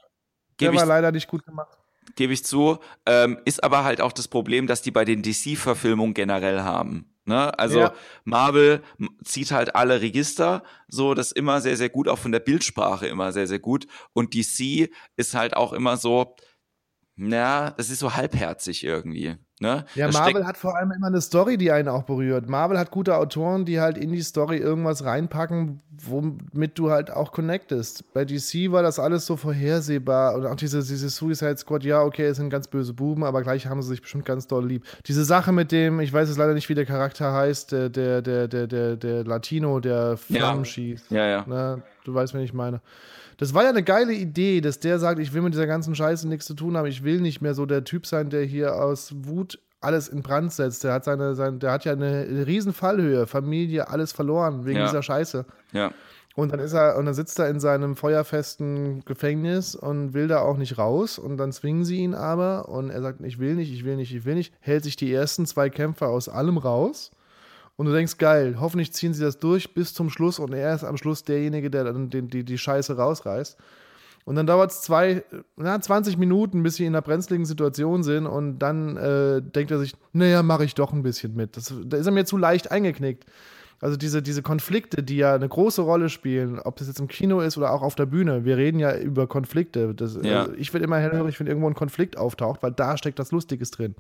der 0.61 0.75
war 0.75 0.87
leider 0.87 1.13
nicht 1.13 1.29
gut 1.29 1.45
gemacht 1.45 1.79
gebe 2.17 2.33
ich 2.33 2.45
zu. 2.45 2.79
Ähm, 3.07 3.39
ist 3.45 3.63
aber 3.65 3.85
halt 3.85 4.01
auch 4.01 4.13
das 4.13 4.29
Problem, 4.29 4.67
dass 4.67 4.83
die 4.83 4.91
bei 4.91 5.05
den 5.05 5.23
DC-Verfilmungen 5.23 6.15
generell 6.15 6.61
haben. 6.61 7.07
Ne? 7.29 7.57
Also 7.59 7.81
ja. 7.81 7.95
Marvel 8.25 8.83
zieht 9.23 9.53
halt 9.53 9.77
alle 9.77 10.01
Register, 10.01 10.63
so 10.89 11.13
das 11.13 11.31
immer 11.31 11.61
sehr, 11.61 11.77
sehr 11.77 11.91
gut, 11.91 12.09
auch 12.09 12.19
von 12.19 12.33
der 12.33 12.41
Bildsprache 12.41 13.07
immer 13.07 13.33
sehr, 13.33 13.47
sehr 13.47 13.59
gut. 13.59 13.87
Und 14.15 14.35
DC 14.35 14.91
ist 15.17 15.35
halt 15.35 15.55
auch 15.55 15.75
immer 15.75 15.99
so, 15.99 16.35
na, 17.17 17.71
das 17.73 17.91
ist 17.91 17.99
so 17.99 18.15
halbherzig 18.15 18.83
irgendwie. 18.83 19.37
Ne? 19.61 19.85
Ja, 19.95 20.09
Marvel 20.11 20.47
hat 20.47 20.57
vor 20.57 20.77
allem 20.77 20.93
immer 20.93 21.09
eine 21.09 21.21
Story, 21.21 21.57
die 21.57 21.73
einen 21.73 21.89
auch 21.89 22.05
berührt. 22.05 22.49
Marvel 22.49 22.79
hat 22.79 22.91
gute 22.91 23.17
Autoren, 23.17 23.65
die 23.65 23.81
halt 23.81 23.99
in 23.99 24.13
die 24.13 24.23
Story 24.23 24.57
irgendwas 24.59 25.05
reinpacken, 25.05 25.81
womit 26.07 26.79
du 26.79 26.91
halt 26.91 27.11
auch 27.11 27.33
connectest. 27.33 28.13
Bei 28.15 28.25
DC 28.25 28.71
war 28.71 28.83
das 28.83 28.99
alles 29.01 29.27
so 29.27 29.37
vorhersehbar. 29.37 30.35
Und 30.35 30.47
auch 30.47 30.55
diese, 30.55 30.79
diese 30.79 31.09
Suicide 31.09 31.57
Squad, 31.57 31.83
ja, 31.85 32.03
okay, 32.03 32.27
es 32.27 32.37
sind 32.37 32.51
ganz 32.51 32.69
böse 32.69 32.95
Buben, 32.95 33.25
aber 33.25 33.43
gleich 33.43 33.67
haben 33.67 33.83
sie 33.83 33.89
sich 33.89 34.01
bestimmt 34.03 34.25
ganz 34.25 34.47
doll 34.47 34.67
lieb. 34.67 34.85
Diese 35.07 35.25
Sache 35.25 35.51
mit 35.53 35.73
dem, 35.73 36.01
ich 36.01 36.13
weiß 36.13 36.29
jetzt 36.29 36.39
leider 36.39 36.55
nicht, 36.55 36.69
wie 36.69 36.75
der 36.75 36.87
Charakter 36.87 37.33
heißt, 37.33 37.73
der, 37.73 37.89
der, 37.89 38.23
der, 38.23 38.49
der, 38.49 38.67
der, 38.69 38.97
der 38.97 39.25
Latino, 39.25 39.81
der 39.81 40.17
Flammen 40.17 40.61
Ja. 40.61 40.65
schießt. 40.65 41.11
Ja, 41.11 41.27
ja. 41.27 41.45
Ne? 41.47 41.83
Du 42.05 42.15
weißt, 42.15 42.33
wen 42.35 42.43
ich 42.43 42.55
meine. 42.55 42.81
Das 43.39 43.55
war 43.55 43.63
ja 43.63 43.71
eine 43.71 43.83
geile 43.85 44.13
Idee, 44.13 44.61
dass 44.61 44.81
der 44.81 44.99
sagt, 44.99 45.19
ich 45.21 45.33
will 45.33 45.43
mit 45.43 45.55
dieser 45.55 45.67
ganzen 45.67 45.95
Scheiße 45.95 46.29
nichts 46.29 46.45
zu 46.47 46.55
tun 46.55 46.77
haben. 46.77 46.87
Ich 46.87 47.05
will 47.05 47.21
nicht 47.21 47.41
mehr 47.41 47.55
so 47.55 47.67
der 47.67 47.85
Typ 47.85 48.05
sein, 48.07 48.31
der 48.31 48.43
hier 48.45 48.75
aus 48.77 49.15
Wut 49.17 49.61
alles 49.81 50.09
in 50.09 50.23
Brand 50.23 50.53
setzt. 50.53 50.83
Der 50.83 50.93
hat 50.93 51.05
seine, 51.05 51.35
sein, 51.37 51.61
der 51.61 51.71
hat 51.71 51.85
ja 51.85 51.93
eine 51.93 52.47
riesen 52.47 52.73
Fallhöhe, 52.73 53.27
Familie, 53.29 53.89
alles 53.89 54.13
verloren 54.13 54.67
wegen 54.67 54.81
Ja. 54.81 54.87
dieser 54.87 55.03
Scheiße. 55.05 55.47
Ja. 55.73 55.93
Und 56.35 56.53
dann 56.53 56.61
ist 56.61 56.73
er, 56.73 56.97
und 56.97 57.07
dann 57.07 57.15
sitzt 57.15 57.39
er 57.39 57.49
in 57.49 57.59
seinem 57.59 57.97
feuerfesten 57.97 59.05
Gefängnis 59.05 59.75
und 59.75 60.15
will 60.15 60.29
da 60.29 60.41
auch 60.41 60.57
nicht 60.57 60.79
raus. 60.79 61.19
Und 61.19 61.37
dann 61.37 61.53
zwingen 61.53 61.85
sie 61.85 61.99
ihn 61.99 62.15
aber 62.15 62.69
und 62.69 62.91
er 62.91 63.03
sagt, 63.03 63.21
ich 63.23 63.39
will 63.39 63.55
nicht, 63.55 63.73
ich 63.73 63.85
will 63.85 63.97
nicht, 63.97 64.15
ich 64.15 64.25
will 64.25 64.35
nicht, 64.35 64.53
hält 64.61 64.85
sich 64.85 64.97
die 64.97 65.13
ersten 65.13 65.47
zwei 65.47 65.69
Kämpfe 65.71 66.07
aus 66.07 66.29
allem 66.29 66.59
raus. 66.59 67.11
Und 67.79 67.87
du 67.87 67.93
denkst, 67.93 68.19
geil, 68.19 68.57
hoffentlich 68.59 68.93
ziehen 68.93 69.15
sie 69.15 69.23
das 69.23 69.39
durch 69.39 69.73
bis 69.73 69.95
zum 69.95 70.11
Schluss 70.11 70.41
und 70.41 70.53
er 70.53 70.75
ist 70.75 70.83
am 70.83 70.97
Schluss 70.97 71.23
derjenige, 71.23 71.71
der 71.71 71.85
dann 71.85 72.11
die, 72.11 72.23
die, 72.23 72.43
die 72.43 72.59
Scheiße 72.59 72.97
rausreißt. 72.97 73.57
Und 74.25 74.35
dann 74.35 74.49
dauert 74.49 74.73
es 74.73 74.83
zwei, 74.83 75.23
na, 75.57 75.81
20 75.81 76.19
Minuten, 76.19 76.65
bis 76.65 76.75
sie 76.75 76.87
in 76.87 76.95
einer 76.95 77.03
brenzligen 77.03 77.47
Situation 77.47 78.03
sind 78.03 78.27
und 78.27 78.59
dann 78.59 78.97
äh, 78.97 79.41
denkt 79.41 79.71
er 79.71 79.79
sich, 79.79 79.95
naja, 80.13 80.43
mache 80.43 80.65
ich 80.65 80.75
doch 80.75 80.93
ein 80.93 81.05
bisschen 81.05 81.37
mit. 81.37 81.57
Das, 81.57 81.73
da 81.85 81.97
ist 81.97 82.07
er 82.07 82.13
mir 82.13 82.25
zu 82.25 82.37
leicht 82.37 82.73
eingeknickt. 82.73 83.27
Also 83.81 83.97
diese, 83.97 84.23
diese 84.23 84.43
Konflikte, 84.43 85.05
die 85.05 85.19
ja 85.19 85.37
eine 85.37 85.49
große 85.49 85.81
Rolle 85.81 86.09
spielen, 86.09 86.59
ob 86.59 86.77
das 86.79 86.89
jetzt 86.89 86.99
im 86.99 87.07
Kino 87.07 87.41
ist 87.41 87.57
oder 87.57 87.73
auch 87.73 87.83
auf 87.83 87.95
der 87.95 88.07
Bühne. 88.07 88.45
Wir 88.45 88.57
reden 88.57 88.81
ja 88.81 88.97
über 88.99 89.29
Konflikte. 89.29 89.95
Das, 89.95 90.19
Ja. 90.21 90.41
also 90.41 90.55
ich 90.55 90.75
werde 90.75 90.85
immer 90.85 90.99
hellhörig, 90.99 91.39
wenn 91.39 91.47
irgendwo 91.47 91.69
ein 91.69 91.75
Konflikt 91.75 92.19
auftaucht, 92.19 92.61
weil 92.65 92.73
da 92.73 92.97
steckt 92.97 93.21
das 93.21 93.31
Lustiges 93.31 93.71
drin. 93.71 93.95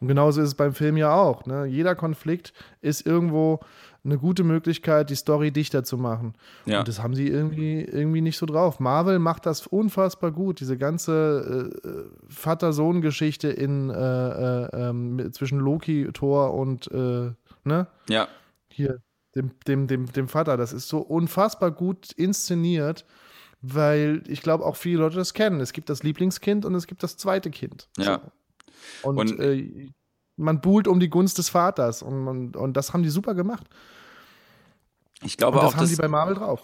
Und 0.00 0.08
genauso 0.08 0.40
ist 0.40 0.48
es 0.48 0.54
beim 0.54 0.74
Film 0.74 0.96
ja 0.96 1.14
auch. 1.14 1.46
Ne? 1.46 1.66
Jeder 1.66 1.94
Konflikt 1.94 2.52
ist 2.80 3.06
irgendwo 3.06 3.60
eine 4.06 4.18
gute 4.18 4.44
Möglichkeit, 4.44 5.10
die 5.10 5.16
Story 5.16 5.50
dichter 5.50 5.84
zu 5.84 5.98
machen. 5.98 6.34
Ja. 6.64 6.78
Und 6.78 6.88
das 6.88 7.02
haben 7.02 7.14
sie 7.14 7.28
irgendwie, 7.28 7.80
irgendwie 7.82 8.20
nicht 8.20 8.38
so 8.38 8.46
drauf. 8.46 8.80
Marvel 8.80 9.18
macht 9.18 9.46
das 9.46 9.66
unfassbar 9.66 10.30
gut. 10.30 10.60
Diese 10.60 10.78
ganze 10.78 11.70
äh, 11.84 11.88
Vater-Sohn-Geschichte 12.28 13.48
in 13.48 13.90
äh, 13.90 13.94
äh, 13.94 14.88
ähm, 14.88 15.32
zwischen 15.32 15.58
Loki, 15.58 16.08
Thor 16.12 16.54
und 16.54 16.90
äh, 16.92 17.32
ne? 17.64 17.88
Ja. 18.08 18.28
hier, 18.68 19.00
dem, 19.34 19.50
dem, 19.66 19.86
dem, 19.88 20.06
dem 20.12 20.28
Vater. 20.28 20.56
Das 20.56 20.72
ist 20.72 20.88
so 20.88 20.98
unfassbar 20.98 21.72
gut 21.72 22.12
inszeniert, 22.12 23.04
weil 23.60 24.22
ich 24.28 24.40
glaube 24.40 24.64
auch 24.64 24.76
viele 24.76 25.00
Leute 25.00 25.16
das 25.16 25.34
kennen. 25.34 25.60
Es 25.60 25.72
gibt 25.72 25.90
das 25.90 26.02
Lieblingskind 26.04 26.64
und 26.64 26.74
es 26.74 26.86
gibt 26.86 27.02
das 27.02 27.16
zweite 27.16 27.50
Kind. 27.50 27.88
Ja. 27.98 28.20
So. 28.24 28.32
Und, 29.02 29.18
Und- 29.18 29.40
äh, 29.40 29.88
man 30.36 30.60
buhlt 30.60 30.86
um 30.86 31.00
die 31.00 31.08
Gunst 31.08 31.38
des 31.38 31.48
Vaters 31.48 32.02
und, 32.02 32.22
man, 32.24 32.54
und 32.54 32.76
das 32.76 32.92
haben 32.92 33.02
die 33.02 33.08
super 33.08 33.34
gemacht. 33.34 33.66
Ich 35.22 35.36
glaube 35.36 35.58
Und 35.58 35.64
das 35.64 35.74
auch, 35.74 35.78
haben 35.78 35.88
die 35.88 35.96
bei 35.96 36.08
Marvel 36.08 36.34
drauf. 36.34 36.62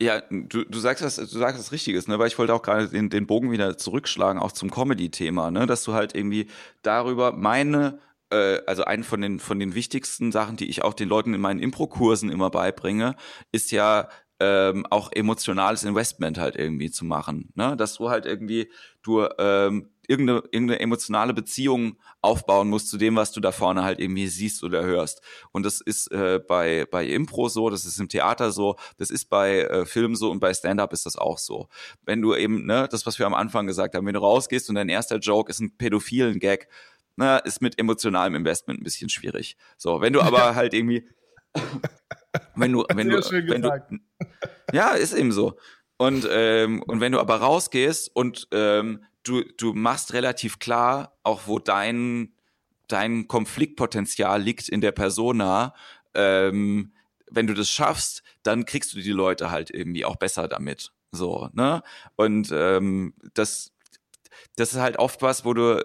Ja, 0.00 0.20
du, 0.30 0.64
du 0.64 0.78
sagst 0.78 1.02
das, 1.02 1.16
du 1.16 1.26
sagst 1.26 1.58
das 1.58 1.72
Richtiges, 1.72 2.06
ne? 2.06 2.18
Weil 2.20 2.28
ich 2.28 2.38
wollte 2.38 2.54
auch 2.54 2.62
gerade 2.62 2.88
den, 2.88 3.10
den 3.10 3.26
Bogen 3.26 3.50
wieder 3.50 3.76
zurückschlagen, 3.76 4.40
auch 4.40 4.52
zum 4.52 4.70
Comedy-Thema, 4.70 5.50
ne? 5.50 5.66
Dass 5.66 5.82
du 5.82 5.94
halt 5.94 6.14
irgendwie 6.14 6.46
darüber 6.82 7.32
meine, 7.32 7.98
äh, 8.30 8.60
also 8.66 8.84
einen 8.84 9.02
von 9.02 9.20
den 9.20 9.40
von 9.40 9.58
den 9.58 9.74
wichtigsten 9.74 10.30
Sachen, 10.30 10.56
die 10.56 10.68
ich 10.68 10.84
auch 10.84 10.94
den 10.94 11.08
Leuten 11.08 11.34
in 11.34 11.40
meinen 11.40 11.58
Impro-Kursen 11.58 12.30
immer 12.30 12.50
beibringe, 12.50 13.16
ist 13.50 13.72
ja 13.72 14.08
ähm, 14.40 14.86
auch 14.90 15.10
emotionales 15.12 15.84
Investment 15.84 16.38
halt 16.38 16.56
irgendwie 16.56 16.90
zu 16.90 17.04
machen, 17.04 17.50
ne? 17.54 17.76
Dass 17.76 17.94
du 17.94 18.08
halt 18.08 18.26
irgendwie 18.26 18.70
du 19.02 19.26
ähm, 19.38 19.90
irgendeine, 20.08 20.42
irgendeine 20.50 20.80
emotionale 20.80 21.34
Beziehung 21.34 21.98
aufbauen 22.22 22.68
musst 22.68 22.88
zu 22.88 22.96
dem, 22.96 23.14
was 23.14 23.30
du 23.30 23.40
da 23.40 23.52
vorne 23.52 23.84
halt 23.84 24.00
irgendwie 24.00 24.26
siehst 24.26 24.64
oder 24.64 24.82
hörst. 24.82 25.20
Und 25.52 25.64
das 25.64 25.80
ist 25.80 26.10
äh, 26.10 26.40
bei, 26.46 26.86
bei 26.90 27.06
Impro 27.06 27.48
so, 27.48 27.68
das 27.68 27.84
ist 27.84 28.00
im 28.00 28.08
Theater 28.08 28.50
so, 28.50 28.76
das 28.96 29.10
ist 29.10 29.26
bei 29.26 29.60
äh, 29.60 29.84
Film 29.84 30.16
so 30.16 30.30
und 30.30 30.40
bei 30.40 30.52
Stand-Up 30.52 30.92
ist 30.92 31.06
das 31.06 31.16
auch 31.16 31.38
so. 31.38 31.68
Wenn 32.04 32.22
du 32.22 32.34
eben, 32.34 32.64
ne, 32.64 32.88
das, 32.90 33.06
was 33.06 33.18
wir 33.18 33.26
am 33.26 33.34
Anfang 33.34 33.66
gesagt 33.66 33.94
haben, 33.94 34.06
wenn 34.06 34.14
du 34.14 34.20
rausgehst 34.20 34.68
und 34.70 34.76
dein 34.76 34.88
erster 34.88 35.18
Joke 35.18 35.50
ist 35.50 35.60
ein 35.60 35.76
pädophilen 35.76 36.38
Gag, 36.38 36.68
na, 37.16 37.38
ist 37.38 37.60
mit 37.60 37.78
emotionalem 37.78 38.34
Investment 38.34 38.80
ein 38.80 38.84
bisschen 38.84 39.10
schwierig. 39.10 39.56
So, 39.76 40.00
wenn 40.00 40.14
du 40.14 40.22
aber 40.22 40.54
halt 40.54 40.72
irgendwie, 40.72 41.06
wenn 42.56 42.72
du, 42.72 42.84
wenn 42.92 43.08
du, 43.08 43.16
wenn 43.18 43.62
du, 43.62 43.70
ja, 44.72 44.90
ist 44.90 45.14
eben 45.14 45.32
so. 45.32 45.58
Und, 45.96 46.28
ähm, 46.30 46.82
und 46.84 47.00
wenn 47.00 47.12
du 47.12 47.20
aber 47.20 47.36
rausgehst 47.36 48.14
und 48.14 48.48
ähm, 48.52 49.04
du, 49.24 49.42
du 49.56 49.72
machst 49.74 50.12
relativ 50.12 50.58
klar, 50.58 51.18
auch 51.24 51.42
wo 51.46 51.58
dein, 51.58 52.34
dein 52.86 53.26
Konfliktpotenzial 53.28 54.40
liegt 54.40 54.68
in 54.68 54.80
der 54.80 54.92
Persona, 54.92 55.74
ähm, 56.14 56.92
wenn 57.30 57.46
du 57.46 57.54
das 57.54 57.68
schaffst, 57.70 58.22
dann 58.42 58.64
kriegst 58.64 58.94
du 58.94 59.00
die 59.00 59.12
Leute 59.12 59.50
halt 59.50 59.70
irgendwie 59.70 60.04
auch 60.04 60.16
besser 60.16 60.48
damit. 60.48 60.92
So, 61.10 61.48
ne? 61.52 61.82
Und 62.16 62.50
ähm, 62.52 63.14
das, 63.34 63.72
das 64.56 64.72
ist 64.72 64.80
halt 64.80 64.98
oft 64.98 65.20
was, 65.22 65.44
wo 65.44 65.52
du 65.52 65.84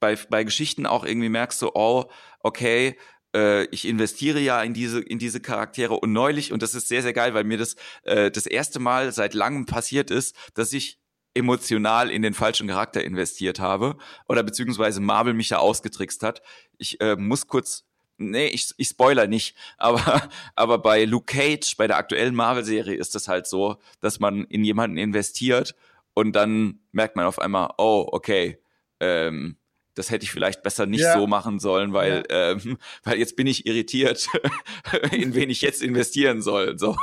bei, 0.00 0.16
bei 0.28 0.44
Geschichten 0.44 0.86
auch 0.86 1.04
irgendwie 1.04 1.28
merkst, 1.28 1.58
so, 1.58 1.72
oh, 1.74 2.06
okay, 2.40 2.98
äh, 3.34 3.64
ich 3.66 3.86
investiere 3.86 4.40
ja 4.40 4.62
in 4.62 4.74
diese, 4.74 5.00
in 5.00 5.18
diese 5.18 5.40
Charaktere 5.40 5.94
und 5.94 6.12
neulich, 6.12 6.52
und 6.52 6.62
das 6.62 6.74
ist 6.74 6.88
sehr, 6.88 7.02
sehr 7.02 7.12
geil, 7.12 7.34
weil 7.34 7.44
mir 7.44 7.58
das 7.58 7.76
äh, 8.02 8.30
das 8.30 8.46
erste 8.46 8.78
Mal 8.78 9.12
seit 9.12 9.34
langem 9.34 9.66
passiert 9.66 10.10
ist, 10.10 10.36
dass 10.54 10.72
ich 10.72 10.98
emotional 11.34 12.10
in 12.10 12.22
den 12.22 12.34
falschen 12.34 12.68
Charakter 12.68 13.02
investiert 13.02 13.58
habe 13.58 13.96
oder 14.28 14.42
beziehungsweise 14.42 15.00
Marvel 15.00 15.34
mich 15.34 15.48
da 15.48 15.58
ausgetrickst 15.58 16.22
hat. 16.22 16.42
Ich 16.78 17.00
äh, 17.00 17.16
muss 17.16 17.46
kurz 17.46 17.84
Nee, 18.18 18.48
ich, 18.48 18.72
ich 18.76 18.88
spoiler 18.88 19.26
nicht, 19.26 19.56
aber, 19.78 20.30
aber 20.54 20.78
bei 20.78 21.04
Luke 21.04 21.26
Cage, 21.26 21.76
bei 21.76 21.86
der 21.86 21.96
aktuellen 21.96 22.34
Marvel-Serie 22.34 22.94
ist 22.94 23.16
es 23.16 23.26
halt 23.26 23.46
so, 23.46 23.78
dass 24.00 24.20
man 24.20 24.44
in 24.44 24.64
jemanden 24.64 24.96
investiert 24.96 25.74
und 26.14 26.32
dann 26.36 26.80
merkt 26.92 27.16
man 27.16 27.26
auf 27.26 27.38
einmal, 27.38 27.70
oh, 27.78 28.06
okay, 28.12 28.58
ähm, 29.00 29.56
das 29.94 30.10
hätte 30.10 30.24
ich 30.24 30.30
vielleicht 30.30 30.62
besser 30.62 30.86
nicht 30.86 31.00
Ja. 31.02 31.18
so 31.18 31.26
machen 31.26 31.58
sollen, 31.58 31.92
weil, 31.92 32.22
ähm, 32.30 32.78
weil 33.04 33.18
jetzt 33.18 33.36
bin 33.36 33.46
ich 33.46 33.66
irritiert, 33.66 34.26
in 35.12 35.34
wen 35.34 35.50
ich 35.50 35.62
jetzt 35.62 35.82
investieren 35.82 36.42
soll. 36.42 36.78
So. 36.78 36.96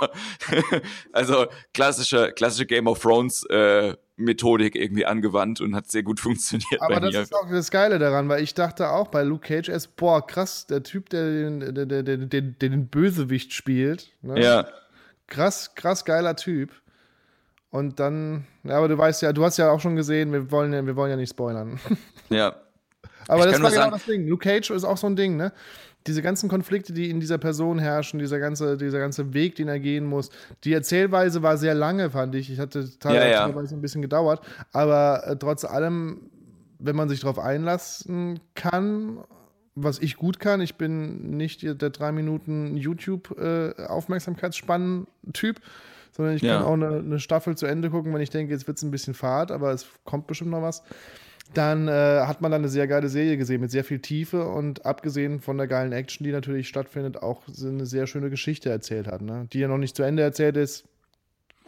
also 1.11 1.47
klassische, 1.73 2.31
klassische 2.31 2.65
Game 2.65 2.87
of 2.87 2.99
Thrones 2.99 3.43
äh, 3.49 3.95
Methodik 4.15 4.75
irgendwie 4.75 5.05
angewandt 5.05 5.61
und 5.61 5.75
hat 5.75 5.89
sehr 5.89 6.03
gut 6.03 6.19
funktioniert 6.19 6.81
Aber 6.81 6.99
das 6.99 7.13
mir. 7.13 7.21
ist 7.21 7.33
auch 7.33 7.49
das 7.49 7.71
Geile 7.71 7.99
daran, 7.99 8.27
weil 8.27 8.43
ich 8.43 8.53
dachte 8.53 8.89
auch 8.89 9.07
bei 9.07 9.23
Luke 9.23 9.47
Cage 9.47 9.69
erst, 9.69 9.95
boah, 9.95 10.25
krass, 10.25 10.67
der 10.67 10.83
Typ, 10.83 11.09
der 11.09 11.23
den, 11.31 11.73
der, 11.73 11.85
der, 11.85 12.17
der 12.17 12.41
den 12.41 12.87
Bösewicht 12.87 13.53
spielt. 13.53 14.11
Ne? 14.21 14.41
ja, 14.43 14.67
Krass, 15.27 15.75
krass 15.75 16.05
geiler 16.05 16.35
Typ. 16.35 16.71
Und 17.69 17.99
dann, 17.99 18.47
ja, 18.63 18.77
aber 18.77 18.87
du 18.87 18.97
weißt 18.97 19.21
ja, 19.21 19.31
du 19.31 19.45
hast 19.45 19.57
ja 19.57 19.69
auch 19.69 19.79
schon 19.79 19.95
gesehen, 19.95 20.33
wir 20.33 20.49
wollen 20.51 20.73
ja, 20.73 20.83
wir 20.85 20.95
wollen 20.95 21.11
ja 21.11 21.15
nicht 21.17 21.29
spoilern. 21.29 21.79
ja, 22.29 22.55
Aber 23.27 23.45
Ich 23.45 23.51
das 23.51 23.61
war 23.61 23.69
genau 23.69 23.81
sagen- 23.83 23.91
das 23.91 24.05
Ding. 24.05 24.27
Luke 24.27 24.43
Cage 24.47 24.71
ist 24.71 24.83
auch 24.83 24.97
so 24.97 25.07
ein 25.07 25.15
Ding, 25.15 25.37
ne? 25.37 25.51
Diese 26.07 26.21
ganzen 26.21 26.47
Konflikte, 26.49 26.93
die 26.93 27.09
in 27.09 27.19
dieser 27.19 27.37
Person 27.37 27.77
herrschen, 27.77 28.19
dieser 28.19 28.39
ganze, 28.39 28.77
dieser 28.77 28.99
ganze 28.99 29.33
Weg, 29.33 29.55
den 29.55 29.67
er 29.67 29.79
gehen 29.79 30.05
muss. 30.05 30.29
Die 30.63 30.71
Erzählweise 30.73 31.43
war 31.43 31.57
sehr 31.57 31.75
lange, 31.75 32.09
fand 32.09 32.33
ich. 32.35 32.49
Ich 32.51 32.59
hatte 32.59 32.89
teilweise, 32.99 33.29
Ja, 33.31 33.49
ja. 33.49 33.59
ein 33.59 33.81
bisschen 33.81 34.01
gedauert. 34.01 34.41
Aber 34.71 35.23
äh, 35.27 35.35
trotz 35.35 35.65
allem, 35.65 36.21
wenn 36.79 36.95
man 36.95 37.09
sich 37.09 37.19
darauf 37.19 37.37
einlassen 37.37 38.39
kann, 38.55 39.19
was 39.75 39.99
ich 39.99 40.15
gut 40.15 40.39
kann, 40.39 40.61
ich 40.61 40.75
bin 40.75 41.35
nicht 41.37 41.61
der 41.63 41.89
drei 41.89 42.11
Minuten 42.13 42.75
YouTube-Aufmerksamkeitsspannen-Typ, 42.77 45.59
sondern 46.11 46.35
ich 46.35 46.41
Ja. 46.41 46.57
kann 46.57 46.65
auch 46.65 46.73
eine, 46.73 46.97
eine 46.99 47.19
Staffel 47.19 47.55
zu 47.57 47.65
Ende 47.65 47.89
gucken, 47.89 48.13
wenn 48.13 48.21
ich 48.21 48.29
denke, 48.29 48.53
jetzt 48.53 48.67
wird 48.67 48.77
es 48.77 48.83
ein 48.83 48.91
bisschen 48.91 49.13
fad, 49.13 49.51
aber 49.51 49.71
es 49.71 49.85
kommt 50.05 50.27
bestimmt 50.27 50.51
noch 50.51 50.61
was 50.61 50.83
dann 51.53 51.87
äh, 51.87 51.91
hat 51.91 52.41
man 52.41 52.51
dann 52.51 52.61
eine 52.61 52.69
sehr 52.69 52.87
geile 52.87 53.09
Serie 53.09 53.37
gesehen 53.37 53.61
mit 53.61 53.71
sehr 53.71 53.83
viel 53.83 53.99
Tiefe 53.99 54.47
und 54.47 54.85
abgesehen 54.85 55.39
von 55.39 55.57
der 55.57 55.67
geilen 55.67 55.91
Action, 55.91 56.23
die 56.23 56.31
natürlich 56.31 56.67
stattfindet, 56.67 57.17
auch 57.23 57.43
eine 57.47 57.85
sehr 57.85 58.05
schöne 58.07 58.29
Geschichte 58.29 58.69
erzählt 58.69 59.07
hat, 59.07 59.21
ne? 59.21 59.47
die 59.51 59.59
ja 59.59 59.67
noch 59.67 59.77
nicht 59.79 59.95
zu 59.95 60.03
Ende 60.03 60.21
erzählt 60.23 60.57
ist. 60.57 60.85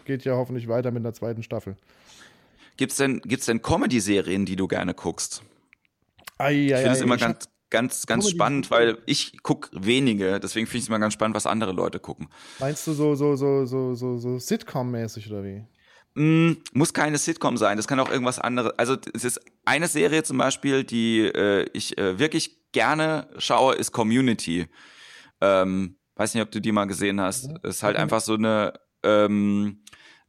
Geht 0.05 0.23
ja 0.23 0.33
hoffentlich 0.35 0.67
weiter 0.67 0.91
mit 0.91 1.01
einer 1.03 1.13
zweiten 1.13 1.43
Staffel. 1.43 1.75
Gibt's 2.77 2.97
denn, 2.97 3.21
gibt's 3.21 3.45
denn 3.47 3.61
Comedy-Serien, 3.61 4.45
die 4.45 4.55
du 4.55 4.67
gerne 4.67 4.93
guckst? 4.93 5.43
Ei, 6.37 6.53
Ich 6.67 6.73
ei, 6.73 6.77
finde 6.77 6.91
es 6.93 7.01
immer 7.01 7.15
ich 7.15 7.21
ganz, 7.21 7.49
ganz, 7.69 8.05
ganz 8.07 8.23
Comedy- 8.25 8.35
spannend, 8.35 8.71
weil 8.71 8.97
ich 9.05 9.37
guck 9.43 9.69
wenige, 9.73 10.39
deswegen 10.39 10.65
finde 10.67 10.77
ich 10.77 10.83
es 10.83 10.89
immer 10.89 10.99
ganz 10.99 11.13
spannend, 11.13 11.35
was 11.35 11.45
andere 11.45 11.71
Leute 11.71 11.99
gucken. 11.99 12.29
Meinst 12.59 12.85
du 12.87 12.93
so, 12.93 13.13
so, 13.15 13.35
so, 13.35 13.65
so, 13.65 13.93
so, 13.95 14.17
so 14.17 14.37
Sitcom-mäßig 14.39 15.29
oder 15.29 15.43
wie? 15.43 15.63
Mm, 16.13 16.53
muss 16.73 16.93
keine 16.93 17.17
Sitcom 17.17 17.57
sein, 17.57 17.77
das 17.77 17.87
kann 17.87 17.99
auch 17.99 18.11
irgendwas 18.11 18.39
anderes. 18.39 18.73
Also 18.77 18.97
es 19.13 19.23
ist 19.23 19.39
eine 19.65 19.87
Serie 19.87 20.23
zum 20.23 20.37
Beispiel, 20.37 20.83
die 20.83 21.21
äh, 21.21 21.67
ich 21.73 21.97
äh, 21.97 22.19
wirklich 22.19 22.71
gerne 22.71 23.29
schaue, 23.37 23.75
ist 23.75 23.91
Community. 23.91 24.67
Ähm, 25.39 25.97
weiß 26.15 26.33
nicht, 26.33 26.43
ob 26.43 26.51
du 26.51 26.59
die 26.59 26.71
mal 26.71 26.85
gesehen 26.85 27.21
hast. 27.21 27.47
Ja. 27.47 27.57
Ist 27.63 27.83
halt 27.83 27.95
einfach 27.95 28.21
so 28.21 28.33
eine 28.33 28.73
ähm, 29.03 29.81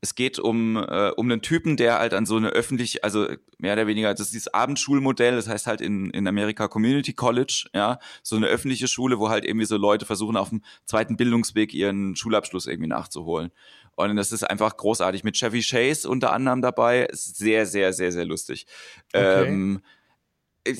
es 0.04 0.16
geht 0.16 0.40
um, 0.40 0.76
äh, 0.76 1.12
um 1.16 1.30
einen 1.30 1.42
Typen, 1.42 1.76
der 1.76 2.00
halt 2.00 2.12
an 2.12 2.26
so 2.26 2.36
eine 2.36 2.48
öffentlich, 2.48 3.04
also 3.04 3.28
mehr 3.58 3.74
oder 3.74 3.86
weniger, 3.86 4.12
das 4.12 4.26
ist 4.26 4.32
dieses 4.32 4.52
Abendschulmodell, 4.52 5.36
das 5.36 5.48
heißt 5.48 5.68
halt 5.68 5.80
in, 5.80 6.10
in 6.10 6.26
Amerika 6.26 6.66
Community 6.66 7.12
College, 7.12 7.68
ja, 7.72 8.00
so 8.24 8.34
eine 8.34 8.48
öffentliche 8.48 8.88
Schule, 8.88 9.20
wo 9.20 9.28
halt 9.28 9.44
irgendwie 9.44 9.64
so 9.64 9.76
Leute 9.76 10.04
versuchen, 10.04 10.36
auf 10.36 10.48
dem 10.48 10.62
zweiten 10.86 11.16
Bildungsweg 11.16 11.72
ihren 11.72 12.16
Schulabschluss 12.16 12.66
irgendwie 12.66 12.88
nachzuholen. 12.88 13.52
Und 13.96 14.16
das 14.16 14.32
ist 14.32 14.44
einfach 14.44 14.76
großartig. 14.76 15.24
Mit 15.24 15.36
Chevy 15.36 15.62
Chase 15.62 16.08
unter 16.08 16.32
anderem 16.32 16.62
dabei. 16.62 17.04
Ist 17.04 17.36
sehr, 17.36 17.66
sehr, 17.66 17.92
sehr, 17.92 18.12
sehr 18.12 18.24
lustig. 18.24 18.66
Okay. 19.12 19.46
Ähm, 19.46 19.82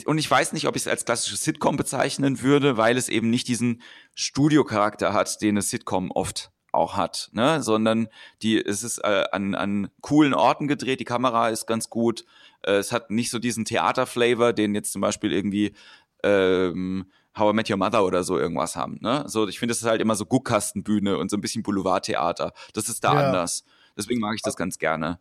und 0.06 0.18
ich 0.18 0.30
weiß 0.30 0.52
nicht, 0.52 0.66
ob 0.66 0.76
ich 0.76 0.82
es 0.82 0.88
als 0.88 1.04
klassisches 1.04 1.42
Sitcom 1.42 1.76
bezeichnen 1.76 2.40
würde, 2.42 2.76
weil 2.76 2.96
es 2.96 3.08
eben 3.08 3.30
nicht 3.30 3.48
diesen 3.48 3.82
Studiocharakter 4.14 5.12
hat, 5.12 5.42
den 5.42 5.56
es 5.56 5.70
Sitcom 5.70 6.10
oft 6.10 6.52
auch 6.70 6.96
hat, 6.96 7.28
ne? 7.32 7.62
sondern 7.62 8.08
die, 8.42 8.64
es 8.64 8.82
ist 8.82 8.98
äh, 8.98 9.24
an, 9.30 9.54
an 9.54 9.90
coolen 10.00 10.34
Orten 10.34 10.68
gedreht, 10.68 11.00
die 11.00 11.04
Kamera 11.04 11.50
ist 11.50 11.66
ganz 11.66 11.90
gut, 11.90 12.24
äh, 12.62 12.72
es 12.72 12.92
hat 12.92 13.10
nicht 13.10 13.30
so 13.30 13.38
diesen 13.38 13.64
Theaterflavor, 13.64 14.52
den 14.52 14.74
jetzt 14.74 14.92
zum 14.92 15.02
Beispiel 15.02 15.32
irgendwie 15.32 15.74
ähm, 16.22 17.10
How 17.38 17.52
I 17.52 17.56
Met 17.56 17.70
Your 17.70 17.76
Mother 17.76 18.04
oder 18.04 18.24
so 18.24 18.38
irgendwas 18.38 18.76
haben. 18.76 18.98
Ne? 19.00 19.24
So, 19.26 19.48
ich 19.48 19.58
finde, 19.58 19.72
es 19.72 19.80
ist 19.80 19.88
halt 19.88 20.00
immer 20.00 20.14
so 20.14 20.26
Guckkastenbühne 20.26 21.16
und 21.16 21.30
so 21.30 21.36
ein 21.36 21.40
bisschen 21.40 21.62
Boulevardtheater. 21.62 22.52
Das 22.74 22.88
ist 22.88 23.02
da 23.04 23.14
ja. 23.14 23.26
anders. 23.26 23.64
Deswegen 23.96 24.20
mag 24.20 24.34
ich 24.34 24.42
das 24.42 24.56
ganz 24.56 24.78
gerne. 24.78 25.18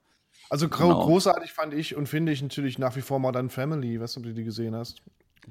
Also 0.50 0.68
genau. 0.68 1.06
großartig 1.06 1.54
fand 1.54 1.74
ich 1.74 1.96
und 1.96 2.08
finde 2.08 2.34
ich 2.34 2.42
natürlich 2.42 2.78
nach 2.78 2.96
wie 2.98 3.02
vor 3.02 3.20
Modern 3.20 3.50
Family. 3.50 4.00
Weißt 4.00 4.18
du, 4.18 4.20
ob 4.20 4.26
du 4.26 4.34
die 4.34 4.44
gesehen 4.44 4.76
hast? 4.76 5.02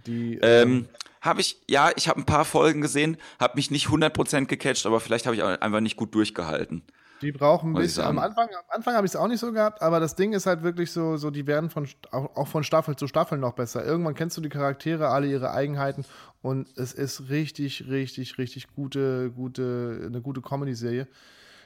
Die, 0.06 0.34
ähm, 0.42 0.70
ähm 0.70 0.88
habe 1.20 1.40
ich, 1.40 1.58
ja, 1.68 1.90
ich 1.96 2.08
habe 2.08 2.20
ein 2.20 2.26
paar 2.26 2.44
Folgen 2.44 2.80
gesehen, 2.80 3.16
habe 3.38 3.56
mich 3.56 3.70
nicht 3.70 3.88
100% 3.88 4.46
gecatcht, 4.46 4.86
aber 4.86 5.00
vielleicht 5.00 5.26
habe 5.26 5.36
ich 5.36 5.42
einfach 5.42 5.80
nicht 5.80 5.96
gut 5.96 6.14
durchgehalten. 6.14 6.82
Die 7.22 7.32
brauchen 7.32 7.72
ein 7.72 7.74
bisschen. 7.74 8.04
Am 8.04 8.18
Anfang, 8.18 8.48
am 8.48 8.64
Anfang 8.68 8.94
habe 8.94 9.06
ich 9.06 9.12
es 9.12 9.16
auch 9.16 9.28
nicht 9.28 9.40
so 9.40 9.52
gehabt, 9.52 9.82
aber 9.82 10.00
das 10.00 10.14
Ding 10.14 10.32
ist 10.32 10.46
halt 10.46 10.62
wirklich 10.62 10.90
so, 10.90 11.16
so 11.16 11.30
die 11.30 11.46
werden 11.46 11.68
von, 11.68 11.86
auch, 12.12 12.34
auch 12.36 12.48
von 12.48 12.64
Staffel 12.64 12.96
zu 12.96 13.06
Staffel 13.06 13.38
noch 13.38 13.52
besser. 13.52 13.84
Irgendwann 13.84 14.14
kennst 14.14 14.36
du 14.36 14.40
die 14.40 14.48
Charaktere, 14.48 15.08
alle 15.08 15.26
ihre 15.26 15.50
Eigenheiten 15.52 16.04
und 16.42 16.68
es 16.76 16.92
ist 16.92 17.28
richtig, 17.28 17.88
richtig, 17.88 18.38
richtig 18.38 18.72
gute, 18.74 19.30
gute, 19.30 20.02
eine 20.06 20.22
gute 20.22 20.40
Comedy-Serie. 20.40 21.06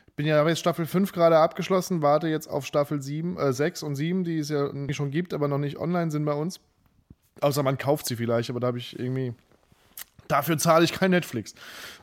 Ich 0.09 0.14
bin 0.16 0.26
ja 0.26 0.46
jetzt 0.46 0.61
Staffel 0.61 0.86
5 0.86 1.12
gerade 1.12 1.38
abgeschlossen, 1.38 2.02
warte 2.02 2.28
jetzt 2.28 2.48
auf 2.48 2.66
Staffel 2.66 3.02
7, 3.02 3.36
äh, 3.36 3.52
6 3.52 3.82
und 3.82 3.96
7, 3.96 4.24
die 4.24 4.38
es 4.38 4.48
ja 4.48 4.70
schon 4.92 5.11
gibt, 5.11 5.34
aber 5.34 5.48
noch 5.48 5.59
nicht 5.59 5.78
online 5.78 6.11
sind 6.11 6.24
bei 6.24 6.34
uns. 6.34 6.61
Außer 7.40 7.62
man 7.62 7.78
kauft 7.78 8.07
sie 8.07 8.16
vielleicht, 8.16 8.50
aber 8.50 8.61
da 8.61 8.68
habe 8.68 8.78
ich 8.78 8.98
irgendwie. 8.98 9.34
Dafür 10.28 10.57
zahle 10.57 10.84
ich 10.84 10.92
kein 10.92 11.11
Netflix. 11.11 11.55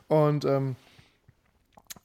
Und 0.08 0.44
ähm, 0.44 0.76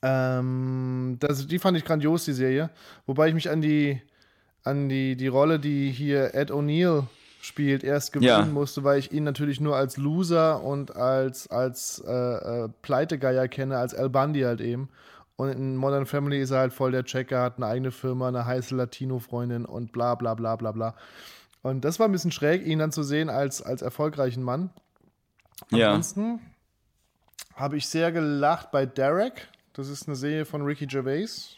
ähm, 0.02 1.16
das, 1.20 1.46
die 1.46 1.58
fand 1.58 1.76
ich 1.76 1.84
grandios, 1.84 2.24
die 2.24 2.32
Serie. 2.32 2.70
Wobei 3.06 3.28
ich 3.28 3.34
mich 3.34 3.50
an 3.50 3.60
die, 3.60 4.00
an 4.64 4.88
die, 4.88 5.16
die 5.16 5.28
Rolle, 5.28 5.58
die 5.58 5.90
hier 5.90 6.34
Ed 6.34 6.50
O'Neill 6.50 7.04
spielt, 7.40 7.84
erst 7.84 8.12
gewöhnen 8.12 8.28
ja. 8.28 8.44
musste, 8.44 8.84
weil 8.84 8.98
ich 8.98 9.12
ihn 9.12 9.24
natürlich 9.24 9.60
nur 9.60 9.76
als 9.76 9.96
Loser 9.96 10.62
und 10.62 10.94
als, 10.96 11.48
als 11.48 12.02
äh, 12.06 12.12
äh, 12.12 12.68
Pleitegeier 12.82 13.48
kenne, 13.48 13.78
als 13.78 13.94
Al 13.94 14.10
Bundy 14.10 14.42
halt 14.42 14.60
eben. 14.60 14.88
Und 15.36 15.50
in 15.50 15.76
Modern 15.76 16.06
Family 16.06 16.40
ist 16.40 16.50
er 16.50 16.58
halt 16.58 16.72
voll 16.72 16.90
der 16.90 17.04
Checker, 17.04 17.42
hat 17.42 17.58
eine 17.58 17.66
eigene 17.66 17.92
Firma, 17.92 18.28
eine 18.28 18.44
heiße 18.44 18.74
Latino-Freundin 18.74 19.64
und 19.64 19.92
bla 19.92 20.16
bla 20.16 20.34
bla 20.34 20.56
bla 20.56 20.72
bla. 20.72 20.94
Und 21.62 21.84
das 21.84 22.00
war 22.00 22.08
ein 22.08 22.12
bisschen 22.12 22.32
schräg, 22.32 22.66
ihn 22.66 22.80
dann 22.80 22.92
zu 22.92 23.02
sehen 23.02 23.30
als, 23.30 23.62
als 23.62 23.82
erfolgreichen 23.82 24.42
Mann. 24.42 24.70
Ansonsten 25.70 26.40
ja. 27.54 27.60
habe 27.60 27.76
ich 27.76 27.88
sehr 27.88 28.10
gelacht 28.10 28.70
bei 28.72 28.84
Derek. 28.84 29.48
Das 29.78 29.88
ist 29.88 30.08
eine 30.08 30.16
Serie 30.16 30.44
von 30.44 30.62
Ricky 30.62 30.86
Gervais. 30.86 31.56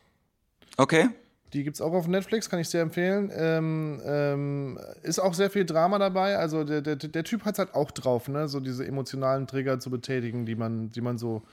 Okay. 0.77 1.09
Die 1.55 1.65
gibt 1.65 1.77
es 1.77 1.81
auch 1.81 1.95
auf 1.95 2.07
Netflix, 2.07 2.51
kann 2.51 2.61
ich 2.61 2.69
sehr 2.69 2.83
empfehlen. 2.83 3.33
Ähm, 3.35 3.99
ähm, 4.05 4.79
ist 5.03 5.19
auch 5.19 5.33
sehr 5.33 5.49
viel 5.49 5.65
Drama 5.65 5.99
dabei. 5.99 6.37
Also 6.37 6.65
der, 6.65 6.83
der, 6.83 6.97
der 6.97 7.25
Typ 7.25 7.47
hat 7.47 7.55
es 7.55 7.59
halt 7.61 7.75
auch 7.75 7.91
drauf, 7.91 8.29
ne? 8.29 8.47
so 8.47 8.61
diese 8.61 8.87
emotionalen 8.87 9.47
Trigger 9.47 9.81
zu 9.81 9.89
betätigen, 9.89 10.45
die 10.45 10.55
man, 10.55 10.91
die 10.91 11.01
man 11.01 11.17
so, 11.17 11.45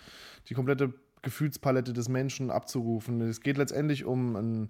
die 0.50 0.56
komplette 0.56 0.94
Gefühlspalette 1.22 1.94
des 1.94 2.10
Menschen 2.10 2.52
abzurufen. 2.52 3.22
Es 3.22 3.40
geht 3.40 3.58
letztendlich 3.58 4.04
um 4.04 4.36
ein 4.36 4.70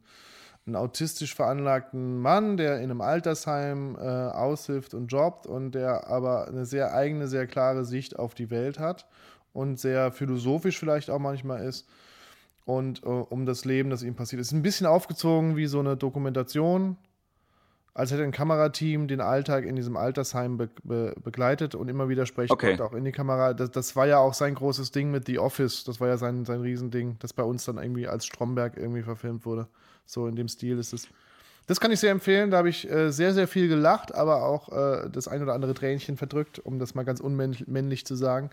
einen 0.68 0.76
autistisch 0.76 1.34
veranlagten 1.34 2.20
Mann, 2.20 2.58
der 2.58 2.80
in 2.80 2.92
einem 2.92 3.00
Altersheim 3.00 3.96
äh, 3.96 4.02
aushilft 4.02 4.94
und 4.94 5.08
jobbt 5.08 5.48
und 5.48 5.72
der 5.72 6.08
aber 6.08 6.50
eine 6.50 6.66
sehr 6.66 6.94
eigene, 6.94 7.30
sehr 7.30 7.48
klare 7.48 7.86
Sicht 7.86 8.20
auf 8.20 8.36
die 8.36 8.50
Welt 8.50 8.78
hat 8.78 9.08
und 9.54 9.80
sehr 9.80 10.12
philosophisch 10.12 10.80
vielleicht 10.80 11.10
auch 11.10 11.20
manchmal 11.20 11.64
ist 11.64 11.88
und 12.68 13.04
äh, 13.04 13.08
um 13.08 13.46
das 13.46 13.66
Leben, 13.66 13.90
das 13.90 14.04
ihm 14.04 14.16
passiert. 14.16 14.42
Es 14.42 14.48
ist 14.48 14.54
ein 14.54 14.62
bisschen 14.62 14.86
aufgezogen 14.86 15.56
wie 15.56 15.68
so 15.68 15.80
eine 15.80 15.96
Dokumentation, 15.96 16.98
als 17.94 18.12
hätte 18.12 18.24
ein 18.24 18.32
Kamerateam 18.32 19.08
den 19.08 19.22
Alltag 19.22 19.64
in 19.64 19.76
diesem 19.76 19.96
Altersheim 19.98 20.58
be 20.58 20.70
be 20.84 21.16
begleitet 21.24 21.76
und 21.76 21.88
immer 21.88 22.10
wieder 22.10 22.26
sprechen 22.26 22.52
okay. 22.52 22.80
auch 22.82 22.94
in 22.94 23.06
die 23.06 23.14
Kamera. 23.14 23.54
Das, 23.54 23.72
das, 23.72 23.96
war 23.96 24.06
ja 24.06 24.20
auch 24.20 24.34
sein 24.34 24.54
großes 24.54 24.92
Ding 24.92 25.10
mit 25.12 25.26
The 25.26 25.40
Office. 25.40 25.86
Das 25.86 26.00
war 26.02 26.10
ja 26.10 26.18
sein, 26.18 26.46
sein 26.46 26.62
Riesending, 26.62 27.16
das 27.20 27.34
bei 27.34 27.42
uns 27.42 27.64
dann 27.66 27.78
irgendwie 27.78 28.08
als 28.08 28.26
Stromberg 28.26 28.78
irgendwie 28.78 29.02
verfilmt 29.02 29.46
wurde. 29.46 29.68
So 30.06 30.28
in 30.28 30.36
dem 30.36 30.50
Stil 30.50 30.78
ist 30.78 30.94
es. 30.94 31.08
Das 31.68 31.80
kann 31.80 31.92
ich 31.92 32.00
sehr 32.02 32.12
empfehlen. 32.12 32.52
Da 32.52 32.58
habe 32.58 32.70
ich 32.70 32.90
äh, 32.90 33.12
sehr, 33.12 33.34
sehr 33.34 33.48
viel 33.48 33.68
gelacht, 33.70 34.14
aber 34.14 34.44
auch 34.44 34.70
äh, 34.72 35.10
das 35.10 35.28
ein 35.28 35.42
oder 35.42 35.54
andere 35.54 35.74
Tränchen 35.74 36.18
verdrückt, 36.18 36.60
um 36.60 36.80
das 36.80 36.96
mal 36.96 37.04
ganz 37.04 37.22
unmännlich 37.22 38.06
zu 38.06 38.16
sagen. 38.16 38.50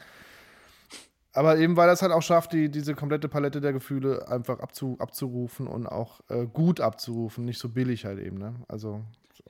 Aber 1.34 1.58
eben, 1.58 1.76
weil 1.76 1.88
das 1.88 2.00
halt 2.00 2.12
auch 2.12 2.22
schafft, 2.22 2.52
die, 2.52 2.70
diese 2.70 2.94
komplette 2.94 3.28
Palette 3.28 3.60
der 3.60 3.72
Gefühle 3.72 4.28
einfach 4.28 4.60
abzu, 4.60 4.96
abzurufen 5.00 5.66
und 5.66 5.86
auch 5.86 6.20
äh, 6.28 6.46
gut 6.46 6.80
abzurufen, 6.80 7.44
nicht 7.44 7.58
so 7.58 7.68
billig 7.68 8.04
halt 8.04 8.20
eben. 8.20 8.38
Ne? 8.38 8.54
Also 8.68 9.02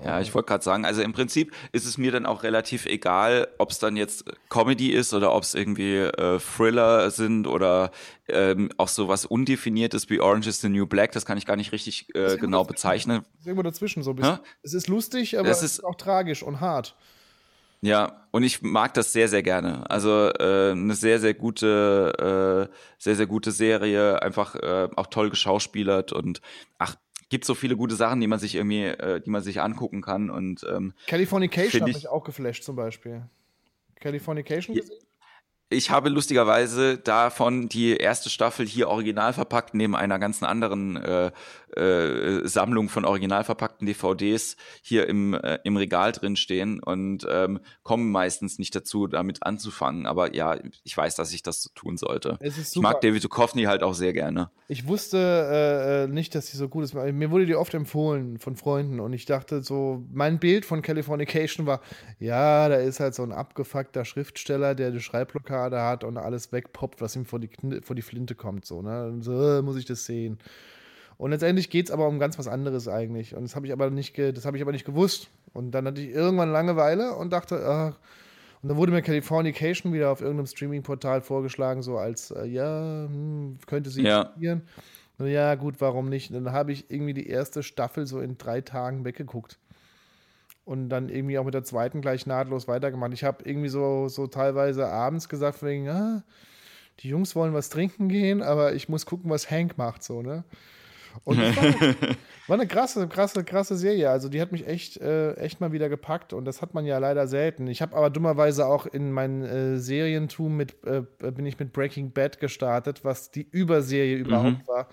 ja, 0.02 0.20
ich 0.20 0.34
wollte 0.34 0.48
gerade 0.48 0.64
sagen, 0.64 0.84
also 0.84 1.02
im 1.02 1.12
Prinzip 1.12 1.52
ist 1.70 1.86
es 1.86 1.98
mir 1.98 2.10
dann 2.10 2.26
auch 2.26 2.42
relativ 2.42 2.86
egal, 2.86 3.48
ob 3.58 3.70
es 3.70 3.78
dann 3.78 3.96
jetzt 3.96 4.24
Comedy 4.48 4.90
ist 4.90 5.14
oder 5.14 5.32
ob 5.32 5.44
es 5.44 5.54
irgendwie 5.54 5.96
äh, 5.96 6.40
Thriller 6.40 7.10
sind 7.10 7.46
oder 7.46 7.92
ähm, 8.26 8.70
auch 8.76 8.88
so 8.88 9.06
was 9.06 9.24
Undefiniertes 9.24 10.10
wie 10.10 10.20
Orange 10.20 10.48
is 10.48 10.60
the 10.60 10.68
New 10.68 10.86
Black, 10.86 11.12
das 11.12 11.24
kann 11.24 11.38
ich 11.38 11.46
gar 11.46 11.56
nicht 11.56 11.70
richtig 11.70 12.12
äh, 12.14 12.36
genau 12.38 12.64
bezeichnen. 12.64 13.22
Ist 13.38 13.46
irgendwo 13.46 13.62
dazwischen 13.62 14.02
so 14.02 14.10
ein 14.10 14.16
bisschen. 14.16 14.36
Hä? 14.36 14.42
Es 14.62 14.74
ist 14.74 14.88
lustig, 14.88 15.38
aber 15.38 15.48
es 15.48 15.62
ist, 15.62 15.78
ist 15.78 15.84
auch 15.84 15.94
tragisch 15.94 16.42
und 16.42 16.60
hart. 16.60 16.96
Ja, 17.84 18.26
und 18.30 18.44
ich 18.44 18.62
mag 18.62 18.94
das 18.94 19.12
sehr, 19.12 19.28
sehr 19.28 19.42
gerne. 19.42 19.88
Also 19.90 20.30
äh, 20.30 20.70
eine 20.70 20.94
sehr, 20.94 21.20
sehr 21.20 21.34
gute, 21.34 22.70
äh, 22.70 22.74
sehr, 22.98 23.14
sehr 23.14 23.26
gute 23.26 23.52
Serie, 23.52 24.22
einfach 24.22 24.54
äh, 24.54 24.88
auch 24.96 25.08
toll 25.08 25.28
geschauspielert 25.28 26.10
und 26.10 26.40
ach, 26.78 26.96
gibt 27.28 27.44
so 27.44 27.54
viele 27.54 27.76
gute 27.76 27.94
Sachen, 27.94 28.22
die 28.22 28.26
man 28.26 28.38
sich 28.38 28.54
irgendwie, 28.54 28.84
äh, 28.84 29.20
die 29.20 29.28
man 29.28 29.42
sich 29.42 29.60
angucken 29.60 30.00
kann. 30.00 30.30
Und 30.30 30.64
ähm, 30.66 30.94
Californication 31.06 31.82
hat 31.82 31.88
mich 31.88 32.08
auch 32.08 32.24
geflasht 32.24 32.64
zum 32.64 32.74
Beispiel. 32.74 33.28
Californication 34.00 34.76
gesehen? 34.76 35.04
Ich 35.68 35.90
habe 35.90 36.08
lustigerweise 36.08 36.98
davon 36.98 37.68
die 37.68 37.96
erste 37.96 38.30
Staffel 38.30 38.66
hier 38.66 38.88
original 38.88 39.32
verpackt 39.32 39.74
neben 39.74 39.96
einer 39.96 40.18
ganzen 40.18 40.44
anderen 40.44 40.96
äh, 40.96 41.32
äh, 41.76 42.46
Sammlung 42.46 42.88
von 42.88 43.04
original 43.04 43.44
verpackten 43.44 43.86
DVDs 43.86 44.56
hier 44.82 45.08
im, 45.08 45.34
äh, 45.34 45.58
im 45.64 45.76
Regal 45.76 46.12
drin 46.12 46.36
stehen 46.36 46.80
und 46.82 47.26
ähm, 47.30 47.60
kommen 47.82 48.10
meistens 48.10 48.58
nicht 48.58 48.74
dazu, 48.74 49.06
damit 49.06 49.42
anzufangen. 49.42 50.06
Aber 50.06 50.34
ja, 50.34 50.58
ich 50.82 50.96
weiß, 50.96 51.14
dass 51.14 51.32
ich 51.32 51.42
das 51.42 51.70
tun 51.74 51.96
sollte. 51.96 52.38
Ich 52.40 52.76
mag 52.76 53.00
David 53.00 53.24
Duchovny 53.24 53.64
halt 53.64 53.82
auch 53.82 53.94
sehr 53.94 54.12
gerne. 54.12 54.50
Ich 54.68 54.86
wusste 54.86 55.18
äh, 55.18 56.04
äh, 56.04 56.06
nicht, 56.06 56.34
dass 56.34 56.46
sie 56.46 56.56
so 56.56 56.68
gut 56.68 56.84
ist. 56.84 56.94
Mir 56.94 57.30
wurde 57.30 57.46
die 57.46 57.56
oft 57.56 57.74
empfohlen 57.74 58.38
von 58.38 58.56
Freunden 58.56 59.00
und 59.00 59.12
ich 59.12 59.26
dachte 59.26 59.62
so, 59.62 60.04
mein 60.12 60.38
Bild 60.38 60.64
von 60.64 60.82
Californication 60.82 61.66
war, 61.66 61.80
ja, 62.18 62.68
da 62.68 62.76
ist 62.76 63.00
halt 63.00 63.14
so 63.14 63.22
ein 63.22 63.32
abgefuckter 63.32 64.04
Schriftsteller, 64.04 64.74
der 64.74 64.88
eine 64.88 65.00
Schreibblockade 65.00 65.80
hat 65.82 66.04
und 66.04 66.16
alles 66.16 66.52
wegpoppt, 66.52 67.00
was 67.00 67.16
ihm 67.16 67.26
vor 67.26 67.38
die, 67.40 67.50
vor 67.82 67.96
die 67.96 68.02
Flinte 68.02 68.34
kommt. 68.34 68.64
So, 68.64 68.82
ne? 68.82 69.06
Und 69.06 69.22
so 69.22 69.58
äh, 69.58 69.62
muss 69.62 69.76
ich 69.76 69.84
das 69.84 70.04
sehen. 70.04 70.38
Und 71.16 71.30
letztendlich 71.30 71.70
geht 71.70 71.86
es 71.86 71.92
aber 71.92 72.08
um 72.08 72.18
ganz 72.18 72.38
was 72.38 72.48
anderes 72.48 72.88
eigentlich. 72.88 73.34
Und 73.34 73.42
das 73.42 73.54
habe 73.56 73.66
ich 73.66 73.72
aber 73.72 73.90
nicht, 73.90 74.18
das 74.18 74.44
habe 74.44 74.56
ich 74.56 74.62
aber 74.62 74.72
nicht 74.72 74.84
gewusst. 74.84 75.28
Und 75.52 75.70
dann 75.70 75.86
hatte 75.86 76.00
ich 76.00 76.10
irgendwann 76.10 76.50
Langeweile 76.50 77.14
und 77.14 77.32
dachte, 77.32 77.64
ach, 77.64 77.98
und 78.64 78.68
dann 78.68 78.78
wurde 78.78 78.92
mir 78.92 79.02
Californication 79.02 79.92
wieder 79.92 80.10
auf 80.10 80.22
irgendeinem 80.22 80.46
Streaming-Portal 80.46 81.20
vorgeschlagen, 81.20 81.82
so 81.82 81.98
als, 81.98 82.30
äh, 82.30 82.46
ja, 82.46 83.04
hm, 83.06 83.58
könnte 83.66 83.90
sie 83.90 84.02
ja. 84.38 84.60
Und 85.18 85.26
ja, 85.26 85.54
gut, 85.54 85.82
warum 85.82 86.08
nicht? 86.08 86.30
Und 86.30 86.44
dann 86.44 86.54
habe 86.54 86.72
ich 86.72 86.90
irgendwie 86.90 87.12
die 87.12 87.28
erste 87.28 87.62
Staffel 87.62 88.06
so 88.06 88.20
in 88.20 88.38
drei 88.38 88.62
Tagen 88.62 89.04
weggeguckt. 89.04 89.58
Und 90.64 90.88
dann 90.88 91.10
irgendwie 91.10 91.38
auch 91.38 91.44
mit 91.44 91.52
der 91.52 91.62
zweiten 91.62 92.00
gleich 92.00 92.24
nahtlos 92.24 92.66
weitergemacht. 92.66 93.12
Ich 93.12 93.22
habe 93.22 93.44
irgendwie 93.44 93.68
so, 93.68 94.08
so 94.08 94.26
teilweise 94.26 94.88
abends 94.88 95.28
gesagt, 95.28 95.62
wegen, 95.62 95.90
ah, 95.90 96.24
die 97.00 97.08
Jungs 97.08 97.36
wollen 97.36 97.52
was 97.52 97.68
trinken 97.68 98.08
gehen, 98.08 98.42
aber 98.42 98.74
ich 98.74 98.88
muss 98.88 99.04
gucken, 99.04 99.30
was 99.30 99.50
Hank 99.50 99.76
macht, 99.76 100.02
so, 100.02 100.22
ne? 100.22 100.42
Und 101.22 101.38
das 101.38 101.56
war, 101.56 101.64
war 102.48 102.58
eine 102.58 102.66
krasse, 102.66 103.06
krasse, 103.08 103.44
krasse 103.44 103.76
Serie. 103.76 104.10
Also 104.10 104.28
die 104.28 104.40
hat 104.40 104.52
mich 104.52 104.66
echt, 104.66 104.96
äh, 104.98 105.34
echt 105.34 105.60
mal 105.60 105.72
wieder 105.72 105.88
gepackt 105.88 106.32
und 106.32 106.44
das 106.44 106.60
hat 106.60 106.74
man 106.74 106.84
ja 106.84 106.98
leider 106.98 107.26
selten. 107.28 107.66
Ich 107.68 107.80
habe 107.82 107.96
aber 107.96 108.10
dummerweise 108.10 108.66
auch 108.66 108.86
in 108.86 109.12
mein 109.12 109.42
äh, 109.42 109.78
Serientum 109.78 110.56
mit, 110.56 110.76
äh, 110.84 111.02
bin 111.18 111.46
ich 111.46 111.58
mit 111.58 111.72
Breaking 111.72 112.10
Bad 112.12 112.40
gestartet, 112.40 113.04
was 113.04 113.30
die 113.30 113.46
Überserie 113.50 114.16
überhaupt 114.16 114.58
mhm. 114.58 114.68
war. 114.68 114.88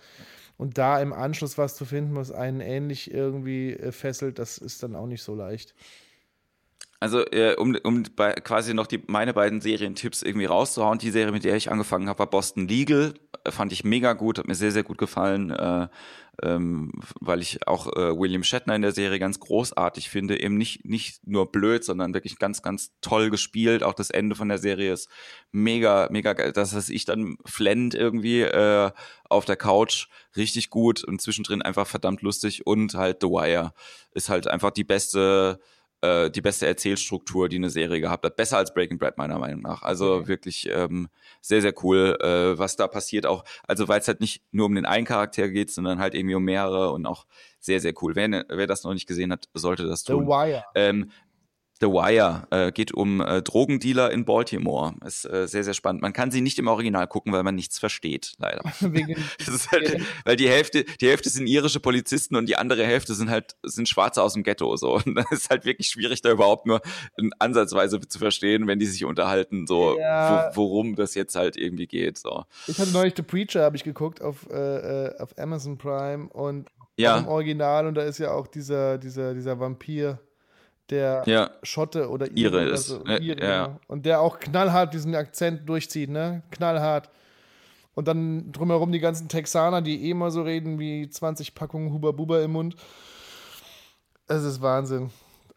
Und 0.58 0.78
da 0.78 1.02
im 1.02 1.12
Anschluss 1.12 1.58
was 1.58 1.76
zu 1.76 1.86
finden, 1.86 2.16
was 2.16 2.32
einen 2.32 2.62
ähnlich 2.62 3.12
irgendwie 3.12 3.74
äh, 3.74 3.92
fesselt, 3.92 4.38
das 4.38 4.60
ist 4.60 4.84
dann 4.84 4.96
auch 4.96 5.08
nicht 5.08 5.24
so 5.24 5.34
leicht. 5.34 5.74
Also, 7.02 7.26
äh, 7.32 7.56
um, 7.58 7.76
um 7.84 8.04
bei, 8.16 8.34
quasi 8.34 8.76
noch 8.76 8.86
die, 8.86 9.02
meine 9.08 9.34
beiden 9.34 9.60
Serientipps 9.60 10.22
irgendwie 10.22 10.46
rauszuhauen, 10.46 11.00
die 11.00 11.10
Serie, 11.10 11.32
mit 11.32 11.44
der 11.44 11.56
ich 11.56 11.72
angefangen 11.72 12.08
habe, 12.08 12.20
war 12.20 12.30
Boston 12.30 12.68
Legal. 12.68 13.16
Äh, 13.44 13.50
fand 13.50 13.74
ich 13.74 13.84
mega 13.84 14.14
gut, 14.14 14.38
hat 14.38 14.48
mir 14.48 14.54
sehr, 14.54 14.72
sehr 14.72 14.84
gut 14.84 15.00
gefallen, 15.00 15.50
äh, 15.50 15.88
ähm, 16.44 16.92
weil 17.20 17.42
ich 17.42 17.68
auch 17.68 17.88
äh, 17.88 18.16
William 18.16 18.44
Shatner 18.44 18.76
in 18.76 18.84
der 18.84 18.92
Serie 18.92 19.18
ganz 19.18 19.40
großartig 19.40 20.12
finde. 20.12 20.40
Eben 20.40 20.58
nicht, 20.58 20.86
nicht 20.86 21.26
nur 21.26 21.52
blöd, 21.52 21.84
sondern 21.84 22.14
wirklich 22.14 22.38
ganz, 22.38 22.62
ganz 22.62 22.92
toll 23.02 23.32
gespielt. 23.32 23.82
Auch 23.82 23.96
das 23.96 24.12
Ende 24.12 24.36
von 24.36 24.50
der 24.50 24.60
Serie 24.60 24.94
ist 24.94 25.10
mega, 25.52 26.08
mega 26.12 26.34
geil. 26.34 26.52
Das 26.52 26.76
heißt, 26.76 26.92
ich 26.92 27.06
dann 27.06 27.38
flend 27.46 27.96
irgendwie 27.96 28.42
äh, 28.42 28.92
auf 29.28 29.46
der 29.46 29.56
Couch 29.56 30.06
richtig 30.36 30.70
gut 30.70 31.04
und 31.04 31.20
zwischendrin 31.20 31.64
einfach 31.64 31.88
verdammt 31.88 32.22
lustig. 32.22 32.68
Und 32.68 32.94
halt 32.94 33.22
The 33.22 33.28
Wire 33.28 33.74
ist 34.14 34.30
halt 34.30 34.46
einfach 34.46 34.70
die 34.70 34.84
beste 34.84 35.60
äh, 36.02 36.30
die 36.30 36.42
beste 36.42 36.68
Erzählstruktur, 36.68 37.48
die 37.50 37.58
eine 37.58 37.70
Serie 37.70 38.02
gehabt 38.02 38.26
hat. 38.26 38.36
Besser 38.36 38.58
als 38.58 38.74
Breaking 38.74 39.00
Bad, 39.00 39.18
meiner 39.18 39.40
Meinung 39.40 39.62
nach. 39.62 39.82
Also 39.84 40.16
okay. 40.16 40.28
wirklich 40.28 40.70
ähm, 40.72 41.10
sehr, 41.42 41.62
sehr 41.62 41.74
cool, 41.84 42.18
äh, 42.22 42.58
was 42.58 42.76
da 42.76 42.88
passiert 42.88 43.26
auch. 43.26 43.44
Also 43.68 43.88
weil 43.88 44.00
es 44.00 44.08
halt 44.08 44.20
nicht 44.20 44.44
nur 44.52 44.66
um 44.66 44.76
den 44.76 44.86
einen 44.86 45.06
Charakter 45.06 45.48
geht, 45.50 45.72
sondern 45.72 46.00
halt 46.00 46.16
irgendwie 46.16 46.36
um 46.36 46.44
mehrere 46.44 46.92
und 46.92 47.06
auch 47.06 47.26
sehr, 47.60 47.80
sehr 47.80 47.94
cool. 48.02 48.16
Wer, 48.16 48.46
wer 48.50 48.68
das 48.68 48.84
noch 48.84 48.94
nicht 48.94 49.08
gesehen 49.08 49.32
hat, 49.32 49.48
sollte 49.54 49.86
das 49.86 50.04
tun. 50.04 50.24
The 50.24 50.28
Wire. 50.28 50.64
Ähm, 50.76 51.12
The 51.82 51.88
Wire 51.88 52.48
äh, 52.52 52.72
geht 52.72 52.94
um 52.94 53.22
äh, 53.22 53.42
Drogendealer 53.42 54.12
in 54.12 54.24
Baltimore. 54.24 54.94
Ist 55.04 55.26
äh, 55.26 55.48
sehr, 55.48 55.64
sehr 55.64 55.74
spannend. 55.74 56.04
Man 56.04 56.14
kann 56.14 56.30
sie 56.30 56.42
nicht 56.42 56.60
im 56.60 56.68
Original 56.68 57.08
gucken, 57.08 57.34
weil 57.34 57.42
man 57.42 57.56
nichts 57.56 57.80
versteht, 57.80 58.34
leider. 58.38 58.62
halt, 59.72 60.02
weil 60.24 60.36
die 60.36 60.48
Hälfte, 60.48 60.84
die 60.84 61.08
Hälfte 61.08 61.30
sind 61.30 61.48
irische 61.48 61.80
Polizisten 61.80 62.36
und 62.36 62.48
die 62.48 62.56
andere 62.56 62.86
Hälfte 62.86 63.16
sind 63.16 63.32
halt 63.32 63.56
sind 63.64 63.90
Schwarze 63.90 64.22
aus 64.22 64.34
dem 64.34 64.44
Ghetto. 64.44 64.76
So. 64.76 64.94
Und 65.06 65.16
das 65.16 65.32
ist 65.32 65.50
halt 65.50 65.66
wirklich 65.66 65.88
schwierig, 65.88 66.22
da 66.22 66.32
überhaupt 66.32 66.68
nur 66.68 66.82
ansatzweise 67.40 68.00
zu 68.00 68.20
verstehen, 68.20 68.68
wenn 68.68 68.78
die 68.78 68.86
sich 68.86 69.04
unterhalten, 69.06 69.66
so 69.66 69.98
ja. 69.98 70.52
wo, 70.54 70.62
worum 70.62 70.96
das 70.96 71.16
jetzt 71.16 71.36
halt 71.36 71.58
irgendwie 71.58 71.88
geht. 71.88 72.18
So. 72.20 72.46
Ich 72.68 72.78
hatte 72.78 72.92
neulich 72.92 73.14
The 73.18 73.24
Preacher, 73.24 73.64
habe 73.64 73.76
ich 73.76 73.84
geguckt 73.84 74.22
auf, 74.22 74.48
äh, 74.52 75.08
äh, 75.08 75.18
auf 75.20 75.38
Amazon 75.40 75.78
Prime 75.78 76.30
und 76.30 76.70
ja. 76.98 77.18
im 77.18 77.28
Original 77.28 77.88
und 77.88 77.96
da 77.96 78.04
ist 78.04 78.20
ja 78.20 78.32
auch 78.32 78.48
dieser, 78.48 78.98
dieser, 78.98 79.34
dieser 79.34 79.60
Vampir 79.60 80.20
der 80.92 81.24
ja. 81.26 81.50
Schotte 81.64 82.10
oder 82.10 82.28
Ire, 82.28 82.62
Ire 82.62 82.70
ist. 82.70 82.88
So, 82.88 83.06
Ire, 83.06 83.44
ja. 83.44 83.80
Und 83.88 84.06
der 84.06 84.22
auch 84.22 84.40
knallhart 84.40 84.94
diesen 84.94 85.16
Akzent 85.16 85.68
durchzieht, 85.68 86.10
ne? 86.10 86.44
Knallhart. 86.52 87.10
Und 87.94 88.08
dann 88.08 88.52
drumherum 88.52 88.92
die 88.92 89.00
ganzen 89.00 89.28
Texaner, 89.28 89.82
die 89.82 90.06
eh 90.06 90.12
immer 90.12 90.32
so 90.32 90.44
reden 90.44 90.80
wie 90.80 91.10
20 91.10 91.56
Packungen 91.56 91.92
Huba 91.92 92.12
Buba 92.12 92.42
im 92.42 92.52
Mund. 92.52 92.76
Es 94.28 94.44
ist 94.44 94.62
Wahnsinn. 94.62 95.10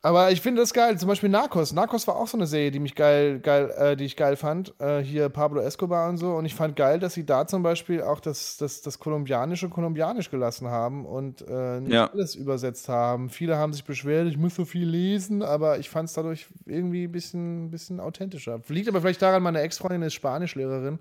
Aber 0.04 0.30
ich 0.30 0.42
finde 0.42 0.60
das 0.60 0.74
geil. 0.74 0.98
Zum 0.98 1.08
Beispiel 1.08 1.30
Narcos. 1.30 1.72
Narcos 1.72 2.06
war 2.06 2.16
auch 2.16 2.28
so 2.28 2.36
eine 2.36 2.46
Serie, 2.46 2.70
die 2.70 2.78
mich 2.78 2.94
geil, 2.94 3.40
geil, 3.40 3.72
äh, 3.74 3.96
die 3.96 4.04
ich 4.04 4.16
geil 4.16 4.36
fand. 4.36 4.78
Äh, 4.78 4.98
hier 4.98 5.30
Pablo 5.30 5.62
Escobar 5.62 6.10
und 6.10 6.18
so. 6.18 6.34
Und 6.34 6.44
ich 6.44 6.54
fand 6.54 6.76
geil, 6.76 6.98
dass 6.98 7.14
sie 7.14 7.24
da 7.24 7.46
zum 7.46 7.62
Beispiel 7.62 8.02
auch 8.02 8.20
das, 8.20 8.58
das, 8.58 8.82
das 8.82 8.98
Kolumbianische 8.98 9.70
kolumbianisch 9.70 10.30
gelassen 10.30 10.68
haben 10.68 11.06
und 11.06 11.40
äh, 11.48 11.80
nicht 11.80 11.94
ja. 11.94 12.10
alles 12.12 12.34
übersetzt 12.34 12.90
haben. 12.90 13.30
Viele 13.30 13.56
haben 13.56 13.72
sich 13.72 13.84
beschwert, 13.84 14.28
ich 14.28 14.36
muss 14.36 14.54
so 14.54 14.66
viel 14.66 14.86
lesen, 14.86 15.42
aber 15.42 15.78
ich 15.78 15.88
fand 15.88 16.10
es 16.10 16.14
dadurch 16.14 16.48
irgendwie 16.66 17.04
ein 17.04 17.12
bisschen, 17.12 17.70
bisschen 17.70 17.98
authentischer. 17.98 18.60
Liegt 18.68 18.88
aber 18.88 19.00
vielleicht 19.00 19.22
daran, 19.22 19.42
meine 19.42 19.62
Ex-Freundin 19.62 20.02
ist 20.02 20.12
Spanischlehrerin 20.12 20.98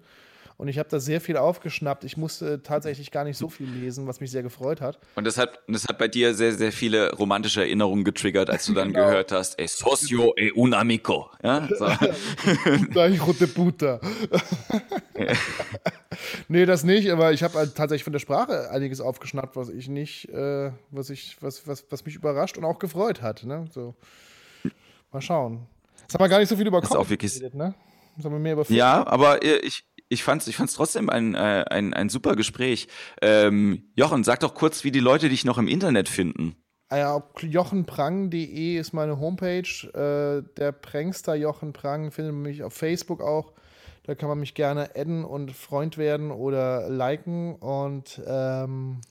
und 0.57 0.67
ich 0.67 0.77
habe 0.77 0.89
da 0.89 0.99
sehr 0.99 1.21
viel 1.21 1.37
aufgeschnappt. 1.37 2.03
Ich 2.03 2.17
musste 2.17 2.61
tatsächlich 2.63 3.11
gar 3.11 3.23
nicht 3.23 3.37
so 3.37 3.49
viel 3.49 3.67
lesen, 3.67 4.07
was 4.07 4.19
mich 4.19 4.31
sehr 4.31 4.43
gefreut 4.43 4.81
hat. 4.81 4.99
Und 5.15 5.25
das 5.25 5.37
hat, 5.37 5.59
das 5.67 5.85
hat 5.85 5.97
bei 5.97 6.07
dir 6.07 6.33
sehr, 6.33 6.53
sehr 6.53 6.71
viele 6.71 7.13
romantische 7.13 7.61
Erinnerungen 7.61 8.03
getriggert, 8.03 8.49
als 8.49 8.65
du 8.65 8.73
dann 8.73 8.93
genau. 8.93 9.07
gehört 9.07 9.31
hast, 9.31 9.59
e 9.59 9.67
socio 9.67 10.33
e 10.37 10.51
un 10.53 10.73
amico. 10.73 11.29
Ja, 11.43 11.67
so. 11.67 11.85
rote 13.25 13.47
puta. 13.47 13.99
nee, 16.47 16.65
das 16.65 16.83
nicht, 16.83 17.11
aber 17.11 17.33
ich 17.33 17.43
habe 17.43 17.57
halt 17.57 17.75
tatsächlich 17.75 18.03
von 18.03 18.13
der 18.13 18.19
Sprache 18.19 18.69
einiges 18.71 19.01
aufgeschnappt, 19.01 19.55
was 19.55 19.69
ich 19.69 19.87
nicht, 19.87 20.29
äh, 20.29 20.71
was 20.91 21.09
ich, 21.09 21.37
was, 21.41 21.67
was, 21.67 21.85
was 21.89 22.05
mich 22.05 22.15
überrascht 22.15 22.57
und 22.57 22.65
auch 22.65 22.79
gefreut 22.79 23.21
hat. 23.21 23.43
Ne? 23.43 23.65
So. 23.71 23.95
Mal 25.11 25.21
schauen. 25.21 25.67
Jetzt 26.01 26.13
haben 26.13 26.23
wir 26.23 26.29
gar 26.29 26.39
nicht 26.39 26.49
so 26.49 26.55
viel 26.55 26.67
über 26.67 26.81
Kopf 26.81 27.07
geredet, 27.07 27.53
ne? 27.53 27.73
ja, 28.69 29.07
aber 29.07 29.43
ich, 29.43 29.83
ich 30.13 30.23
fand's, 30.23 30.47
ich 30.47 30.55
fand's 30.55 30.75
trotzdem 30.75 31.09
ein, 31.09 31.35
äh, 31.35 31.65
ein, 31.69 31.93
ein 31.93 32.09
super 32.09 32.35
Gespräch. 32.35 32.87
Ähm, 33.21 33.91
Jochen, 33.95 34.23
sag 34.23 34.39
doch 34.39 34.53
kurz, 34.53 34.83
wie 34.83 34.91
die 34.91 34.99
Leute 34.99 35.29
dich 35.29 35.43
noch 35.43 35.57
im 35.57 35.67
Internet 35.67 36.07
finden. 36.07 36.55
Ah 36.89 36.97
ja, 36.97 37.23
jochenprang.de 37.41 38.77
ist 38.77 38.93
meine 38.93 39.19
Homepage. 39.19 39.63
Äh, 39.93 40.43
der 40.57 40.71
Prankster 40.71 41.33
Jochen 41.33 41.73
Prang 41.73 42.11
findet 42.11 42.35
mich 42.35 42.63
auf 42.63 42.73
Facebook 42.73 43.21
auch. 43.21 43.53
Da 44.03 44.15
kann 44.15 44.29
man 44.29 44.39
mich 44.39 44.53
gerne 44.53 44.91
adden 44.95 45.23
und 45.23 45.51
Freund 45.51 45.97
werden 45.97 46.29
oder 46.29 46.89
liken. 46.89 47.55
Und 47.55 48.21
ähm, 48.27 49.01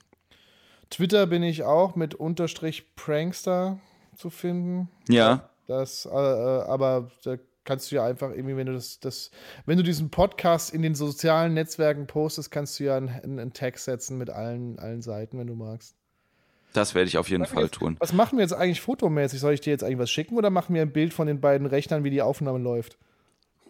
Twitter 0.91 1.27
bin 1.27 1.43
ich 1.43 1.65
auch 1.65 1.97
mit 1.97 2.15
Unterstrich 2.15 2.95
Prankster 2.95 3.81
zu 4.15 4.31
finden. 4.31 4.89
Ja. 5.09 5.49
Das, 5.67 6.07
äh, 6.07 6.11
äh 6.11 6.63
aber 6.63 7.11
da 7.25 7.37
kannst 7.65 7.91
du 7.91 7.97
ja 7.97 8.05
einfach 8.05 8.31
irgendwie, 8.31 8.57
wenn 8.57 8.67
du 8.67 8.73
das, 8.73 9.01
das, 9.01 9.31
wenn 9.67 9.77
du 9.77 9.83
diesen 9.83 10.11
Podcast 10.11 10.73
in 10.73 10.83
den 10.83 10.95
sozialen 10.95 11.55
Netzwerken 11.55 12.07
postest, 12.07 12.51
kannst 12.51 12.79
du 12.79 12.85
ja 12.85 12.97
einen, 12.97 13.09
einen 13.09 13.53
Tag 13.53 13.79
setzen 13.79 14.19
mit 14.19 14.31
allen, 14.31 14.79
allen 14.79 15.03
Seiten, 15.03 15.39
wenn 15.39 15.47
du 15.47 15.55
magst. 15.55 15.97
Das 16.73 16.95
werde 16.95 17.09
ich 17.09 17.19
auf 17.19 17.29
jeden 17.29 17.45
Fall 17.45 17.69
tun. 17.69 17.97
Was 17.99 18.13
machen 18.13 18.39
wir 18.39 18.43
jetzt 18.43 18.55
eigentlich 18.55 18.81
fotomäßig? 18.81 19.41
Soll 19.41 19.53
ich 19.53 19.61
dir 19.61 19.71
jetzt 19.71 19.85
eigentlich 19.85 19.99
was 19.99 20.11
schicken 20.11 20.37
oder 20.37 20.49
machen 20.49 20.75
wir 20.75 20.83
ein 20.83 20.93
Bild 20.93 21.13
von 21.13 21.27
den 21.27 21.41
beiden 21.41 21.67
Rechnern, 21.67 22.03
wie 22.03 22.11
die 22.11 22.23
Aufnahme 22.23 22.59
läuft? 22.59 22.97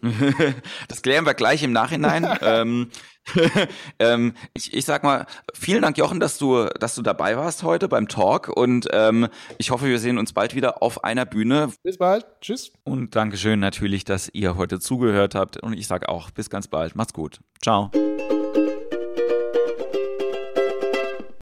das 0.87 1.01
klären 1.01 1.25
wir 1.25 1.33
gleich 1.33 1.63
im 1.63 1.71
Nachhinein. 1.71 2.27
ähm, 2.41 2.89
ähm, 3.99 4.33
ich, 4.53 4.73
ich 4.73 4.85
sag 4.85 5.03
mal, 5.03 5.25
vielen 5.53 5.81
Dank, 5.81 5.97
Jochen, 5.97 6.19
dass 6.19 6.37
du, 6.37 6.65
dass 6.79 6.95
du 6.95 7.01
dabei 7.01 7.37
warst 7.37 7.63
heute 7.63 7.87
beim 7.87 8.07
Talk 8.07 8.49
und 8.49 8.87
ähm, 8.91 9.29
ich 9.57 9.71
hoffe, 9.71 9.85
wir 9.85 9.99
sehen 9.99 10.17
uns 10.17 10.33
bald 10.33 10.55
wieder 10.55 10.83
auf 10.83 11.03
einer 11.03 11.25
Bühne. 11.25 11.69
Bis 11.83 11.97
bald. 11.97 12.25
Tschüss. 12.41 12.73
Und 12.83 13.15
Dankeschön 13.15 13.59
natürlich, 13.59 14.03
dass 14.03 14.29
ihr 14.33 14.57
heute 14.57 14.79
zugehört 14.79 15.35
habt 15.35 15.57
und 15.57 15.73
ich 15.73 15.87
sage 15.87 16.09
auch 16.09 16.31
bis 16.31 16.49
ganz 16.49 16.67
bald. 16.67 16.95
Macht's 16.95 17.13
gut. 17.13 17.39
Ciao. 17.61 17.91